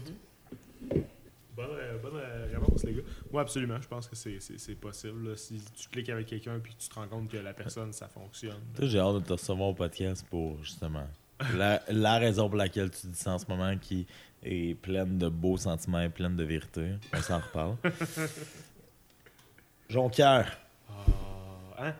[1.56, 3.02] Bonne, euh, bonne euh, réponse, les gars.
[3.32, 3.80] Moi, absolument.
[3.82, 5.30] Je pense que c'est- c'est c'est possible.
[5.30, 5.38] là.
[5.38, 8.60] Si tu cliques avec quelqu'un puis tu te rends compte que la personne, ça fonctionne.
[8.76, 11.08] Toi, j'ai hâte de te recevoir au podcast pour justement
[11.56, 14.06] la, la raison pour laquelle tu dis ça en ce moment qui
[14.44, 16.96] est pleine de beaux sentiments et pleine de vérité.
[17.14, 17.78] On s'en reparle.
[19.90, 20.58] Jonquière.
[20.90, 21.94] Ah, hein?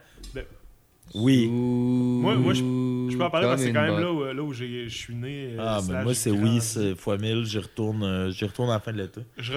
[1.14, 1.48] Ben, Oui.
[1.48, 4.42] Moi, moi je, je peux en parler parce que c'est quand même là où, là
[4.42, 5.50] où j'ai- je suis né.
[5.52, 7.44] euh, Ah, ben slash moi, c'est oui, c'est fois mille.
[7.44, 9.20] J'y retourne, euh, j'y retourne à la fin de l'été.
[9.38, 9.52] Je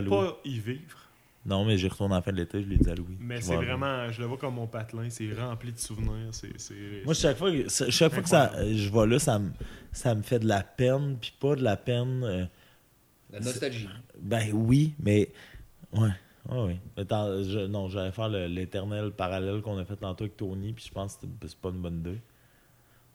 [0.00, 0.10] Louis.
[0.10, 0.98] pas y vivre,
[1.46, 3.16] Non, mais j'y retourne à la fin de l'été, je l'ai dit à Louis.
[3.20, 4.10] mais c'est vraiment.
[4.10, 5.08] Je le vois comme mon patelin.
[5.08, 6.30] C'est rempli de souvenirs.
[7.04, 9.50] Moi, chaque fois, chaque fois que ça, je vais là, ça me,
[9.92, 12.22] ça me fait de la peine, puis pas de la peine.
[12.24, 12.44] euh,
[13.32, 13.88] La nostalgie.
[14.20, 15.30] ben oui, mais.
[15.92, 16.10] Ouais.
[16.50, 16.78] Ah oui.
[16.96, 20.92] Mais je- non, j'allais faire l'éternel parallèle qu'on a fait tantôt avec Tony, puis je
[20.92, 22.20] pense que c'est pas une bonne idée.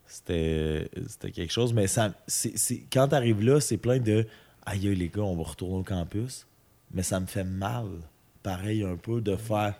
[0.06, 0.90] C'était
[1.34, 4.28] quelque chose, mais ça, c'est, c'est- quand t'arrives là, c'est plein de
[4.66, 6.48] Aïe, aïe, les gars, on va retourner au campus.
[6.94, 7.88] Mais ça me fait mal,
[8.44, 9.76] pareil, un peu, de faire.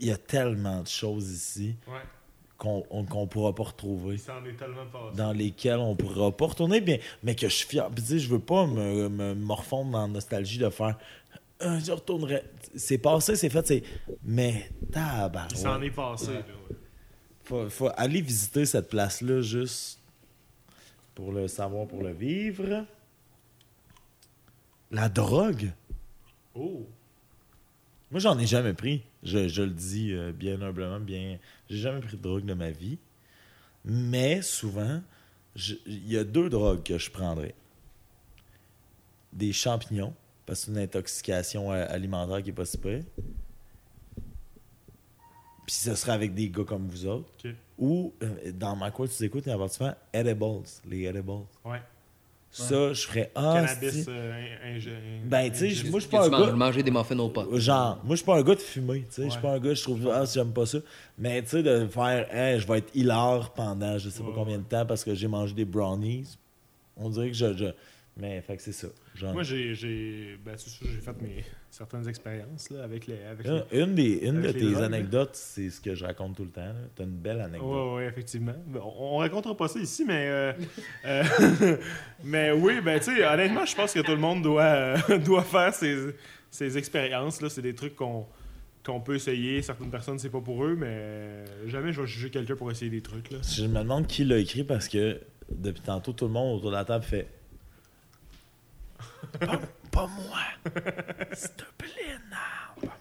[0.00, 2.00] Il y a tellement de choses ici Ouais.
[2.60, 5.16] Qu'on on- qu'on pourra pas retrouver Il s'en est tellement passé.
[5.16, 8.38] dans lesquels on pourra pas retourner bien mais que je suis fier puis je veux
[8.38, 10.96] pas me, me morfondre dans la nostalgie de faire
[11.62, 12.42] Euh, je retournerai
[12.76, 13.82] c'est passé c'est fait c'est
[14.22, 15.52] mais tabarouette.
[15.52, 16.32] Il s'en est passé.
[16.34, 16.76] là, ouais.
[17.44, 19.98] faut, faut aller visiter cette place là juste
[21.14, 22.84] pour le savoir pour le vivre
[24.90, 25.70] la drogue
[26.54, 26.86] Oh!
[28.10, 31.38] moi j'en ai jamais pris je, je le dis euh, bien humblement bien
[31.70, 32.98] j'ai jamais pris de drogue de ma vie
[33.84, 35.00] mais souvent
[35.86, 37.54] il y a deux drogues que je prendrais
[39.32, 40.12] des champignons
[40.46, 43.04] parce que c'est une intoxication alimentaire qui est pas si pire.
[45.66, 47.30] puis ce serait avec des gars comme vous autres
[47.78, 51.80] ou euh, dans ma quoi tu écoutes il y a participant edibles les edibles Ouais.
[52.50, 54.04] Ça je ferais ah Cannabis.
[54.04, 57.28] c'est- euh, Ben, tu sais, moi, je suis pas un gars manger des muffins au
[57.28, 57.58] pot.
[57.58, 59.24] Genre, moi, je suis pas un gars de fumer, tu sais.
[59.24, 60.78] Je suis pas un gars, je trouve, ah, j'aime pas ça.
[61.18, 64.58] Mais, tu sais, de faire, hey, je vais être hilar pendant je sais pas combien
[64.58, 66.36] de temps parce que j'ai mangé des brownies.
[66.96, 67.56] On dirait que je.
[67.56, 67.66] je...
[68.16, 68.88] Mais, fait que c'est ça.
[69.14, 73.22] Genre, Moi, j'ai, j'ai, ben, c'est sûr, j'ai fait mes certaines expériences là, avec les.
[73.24, 76.04] Avec une, les- une des, une de avec tes drogues, anecdotes, c'est ce que je
[76.04, 76.60] raconte tout le temps.
[76.60, 76.74] là.
[76.96, 77.94] T'as une belle anecdote.
[77.96, 78.54] Ouais, effectivement.
[78.74, 80.26] On, on racontera pas ça ici, mais.
[80.28, 80.52] euh,
[81.06, 81.24] euh,
[82.24, 85.42] mais oui, ben, tu sais, honnêtement, je pense que tout le monde doit, euh, doit
[85.44, 85.96] faire ces,
[86.50, 87.40] ces expériences.
[87.40, 87.48] là.
[87.48, 88.26] C'est des trucs qu'on,
[88.84, 89.62] qu'on peut essayer.
[89.62, 93.00] Certaines personnes, c'est pas pour eux, mais jamais je vais juger quelqu'un pour essayer des
[93.02, 93.30] trucs.
[93.30, 93.38] Là.
[93.48, 95.20] Je me demande qui l'a écrit parce que
[95.50, 97.28] depuis tantôt, tout le monde autour de la table fait.
[99.90, 100.72] Pas, moi!
[101.32, 102.80] S'il te plaît, non!
[102.80, 102.96] pas moi.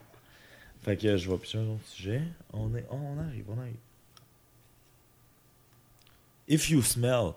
[0.82, 2.22] Fait que je vais plus un autre sujet.
[2.54, 3.76] On, est, on arrive, on arrive.
[6.48, 7.36] If you smell.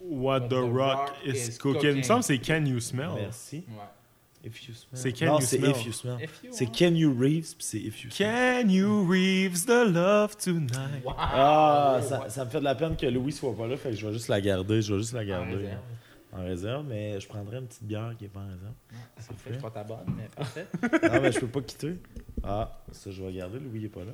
[0.00, 1.90] What the, rock, is, cooking.
[1.90, 3.10] Il me semble que c'est Can You Smell.
[3.16, 3.64] Merci.
[3.68, 4.44] Ouais.
[4.44, 5.00] If you smell.
[5.00, 5.70] C'est Can non, You c'est Smell.
[5.70, 6.18] If you smell.
[6.52, 6.66] C'est.
[6.66, 8.62] Can you Reeves, puis c'est If you smell.
[8.64, 11.04] Can you Reeves the love tonight?
[11.04, 11.14] Wow.
[11.18, 13.96] Ah, ça, ça me fait de la peine que Louis soit pas là, fait que
[13.96, 15.68] je vais juste la garder, je vais juste la En garder.
[16.38, 18.72] En réserve, mais je prendrais une petite bière qui est pas en réserve.
[19.18, 20.66] C'est fait, je prends ta bonne, mais parfait.
[21.12, 21.94] Non, mais je peux pas quitter.
[22.42, 23.58] Ah, ça, je vais garder.
[23.58, 24.12] Louis il est pas là.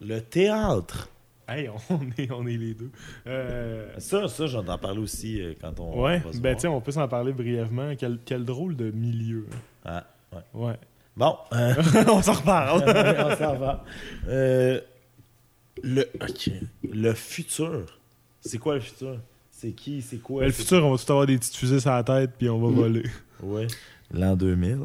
[0.00, 1.08] Le théâtre.
[1.48, 2.90] Hey, on est, on est les deux.
[3.26, 6.02] Euh, Ça, ça j'entends parler aussi euh, quand on.
[6.02, 7.94] ouais, on va se ben tiens, on peut s'en parler brièvement.
[7.98, 9.46] Quel, quel drôle de milieu.
[9.84, 10.02] hein.
[10.32, 10.66] Ah, ouais.
[10.68, 10.76] Ouais.
[11.16, 11.74] Bon, euh,
[12.08, 12.82] on s'en reparle.
[12.82, 13.84] on s'en va.
[15.82, 16.50] Le, ok.
[16.92, 17.84] le futur.
[18.40, 19.18] C'est quoi le futur?
[19.50, 20.02] C'est qui?
[20.02, 20.40] C'est quoi?
[20.42, 22.60] Ben, le futur, on va tout avoir des petites fusées sur la tête, puis on
[22.60, 23.04] va voler.
[23.42, 23.66] Ouais.
[24.12, 24.78] L'an 2000.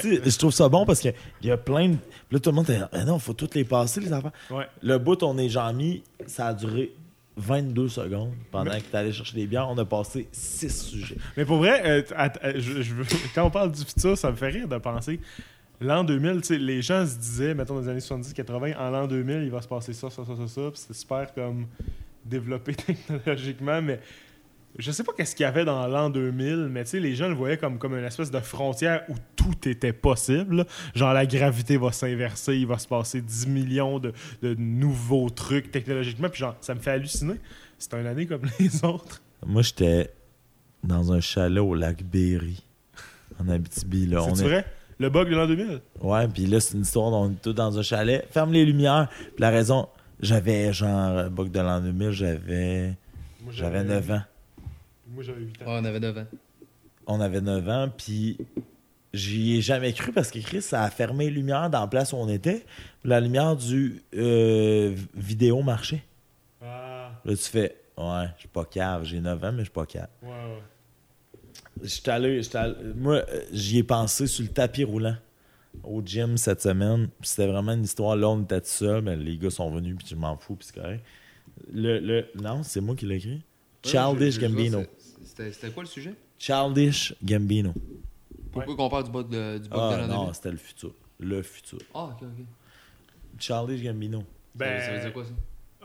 [0.00, 1.96] Si, je trouve ça bon parce qu'il y a plein de.
[2.30, 2.80] Là, tout le monde est.
[2.92, 4.32] Ah non, faut toutes les passer, les affaires.
[4.50, 4.66] Ouais.
[4.82, 6.92] Le bout, on est mis, ça a duré
[7.36, 9.68] 22 secondes pendant que tu allé chercher des bières.
[9.68, 11.16] On a passé 6 sujets.
[11.36, 12.02] Mais pour vrai, euh,
[12.42, 13.04] euh, je- je veux-
[13.34, 15.20] quand on parle du futur, ça me fait rire de penser.
[15.80, 19.06] L'an 2000, tu sais, les gens se disaient, mettons dans les années 70-80, en l'an
[19.06, 20.60] 2000, il va se passer ça, ça, ça, ça, ça.
[20.70, 21.66] puis C'était super comme
[22.24, 22.74] développé
[23.08, 24.00] technologiquement, mais
[24.78, 27.28] je sais pas qu'est-ce qu'il y avait dans l'an 2000, mais tu sais, les gens
[27.28, 30.64] le voyaient comme, comme une espèce de frontière où tout était possible.
[30.94, 35.70] Genre la gravité va s'inverser, il va se passer 10 millions de, de nouveaux trucs
[35.70, 37.34] technologiquement, puis genre, ça me fait halluciner.
[37.78, 39.20] C'est une année comme les autres.
[39.46, 40.10] Moi, j'étais
[40.82, 42.62] dans un chalet au lac Berry,
[43.38, 44.06] en Abitibi.
[44.06, 44.26] Là.
[44.34, 44.64] C'est est- vrai?
[45.04, 45.80] Le bug de l'an 2000?
[46.00, 48.26] Ouais, puis là, c'est une histoire, on est tous dans un chalet.
[48.30, 49.08] Ferme les lumières.
[49.10, 49.86] Puis la raison,
[50.18, 52.94] j'avais genre, bug de l'an 2000, j'avais.
[53.42, 54.22] Moi, J'avais 9 ans.
[55.12, 55.66] Moi, j'avais 8 ans.
[55.66, 56.24] Ouais, on avait 9 ans.
[57.06, 58.38] On avait 9 ans, puis
[59.12, 62.14] j'y ai jamais cru parce que Chris, ça a fermé les lumières dans la place
[62.14, 62.64] où on était.
[63.04, 66.02] La lumière du euh, vidéo marchait.
[66.62, 69.04] Ah, Là, tu fais, ouais, je suis pas cave.
[69.04, 70.08] J'ai 9 ans, mais je suis pas cave.
[70.22, 70.62] ouais, ouais.
[71.82, 72.40] J'étais allé,
[72.96, 73.22] moi,
[73.52, 75.16] j'y ai pensé sur le tapis roulant
[75.82, 77.08] au gym cette semaine.
[77.20, 78.16] Puis C'était vraiment une histoire.
[78.16, 80.68] Là, on était tout seul, mais les gars sont venus, puis je m'en fous, puis
[80.70, 81.04] c'est correct.
[81.72, 83.42] Le, le, non, c'est moi qui l'ai écrit?
[83.82, 84.82] Childish Je- je- je- Gambino.
[85.24, 86.14] C'était quoi le sujet?
[86.38, 87.74] Childish Gambino.
[88.52, 90.34] Pourquoi qu'on parle du bug de, du bug Ah de non, 2000?
[90.34, 90.92] c'était le futur.
[91.18, 91.78] Le futur.
[91.92, 92.44] Ah, ok, ok.
[93.38, 94.22] Childish Gambino.
[94.54, 95.30] Ben, ça, ça veut dire quoi ça?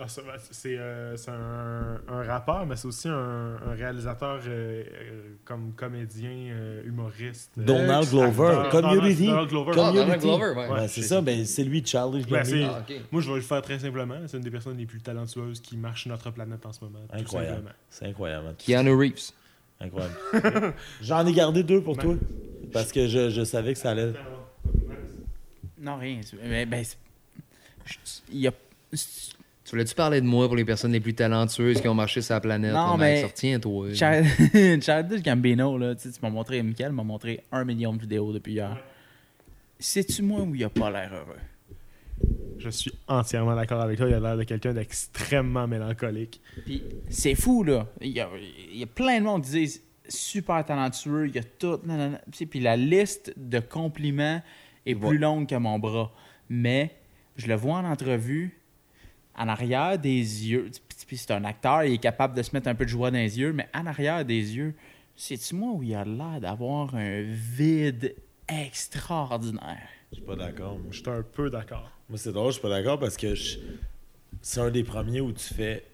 [0.02, 0.22] Ah, ça,
[0.52, 5.74] c'est euh, c'est un, un rappeur, mais c'est aussi un, un réalisateur euh, euh, comme
[5.74, 7.52] comédien, euh, humoriste.
[7.58, 8.48] Donald Glover.
[8.66, 8.70] acteur.
[8.82, 9.28] Community.
[9.28, 9.72] Donald Glover.
[9.74, 10.26] Ah, Donald Community.
[10.28, 10.68] Glover, ouais.
[10.70, 12.86] Ouais, Ouais, c'est ça, ben, c'est lui, Childish Ben, Ah.
[13.12, 14.16] Moi, je vais le faire très simplement.
[14.28, 17.00] C'est une des personnes les plus talentueuses qui marche sur notre planète en ce moment.
[17.12, 17.74] Incroyable.
[17.90, 18.56] C'est incroyable.
[18.58, 19.32] Keanu Reeves.
[19.82, 20.16] Incroyable.
[21.02, 22.04] J'en ai gardé deux pour Ben.
[22.04, 22.16] toi.
[22.72, 24.14] Parce que je, je savais que ça allait.
[25.80, 26.20] Non, rien.
[26.44, 26.84] Mais, ben,
[28.32, 28.52] il y a.
[29.70, 32.34] Tu voulais-tu parler de moi pour les personnes les plus talentueuses qui ont marché sur
[32.34, 32.74] la planète?
[32.74, 33.34] Non, là, mais- Max?
[33.34, 33.94] Retiens-toi.
[33.94, 34.26] Chad-
[34.82, 38.76] Childish Gambino, là, tu m'as montré, Michael m'a montré un million de vidéos depuis hier.
[39.78, 41.38] Sais-tu moi où il a pas l'air heureux?
[42.58, 44.08] Je suis entièrement d'accord avec toi.
[44.10, 46.42] Il a l'air de quelqu'un d'extrêmement mélancolique.
[46.66, 47.86] Puis c'est fou, là.
[48.02, 48.28] Il y, a,
[48.72, 51.80] il y a plein de monde qui disent super talentueux, il y a tout.
[51.86, 52.20] nanana.
[52.32, 54.42] Tu sais, Puis la liste de compliments
[54.88, 55.10] est Ouais.
[55.10, 56.12] plus longue que mon bras.
[56.50, 56.96] Mais
[57.38, 58.59] je le vois en entrevue,
[59.40, 60.70] en arrière des yeux.
[61.08, 63.18] Puis- c'est un acteur, il est capable de se mettre un peu de joie dans
[63.18, 64.76] les yeux, mais en arrière des yeux,
[65.16, 68.16] sais-tu moi où il a l'air d'avoir un vide
[68.48, 69.88] extraordinaire?
[70.12, 70.74] Je suis pas d'accord.
[70.78, 70.88] moi.
[70.92, 71.90] Je suis un peu d'accord.
[72.10, 73.60] Moi, c'est drôle, je suis pas d'accord parce que je-
[74.42, 75.86] c'est un des premiers où tu fais.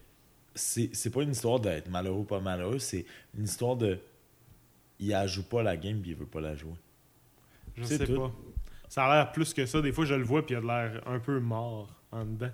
[0.58, 3.06] C'est c'est pas une histoire d'être malheureux ou pas malheureux, c'est
[3.38, 4.00] une histoire de.
[5.00, 6.76] Il la joue pas la game puis il veut pas la jouer.
[7.76, 8.16] Je C'est sais tout.
[8.18, 8.32] pas.
[8.88, 9.82] Ça a l'air plus que ça.
[9.82, 12.52] Des fois, je le vois, puis il a l'air un peu mort en dedans.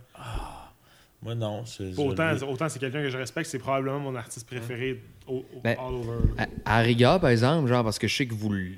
[1.23, 1.63] Moi, non.
[1.65, 5.61] je autant, autant c'est quelqu'un que je respecte, c'est probablement mon artiste préféré au, au-
[5.63, 6.17] Ben, all over.
[6.65, 8.71] À, à rigueur, par exemple, genre, parce que je sais que vous le,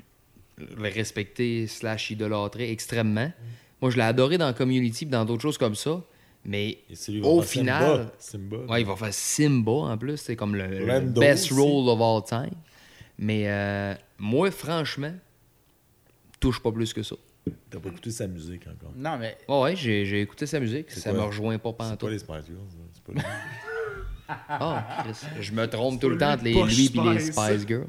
[0.58, 3.32] le respectez slash idolâtrez extrêmement.
[3.80, 6.02] Moi, je l'ai adoré dans Community et dans d'autres choses comme ça.
[6.44, 6.78] Mais
[7.22, 8.56] au final- Simba.
[8.58, 8.72] Simba.
[8.72, 10.18] ouais, il va faire Simba en plus.
[10.18, 11.54] C'est comme le, best aussi.
[11.60, 12.54] role of all time.
[13.18, 15.14] Mais euh, moi, franchement,
[16.40, 17.16] touche pas plus que ça.
[17.70, 18.92] T'as pas écouté sa musique encore?
[18.96, 20.86] Non, mais Ouais, ouais, j'ai j'ai écouté sa musique.
[20.90, 21.20] C'est Ça quoi?
[21.20, 22.00] me rejoint pas C'est pantoute.
[22.00, 22.58] pas les Spice Girls.
[22.60, 23.20] hein, C'est pas.
[24.48, 27.66] Ah, Chris, je me trompe tout le temps entre les, lui et les Spice.
[27.66, 27.84] Girls.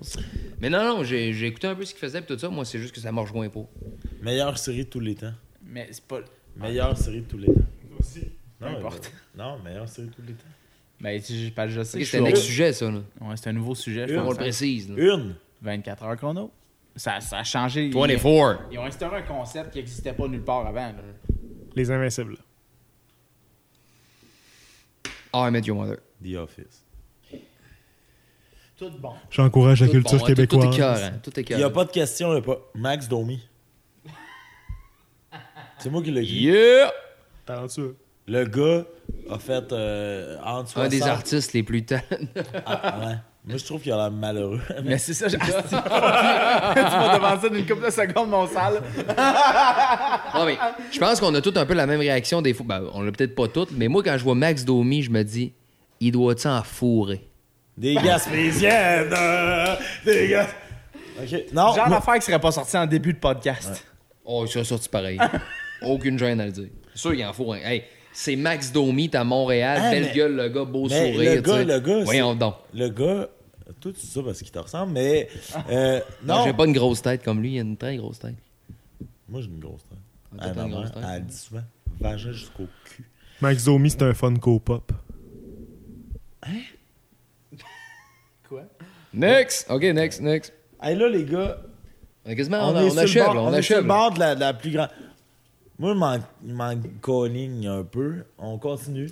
[0.59, 2.49] Mais non, non, j'ai j'ai écouté un peu ce qu'il faisait et tout ça.
[2.49, 3.65] Moi, c'est juste que ça me rejoint pas.
[4.21, 5.31] Meilleure série de tous les temps.
[5.65, 6.19] mais c'est pas.
[6.57, 7.61] Meilleure série de tous les temps.
[7.99, 8.21] Aussi.
[8.59, 9.05] Peu importe.
[9.13, 10.43] euh, non, meilleure série de tous les temps.
[10.99, 12.91] Ben, tu- je, je sais Ok, que c'est un je ex suis sujet, ça.
[12.91, 13.01] Là.
[13.21, 14.05] Ouais, c'est un nouveau sujet.
[14.07, 14.19] je Une.
[14.19, 14.43] On pense, le hein.
[14.43, 14.89] précise.
[14.89, 14.95] là.
[15.15, 15.35] Une.
[15.61, 16.51] 24 heures chrono.
[16.95, 17.87] Ça, ça a changé.
[17.87, 18.67] Ils, 24.
[18.71, 20.87] ils ont instauré un concept qui n'existait pas nulle part avant.
[20.87, 20.93] là.
[21.75, 22.37] Les Invincibles.
[25.33, 25.97] Ah, I Met Your Mother.
[26.23, 26.83] The Office.
[28.77, 29.13] Tout bon.
[29.29, 30.73] J'encourage la culture bon, ouais, tout- Tout québécoise.
[30.73, 31.19] est cœur, hein.
[31.23, 32.57] Tout est Il n'y a pas de question, là, pas.
[32.73, 33.41] Max Domi.
[35.79, 36.35] C'est moi qui l'ai écrit.
[36.43, 36.91] Yeah!
[37.45, 37.95] Talentueux.
[38.27, 38.85] Le gars
[39.29, 42.27] a fait euh, entre Un des 60 artistes les plus talentueux.
[42.65, 43.15] Ah, ouais.
[43.47, 44.59] Moi, je trouve qu'il a l'air malheureux.
[44.83, 48.81] Mais c'est ça, j'ai- tu m'as demandé ça d'une couple de secondes, mon sale.
[50.33, 50.57] Non, mais
[50.91, 52.65] je pense qu'on a tous un peu la même réaction des fois.
[52.67, 55.23] Ben, on l'a peut-être pas toutes, mais moi, quand je vois Max Domi, je me
[55.23, 55.53] dis,
[55.99, 57.21] il doit-tu en fourrer?
[57.77, 59.13] Des Gaspésiennes!
[59.13, 60.47] euh, Des gars.
[61.21, 61.31] Ok.
[61.53, 63.85] Non, Genre moi- d'affaire qui serait pas sorti en début de podcast.
[64.25, 65.19] Oh, il serait sorti pareil.
[65.81, 66.69] Aucune gêne à le dire.
[66.93, 67.57] C'est sûr, il en faut un.
[67.57, 67.83] Hey,
[68.15, 71.35] c'est Max Domi, t'es à Montréal, Ah, belle mais- gueule, le gars, beau mais sourire.
[71.35, 71.65] le gars, tu sais.
[71.65, 72.55] le gars, Voyons c'est- donc.
[72.73, 73.29] le gars.
[73.81, 75.27] Toi, tu dis ça parce qu'il te ressemble, mais.
[75.69, 78.19] euh, Non, non, j'ai pas une grosse tête comme lui, il a une très grosse
[78.19, 78.35] tête.
[79.27, 79.97] Moi, j'ai une grosse tête.
[80.39, 81.03] Ah, une grosse tête.
[81.13, 81.61] elle dit souvent
[81.99, 83.03] vagin jusqu'au cul.
[83.41, 84.91] Max Domi, c'est un Funko Pop.
[88.47, 88.63] Quoi?
[89.13, 89.65] Next!
[89.69, 90.53] Ok, next, next.
[90.81, 91.57] Hey, là, les gars,
[92.25, 93.77] On, a quasiment, on, on, est on sur le achève, bord, on, est sur achève.
[93.83, 94.89] le bord de la, de la plus grande.
[95.77, 95.93] Moi,
[96.45, 98.23] il m'en- colligne un peu.
[98.37, 99.09] On continue.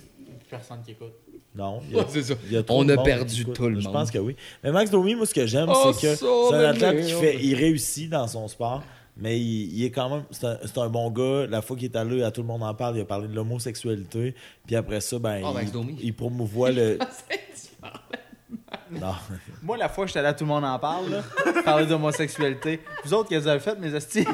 [0.48, 1.12] Personne qui écoute.
[1.54, 1.80] Non.
[1.88, 2.34] il y a- Ouais, c'est ça.
[2.46, 3.92] il y a trop On a perdu tout le Je monde.
[3.92, 4.34] pense que oui.
[4.62, 7.36] Mais Max Domi, moi, ce que j'aime, Oh, c'est que c'est un athlète qui fait.
[7.42, 8.82] Il réussit dans son sport,
[9.16, 10.24] mais il, il est quand même.
[10.30, 11.46] C'est un, c'est un bon gars.
[11.48, 12.96] La fois qu'il est allé, à tout le monde en parle.
[12.96, 14.34] Il a parlé de l'homosexualité.
[14.66, 15.42] Puis après ça, ben.
[15.44, 15.98] Oh, Max il, Domi.
[16.02, 16.98] il promouvoit le.
[18.90, 19.14] non.
[19.62, 21.22] Moi, la fois que j'étais là, tout le monde en parle, là,
[21.64, 22.80] parler d'homosexualité.
[23.04, 24.26] Vous autres, qu'est-ce que vous avez fait, mes hosties?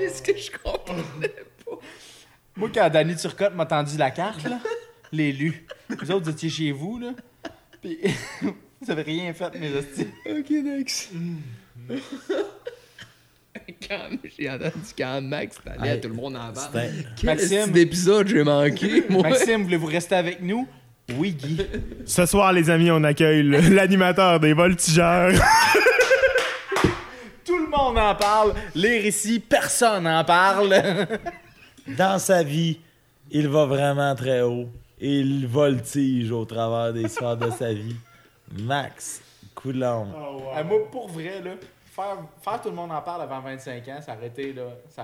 [0.00, 1.28] Est-ce que je comprenais
[1.64, 1.78] pas?
[2.56, 4.58] Moi, quand Danny Turcotte m'a tendu la carte, là,
[5.12, 5.66] les lus.
[5.90, 7.08] Vous autres, vous étiez chez vous, là.
[7.80, 7.98] Puis,
[8.42, 10.08] vous avez rien fait, mes hosties.
[10.28, 11.10] Ok, next.
[13.88, 14.08] quand
[14.38, 17.26] j'ai entendu quand Max parlait à tout le monde en Quel Maxime.
[17.58, 17.72] Maxime.
[17.72, 19.22] d'épisode j'ai manqué, moi?
[19.28, 20.66] Maxime, voulez-vous rester avec nous?
[21.16, 21.60] Oui, Guy.
[22.06, 25.32] Ce soir, les amis, on accueille le- l'animateur des voltigeurs.
[27.44, 28.54] Tout le monde en parle.
[28.74, 30.72] Les récits, personne n'en parle.
[31.86, 32.78] Dans sa vie,
[33.30, 34.68] il va vraiment très haut.
[35.00, 37.96] Et il voltige au travers des sphères de sa vie.
[38.60, 39.20] Max
[39.54, 40.06] Coulomb.
[40.54, 41.52] Ah, moi, pour vrai, là,
[41.94, 44.62] faire, faire tout le monde en parle avant 25 ans, ça aurait été, là,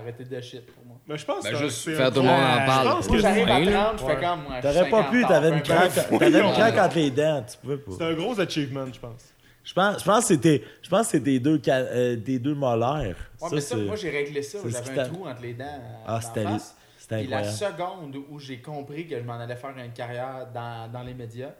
[0.09, 0.97] été de shit pour moi.
[1.07, 2.87] Ben, je pense Ben, que juste faire tout le monde en parle.
[2.87, 3.85] je pense que j'arrive à Ouais, là.
[3.97, 4.61] 30, je fais comme moi.
[4.61, 7.11] T'aurais pas 50 pu, ans, t'avais une ben, craque, ben, t'avais une craque entre les
[7.11, 7.93] dents, tu pouvais pas.
[7.99, 9.35] C'est un gros achievement, je pense.
[9.69, 13.17] Je pense, je pense que c'était, je pense c'était des deux, euh, des deux molaires.
[13.41, 14.59] Ouais, mais ça, c'est- moi, j'ai réglé ça.
[14.67, 15.65] J'avais un trou entre les dents.
[15.67, 16.75] euh, Ah, c'était face.
[16.99, 20.91] c'était Puis la seconde où j'ai compris que je m'en allais faire une carrière dans,
[20.91, 21.51] dans les médias,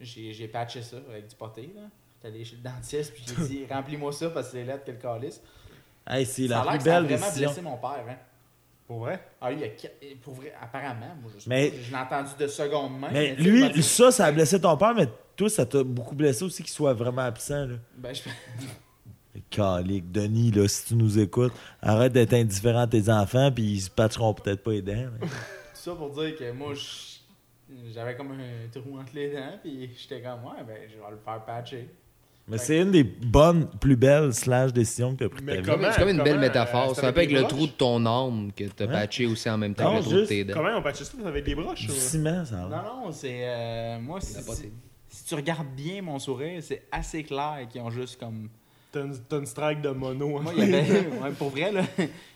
[0.00, 1.70] j'ai j'ai patché ça avec du poté.
[1.76, 1.82] là.
[2.22, 4.92] J'étais allé chez le dentiste, puis j'ai dit remplis-moi ça parce que c'est lettre que
[4.92, 5.42] le calice.
[6.08, 7.48] Hey, c'est Ça la plus que ça a belle vraiment décision.
[7.50, 8.04] blessé mon père.
[8.08, 8.16] Hein.
[8.86, 9.20] Pour vrai?
[9.40, 9.68] Ah, il a
[10.22, 13.08] pour vrai, apparemment, moi, je, sais Mais- pas, je l'ai entendu de seconde main.
[13.12, 15.06] Mais tu sais, il m'a lui, dit- ça, ça a blessé ton père, mais
[15.40, 17.64] toi, ça t'a beaucoup blessé aussi qu'il soit vraiment absent.
[17.66, 17.74] Là?
[17.96, 18.20] Ben, je...
[19.50, 23.80] Calique, Denis, là, si tu nous écoutes, arrête d'être indifférent à tes enfants, puis ils
[23.80, 24.92] se patcheront peut-être pas les dents.
[25.20, 25.32] mais- Tout
[25.72, 26.74] ça pour dire que moi,
[27.94, 31.16] j'avais comme un trou entre les dents, puis j'étais comme, ouais, ben, je vais le
[31.24, 31.88] faire patcher.
[32.48, 35.60] Mais c'est une des bonnes, plus belles slash décisions que t'as pris de Mais ta
[35.62, 35.70] vie.
[35.70, 36.90] Comment- C'est comme une belle comment, métaphore.
[36.90, 38.88] euh, C'est c'est un peu avec le trou de ton âme que t'as Hein?
[38.88, 40.54] patché aussi en même temps que le trou de tes dents.
[40.54, 41.12] Comment on patche ça?
[41.24, 41.86] Avec des broches?
[41.86, 42.68] Du ou- ciment, ça Non,
[43.06, 43.40] non, c'est.
[43.48, 44.58] euh, moi, pote.
[45.10, 48.48] Si- tu regardes bien mon sourire, c'est assez clair qu'ils ont juste comme.
[48.92, 49.02] T'as
[49.38, 50.38] une, strike de mono.
[50.38, 50.40] hein.
[50.42, 50.80] Moi, il y avait.
[51.22, 51.82] ouais, pour vrai, là,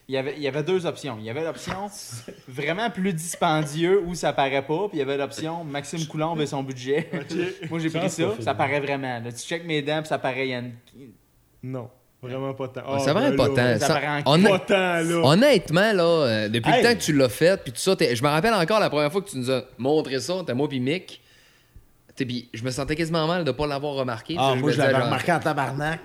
[0.09, 1.16] il y, avait, il y avait deux options.
[1.18, 1.88] Il y avait l'option
[2.48, 6.46] vraiment plus dispendieux où ça paraît pas, puis il y avait l'option Maxime Coulomb et
[6.46, 7.10] son budget.
[7.70, 9.18] Moi, j'ai pris ça, ça paraît vraiment.
[9.18, 10.46] Là, tu checkes mes dents, puis ça paraît.
[10.48, 10.74] y a une-
[11.64, 11.90] Non,
[12.22, 12.82] vraiment pas tant.
[12.86, 13.56] Ah, ça paraît pas tant.
[13.56, 15.20] ça Ça- paraît en honn- Pas tant, là.
[15.24, 16.82] Honnêtement, là, euh, depuis Hey!
[16.84, 18.90] le temps que tu l'as fait, puis tout ça, t'es- je me rappelle encore la
[18.90, 21.20] première fois que tu nous as montré ça, t'as moi puis Mick.
[22.16, 24.36] Puis je me sentais quasiment mal de pas l'avoir remarqué.
[24.39, 26.01] Ah, moi, je l'avais remarqué en tabarnak.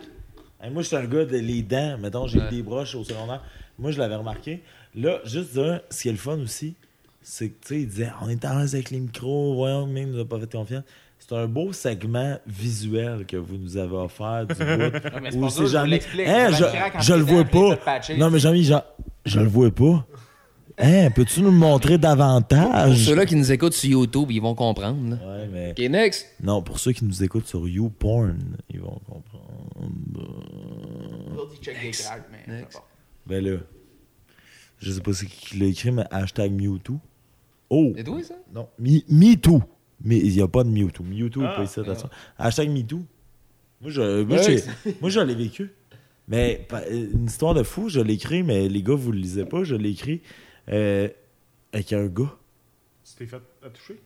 [0.62, 1.98] Hey, moi, je suis un gars de les dents.
[2.00, 2.50] Mettons, j'ai Ouais.
[2.50, 3.44] des broches au secondaire.
[3.78, 4.62] Moi, je l'avais remarqué.
[4.96, 6.76] Là, juste dire, ce qui est le fun aussi,
[7.22, 10.02] c'est que, tu sais, il disait, on est en l'aise avec les micros, voyons, mais
[10.02, 10.84] il nous a pas fait confiance.
[11.20, 14.60] C'est un beau segment visuel que vous nous avez offert du bout.
[15.30, 15.78] c'est où c'est je.
[15.78, 16.50] Hein,
[17.00, 17.78] je, le vois pas.
[18.18, 18.84] Non, mais Jean-Mi, Jean-
[19.26, 20.06] je le vois pas.
[20.82, 23.06] Hein, peux-tu nous le montrer Pour davantage?
[23.06, 25.16] ceux-là qui nous écoutent sur YouTube, ils vont comprendre.
[25.16, 25.72] Ouais, mais.
[25.72, 26.26] Ok, next.
[26.42, 28.38] Non, pour ceux qui nous écoutent sur YouPorn,
[28.70, 29.92] ils vont comprendre.
[32.32, 32.54] Mais.
[32.54, 32.76] Next.
[32.76, 32.86] importe.
[33.28, 33.58] Ben là,
[34.80, 37.00] je sais pas c'est qui l'a écrit, mais hashtag Mewtwo.
[37.70, 37.94] Oh!
[37.96, 38.36] C'est toi, ça?
[38.54, 39.62] Non, Me- MeToo.
[40.04, 41.04] Mais il n'y a pas de Mewtwo.
[41.04, 42.10] Mewtwo, il Ah, peut ici, attention.
[42.38, 43.02] Hashtag MeToo.
[43.82, 44.64] Moi, je, moi, Ouais,
[45.02, 45.72] moi, je l'ai vécu.
[46.28, 49.64] Mais une histoire de fou, je l'ai écrit, mais les gars, vous le lisez pas.
[49.64, 50.22] Je l'ai écrit
[50.72, 51.08] euh,
[51.74, 52.36] avec un gars.
[53.06, 54.00] Tu t'es fait à toucher?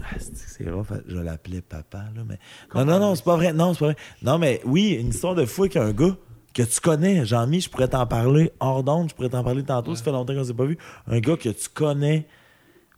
[0.00, 2.38] Ah, c'est- rough, je l'appelais papa, là, mais...
[2.74, 3.96] Non, non, non, c'est pas vrai, non, c'est pas vrai.
[4.22, 6.16] Non, mais oui, une histoire de fou avec un gars
[6.54, 9.96] que tu connais, Jean-Mi, je pourrais t'en parler hors d'onde, je pourrais t'en parler tantôt,
[9.96, 10.78] ça fait longtemps qu'on s'est pas vu.
[11.08, 12.26] Un gars que tu connais,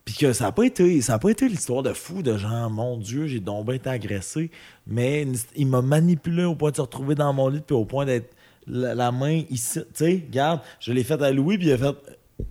[0.04, 2.68] Puis que ça n'a pas été, ça a pas été l'histoire de fou de genre,
[2.68, 4.50] mon Dieu, j'ai donc bien été agressé.
[4.86, 5.26] Mais
[5.56, 8.34] il m'a manipulé au point de se retrouver dans mon lit, puis au point d'être
[8.66, 9.80] la, la main ici.
[9.80, 11.96] Tu sais, regarde, je l'ai fait à Louis, puis il a fait.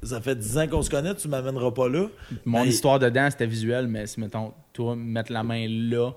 [0.02, 2.08] Ça fait 10 ans qu'on se connaît, tu m'amèneras pas là.
[2.46, 6.12] Mon Ben, histoire dedans, c'était visuel, mais si, mettons, toi, mettre la main là,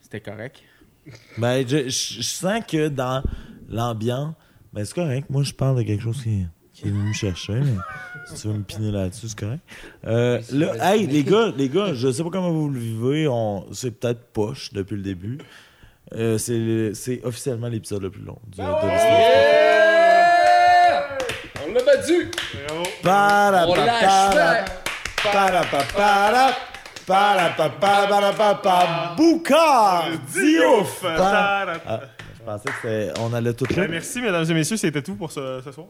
[0.00, 0.62] c'était correct.
[1.36, 3.22] Ben, je, je- je sens que dans
[3.68, 4.34] l'ambiance,
[4.72, 5.28] ben c'est correct.
[5.28, 7.54] Moi, je parle de quelque chose qui, qui est venu me chercher.
[7.60, 7.74] mais
[8.26, 9.62] si tu veux me piner là-dessus, c'est correct.
[10.06, 13.28] Euh, là, hey, les gars, les gars, je sais pas comment vous le vivez.
[13.28, 15.38] On, c'est peut-être poche depuis le début.
[16.14, 19.20] Euh, c'est, le- c'est officiellement l'épisode le plus long du, de l'histoire.
[21.66, 22.30] On l'a battu!
[23.04, 23.82] On l'a
[30.34, 31.04] Diouf!
[31.04, 32.00] Ah,
[32.38, 32.78] je pensais que
[33.34, 33.76] allait tout là.
[33.84, 35.86] Ben, merci, mesdames et messieurs, c'était tout pour ce, ce soir.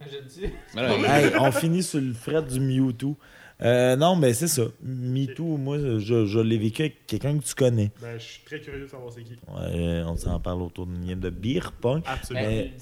[0.00, 0.52] Je le dis.
[0.76, 3.16] Hey, on finit sur le fret du Mewtwo.
[3.64, 4.62] Euh, non, mais c'est ça.
[4.82, 7.90] MeToo, moi, je, je l'ai vécu avec quelqu'un que tu connais.
[8.00, 9.32] Ben, je suis très curieux de savoir c'est qui.
[9.48, 12.02] Ouais, on s'en parle autour d'une game de beer pong.
[12.06, 12.46] Absolument.
[12.46, 12.72] Mais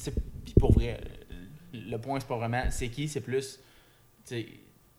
[0.45, 0.99] puis pour vrai,
[1.73, 3.61] le point, c'est pas vraiment c'est qui, c'est plus
[4.27, 4.47] tu sais,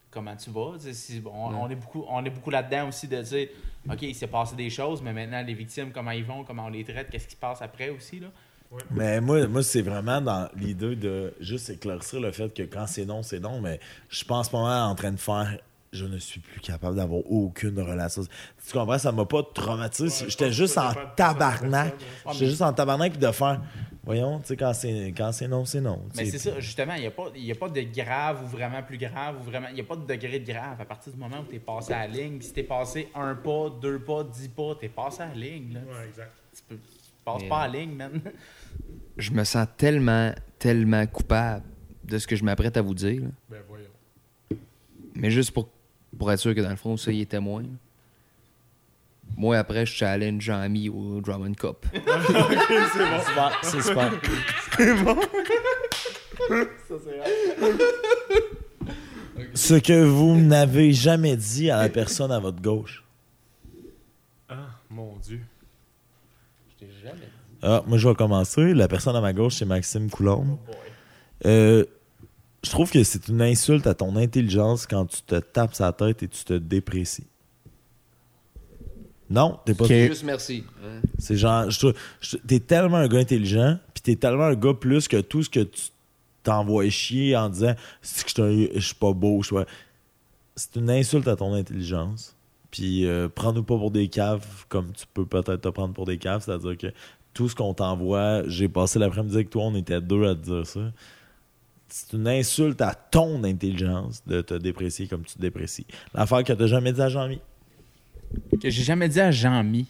[0.09, 0.73] comment tu vas.
[0.77, 3.47] tu sais, si- bon, on, on est beaucoup, on est beaucoup là-dedans aussi de dire
[3.89, 6.69] OK, il s'est passé des choses, mais maintenant, les victimes, comment ils vont, comment on
[6.69, 8.19] les traite, qu'est-ce qui se passe après aussi.
[8.21, 8.27] Là?
[8.91, 13.05] Mais moi, moi c'est vraiment dans l'idée de juste éclaircir le fait que quand c'est
[13.05, 13.59] non, c'est non.
[13.61, 13.79] Mais
[14.09, 15.59] je pense pas mal en train de faire.
[15.93, 18.23] Je ne suis plus capable d'avoir aucune relation.
[18.23, 18.97] Tu comprends?
[18.97, 20.23] Ça m'a pas traumatisé.
[20.25, 21.93] Ouais, J'étais juste en tabarnak.
[22.31, 23.61] J'étais juste en tabarnak puis de faire.
[24.05, 26.01] Voyons, tu sais, quand c'est quand c'est non, c'est non.
[26.17, 28.47] Mais c'est ça, justement, il n'y a, pas- il y a pas de grave ou
[28.47, 29.67] vraiment plus grave ou vraiment.
[29.69, 30.81] Il n'y a pas de degré de grave.
[30.81, 33.07] À partir du moment où tu es passé à la ligne, si tu es passé
[33.15, 35.73] un pas, deux pas, dix pas, tu es passé à la ligne.
[35.75, 35.79] Là.
[35.81, 36.33] Ouais, exact.
[36.53, 36.81] Tu, peux, tu
[37.23, 38.19] passes Mais pas à la ligne, man.
[39.15, 41.63] Je me sens tellement, tellement coupable
[42.03, 43.21] de ce que je m'apprête à vous dire.
[43.21, 43.27] là.
[43.49, 43.87] Ben, voyons.
[45.15, 45.69] Mais juste pour,
[46.17, 47.63] pour être sûr que dans le fond, ça y est témoin.
[49.35, 51.85] Moi, après, je challenge Jean-Mi au Drummond Cup.
[51.93, 53.19] c'est bon.
[53.19, 54.11] Super, c'est super.
[59.55, 63.03] Ce que vous n'avez jamais dit à la personne à votre gauche.
[64.49, 65.41] Ah, mon Dieu.
[66.69, 67.59] Je t'ai jamais dit.
[67.61, 68.73] Ah, moi, je vais commencer.
[68.73, 70.57] La personne à ma gauche, c'est Maxime Coulombe.
[71.45, 71.85] Euh,
[72.63, 76.23] je trouve que c'est une insulte à ton intelligence quand tu te tapes sa tête
[76.23, 77.27] et tu te déprécies.
[79.29, 79.85] Non, t'es pas.
[79.85, 79.91] Ok.
[79.91, 80.63] Juste merci.
[80.83, 81.01] hein?
[81.17, 84.73] C'est genre, je trouve- je- t'es tellement un gars intelligent, puis t'es tellement un gars
[84.73, 85.83] plus que tout ce que tu
[86.43, 89.55] t'envoies chier en disant c'est que je suis pas beau, je
[90.55, 92.35] C'est une insulte à ton intelligence.
[92.69, 96.17] Puis euh, prends-nous pas pour des caves comme tu peux peut-être te prendre pour des
[96.17, 96.87] caves, c'est-à-dire que
[97.33, 100.67] tout ce qu'on t'envoie, j'ai passé l'après-midi avec toi, on était deux à te dire
[100.67, 100.91] ça.
[101.95, 105.85] C'est une insulte à ton intelligence de te déprécier comme tu te déprécies.
[106.15, 107.39] L'affaire que t'as jamais dit à Jean-Mi.
[108.59, 109.85] Que j'ai jamais dit à Jean-Mi.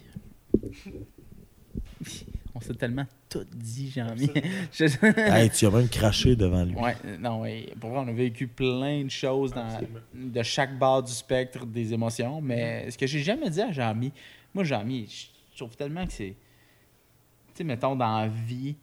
[2.54, 4.30] On s'est tellement tout dit, Jean-Mi.
[4.74, 6.76] Je- hey, tu as même craché devant lui.
[6.76, 7.70] Ouais, non, ouais.
[7.80, 9.80] Pour vrai, on a vécu plein de choses dans,
[10.14, 14.12] de chaque barre du spectre des émotions, mais ce que j'ai jamais dit à Jean-Mi,
[14.54, 16.36] moi, Jean-Mi, je je trouve tellement que c'est.
[16.36, 18.76] Tu sais, mettons, dans la vie.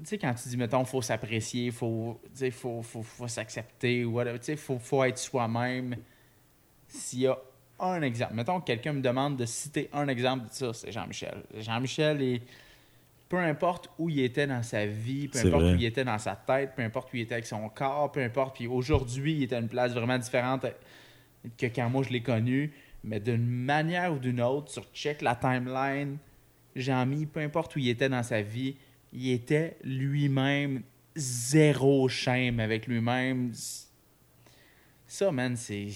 [0.00, 4.56] Tu sais, quand tu dis, mettons, faut s'apprécier, faut, faut, faut, faut s'accepter, ou tu
[4.56, 5.96] faut, faut être soi-même.
[6.88, 7.38] S'il y a
[7.78, 11.42] un exemple, mettons que quelqu'un me demande de citer un exemple de ça, c'est Jean-Michel.
[11.56, 12.42] Jean-Michel est
[13.28, 15.72] peu importe où il était dans sa vie, peu importe vrai.
[15.72, 18.22] où il était dans sa tête, peu importe où il était avec son corps, peu
[18.22, 18.56] importe.
[18.56, 20.66] Puis aujourd'hui, il est à une place vraiment différente
[21.58, 22.72] que quand moi je l'ai connu.
[23.02, 26.16] Mais d'une manière ou d'une autre, sur check la timeline,
[26.76, 28.76] Jean-Mi, peu importe où il était dans sa vie,
[29.14, 30.82] il était lui-même
[31.16, 33.52] zéro shame avec lui-même.
[35.06, 35.88] Ça, man, c'est.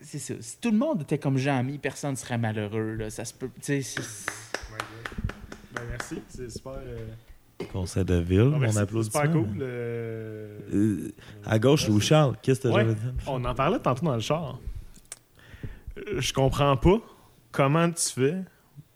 [0.00, 0.34] C'est ça.
[0.40, 2.94] Si tout le monde était comme Jean-Mi, personne ne serait malheureux.
[2.94, 3.10] Là.
[3.10, 3.50] Ça se peut.
[3.60, 4.00] Tu sais.
[5.74, 6.22] Ben, merci.
[6.28, 6.72] C'est super.
[6.78, 7.06] euh,
[7.72, 9.46] Conseil de ville, ah, on merci, applaudit Super cool.
[9.60, 11.12] euh, Euh,
[11.44, 12.82] à gauche, Louis Charles, qu'est-ce que t'as Ouais.
[12.84, 13.06] jamais dit?
[13.26, 14.58] On en parlait tantôt dans le char.
[16.16, 16.98] Je comprends pas
[17.52, 18.36] comment tu fais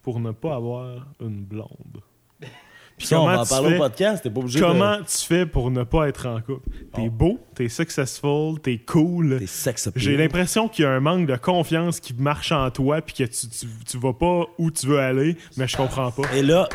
[0.01, 2.01] pour ne pas avoir une blonde.
[2.97, 5.47] Puis Ça, on va en parler fais- au podcast, t'es pas obligé Comment tu fais
[5.47, 6.69] pour ne pas être en couple?
[6.95, 9.39] T'es beau, t'es successful, t'es cool.
[9.41, 9.91] T'es sex.
[9.97, 13.25] J'ai l'impression qu'il y a un manque de confiance qui marche en toi puis que
[13.25, 16.23] tu, tu, tu vas pas où tu veux aller, mais je comprends pas.
[16.35, 16.69] Et là,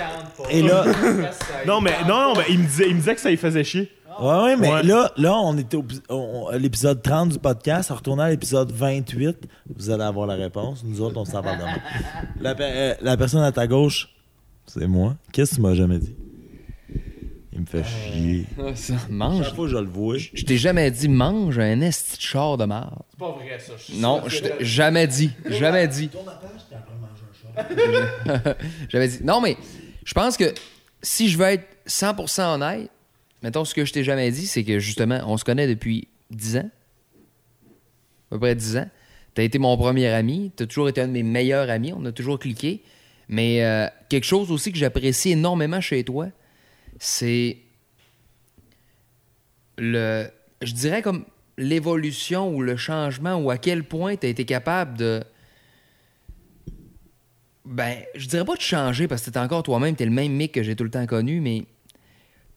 [0.49, 0.83] et là,
[1.65, 3.63] Non, mais non, non, mais il me disait, il me disait que ça lui faisait
[3.63, 3.89] chier.
[4.19, 4.83] ouais, ouais, mais Ouais.
[4.83, 5.77] là, là, on était
[6.51, 9.37] à l'épisode 30 du podcast, en retournant à l'épisode 28,
[9.73, 10.83] vous allez avoir la réponse.
[10.83, 11.77] Nous autres, on s'en parle demain.
[12.41, 14.09] La, euh, la personne à ta gauche,
[14.71, 15.15] c'est moi.
[15.31, 16.15] Qu'est-ce que tu m'as jamais dit?
[17.51, 18.45] Il me fait chier.
[18.59, 19.43] Ah, ça, mange.
[19.43, 20.17] Chaque fois que je le vois.
[20.17, 23.01] Je t'ai jamais dit mange un esti de char de marde.
[23.11, 23.77] C'est pas vrai, ça.
[23.77, 25.31] suis Non, sûr je t'ai jamais dit.
[25.49, 26.09] Jamais dit.
[28.89, 29.19] J'avais dit.
[29.23, 29.57] Non, mais
[30.05, 30.53] je pense que
[31.01, 32.89] si je veux être 100% honnête,
[33.41, 36.57] mettons ce que je t'ai jamais dit, c'est que justement, on se connaît depuis 10
[36.57, 36.69] ans.
[38.31, 38.89] À peu près 10 ans.
[39.33, 40.51] T'as été mon premier ami.
[40.55, 41.93] T'as toujours été un de mes meilleurs amis.
[41.95, 42.83] On a toujours cliqué.
[43.29, 46.27] Mais euh, quelque chose aussi que j'apprécie énormément chez toi,
[46.97, 47.57] c'est
[49.77, 50.27] le.
[50.61, 51.25] Je dirais comme
[51.57, 55.23] l'évolution ou le changement ou à quel point tu as été capable de.
[57.65, 60.53] Ben, je dirais pas de changer parce que t'es encore toi-même, t'es le même mec
[60.53, 61.65] que j'ai tout le temps connu, mais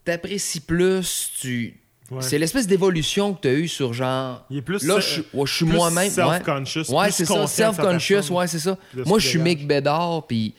[0.05, 1.82] t'apprécies plus, tu.
[2.11, 2.21] Ouais.
[2.21, 4.45] C'est l'espèce d'évolution que t'as eu sur genre.
[4.51, 6.11] Il est plus, Là, euh, je suis- ouais, je suis plus moi-même.
[6.11, 8.77] self-conscious, Ouais, c'est ça, self-conscious, ouais, c'est ça.
[9.07, 9.39] Moi, je suis.
[9.39, 10.53] Mick Bédard, puis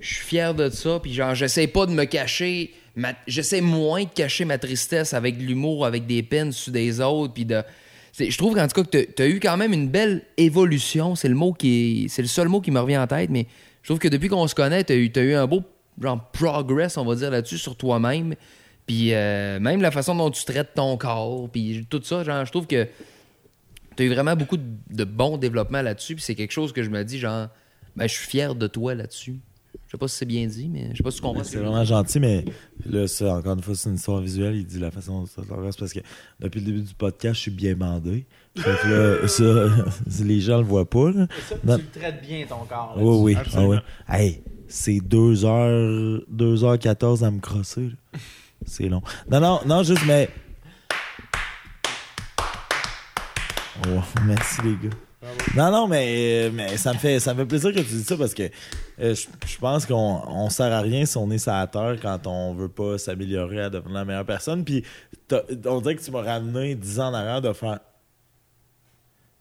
[0.00, 2.72] je suis fier de ça, puis genre, j'essaie pas de me cacher.
[2.94, 7.00] ma- J'essaie moins de cacher ma tristesse avec de l'humour, avec des peines sur des
[7.00, 7.62] autres, puis de.
[8.18, 11.14] Je trouve qu'en tout cas, que t'as- t'as eu quand même une belle évolution.
[11.14, 13.46] C'est le mot qui est- C'est le seul mot qui me revient en tête, mais
[13.82, 15.62] je trouve que depuis qu'on se connaît, t'as eu, t'as eu un beau
[16.02, 18.34] genre progress, on va dire, là-dessus, sur toi-même.
[18.86, 22.50] Puis euh, même la façon dont tu traites ton corps, puis tout ça, genre, je
[22.50, 22.88] trouve que
[23.96, 26.14] tu as eu vraiment beaucoup de, de bons développements là-dessus.
[26.16, 27.48] Puis c'est quelque chose que je me dis, genre,
[27.96, 29.38] ben, je suis fier de toi là-dessus.
[29.86, 31.44] Je sais pas si c'est bien dit, mais je sais pas si tu comprends.
[31.44, 32.46] ce C'est vraiment gentil, mais
[32.86, 34.56] là, ça, encore une fois, c'est une histoire visuelle.
[34.56, 36.00] Il dit la façon dont ça progresse parce que
[36.40, 38.26] depuis le début du podcast, je suis bien bandé.
[38.56, 39.28] Fait que là,
[40.08, 41.10] ça, les gens le voient pas.
[41.10, 41.26] Là.
[41.48, 41.76] Ça, Non.
[41.76, 42.94] tu le traites bien, ton corps.
[42.96, 43.02] là.
[43.02, 43.36] Oui, oui.
[43.36, 43.80] Absolument.
[44.08, 44.24] Ah oui.
[44.24, 47.90] Hey, c'est 2h, 2h14 à me crosser.
[48.14, 48.18] là.
[48.66, 49.02] C'est long.
[49.30, 50.28] Non, non, non, juste, mais.
[53.88, 54.96] Oh, merci, les gars.
[55.56, 58.16] Non, non, mais, mais ça, me fait, ça me fait plaisir que tu dis ça
[58.16, 58.50] parce que
[59.00, 62.26] euh, je, pense qu'on on sert à rien si on est sur la terre quand
[62.26, 64.64] on veut pas s'améliorer à devenir la meilleure personne.
[64.64, 64.84] Puis
[65.64, 67.78] on dirait que tu m'as ramené 10 ans en arrière de faire.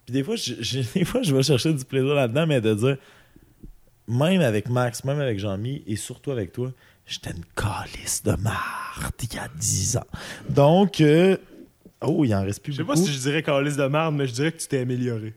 [0.06, 0.36] Puis des fois,
[0.96, 2.98] des fois, je vais chercher du plaisir là-dedans, mais de dire,
[4.08, 6.72] même avec Max, même avec Jean-Mi, et surtout avec toi,
[7.06, 10.06] j'étais une calice de marde il y a 10 ans.
[10.50, 11.38] Donc, euh,
[12.02, 13.00] oh, il en reste plus Je sais beaucoup.
[13.00, 15.34] pas si je dirais calice de merde, mais je dirais que tu t'es amélioré.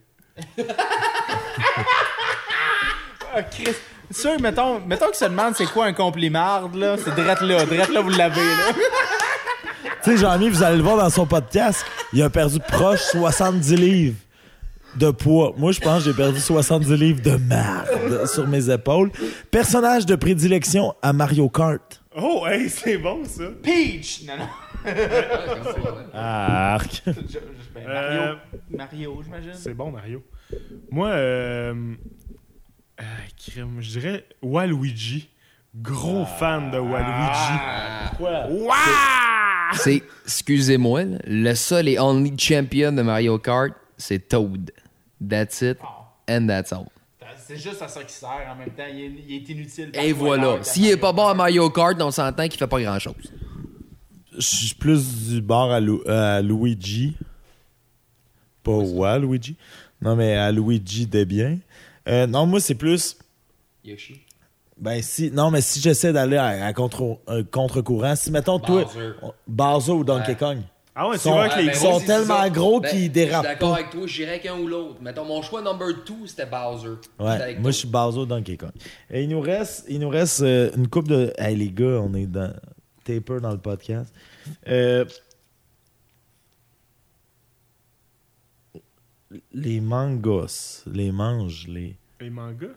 [3.37, 3.75] Ah, Chris.
[4.11, 6.97] Sûr, mettons, mettons qu'il se demande c'est quoi un complimarde, là?
[7.03, 7.65] C'est drette là.
[7.65, 8.73] Drette là, vous l'avez, là.
[10.05, 13.75] Tu sais, Jean-Mi, vous allez le voir dans son podcast, il a perdu proche 70
[13.77, 14.17] livres
[14.97, 15.55] de poids.
[15.57, 19.11] Moi, je pense que j'ai perdu 70 livres de merde sur mes épaules.
[19.51, 22.03] Personnage de prédilection à Mario Kart.
[22.17, 23.45] Oh, hey, c'est bon ça.
[23.63, 24.23] Peach!
[24.27, 24.49] Non, non.
[26.13, 27.03] Arc.
[27.07, 27.39] Je- je-
[27.75, 28.21] ben, Mario.
[28.21, 28.35] Euh,
[28.71, 29.51] Mario, j'imagine.
[29.55, 30.23] C'est bon, Mario.
[30.91, 31.95] Moi, euh,
[33.01, 33.05] euh,
[33.37, 35.29] crime, je dirais Waluigi.
[35.77, 37.59] Gros fan de Waluigi.
[38.17, 38.75] Quoi?
[39.73, 44.71] C'est, excusez-moi, le seul et only champion de Mario Kart, c'est Toad.
[45.21, 45.79] That's it,
[46.29, 46.87] and that's all.
[47.47, 48.85] C'est juste à ça qu'il sert en même temps.
[48.91, 49.91] Il est, il est inutile.
[49.95, 50.63] Et voilà.
[50.63, 53.15] S'il est pas bon à Mario Kart, on s'entend qu'il fait pas grand-chose.
[54.33, 57.17] Je suis plus du bord à, Lu- à Luigi.
[58.63, 59.57] Pas Waluigi.
[60.01, 61.59] Non, mais à Luigi Desbiens.
[62.09, 63.17] Euh, non, moi, c'est plus.
[63.85, 64.21] Yoshi.
[64.79, 65.31] Ben, si.
[65.31, 68.85] Non, mais si j'essaie d'aller à, à contre, euh, contre-courant, si mettons, toi.
[68.85, 69.11] Bowser.
[69.47, 70.37] Bowser ou Donkey Ouais.
[70.37, 70.59] Kong.
[70.97, 71.99] Ah ouais, c'est sont- vrai que les ben, gros.
[71.99, 72.51] sont tellement ça.
[72.51, 75.03] gros Ben, qu'ils dérapent Je suis d'accord avec toi, j'irais qu'un ou l'autre.
[75.03, 76.89] Mettons, mon choix number 2, c'était Bowser.
[77.19, 77.71] Ouais, moi toi.
[77.71, 78.71] je suis Bowser Donkey Kong.
[79.11, 81.33] Et il nous reste, il nous reste euh, une coupe de.
[81.37, 82.53] Hey les gars, on est dans
[83.03, 84.15] taper dans le podcast.
[84.69, 85.05] Euh,
[89.53, 91.97] les mangas, les manges, les.
[92.21, 92.69] Les mangas?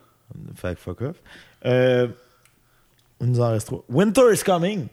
[0.55, 1.21] Fait que fuck off.
[1.65, 2.07] Euh,
[3.21, 3.83] il nous en reste trois.
[3.89, 4.87] Winter is coming,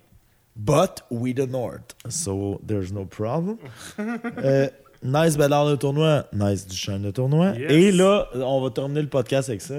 [0.56, 3.58] but we the north, so there's no problem.
[3.98, 4.68] Euh,
[5.02, 7.54] nice Bellard de tournoi, nice Duchesne de tournoi.
[7.58, 7.70] Yes.
[7.72, 9.74] Et là, on va terminer le podcast avec ça.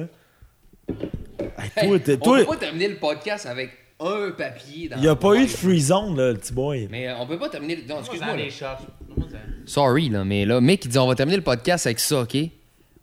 [1.78, 5.08] Hey, toi, on toi, peut pas terminer le podcast avec un papier dans il n'y
[5.08, 6.88] a pas eu de free zone, là, le petit boy.
[6.92, 7.78] Mais euh, on peut pas terminer.
[7.88, 8.36] Non, Moi, excuse-moi.
[8.36, 8.78] là.
[9.66, 12.38] Sorry, là, mais là, mec, il dit on va terminer le podcast avec ça, OK?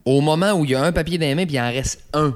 [0.05, 2.05] Au moment où il y a un papier dans les mains, puis il en reste
[2.12, 2.34] un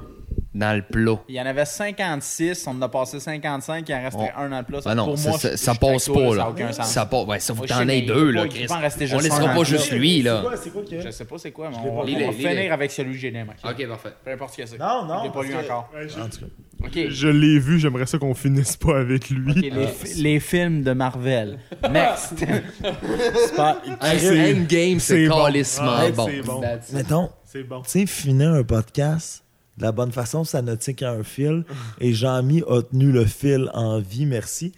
[0.53, 1.19] dans le plat.
[1.29, 4.57] Il y en avait 56, on en a passé 55, il en restait un dans
[4.59, 4.79] le plat.
[4.85, 6.29] Ah non, Pour ça, moi, ça, je- ça passe pas, là.
[6.29, 6.87] Ça n'a aucun sens.
[6.89, 7.25] Ça passe.
[7.27, 8.65] Ouais, ça faut Moi, que je t'en deux, là, Chris.
[9.13, 10.41] On laissera pas juste lui, C'est là.
[10.41, 13.17] quoi, c'est quoi Je sais pas c'est quoi, mais on, va finir avec celui que
[13.17, 13.71] j'ai ok?
[13.71, 14.09] Ok, parfait.
[14.23, 14.79] Peu importe ce que c'est.
[14.79, 15.19] Non, non.
[15.19, 15.89] Je l'ai pas lu encore.
[16.07, 16.45] Je- En tout cas.
[16.85, 17.09] Ok.
[17.09, 19.51] Je l'ai vu, j'aimerais ça qu'on finisse pas avec lui.
[19.51, 21.57] Ok, les, fi- les films de Marvel.
[21.91, 22.35] Next.
[22.37, 23.81] C'est pas.
[24.01, 25.43] Endgame, c'est c'est bon.
[25.45, 26.27] calissement Ah, bon.
[26.27, 26.61] c'est bon.
[26.93, 27.81] Mettons, C'est bon.
[27.81, 29.43] tu sais, finir un podcast
[29.77, 31.63] de la bonne façon, ça ne tient qu'à un fil.
[31.99, 34.73] Et Jean-Mi a tenu le fil en vie, merci.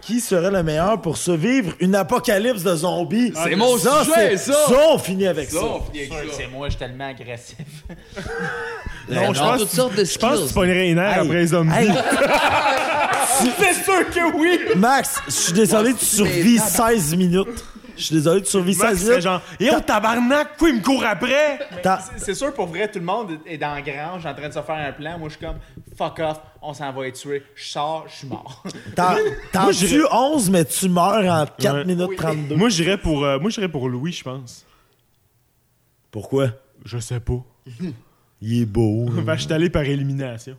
[0.00, 3.32] Qui serait le meilleur pour survivre une apocalypse de zombies?
[3.44, 4.54] C'est mon sujet, c'est- ça!
[4.68, 5.60] Ça, on finit avec ça.
[6.32, 7.58] C'est moi, je suis tellement agressif.
[9.08, 10.54] Non, je pense, toutes sortes de je pense que tu skills.
[10.54, 11.70] pognerais nerfs Hey, après les zombies.
[13.58, 14.58] C'est sûr que oui!
[14.76, 17.64] Max, je suis désolé, tu survis 16 minutes.
[17.96, 19.22] Je suis désolé, tu survis Max 16 serait minutes.
[19.24, 21.58] genre, et oh tabarnak, quoi, il me court après?
[22.16, 24.60] C'est sûr, pour vrai, tout le monde est dans la grange en train de se
[24.62, 25.18] faire un plan.
[25.18, 25.56] Moi, je suis comme,
[25.96, 27.42] fuck off, on s'en va être tué.
[27.54, 28.62] Je sors, je suis mort.
[29.52, 31.84] T'en tues 11, mais tu meurs en 4 Ouais.
[31.84, 32.16] minutes Oui.
[32.16, 32.56] 32.
[32.56, 34.64] Moi, j'irais pour, euh, moi, j'irais pour Louis, je pense.
[36.10, 36.48] Pourquoi?
[36.84, 37.42] Je sais pas.
[38.40, 39.06] Il est beau.
[39.10, 40.56] Va je suis allé par élimination.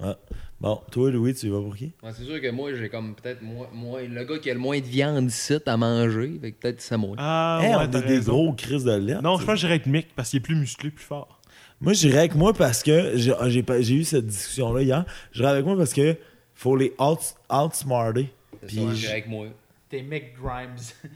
[0.00, 0.14] Ouais.
[0.60, 1.92] Bon, toi, Louis, tu vas pour qui?
[2.02, 4.60] Ouais, c'est sûr que moi, j'ai comme peut-être moi, moi, le gars qui a le
[4.60, 6.38] moins de viande ici à manger.
[6.40, 7.16] Fait que peut-être c'est moi.
[7.18, 8.32] Ah, Hey, ouais, on est t'as des raison.
[8.32, 9.22] gros crises de lettres.
[9.22, 11.40] Non, je pense que j'irais avec Mick parce qu'il est plus musclé, plus fort.
[11.80, 13.32] Moi, j'irais avec moi parce que j'ai
[13.80, 15.04] j'ai eu cette discussion-là hier.
[15.32, 16.14] J'irais avec moi parce que
[16.54, 18.28] faut les out, outsmarter.
[18.60, 19.46] C'est Puis j'irais avec moi.
[19.88, 20.76] T'es Mick Grimes.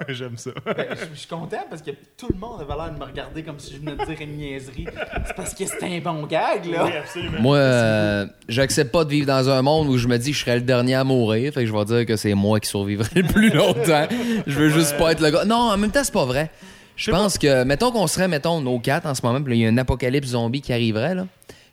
[0.08, 0.50] J'aime ça.
[0.64, 3.58] Ben, je suis content parce que tout le monde avait l'air de me regarder comme
[3.58, 4.86] si je venais de dire une niaiserie.
[5.26, 6.88] C'est parce que c'était un bon gag, là.
[7.00, 7.40] absolument.
[7.40, 10.42] Moi, euh, j'accepte pas de vivre dans un monde où je me dis que je
[10.44, 11.52] serais le dernier à mourir.
[11.52, 14.06] Fait que je vais dire que c'est moi qui survivrai le plus longtemps.
[14.46, 15.44] Je veux juste pas être le gars.
[15.44, 16.50] Non, en même temps, c'est pas vrai.
[16.96, 19.68] Je pense que, mettons qu'on serait, mettons, nos quatre en ce moment, il y a
[19.68, 21.26] un apocalypse zombie qui arriverait, là.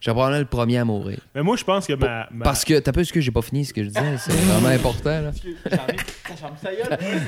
[0.07, 1.17] Je serais probablement le premier à mourir.
[1.35, 2.29] Mais moi, je pense que ma.
[2.31, 4.31] ma- Parce que, t'as peu ce que j'ai pas fini ce que je disais, c'est
[4.47, 5.31] vraiment important, là.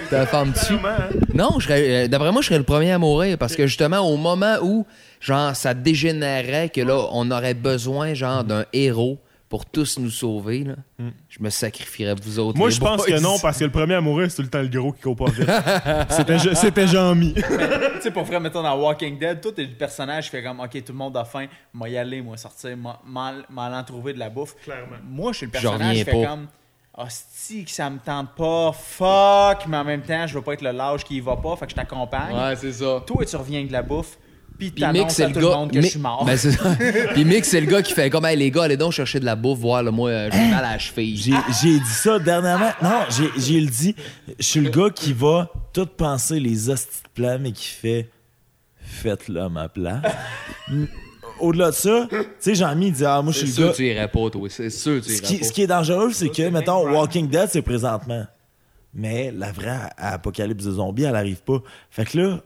[0.09, 0.75] Ta femme dessus.
[0.75, 1.09] Hein?
[1.33, 4.56] Non, euh, d'après moi, je serais le premier à mourir parce que justement, au moment
[4.61, 4.85] où,
[5.19, 9.19] genre, ça dégénérait, que là, on aurait besoin, genre, d'un héros
[9.50, 10.76] pour tous nous sauver, là,
[11.28, 12.58] je me sacrifierais vous autres.
[12.58, 14.61] Moi, je pense que non, parce que le premier à mourir, c'est tout le temps
[14.61, 15.50] le gros qui court pas vite.
[16.10, 17.34] C'était Je- C'était Jean-Mi.
[17.34, 17.42] tu
[18.02, 20.72] sais, pour vrai, mettons dans Walking Dead, toi, t'es le personnage qui fait comme, ok,
[20.84, 24.14] tout le monde a faim, moi y aller, moi sortir, moi m'en m'en en trouver
[24.14, 24.56] de la bouffe.
[24.64, 24.98] Clairement.
[25.03, 26.28] Moi, je suis le personnage qui fait pas.
[26.28, 26.48] comme,
[26.95, 30.61] hostie, que ça me tente pas, fuck, mais en même temps, je veux pas être
[30.61, 32.36] le lâche qui y va pas, fait que je t'accompagne.
[32.36, 33.02] Ouais, c'est ça.
[33.08, 34.18] Toi, tu reviens avec de la bouffe,
[34.71, 35.55] puis Mick, c'est le gars.
[35.55, 36.25] monde que Mick- je suis mort.
[36.25, 36.38] Ben.
[37.13, 39.25] Puis Mick, c'est le gars qui fait comme, hey, les gars, allez donc chercher de
[39.25, 41.15] la bouffe, voir, là, moi, euh, j'ai mal à la cheville.
[41.61, 42.71] J'ai dit ça dernièrement.
[42.83, 43.01] Non,
[43.38, 43.95] j'ai le dit.
[44.38, 48.09] Je suis le gars qui va tout penser les hosties de plans, mais qui fait
[48.81, 50.01] faites-le à ma place.
[51.39, 53.71] Au-delà de ça, tu sais, Jean-Mi il dit Ah, moi, je suis sûr le que
[53.71, 53.77] gars.
[53.77, 54.47] tu irais pas, toi.
[54.49, 55.45] C'est sûr que tu Ce irais qui, pas.
[55.45, 56.91] ce qui est dangereux, c'est que, mettons.
[56.91, 58.25] Walking Dead, c'est présentement.
[58.93, 61.59] Mais la vraie apocalypse de zombies, elle arrive pas.
[61.91, 62.39] Fait que là,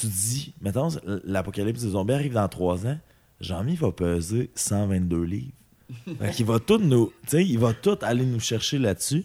[0.00, 0.88] tu te dis, mettons,
[1.24, 2.98] l'apocalypse de zombies arrive dans trois ans.
[3.40, 5.52] Jean-Mi va peser 122 livres.
[6.20, 7.12] Fait qu'il va tout nous.
[7.22, 9.24] Tu sais, il va tout aller nous chercher là-dessus.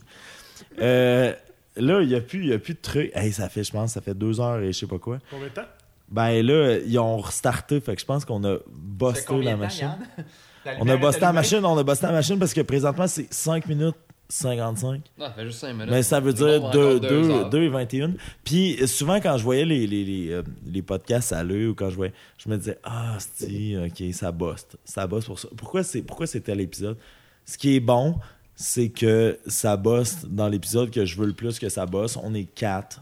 [0.81, 1.33] Euh,
[1.75, 3.11] là, il n'y a, plus- il y a plus de trucs.
[3.15, 5.19] Hey, ça fait, je pense, ça fait deux heures et je sais pas quoi.
[5.29, 5.65] Combien de temps?
[6.09, 7.79] Ben là, ils ont restarté.
[7.81, 9.87] Fait que je pense qu'on a busté combien la temps, machine.
[10.17, 10.25] Yann?
[10.65, 13.31] La On a busté la machine, on a busté la machine parce que présentement, c'est
[13.31, 13.95] 5 minutes
[14.29, 15.01] 55.
[15.17, 15.89] Non, ça fait juste 5 minutes.
[15.91, 17.49] Mais ça veut dire bon, 2, encore deux heures.
[17.49, 18.13] 2, et 21.
[18.43, 21.89] Puis souvent, quand je voyais les, les, les, euh, les podcasts à l'œil ou quand
[21.89, 24.65] je voyais, je me disais, ah, c'est ok, ça bosse.
[24.83, 25.47] Ça bosse pour ça.
[25.55, 26.97] Pourquoi c'est pourquoi c'était l'épisode?
[27.45, 28.15] Ce qui est bon,
[28.55, 32.17] c'est que ça bosse dans l'épisode que je veux le plus que ça bosse.
[32.21, 33.01] On est quatre.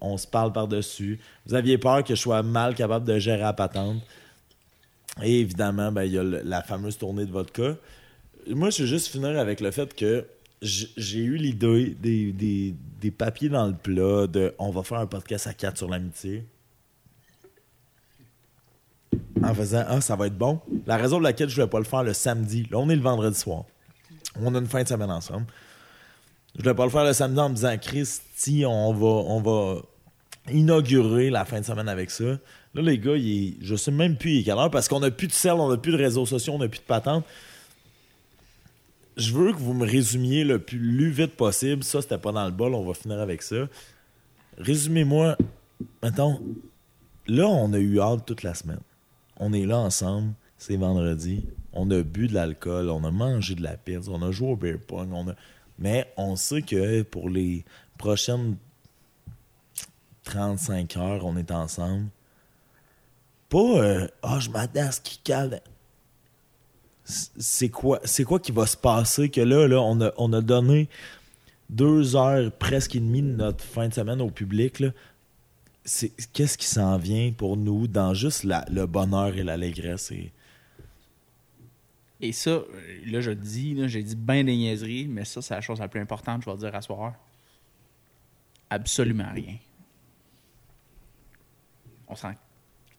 [0.00, 1.18] On se parle par-dessus.
[1.46, 4.02] Vous aviez peur que je sois mal capable de gérer la patente.
[5.22, 7.76] Et évidemment, ben, il y a le- la fameuse tournée de vodka.
[8.48, 10.24] Moi, je veux juste finir avec le fait que
[10.62, 15.06] j'ai eu l'idée des, des, des papiers dans le plat de on va faire un
[15.06, 16.44] podcast à quatre sur l'amitié.
[19.42, 20.60] En faisant Ah, ça va être bon.
[20.86, 22.96] La raison pour laquelle je ne voulais pas le faire le samedi, là, on est
[22.96, 23.64] le vendredi soir.
[24.40, 25.46] On a une fin de semaine ensemble.
[26.56, 29.82] Je voulais pas le faire le samedi en me disant Christy, on va, on va
[30.50, 32.24] inaugurer la fin de semaine avec ça.
[32.74, 35.10] Là, les gars, est- je sais même plus il est quelle heure parce qu'on n'a
[35.10, 37.24] plus de sel, on n'a plus de réseaux sociaux, on n'a plus de patente.
[39.16, 41.84] Je veux que vous me résumiez le plus vite possible.
[41.84, 43.68] Ça, c'était pas dans le bol, on va finir avec ça.
[44.58, 45.36] Résumez-moi,
[46.02, 46.40] mettons,
[47.26, 48.80] là, on a eu hâte toute la semaine.
[49.36, 51.44] On est là ensemble, c'est vendredi.
[51.72, 54.56] On a bu de l'alcool, on a mangé de la pizza, on a joué au
[54.56, 55.34] beer pong, on a...
[55.78, 57.64] mais on sait que pour les
[57.98, 58.56] prochaines
[60.24, 62.08] 35 heures, on est ensemble.
[63.48, 65.60] Pas, euh, ah, je m'attends à ce qu'il cale.
[67.04, 70.40] C'est quoi, c'est quoi qui va se passer que là, là on, a, on a
[70.40, 70.88] donné
[71.68, 74.80] deux heures presque et demie de notre fin de semaine au public.
[74.80, 74.90] là.
[75.84, 80.12] C'est, qu'est-ce qui s'en vient pour nous dans juste la- le bonheur et l'allégresse?
[80.12, 80.30] Et...
[82.20, 82.60] Et ça,
[83.06, 85.88] là, je dis, là, j'ai dit ben des niaiseries, mais ça, c'est la chose la
[85.88, 87.14] plus importante, je vais dire à soir.
[88.70, 89.56] Absolument rien.
[92.06, 92.32] On s'en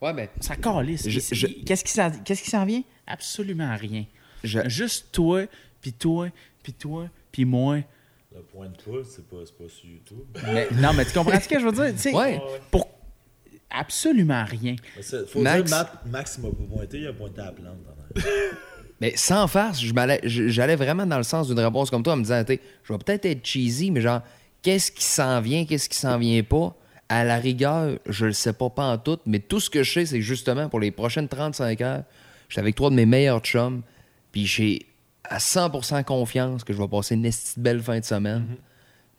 [0.04, 1.08] Ouais, ben, s'en calisse.
[1.08, 1.84] Je- Qu'est-ce
[2.44, 2.84] qui s'en vient?
[3.08, 4.06] Absolument rien.
[4.44, 5.44] je- Juste toi,
[5.82, 6.28] puis toi,
[6.62, 7.78] puis toi, puis moi.
[8.36, 10.26] Le point de poule, c'est pas, c'est pas sur YouTube.
[10.54, 12.16] Mais- non, mais tu comprends ce que je veux dire?
[12.16, 12.42] Ouais.
[12.72, 12.90] Pour
[13.70, 14.76] absolument rien.
[15.28, 17.78] Faut Max- dire, Max m'a pas pointé, il a pointé à la plante.
[19.02, 19.82] Mais sans farce,
[20.26, 23.26] j'allais vraiment dans le sens d'une réponse comme toi en me disant, je vais peut-être
[23.26, 24.22] être cheesy, mais genre,
[24.62, 26.76] qu'est-ce qui s'en vient, qu'est-ce qui s'en vient pas?
[27.10, 29.92] À la rigueur, je le sais pas, pas en tout, mais tout ce que je
[29.94, 32.04] sais, c'est que justement, pour les prochaines 35 heures,
[32.48, 33.82] je suis avec trois de mes meilleurs chums,
[34.32, 34.86] puis j'ai
[35.26, 38.46] à 100% confiance que je vais passer une belle fin de semaine.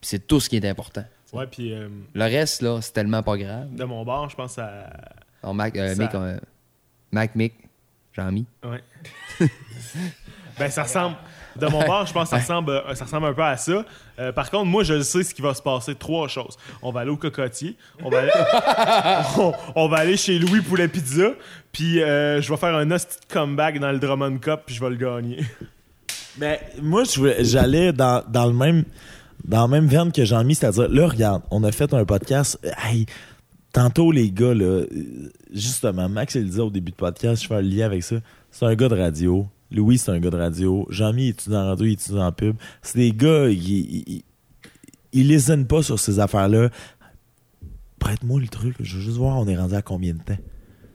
[0.01, 1.05] Puis c'est tout ce qui est important.
[1.33, 3.75] Ouais, puis euh, Le reste, là, c'est tellement pas grave.
[3.75, 4.91] de mon bord, je pense à.
[5.53, 6.39] Mac, euh, Ça- Mick, euh,
[7.13, 7.55] Mac, Mick,
[8.13, 8.47] Jean-Mi.
[8.65, 8.83] Ouais.
[10.59, 11.17] ben, ça ressemble.
[11.57, 13.85] De mon bord, je pense que ça ressemble, euh, ça ressemble un peu à ça.
[14.19, 15.95] Euh, par contre, moi, je sais ce qui va se passer.
[15.95, 16.57] Trois choses.
[16.83, 17.77] On va aller au cocotier.
[18.03, 18.31] On va aller,
[19.39, 21.31] on, on va aller chez Louis Poulet Pizza.
[21.73, 24.61] Puis euh, je vais faire un hostie comeback dans le Drummond Cup.
[24.67, 25.45] Puis je vais le gagner.
[26.39, 27.05] Mais moi,
[27.41, 28.85] j'allais dans, dans le même
[29.45, 32.59] dans la même veine que Jean-Mi, c'est-à-dire, là, regarde, on a fait un podcast.
[32.83, 33.07] Hey,
[33.73, 34.85] tantôt, les gars, là,
[35.53, 38.17] justement, Max, il le disait au début de podcast, je fais un lien avec ça.
[38.51, 39.47] C'est un gars de radio.
[39.75, 40.87] Louis, c'est un gars de radio.
[40.91, 42.57] Jean-Mi, étudie en radio, il étudie en pub.
[42.83, 44.23] C'est des gars, ils-
[45.13, 46.71] ils lésinent pas sur ces affaires-là.
[47.99, 50.39] Prête-moi le truc, je veux juste voir, on est rendu à combien de temps.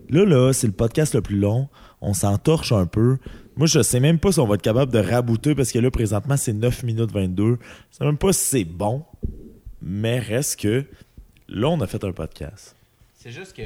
[0.10, 1.68] Là, là, c'est le podcast le plus long.
[2.02, 3.18] On s'entorche un peu.
[3.56, 5.92] Moi, je sais même pas si on va être capable de rabouter parce que là,
[5.92, 7.58] présentement, c'est 9 minutes 22.
[7.92, 9.04] Je sais même pas si c'est bon.
[9.82, 10.86] Mais reste que
[11.48, 12.76] là, on a fait un podcast.
[13.16, 13.64] C'est juste que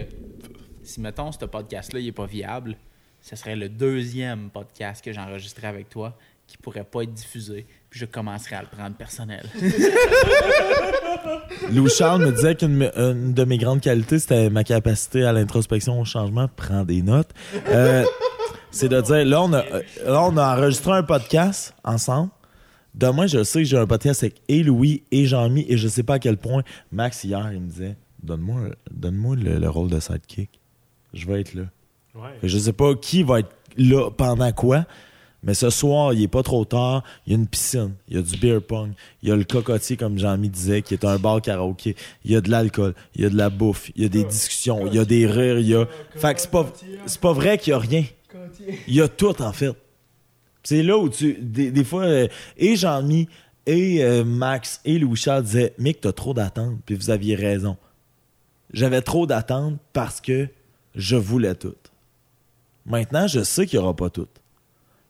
[0.84, 2.76] si, mettons, ce podcast-là, il est pas viable,
[3.24, 8.02] ce serait le deuxième podcast que j'enregistrais avec toi qui pourrait pas être diffusé, puis
[8.02, 9.46] je commencerais à le prendre personnel.
[11.72, 16.06] Louis Charles me disait qu'une de mes grandes qualités, c'était ma capacité à l'introspection, au
[16.06, 17.30] changement, prendre des notes.
[17.70, 18.04] Euh,
[18.72, 19.64] c'est de dire, là on, a,
[20.06, 22.30] là, on a enregistré un podcast ensemble.
[22.94, 26.04] Demain, je sais que j'ai un podcast avec et Louis et Jean-Mi, et je sais
[26.04, 26.64] pas à quel point.
[26.92, 30.60] Max, hier, il me disait, donne-moi donne le, le rôle de sidekick.
[31.14, 31.64] Je vais être là.
[32.44, 34.86] Je sais pas qui va être là pendant quoi,
[35.44, 37.04] mais ce soir, il est pas trop tard.
[37.26, 39.44] Il y a une piscine, il y a du beer pong, il y a le
[39.44, 41.96] cocotier, comme Jean-Mi disait, qui est un bar karaoké.
[42.24, 44.24] Il y a de l'alcool, il y a de la bouffe, il y a des
[44.24, 45.86] discussions, il y a des rires, il y a.
[46.16, 48.06] Fait c'est pas, vrai qu'il y a rien.
[48.88, 49.76] Il y a tout, en fait.
[50.64, 51.34] C'est là où tu.
[51.42, 52.28] Des, fois, euh,
[52.58, 53.28] et Jean-Mi,
[53.66, 57.76] et euh, Max, et Louis-Charles disaient Mick, t'as trop d'attentes, puis vous aviez raison.
[58.72, 60.48] J'avais trop d'attentes parce que
[60.96, 61.76] je voulais tout.
[62.86, 64.28] Maintenant, je sais qu'il n'y aura pas tout.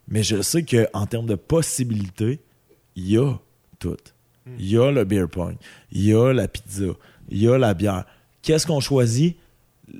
[0.07, 2.39] Mais je sais qu'en termes de possibilités,
[2.95, 3.33] il y a
[3.79, 3.97] tout.
[4.59, 5.55] Il y a le beer pong,
[5.93, 6.83] il y a la pizza,
[7.29, 8.03] il y a la bière.
[8.41, 9.37] Qu'est-ce qu'on choisit?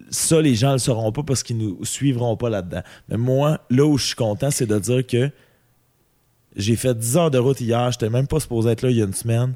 [0.09, 2.81] Ça, les gens ne le sauront pas parce qu'ils nous suivront pas là-dedans.
[3.07, 5.29] Mais moi, là où je suis content, c'est de dire que
[6.55, 7.89] j'ai fait 10 heures de route hier.
[7.91, 9.53] J'étais même pas supposé être là il y a une semaine.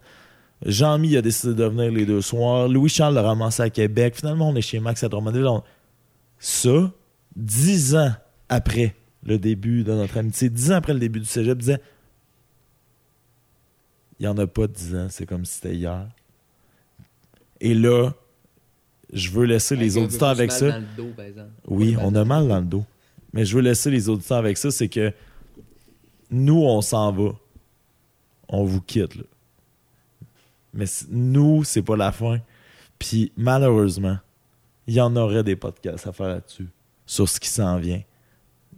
[0.65, 2.67] Jean-Mi a décidé de venir les deux soirs.
[2.67, 4.15] Louis-Charles l'a ramassé à Québec.
[4.15, 5.45] Finalement, on est chez Max à Drummondville.
[5.47, 5.63] On-
[6.39, 6.91] Ça,
[7.37, 8.11] 10 ans
[8.49, 11.81] après le début de notre amitié, 10 ans après le début du cégep, je disais
[14.19, 16.07] il n'y en a pas 10 ans, c'est comme si c'était hier.
[17.59, 18.11] Et là,
[19.13, 20.79] je veux laisser les auditeurs avec ça.
[21.67, 22.85] Oui, on a mal dans le dos.
[23.33, 25.13] Mais je veux laisser les auditeurs avec ça, c'est que
[26.31, 27.31] nous, on s'en va.
[28.49, 29.23] On vous quitte, là.
[30.73, 32.39] Mais nous, c'est pas la fin.
[32.99, 34.17] Puis malheureusement,
[34.87, 36.67] il y en aurait des podcasts à faire là-dessus,
[37.07, 38.01] sur ce qui s'en vient.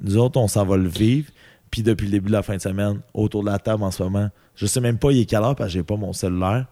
[0.01, 1.29] Nous autres, on s'en va le vivre.
[1.69, 4.01] Puis depuis le début de la fin de semaine, autour de la table en ce
[4.01, 6.65] moment, je sais même pas il est quelle heure parce que j'ai pas mon cellulaire.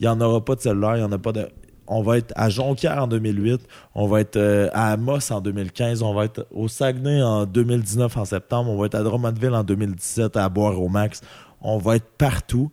[0.00, 1.48] Il y en aura pas de cellulaire, il en a pas de.
[1.86, 3.60] On va être à Jonquière en 2008,
[3.94, 8.16] on va être euh, à Amos en 2015, on va être au Saguenay en 2019
[8.16, 11.20] en septembre, on va être à Drummondville en 2017 à Boire au Max.
[11.60, 12.72] On va être partout,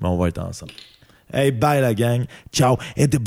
[0.00, 0.72] mais on va être ensemble.
[1.32, 2.24] Hey, bye la gang.
[2.52, 2.76] Ciao.
[2.96, 3.18] Et de-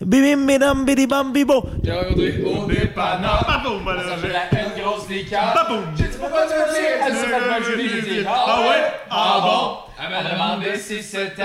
[0.00, 1.64] Bibi, bidam, bidi, bam, bibo.
[1.64, 3.44] au dépanneur.
[3.46, 5.06] Baboum, Ça fait la une grosse.
[5.08, 5.84] Baboum.
[5.96, 6.90] J'ai dit pourquoi tu veux dire?
[7.06, 7.88] Elle s'est fait Julie.
[7.88, 8.92] J'ai dit Ah ouais?
[9.10, 9.78] Ah bon?
[10.00, 11.42] Elle m'a demandé si c'était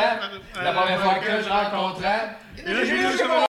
[0.63, 2.37] la première fois que je rencontrais.